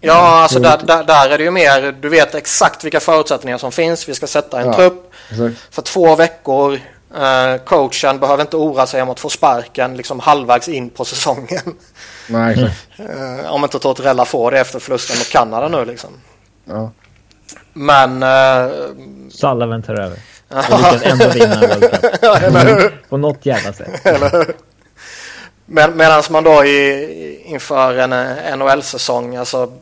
Ja, 0.00 0.12
alltså 0.42 0.58
Mm. 0.58 0.70
där, 0.70 0.86
där, 0.86 1.04
där 1.04 1.30
är 1.30 1.38
det 1.38 1.44
ju 1.44 1.50
mer, 1.50 1.92
du 2.00 2.08
vet 2.08 2.34
exakt 2.34 2.84
vilka 2.84 3.00
förutsättningar 3.00 3.58
som 3.58 3.72
finns. 3.72 4.08
Vi 4.08 4.14
ska 4.14 4.26
sätta 4.26 4.60
en 4.60 4.66
Ja. 4.66 4.74
trupp 4.74 5.12
exakt. 5.30 5.74
för 5.74 5.82
två 5.82 6.16
veckor. 6.16 6.80
Eh, 7.16 7.56
coachen 7.64 8.18
behöver 8.20 8.42
inte 8.42 8.56
oroa 8.56 8.86
sig 8.86 9.02
om 9.02 9.10
att 9.10 9.20
få 9.20 9.28
sparken 9.28 9.96
liksom 9.96 10.20
halvvägs 10.20 10.68
in 10.68 10.90
på 10.90 11.04
säsongen. 11.04 11.74
Nej. 12.28 12.70
Eh, 12.96 13.52
om 13.52 13.64
inte 13.64 13.78
Tortorella 13.78 14.24
får 14.24 14.50
det 14.50 14.60
efter 14.60 14.78
förlusten 14.78 15.18
mot 15.18 15.28
Kanada 15.28 15.68
nu 15.68 15.84
liksom. 15.84 16.10
Ja. 16.64 16.90
Men... 17.72 18.22
Eh, 18.22 18.72
Sullivan 19.30 19.82
tar 19.82 19.94
över. 19.94 20.18
Och 20.48 20.78
lyckas 20.78 21.02
ändå 21.02 21.28
vinna 21.28 21.60
World 21.60 21.90
Cup. 21.90 22.92
På 23.08 23.16
något 23.16 23.46
jävla 23.46 23.72
sätt. 23.72 24.04
Men, 25.66 25.96
Medan 25.96 26.22
man 26.30 26.44
då 26.44 26.64
i, 26.64 27.42
inför 27.44 27.98
en 27.98 28.12
eh, 28.12 28.56
NHL-säsong, 28.56 29.36
alltså 29.36 29.72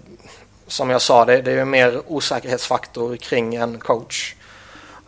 som 0.67 0.91
jag 0.91 1.03
sa, 1.03 1.25
det, 1.25 1.43
det 1.43 1.53
är 1.53 1.57
ju 1.57 1.65
mer 1.65 2.03
osäkerhetsfaktor 2.07 3.17
kring 3.17 3.55
en 3.55 3.79
coach. 3.79 4.35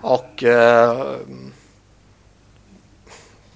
Och 0.00 0.44
eh, 0.44 1.06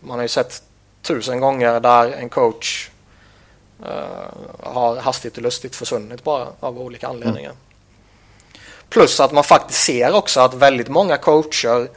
man 0.01 0.19
har 0.19 0.23
ju 0.23 0.29
sett 0.29 0.63
tusen 1.03 1.41
gånger 1.41 1.81
där 1.81 2.13
en 2.13 2.29
coach 2.29 2.91
har 4.63 4.97
hastigt 4.97 5.37
och 5.37 5.43
lustigt 5.43 5.77
försvunnit 5.77 6.25
bara 6.25 6.49
av 6.61 6.79
olika 6.79 7.09
anledningar. 7.09 7.53
Plus 8.89 9.21
att 9.21 9.33
man 9.33 9.45
faktiskt 9.45 9.85
ser 9.85 10.15
också 10.15 10.41
att 10.41 10.55
väldigt 10.55 10.89
många 10.89 11.17
coacher 11.17 11.89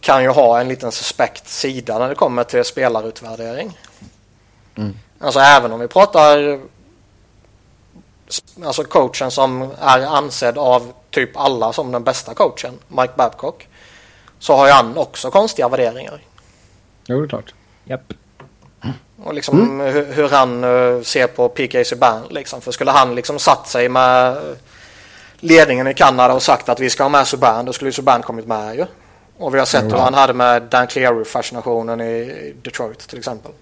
kan 0.00 0.22
ju 0.22 0.28
ha 0.28 0.60
en 0.60 0.68
liten 0.68 0.92
suspekt 0.92 1.48
sida 1.48 1.98
när 1.98 2.08
det 2.08 2.14
kommer 2.14 2.44
till 2.44 2.64
spelarutvärdering. 2.64 3.78
Alltså 5.18 5.40
även 5.40 5.72
om 5.72 5.80
vi 5.80 5.88
pratar 5.88 6.60
alltså 8.64 8.84
coachen 8.84 9.30
som 9.30 9.70
är 9.80 10.00
ansedd 10.00 10.58
av 10.58 10.92
typ 11.10 11.36
alla 11.36 11.72
som 11.72 11.92
den 11.92 12.04
bästa 12.04 12.34
coachen, 12.34 12.78
Mike 12.88 13.12
Babcock, 13.16 13.68
så 14.38 14.56
har 14.56 14.66
ju 14.66 14.72
han 14.72 14.96
också 14.96 15.30
konstiga 15.30 15.68
värderingar. 15.68 16.22
Jo 17.06 17.18
det 17.18 17.26
är 17.26 17.28
klart. 17.28 17.54
Japp. 17.84 18.12
Och 19.24 19.34
liksom 19.34 19.80
hur, 19.80 20.12
hur 20.12 20.28
han 20.28 20.64
eh, 20.64 21.02
ser 21.02 21.26
på 21.26 21.48
PK 21.48 21.84
Subban 21.84 22.22
liksom. 22.30 22.60
För 22.60 22.72
skulle 22.72 22.90
han 22.90 23.14
liksom 23.14 23.38
satt 23.38 23.68
sig 23.68 23.88
med 23.88 24.36
ledningen 25.40 25.86
i 25.86 25.94
Kanada 25.94 26.34
och 26.34 26.42
sagt 26.42 26.68
att 26.68 26.80
vi 26.80 26.90
ska 26.90 27.02
ha 27.02 27.08
med 27.08 27.26
Subban, 27.26 27.64
då 27.64 27.72
skulle 27.72 27.88
ju 27.88 27.92
Subban 27.92 28.22
kommit 28.22 28.46
med 28.46 28.76
ju. 28.76 28.86
Och 29.38 29.54
vi 29.54 29.58
har 29.58 29.66
sett 29.66 29.84
hur 29.84 29.98
han 29.98 30.14
hade 30.14 30.32
med 30.32 30.62
Dan 30.62 30.86
Cleary-fascinationen 30.86 32.00
i 32.00 32.54
Detroit 32.62 32.98
till 32.98 33.18
exempel. 33.18 33.52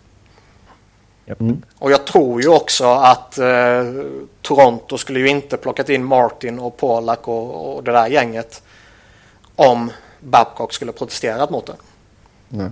Japp. 1.25 1.39
Och 1.79 1.91
jag 1.91 2.05
tror 2.05 2.43
ju 2.43 2.49
också 2.49 2.85
att 2.85 3.39
eh, 3.39 3.85
Toronto 4.43 4.99
skulle 4.99 5.19
ju 5.19 5.29
inte 5.29 5.57
plockat 5.57 5.89
in 5.89 6.05
Martin 6.05 6.59
och 6.59 6.77
Polak 6.77 7.29
och, 7.29 7.77
och 7.77 7.85
det 7.85 7.93
där 7.93 8.07
gänget 8.07 8.63
om 9.57 9.91
Babcock 10.21 10.73
skulle 10.73 10.93
protesterat 10.93 11.51
mot 11.51 11.67
det. 11.67 11.77
Nej. 12.49 12.71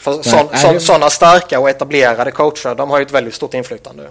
För 0.00 0.78
sådana 0.78 1.10
starka 1.10 1.60
och 1.60 1.70
etablerade 1.70 2.30
coacher, 2.30 2.74
de 2.74 2.90
har 2.90 2.98
ju 2.98 3.04
ett 3.04 3.12
väldigt 3.12 3.34
stort 3.34 3.54
inflytande. 3.54 4.08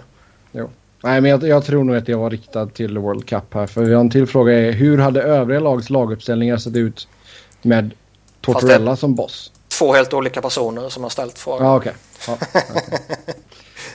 Jo. 0.52 0.70
Nej, 1.02 1.20
men 1.20 1.30
jag, 1.30 1.42
jag 1.42 1.64
tror 1.64 1.84
nog 1.84 1.96
att 1.96 2.08
jag 2.08 2.18
var 2.18 2.30
riktad 2.30 2.66
till 2.66 2.98
World 2.98 3.28
Cup 3.28 3.54
här. 3.54 3.66
För 3.66 3.84
vi 3.84 3.94
har 3.94 4.00
en 4.00 4.10
till 4.10 4.26
fråga. 4.26 4.52
Är, 4.52 4.72
hur 4.72 4.98
hade 4.98 5.22
övriga 5.22 5.60
lags 5.60 5.90
laguppställningar 5.90 6.56
sett 6.56 6.76
ut 6.76 7.08
med 7.62 7.90
Tortorella 8.40 8.96
som 8.96 9.14
boss? 9.14 9.52
Två 9.68 9.94
helt 9.94 10.14
olika 10.14 10.42
personer 10.42 10.88
som 10.88 11.02
har 11.02 11.10
ställt 11.10 11.38
frågan. 11.38 11.66
Ja, 11.66 11.76
okej. 11.76 11.92
Ja, 12.26 12.38
okej. 12.54 13.00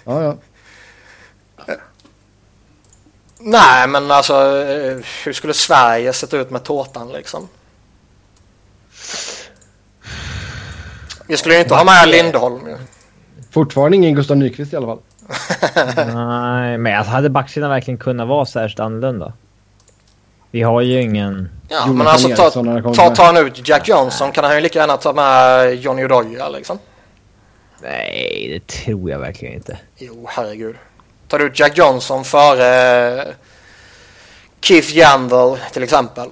ja, 0.03 0.23
ja. 0.23 0.37
Nej, 3.39 3.87
men 3.87 4.11
alltså 4.11 4.33
eh, 4.33 4.97
hur 5.25 5.33
skulle 5.33 5.53
Sverige 5.53 6.13
sett 6.13 6.33
ut 6.33 6.49
med 6.49 6.63
tårtan 6.63 7.11
liksom? 7.11 7.47
Vi 11.27 11.37
skulle 11.37 11.55
ju 11.55 11.61
inte 11.61 11.75
ha 11.75 11.83
med 11.83 12.09
Lindholm 12.09 12.67
ju. 12.67 12.77
Fortfarande 13.51 13.97
ingen 13.97 14.15
Gustav 14.15 14.37
Nyqvist 14.37 14.73
i 14.73 14.75
alla 14.75 14.87
fall. 14.87 14.99
Nej, 15.95 16.77
men 16.77 16.97
alltså, 16.97 17.11
hade 17.11 17.29
backsidan 17.29 17.69
verkligen 17.69 17.97
kunnat 17.97 18.27
vara 18.27 18.45
särskilt 18.45 18.79
annorlunda? 18.79 19.33
Vi 20.51 20.61
har 20.61 20.81
ju 20.81 21.01
ingen... 21.01 21.49
Ja, 21.69 21.75
Jonathan 21.87 21.97
men 21.97 22.07
alltså 22.07 22.27
ta, 22.27 22.43
Eriksson 22.43 22.65
ta, 22.93 23.07
med. 23.07 23.15
tar 23.15 23.25
han 23.25 23.37
ut 23.37 23.67
Jack 23.67 23.87
Johnson 23.87 24.31
kan 24.31 24.43
han 24.43 24.55
ju 24.55 24.61
lika 24.61 24.79
gärna 24.79 24.97
ta 24.97 25.13
med 25.13 25.75
Johnny 25.75 26.05
Odoja 26.05 26.49
liksom. 26.49 26.79
Nej, 27.81 28.49
det 28.53 28.67
tror 28.67 29.09
jag 29.09 29.19
verkligen 29.19 29.53
inte. 29.53 29.77
Jo, 29.97 30.25
herregud. 30.29 30.75
Tar 31.27 31.39
du 31.39 31.45
ut 31.45 31.59
Jack 31.59 31.77
Johnson 31.77 32.23
före 32.23 33.21
eh, 33.21 33.27
Keith 34.61 34.97
Yandel 34.97 35.57
till 35.73 35.83
exempel. 35.83 36.29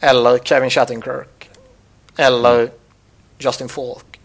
Eller 0.00 0.38
Kevin 0.38 0.70
Shattenkirk. 0.70 1.50
Eller 2.16 2.70
Justin 3.40 3.68
Falk. 3.68 4.20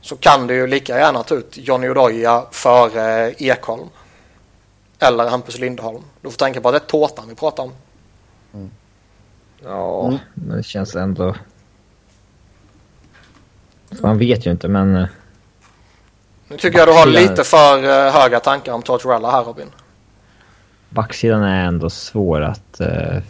Så 0.00 0.16
kan 0.16 0.46
du 0.46 0.54
ju 0.54 0.66
lika 0.66 0.98
gärna 0.98 1.22
ta 1.22 1.34
ut 1.34 1.58
Johnny 1.58 1.88
Odoja 1.88 2.46
före 2.50 3.32
Ekholm. 3.38 3.88
Eller 4.98 5.28
Hampus 5.30 5.58
Lindholm. 5.58 6.02
Du 6.20 6.30
får 6.30 6.38
tänka 6.38 6.60
på 6.60 6.68
att 6.68 6.74
det 6.74 6.78
är 6.78 6.86
tårtan 6.86 7.28
vi 7.28 7.34
pratar 7.34 7.62
om. 7.62 7.72
Ja, 9.64 10.06
Mm. 10.06 10.18
men 10.34 10.56
det 10.56 10.62
känns 10.62 10.94
ändå... 10.96 11.34
Man 14.02 14.18
vet 14.18 14.46
ju 14.46 14.50
inte, 14.50 14.68
men... 14.68 15.06
Nu 16.48 16.56
tycker 16.56 16.78
jag 16.78 16.88
du 16.88 16.92
har 16.92 17.06
lite 17.06 17.44
för 17.44 17.84
eh, 17.84 18.12
höga 18.12 18.40
tankar 18.40 18.72
om 18.72 18.82
Tortorella 18.82 19.30
här 19.30 19.44
Robin. 19.44 19.70
Backsidan 20.88 21.42
är 21.42 21.66
ändå 21.66 21.90
svår 21.90 22.40
att 22.40 22.80
uh, 22.80 23.22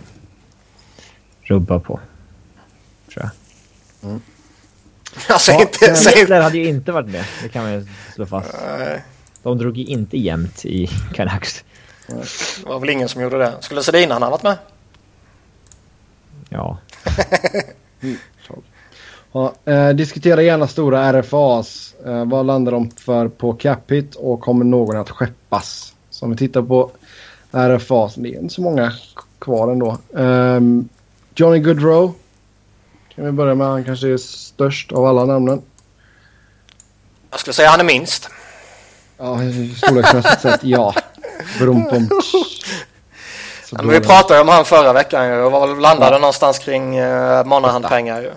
rubba 1.42 1.78
på. 1.78 2.00
Tror 3.12 3.30
jag. 4.00 4.20
Alltså 5.28 5.52
Ja, 5.52 5.60
inte... 5.60 5.78
säg 5.78 5.88
inte 6.12 6.20
Hitler 6.20 6.40
hade 6.40 6.58
ju 6.58 6.68
inte 6.68 6.92
varit 6.92 7.08
med. 7.08 7.24
Det 7.42 7.48
kan 7.48 7.62
man 7.62 7.72
ju 7.72 7.86
slå 8.14 8.26
fast. 8.26 8.54
Nej, 8.78 9.02
De 9.42 9.58
drog 9.58 9.76
ju 9.78 9.84
inte 9.84 10.18
jämnt 10.18 10.64
i 10.64 10.86
Canucks. 11.14 11.64
det 12.06 12.66
var 12.68 12.78
väl 12.80 12.90
ingen 12.90 13.08
som 13.08 13.22
gjorde 13.22 13.38
det. 13.38 13.52
Skulle 13.60 13.82
Sedin 13.82 14.10
han 14.10 14.22
ha 14.22 14.30
varit 14.30 14.42
med? 14.42 14.56
Ja. 16.48 16.78
Ja, 19.34 19.52
eh, 19.64 19.88
diskutera 19.88 20.42
gärna 20.42 20.66
stora 20.66 21.12
RFAs. 21.12 21.94
Eh, 22.06 22.24
vad 22.24 22.46
landar 22.46 22.72
de 22.72 22.90
för 22.90 23.28
på 23.28 23.52
Capit 23.52 24.14
och 24.14 24.40
kommer 24.40 24.64
någon 24.64 24.96
att 24.96 25.10
skeppas? 25.10 25.94
Så 26.10 26.24
om 26.24 26.30
vi 26.30 26.36
tittar 26.36 26.62
på 26.62 26.90
RFAs, 27.52 28.14
det 28.14 28.28
är 28.34 28.40
inte 28.40 28.54
så 28.54 28.62
många 28.62 28.92
kvar 29.38 29.72
ändå. 29.72 29.98
Ehm, 30.16 30.88
Johnny 31.34 31.58
Goodrow. 31.58 32.14
Kan 33.14 33.24
vi 33.24 33.32
börja 33.32 33.54
med, 33.54 33.66
han 33.66 33.84
kanske 33.84 34.08
är 34.08 34.16
störst 34.16 34.92
av 34.92 35.06
alla 35.06 35.24
namnen. 35.24 35.62
Jag 37.30 37.40
skulle 37.40 37.54
säga 37.54 37.68
han 37.68 37.80
är 37.80 37.84
minst. 37.84 38.28
Ja, 39.18 39.38
storleksmässigt 39.76 40.40
sett 40.40 40.64
ja. 40.64 40.94
Brumpum. 41.58 42.08
Så 43.64 43.76
Men 43.76 43.88
vi 43.88 44.00
pratade 44.00 44.40
om 44.40 44.48
han 44.48 44.64
förra 44.64 44.92
veckan 44.92 45.28
ju 45.28 45.42
och 45.42 45.80
landade 45.80 46.18
någonstans 46.18 46.58
kring 46.58 47.00
uh, 47.00 47.44
Monahan-pengar 47.44 48.20
ju. 48.20 48.30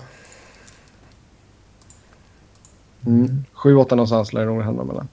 Mm. 3.06 3.46
Sju, 3.54 3.76
åtta 3.76 3.96
någonstans 3.96 4.34
lär 4.34 4.42
det 4.42 4.48
nog 4.48 4.62
handla 4.62 4.84
mellan. 4.84 5.08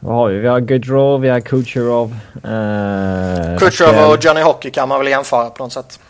vad 0.00 0.14
har 0.14 0.28
vi? 0.28 0.38
Vi 0.38 0.48
har 0.48 0.60
Gaudreau, 0.60 1.18
vi 1.18 1.28
har 1.28 1.40
Kucherov. 1.40 2.16
Eh, 2.34 3.58
Kucherov 3.58 4.10
och 4.10 4.24
Johnny 4.24 4.40
Hockey 4.40 4.70
kan 4.70 4.88
man 4.88 4.98
väl 4.98 5.08
jämföra 5.08 5.50
på 5.50 5.62
något 5.62 5.72
sätt. 5.72 6.00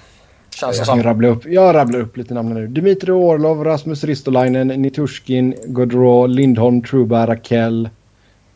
Känns 0.56 0.78
jag, 0.78 0.86
kan 0.86 1.02
rabbla 1.02 1.28
upp, 1.28 1.46
jag 1.46 1.74
rabblar 1.74 2.00
upp 2.00 2.16
lite 2.16 2.34
namn 2.34 2.54
nu. 2.54 2.66
Dmitri 2.66 3.12
Orlov, 3.12 3.64
Rasmus 3.64 4.04
Ristolainen, 4.04 4.68
Nitushkin, 4.68 5.54
Gaudreau, 5.66 6.26
Lindholm, 6.26 6.82
Truba, 6.82 7.26
Rakell, 7.26 7.88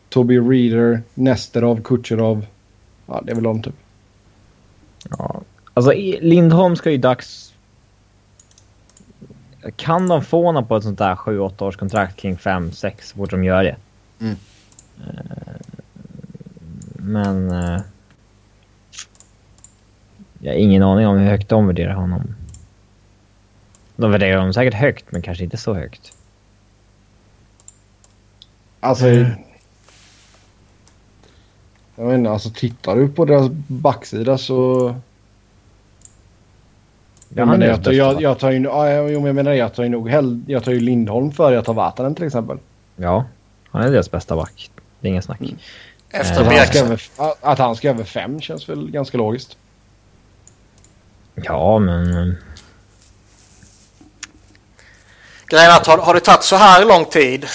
Toby 0.09 0.39
Reader, 0.39 1.01
Nesterov, 1.13 1.81
Kucherov. 1.81 2.45
Ja, 3.07 3.21
det 3.25 3.31
är 3.31 3.35
väl 3.35 3.43
de 3.43 3.61
typ. 3.61 3.75
Ja, 5.09 5.41
alltså 5.73 5.91
Lindholm 6.21 6.75
ska 6.75 6.91
ju 6.91 6.97
dags... 6.97 7.53
Kan 9.75 10.07
de 10.07 10.23
få 10.23 10.45
honom 10.45 10.67
på 10.67 10.75
ett 10.75 10.83
sånt 10.83 10.99
där 10.99 11.15
7-8 11.15 11.63
års 11.63 11.77
kontrakt 11.77 12.15
kring 12.15 12.35
5-6 12.35 12.93
så 13.01 13.17
fort 13.17 13.31
de 13.31 13.43
gör 13.43 13.63
det? 13.63 13.75
Mm. 14.19 14.35
Eh, 14.99 15.53
men... 16.95 17.51
Eh, 20.41 20.45
jag 20.45 20.53
har 20.53 20.59
ingen 20.59 20.83
aning 20.83 21.07
om 21.07 21.17
hur 21.17 21.29
högt 21.29 21.49
de 21.49 21.67
värderar 21.67 21.93
honom. 21.93 22.35
De 23.95 24.11
värderar 24.11 24.37
honom 24.37 24.53
säkert 24.53 24.73
högt, 24.73 25.05
men 25.09 25.21
kanske 25.21 25.43
inte 25.43 25.57
så 25.57 25.73
högt. 25.73 26.13
Alltså... 28.79 29.07
Mm. 29.07 29.31
Jag 31.95 32.07
vet 32.07 32.17
inte, 32.17 32.31
alltså 32.31 32.49
tittar 32.49 32.95
du 32.95 33.09
på 33.09 33.25
deras 33.25 33.49
backsida 33.67 34.37
så... 34.37 34.95
Ja, 37.35 37.45
men 37.45 37.61
jag, 37.61 37.83
tar, 37.83 37.91
jag, 37.91 38.21
jag 38.21 38.39
tar 38.39 38.51
ju, 38.51 38.63
ja, 38.63 39.09
jo, 39.09 39.27
jag 39.27 39.35
menar 39.35 39.53
jag 39.53 39.73
tar 39.73 39.83
ju 39.83 39.89
nog 39.89 40.09
hell, 40.09 40.41
jag 40.47 40.63
tar 40.63 40.71
ju 40.71 40.79
Lindholm 40.79 41.31
före 41.31 41.55
jag 41.55 41.65
tar 41.65 41.73
Vatanen 41.73 42.15
till 42.15 42.25
exempel. 42.25 42.57
Ja, 42.95 43.25
han 43.69 43.81
är 43.81 43.91
deras 43.91 44.11
bästa 44.11 44.35
back. 44.35 44.71
Det 44.99 45.07
är 45.07 45.09
inget 45.09 45.23
snack. 45.23 45.41
Mm. 45.41 45.55
Efter 46.09 46.41
att, 46.41 46.47
han 46.47 46.67
ska 46.67 46.79
över, 46.79 47.01
att 47.41 47.59
han 47.59 47.75
ska 47.75 47.89
över 47.89 48.03
fem 48.03 48.41
känns 48.41 48.69
väl 48.69 48.91
ganska 48.91 49.17
logiskt. 49.17 49.57
Ja, 51.35 51.79
men... 51.79 52.37
Grejen 55.47 55.71
är 55.71 55.75
att 55.75 55.87
har, 55.87 55.97
har 55.97 56.13
det 56.13 56.19
tagit 56.19 56.43
så 56.43 56.55
här 56.55 56.85
lång 56.85 57.05
tid 57.05 57.47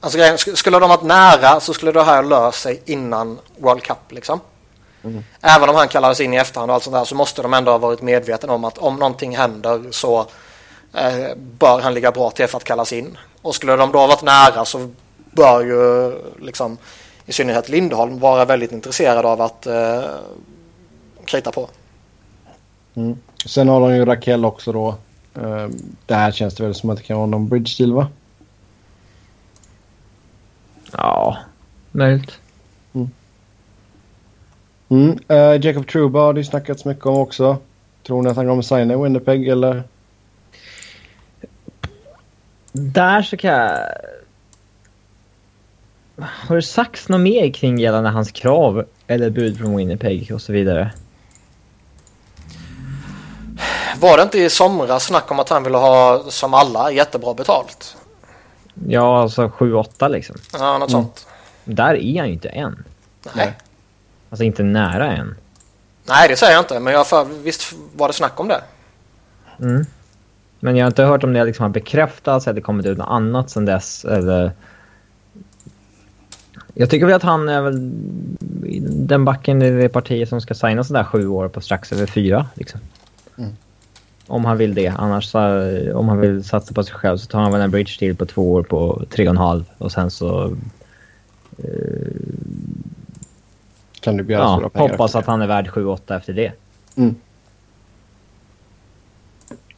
Alltså 0.00 0.18
grejen, 0.18 0.38
skulle 0.38 0.78
de 0.78 0.88
varit 0.88 1.02
nära 1.02 1.60
så 1.60 1.74
skulle 1.74 1.92
det 1.92 2.02
här 2.02 2.22
lösa 2.22 2.52
sig 2.52 2.82
innan 2.84 3.38
World 3.56 3.82
Cup 3.82 4.12
liksom. 4.12 4.40
Mm. 5.04 5.24
Även 5.40 5.68
om 5.68 5.76
han 5.76 5.88
kallades 5.88 6.20
in 6.20 6.34
i 6.34 6.36
efterhand 6.36 6.70
och 6.70 6.74
allt 6.74 6.84
sånt 6.84 6.96
där 6.96 7.04
så 7.04 7.14
måste 7.14 7.42
de 7.42 7.54
ändå 7.54 7.70
ha 7.70 7.78
varit 7.78 8.02
medvetna 8.02 8.52
om 8.52 8.64
att 8.64 8.78
om 8.78 8.96
någonting 8.96 9.36
händer 9.36 9.82
så 9.90 10.26
eh, 10.94 11.34
bör 11.36 11.80
han 11.80 11.94
ligga 11.94 12.12
bra 12.12 12.30
till 12.30 12.46
för 12.46 12.56
att 12.56 12.64
kallas 12.64 12.92
in. 12.92 13.18
Och 13.42 13.54
skulle 13.54 13.76
de 13.76 13.92
då 13.92 13.98
ha 13.98 14.06
varit 14.06 14.22
nära 14.22 14.64
så 14.64 14.90
bör 15.14 15.60
ju 15.60 16.12
liksom 16.40 16.78
i 17.26 17.32
synnerhet 17.32 17.68
Lindholm 17.68 18.18
vara 18.18 18.44
väldigt 18.44 18.72
intresserad 18.72 19.26
av 19.26 19.40
att 19.40 19.66
eh, 19.66 20.04
krita 21.26 21.52
på. 21.52 21.68
Mm. 22.94 23.16
Sen 23.46 23.68
har 23.68 23.80
de 23.80 23.96
ju 23.96 24.04
Raquel 24.04 24.44
också 24.44 24.72
då. 24.72 24.94
Uh, 25.38 25.68
där 26.06 26.30
känns 26.30 26.54
det 26.54 26.64
väl 26.64 26.74
som 26.74 26.90
att 26.90 26.96
det 26.96 27.02
kan 27.02 27.16
vara 27.16 27.26
någon 27.26 27.48
bridge 27.48 27.74
deal 27.78 27.92
va? 27.92 28.08
Ja, 30.92 31.38
möjligt. 31.90 32.38
Mm. 32.92 33.10
Mm. 34.88 35.18
Uh, 35.30 35.66
Jacob 35.66 35.88
Truba 35.88 36.20
har 36.20 36.32
det 36.32 36.44
snackats 36.44 36.84
mycket 36.84 37.06
om 37.06 37.16
också. 37.16 37.58
Tror 38.02 38.22
ni 38.22 38.30
att 38.30 38.36
han 38.36 38.46
kommer 38.46 38.62
signa 38.62 38.94
i 38.94 38.96
Winnipeg 38.96 39.48
eller? 39.48 39.82
Där 42.72 43.22
så 43.22 43.36
kan 43.36 43.50
jag... 43.50 43.78
Har 46.18 46.56
det 46.56 46.62
sagts 46.62 47.08
något 47.08 47.20
mer 47.20 47.52
kring 47.52 47.78
gällande 47.78 48.10
hans 48.10 48.32
krav 48.32 48.84
eller 49.06 49.30
bud 49.30 49.58
från 49.58 49.76
Winnipeg 49.76 50.30
och 50.34 50.42
så 50.42 50.52
vidare? 50.52 50.92
Var 54.00 54.16
det 54.16 54.22
inte 54.22 54.38
i 54.38 54.50
somras 54.50 55.04
snack 55.04 55.30
om 55.30 55.38
att 55.38 55.48
han 55.48 55.62
ville 55.62 55.78
ha, 55.78 56.24
som 56.28 56.54
alla, 56.54 56.90
jättebra 56.92 57.34
betalt? 57.34 57.96
Ja, 58.88 59.22
alltså 59.22 59.46
7-8 59.46 60.08
liksom. 60.08 60.36
Ja, 60.52 60.78
något 60.78 60.90
mm. 60.90 61.02
sånt. 61.02 61.26
Där 61.64 61.94
är 61.94 62.18
han 62.18 62.26
ju 62.26 62.32
inte 62.32 62.48
än. 62.48 62.84
Nej. 63.32 63.52
Alltså 64.30 64.44
inte 64.44 64.62
nära 64.62 65.12
än. 65.12 65.36
Nej, 66.04 66.28
det 66.28 66.36
säger 66.36 66.52
jag 66.52 66.60
inte. 66.60 66.80
Men 66.80 66.92
jag 66.92 67.06
för, 67.06 67.24
visst 67.24 67.72
var 67.96 68.08
det 68.08 68.14
snack 68.14 68.40
om 68.40 68.48
det. 68.48 68.60
Mm. 69.60 69.86
Men 70.60 70.76
jag 70.76 70.84
har 70.84 70.90
inte 70.90 71.02
hört 71.02 71.24
om 71.24 71.32
det 71.32 71.44
liksom 71.44 71.62
har 71.62 71.70
bekräftats 71.70 72.46
eller 72.46 72.60
kommit 72.60 72.86
ut 72.86 72.98
något 72.98 73.08
annat 73.10 73.50
sedan 73.50 73.64
dess. 73.64 74.04
Eller... 74.04 74.52
Jag 76.74 76.90
tycker 76.90 77.06
väl 77.06 77.14
att 77.14 77.22
han 77.22 77.48
är 77.48 77.62
väl 77.62 77.90
den 79.06 79.24
backen 79.24 79.62
i 79.62 79.70
det 79.70 79.88
partiet 79.88 80.28
som 80.28 80.40
ska 80.40 80.54
signa 80.54 80.84
sådär 80.84 81.04
sju 81.04 81.28
år 81.28 81.48
på 81.48 81.60
strax 81.60 81.92
över 81.92 82.06
fyra. 82.06 82.46
Liksom. 82.54 82.80
Mm. 83.38 83.56
Om 84.26 84.44
han 84.44 84.58
vill 84.58 84.74
det. 84.74 84.88
Annars 84.88 85.34
om 85.94 86.08
han 86.08 86.20
vill 86.20 86.44
satsa 86.44 86.74
på 86.74 86.82
sig 86.82 86.94
själv 86.94 87.16
så 87.16 87.26
tar 87.26 87.40
han 87.40 87.52
väl 87.52 87.60
en 87.60 87.70
bridge 87.70 87.96
deal 88.00 88.16
på 88.16 88.26
två 88.26 88.52
år 88.52 88.62
på 88.62 89.02
tre 89.10 89.28
och 89.28 89.30
en 89.30 89.36
halv 89.36 89.64
och 89.78 89.92
sen 89.92 90.10
så... 90.10 90.56
Eh, 91.58 92.16
kan 94.00 94.16
du 94.16 94.22
bjuda 94.22 94.42
ja, 94.42 94.70
hoppas 94.74 95.14
att 95.14 95.26
han 95.26 95.42
är 95.42 95.46
värd 95.46 95.68
7-8 95.68 96.16
efter 96.16 96.32
det. 96.32 96.52
Mm. 96.96 97.14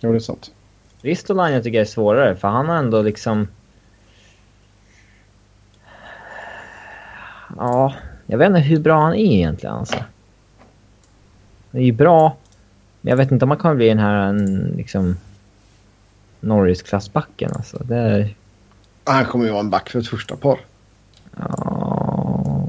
Jo, 0.01 0.13
det 0.13 0.19
är 0.19 0.21
sant. 0.21 0.53
Ristolainen 1.03 1.63
tycker 1.63 1.79
jag 1.79 1.87
är 1.87 1.91
svårare 1.91 2.37
för 2.37 2.49
han 2.49 2.69
har 2.69 2.77
ändå 2.77 3.03
liksom... 3.03 3.49
Ja, 7.57 7.95
jag 8.27 8.39
vet 8.39 8.47
inte 8.47 8.61
hur 8.61 8.81
bra 8.81 9.01
han 9.01 9.15
är 9.15 9.33
egentligen 9.33 9.75
alltså. 9.75 9.97
Det 11.71 11.79
är 11.79 11.83
ju 11.83 11.93
bra 11.93 12.37
jag 13.09 13.17
vet 13.17 13.31
inte 13.31 13.45
om 13.45 13.49
man 13.49 13.59
kommer 13.59 13.75
bli 13.75 13.89
den 13.89 13.99
här 13.99 14.33
liksom 14.77 15.17
Norris-klassbacken 16.41 17.51
alltså. 17.55 17.79
Det 17.85 17.97
är... 17.97 18.35
Han 19.05 19.25
kommer 19.25 19.45
ju 19.45 19.51
vara 19.51 19.61
en 19.61 19.71
back 19.71 19.89
för 19.91 19.99
ett 19.99 20.09
första 20.09 20.37
par. 20.37 20.61
Ja. 21.37 22.69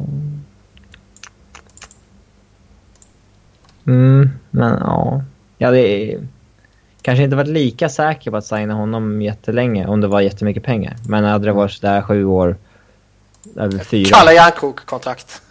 Mm, 3.87 4.29
men 4.49 4.77
ja. 4.79 5.23
Ja, 5.57 5.71
det 5.71 6.13
är... 6.13 6.27
Kanske 7.01 7.23
inte 7.23 7.35
varit 7.35 7.49
lika 7.49 7.89
säker 7.89 8.31
på 8.31 8.37
att 8.37 8.45
signa 8.45 8.73
honom 8.73 9.21
jättelänge 9.21 9.87
om 9.87 10.01
det 10.01 10.07
var 10.07 10.21
jättemycket 10.21 10.63
pengar. 10.63 10.95
Men 11.07 11.23
hade 11.23 11.45
det 11.45 11.53
varit 11.53 11.71
sådär 11.71 12.01
sju 12.01 12.25
år, 12.25 12.57
över 13.55 13.79
fyra... 13.79 14.17
Kalla 14.17 14.33
järnkrok-kontrakt. 14.33 15.41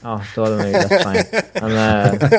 ja, 0.00 0.22
då 0.34 0.44
hade 0.44 0.56
man 0.56 0.66
ju 0.66 0.72
lätt 0.72 1.02
sign. 1.02 1.42
Men... 1.68 1.76
Äh... 1.76 2.30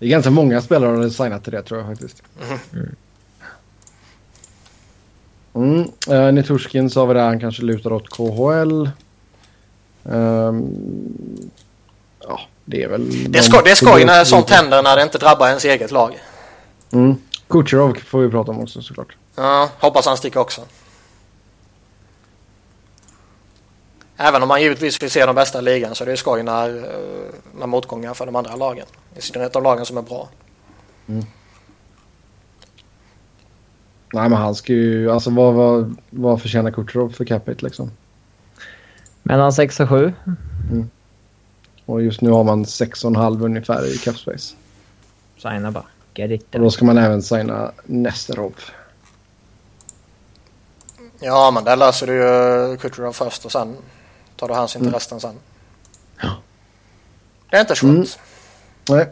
Det 0.00 0.06
är 0.06 0.10
ganska 0.10 0.30
många 0.30 0.62
spelare 0.62 0.94
som 0.94 1.02
har 1.02 1.08
signat 1.08 1.44
till 1.44 1.52
det 1.52 1.62
tror 1.62 1.80
jag 1.80 1.88
faktiskt. 1.88 2.22
Mm. 2.72 2.96
Mm. 5.54 5.90
Uh, 6.10 6.32
Niturskin 6.32 6.90
sa 6.90 7.06
vi 7.06 7.14
där, 7.14 7.24
han 7.24 7.40
kanske 7.40 7.62
lutar 7.62 7.92
åt 7.92 8.08
KHL. 8.08 8.88
Um, 10.02 10.14
ehm, 10.14 11.50
ja, 12.20 12.40
det 12.64 12.82
är 12.82 12.88
väl... 12.88 13.32
Det 13.32 13.38
är, 13.38 13.42
skoj, 13.42 13.60
det 13.64 13.70
är 13.70 13.74
skoj 13.74 14.04
när 14.04 14.24
sånt 14.24 14.50
händer 14.50 14.82
när 14.82 14.96
det 14.96 15.02
inte 15.02 15.18
drabbar 15.18 15.48
ens 15.48 15.64
eget 15.64 15.90
lag. 15.90 16.18
Mm. 16.92 17.16
Kucherov 17.48 17.98
får 18.06 18.20
vi 18.20 18.30
prata 18.30 18.50
om 18.50 18.60
också 18.60 18.82
såklart. 18.82 19.16
Ja, 19.36 19.68
hoppas 19.78 20.06
han 20.06 20.16
sticker 20.16 20.40
också. 20.40 20.60
Även 24.16 24.42
om 24.42 24.48
man 24.48 24.62
givetvis 24.62 25.02
vill 25.02 25.10
se 25.10 25.26
de 25.26 25.34
bästa 25.34 25.58
i 25.58 25.62
ligan 25.62 25.94
så 25.94 26.04
är 26.04 26.08
det 26.08 26.16
skoj 26.16 26.42
när, 26.42 26.76
eh, 26.76 27.34
när 27.58 27.66
motgångar 27.66 28.14
för 28.14 28.26
de 28.26 28.36
andra 28.36 28.56
lagen. 28.56 28.86
I 29.16 29.20
synnerhet 29.20 29.52
de 29.52 29.62
lagen 29.62 29.86
som 29.86 29.96
är 29.96 30.02
bra. 30.02 30.28
Mm. 31.06 31.24
Nej 34.12 34.28
men 34.28 34.38
han 34.38 34.54
ska 34.54 34.72
ju, 34.72 35.10
alltså 35.10 35.30
vad, 35.30 35.54
vad, 35.54 35.96
vad 36.10 36.42
förtjänar 36.42 36.70
Kucherov 36.70 37.10
för 37.10 37.24
capita 37.24 37.66
liksom? 37.66 37.90
Mellan 39.22 39.52
6 39.52 39.80
och 39.80 39.88
7. 39.88 40.12
Mm. 40.70 40.90
Och 41.86 42.02
just 42.02 42.20
nu 42.20 42.30
har 42.30 42.44
man 42.44 42.64
6,5 42.64 43.44
ungefär 43.44 43.94
i 43.94 43.98
capspace. 43.98 44.54
Signa 45.36 45.70
bara. 45.70 45.84
Get 46.14 46.30
it. 46.30 46.54
Och 46.54 46.60
då 46.60 46.70
ska 46.70 46.84
man 46.84 46.98
även 46.98 47.22
signa 47.22 47.72
Nesterov. 47.84 48.54
Ja 51.20 51.50
men 51.50 51.64
där 51.64 51.76
löser 51.76 52.06
du 52.06 52.14
ju 52.14 52.76
Kucherov 52.76 53.12
först 53.12 53.44
och 53.44 53.52
sen 53.52 53.76
tar 54.36 54.48
du 54.48 54.54
hänsyn 54.54 54.80
till 54.80 54.88
mm. 54.88 54.94
resten 54.94 55.20
sen. 55.20 55.34
Ja. 56.22 56.36
Det 57.50 57.56
är 57.56 57.60
inte 57.60 57.76
svårt. 57.76 57.90
Mm. 57.90 58.06
Nej. 58.90 59.08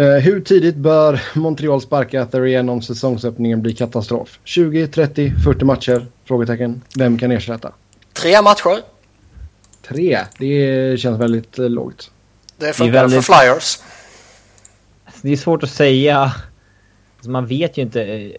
Uh, 0.00 0.18
hur 0.18 0.40
tidigt 0.40 0.76
bör 0.76 1.22
Montreal 1.34 1.80
sparka 1.80 2.26
Therrien 2.26 2.68
om 2.68 2.82
säsongsöppningen 2.82 3.62
blir 3.62 3.74
katastrof? 3.74 4.38
20, 4.44 4.86
30, 4.86 5.32
40 5.44 5.64
matcher? 5.64 6.06
Frågetecken. 6.24 6.82
Vem 6.98 7.18
kan 7.18 7.30
ersätta? 7.30 7.72
Tre 8.12 8.42
matcher. 8.42 8.82
Tre? 9.88 10.18
Det 10.38 11.00
känns 11.00 11.20
väldigt 11.20 11.58
uh, 11.58 11.68
lågt. 11.68 12.10
Det 12.56 12.72
funkar 12.72 12.92
det 12.92 13.00
väldigt... 13.00 13.24
för 13.24 13.34
Flyers. 13.34 13.78
Det 15.22 15.32
är 15.32 15.36
svårt 15.36 15.62
att 15.62 15.70
säga. 15.70 16.32
Alltså 17.16 17.30
man 17.30 17.46
vet 17.46 17.78
ju 17.78 17.82
inte. 17.82 18.32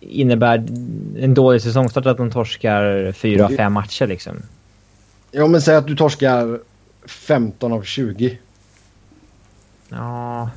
innebär 0.00 0.66
en 1.18 1.34
dålig 1.34 1.62
säsongstart 1.62 2.06
att 2.06 2.16
de 2.16 2.30
torskar 2.30 3.12
fyra 3.12 3.44
av 3.44 3.48
fem 3.48 3.72
matcher 3.72 4.06
liksom. 4.06 4.42
Ja, 5.30 5.46
men 5.46 5.62
säg 5.62 5.76
att 5.76 5.86
du 5.86 5.96
torskar 5.96 6.60
15 7.06 7.72
av 7.72 7.82
20. 7.82 8.38
Ja, 9.88 10.50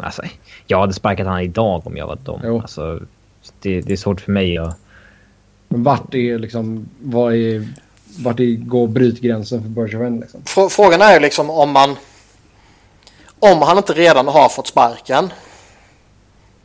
alltså, 0.00 0.22
jag 0.66 0.80
hade 0.80 0.92
sparkat 0.92 1.26
han 1.26 1.40
idag 1.40 1.86
om 1.86 1.96
jag 1.96 2.06
var 2.06 2.16
dem. 2.16 2.60
Alltså, 2.60 3.00
det, 3.60 3.80
det, 3.80 3.92
är 3.92 3.96
svårt 3.96 4.20
för 4.20 4.32
mig 4.32 4.58
att... 4.58 4.78
Men 5.68 5.82
vart 5.82 6.14
är 6.14 6.38
liksom... 6.38 6.88
Vad 7.00 7.34
är, 7.34 7.68
vart 8.18 8.40
är, 8.40 8.56
går 8.56 8.88
brytgränsen 8.88 9.62
för 9.62 9.68
Bergevin 9.68 10.20
liksom? 10.20 10.68
Frågan 10.70 11.02
är 11.02 11.14
ju 11.14 11.20
liksom 11.20 11.50
om 11.50 11.70
man... 11.70 11.96
Om 13.38 13.62
han 13.62 13.76
inte 13.76 13.92
redan 13.92 14.28
har 14.28 14.48
fått 14.48 14.66
sparken. 14.66 15.32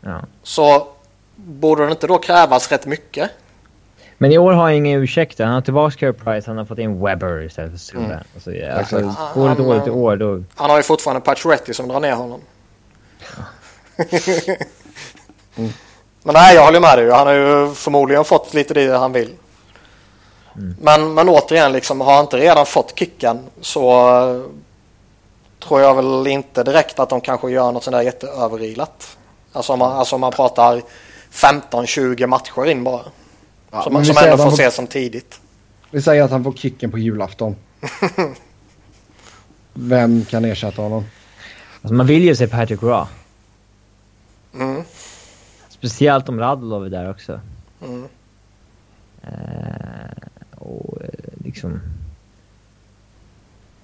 Ja. 0.01 0.21
Så 0.43 0.87
borde 1.35 1.85
det 1.85 1.91
inte 1.91 2.07
då 2.07 2.17
krävas 2.17 2.71
rätt 2.71 2.85
mycket? 2.85 3.31
Men 4.21 4.31
i 4.31 4.37
år 4.37 4.51
har 4.51 4.63
han 4.63 4.73
ingen 4.73 5.01
ursäkt. 5.01 5.39
Han 5.39 5.53
har 5.53 5.61
tillbaka 5.61 5.95
Care 5.95 6.13
Price, 6.13 6.49
han 6.49 6.57
har 6.57 6.65
fått 6.65 6.79
in 6.79 7.01
Webber 7.01 7.41
istället 7.43 7.71
för 7.71 7.77
Subban. 7.77 8.05
Mm. 8.05 8.19
Alltså, 8.35 8.53
ja, 8.53 8.73
alltså, 8.73 9.15
går 9.33 9.49
det 9.49 9.55
dåligt 9.55 9.87
i 9.87 9.89
år 9.89 10.15
då... 10.15 10.43
Han 10.55 10.69
har 10.69 10.77
ju 10.77 10.83
fortfarande 10.83 11.21
Pacioretty 11.21 11.73
som 11.73 11.87
drar 11.87 11.99
ner 11.99 12.13
honom. 12.13 12.41
mm. 15.55 15.69
Men 16.23 16.33
nej, 16.33 16.55
jag 16.55 16.65
håller 16.65 16.79
med 16.79 16.97
dig. 16.97 17.11
Han 17.11 17.27
har 17.27 17.33
ju 17.33 17.73
förmodligen 17.73 18.25
fått 18.25 18.53
lite 18.53 18.73
det 18.73 18.97
han 18.97 19.13
vill. 19.13 19.35
Mm. 20.55 20.75
Men, 20.81 21.13
men 21.13 21.29
återigen, 21.29 21.71
liksom, 21.71 22.01
har 22.01 22.13
han 22.13 22.21
inte 22.25 22.37
redan 22.37 22.65
fått 22.65 22.99
kicken 22.99 23.39
så 23.61 24.11
uh, 24.25 24.45
tror 25.59 25.81
jag 25.81 25.95
väl 25.95 26.27
inte 26.27 26.63
direkt 26.63 26.99
att 26.99 27.09
de 27.09 27.21
kanske 27.21 27.51
gör 27.51 27.71
något 27.71 27.83
sånt 27.83 27.95
där 27.95 28.01
jätteöverilat. 28.01 29.17
Alltså 29.53 29.73
om 29.73 29.79
man, 29.79 29.91
alltså 29.91 30.15
om 30.15 30.21
man 30.21 30.31
pratar 30.31 30.81
15-20 31.31 32.27
matcher 32.27 32.65
in 32.65 32.83
bara. 32.83 33.01
Ja, 33.71 33.81
som 33.81 34.05
som 34.05 34.17
ändå 34.23 34.37
får, 34.37 34.49
får 34.49 34.57
se 34.57 34.71
som 34.71 34.87
tidigt. 34.87 35.41
Vi 35.91 36.01
säger 36.01 36.23
att 36.23 36.31
han 36.31 36.43
får 36.43 36.53
kicken 36.53 36.91
på 36.91 36.97
julafton. 36.97 37.55
Vem 39.73 40.25
kan 40.25 40.45
ersätta 40.45 40.81
honom? 40.81 41.05
Alltså 41.81 41.93
man 41.93 42.05
vill 42.05 42.23
ju 42.23 42.35
se 42.35 42.47
Patrick 42.47 42.83
Raw. 42.83 43.07
Mm. 44.53 44.83
Speciellt 45.69 46.29
om 46.29 46.39
Radulov 46.39 46.85
är 46.85 46.89
där 46.89 47.09
också. 47.09 47.39
Mm. 47.81 48.03
Eh, 49.21 50.27
och 50.55 51.01
eh, 51.01 51.43
liksom... 51.45 51.81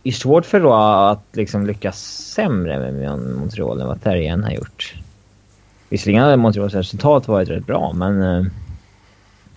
Det 0.04 0.10
är 0.10 0.14
svårt 0.14 0.46
för 0.46 0.60
Raw 0.60 1.12
att 1.12 1.36
liksom 1.36 1.66
lyckas 1.66 2.02
sämre 2.34 2.92
med 2.92 3.20
Montreal 3.20 3.82
än 3.82 3.88
vad 3.88 4.04
Terrien 4.04 4.44
har 4.44 4.52
gjort. 4.52 4.96
Visserligen 5.90 6.24
hade 6.24 6.38
Montreals 6.38 6.74
resultat 6.74 7.28
varit 7.28 7.50
rätt 7.50 7.66
bra, 7.66 7.94
men... 7.94 8.22
Eh, 8.22 8.46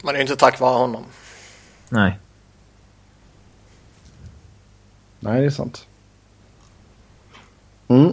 men 0.02 0.14
det 0.14 0.18
är 0.18 0.22
inte 0.22 0.36
tack 0.36 0.60
vare 0.60 0.78
honom. 0.78 1.04
Nej. 1.88 2.18
Nej, 5.20 5.40
det 5.40 5.46
är 5.46 5.50
sant. 5.50 5.86
Mm. 7.88 8.12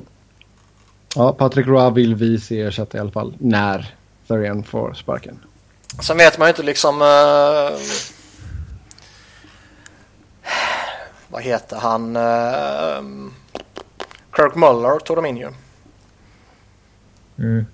Ja, 1.15 1.33
Patrick 1.33 1.67
Roy 1.67 1.93
vill 1.93 2.15
vi 2.15 2.39
se 2.39 2.61
ersätta 2.61 2.97
i 2.97 3.01
alla 3.01 3.11
fall 3.11 3.35
när 3.39 3.95
Thurian 4.27 4.63
får 4.63 4.93
sparken. 4.93 5.39
Sen 6.01 6.17
vet 6.17 6.37
man 6.37 6.47
ju 6.47 6.49
inte 6.49 6.63
liksom... 6.63 7.01
Uh, 7.01 7.79
vad 11.27 11.41
heter 11.43 11.77
han? 11.77 12.15
Uh, 12.15 13.31
Kirk 14.35 14.55
Muller 14.55 14.99
tog 14.99 15.17
de 15.17 15.25
in 15.25 15.37
ju. 15.37 15.51
Mm. 17.37 17.65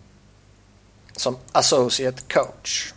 Som 1.15 1.37
associate 1.51 2.21
coach. 2.33 2.93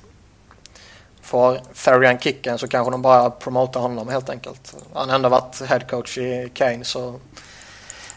Får 1.24 1.58
Farian 1.72 2.18
kicken 2.18 2.58
så 2.58 2.68
kanske 2.68 2.90
de 2.90 3.02
bara 3.02 3.30
promotar 3.30 3.80
honom 3.80 4.08
helt 4.08 4.30
enkelt. 4.30 4.76
Han 4.92 5.08
har 5.08 5.16
ändå 5.16 5.28
varit 5.28 5.62
headcoach 5.68 6.18
i 6.18 6.50
Keynes 6.54 6.96
och 6.96 7.20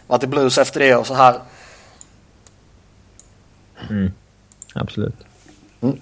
varit 0.08 0.24
i 0.24 0.28
Blues 0.28 0.58
efter 0.58 0.80
det 0.80 0.96
och 0.96 1.08
så 1.08 1.14
här. 1.14 1.40
Mm. 3.90 4.12
Absolut. 4.76 5.16
Mm. 5.82 6.00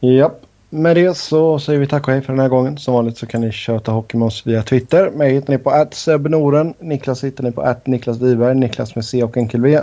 Japp. 0.00 0.42
Med 0.70 0.96
det 0.96 1.16
så 1.16 1.58
säger 1.58 1.80
vi 1.80 1.86
tack 1.86 2.08
och 2.08 2.12
hej 2.12 2.22
för 2.22 2.32
den 2.32 2.40
här 2.40 2.48
gången. 2.48 2.78
Som 2.78 2.94
vanligt 2.94 3.18
så 3.18 3.26
kan 3.26 3.40
ni 3.40 3.52
köta 3.52 3.92
hockey 3.92 4.16
med 4.16 4.26
oss 4.26 4.46
via 4.46 4.62
Twitter. 4.62 5.10
Mig 5.10 5.32
hittar 5.32 5.52
ni 5.52 5.58
på 5.58 5.86
@sebnoren. 5.92 6.74
Niklas 6.78 7.24
hittar 7.24 7.44
ni 7.44 7.52
på 7.52 7.76
Niklas 7.84 8.18
Wiberg. 8.18 8.54
Niklas 8.54 8.94
med 8.94 9.04
C 9.04 9.22
och 9.22 9.36
enkel 9.36 9.60
V. 9.60 9.80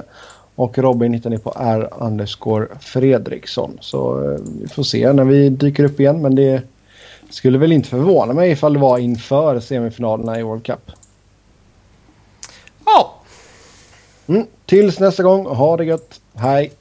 Och 0.56 0.78
Robin 0.78 1.14
hittar 1.14 1.30
ni 1.30 1.38
på 1.38 1.54
R 1.58 1.90
underscore 1.92 2.68
Fredriksson. 2.80 3.78
Så 3.82 4.32
eh, 4.32 4.40
vi 4.62 4.68
får 4.68 4.84
se 4.84 5.14
när 5.14 5.24
vi 5.24 5.50
dyker 5.50 5.84
upp 5.84 6.00
igen. 6.00 6.22
Men 6.22 6.36
det 6.36 6.62
skulle 7.30 7.58
väl 7.58 7.72
inte 7.72 7.90
förvåna 7.90 8.34
mig 8.34 8.52
ifall 8.52 8.74
det 8.74 8.80
var 8.80 8.98
inför 8.98 9.60
semifinalerna 9.60 10.40
i 10.40 10.44
World 10.44 10.66
Cup. 10.66 10.92
Ja. 12.86 13.14
Mm, 14.28 14.46
tills 14.66 15.00
nästa 15.00 15.24
gång, 15.24 15.46
ha 15.46 15.78
det 15.78 15.86
gött. 15.86 16.22
Hej! 16.34 16.72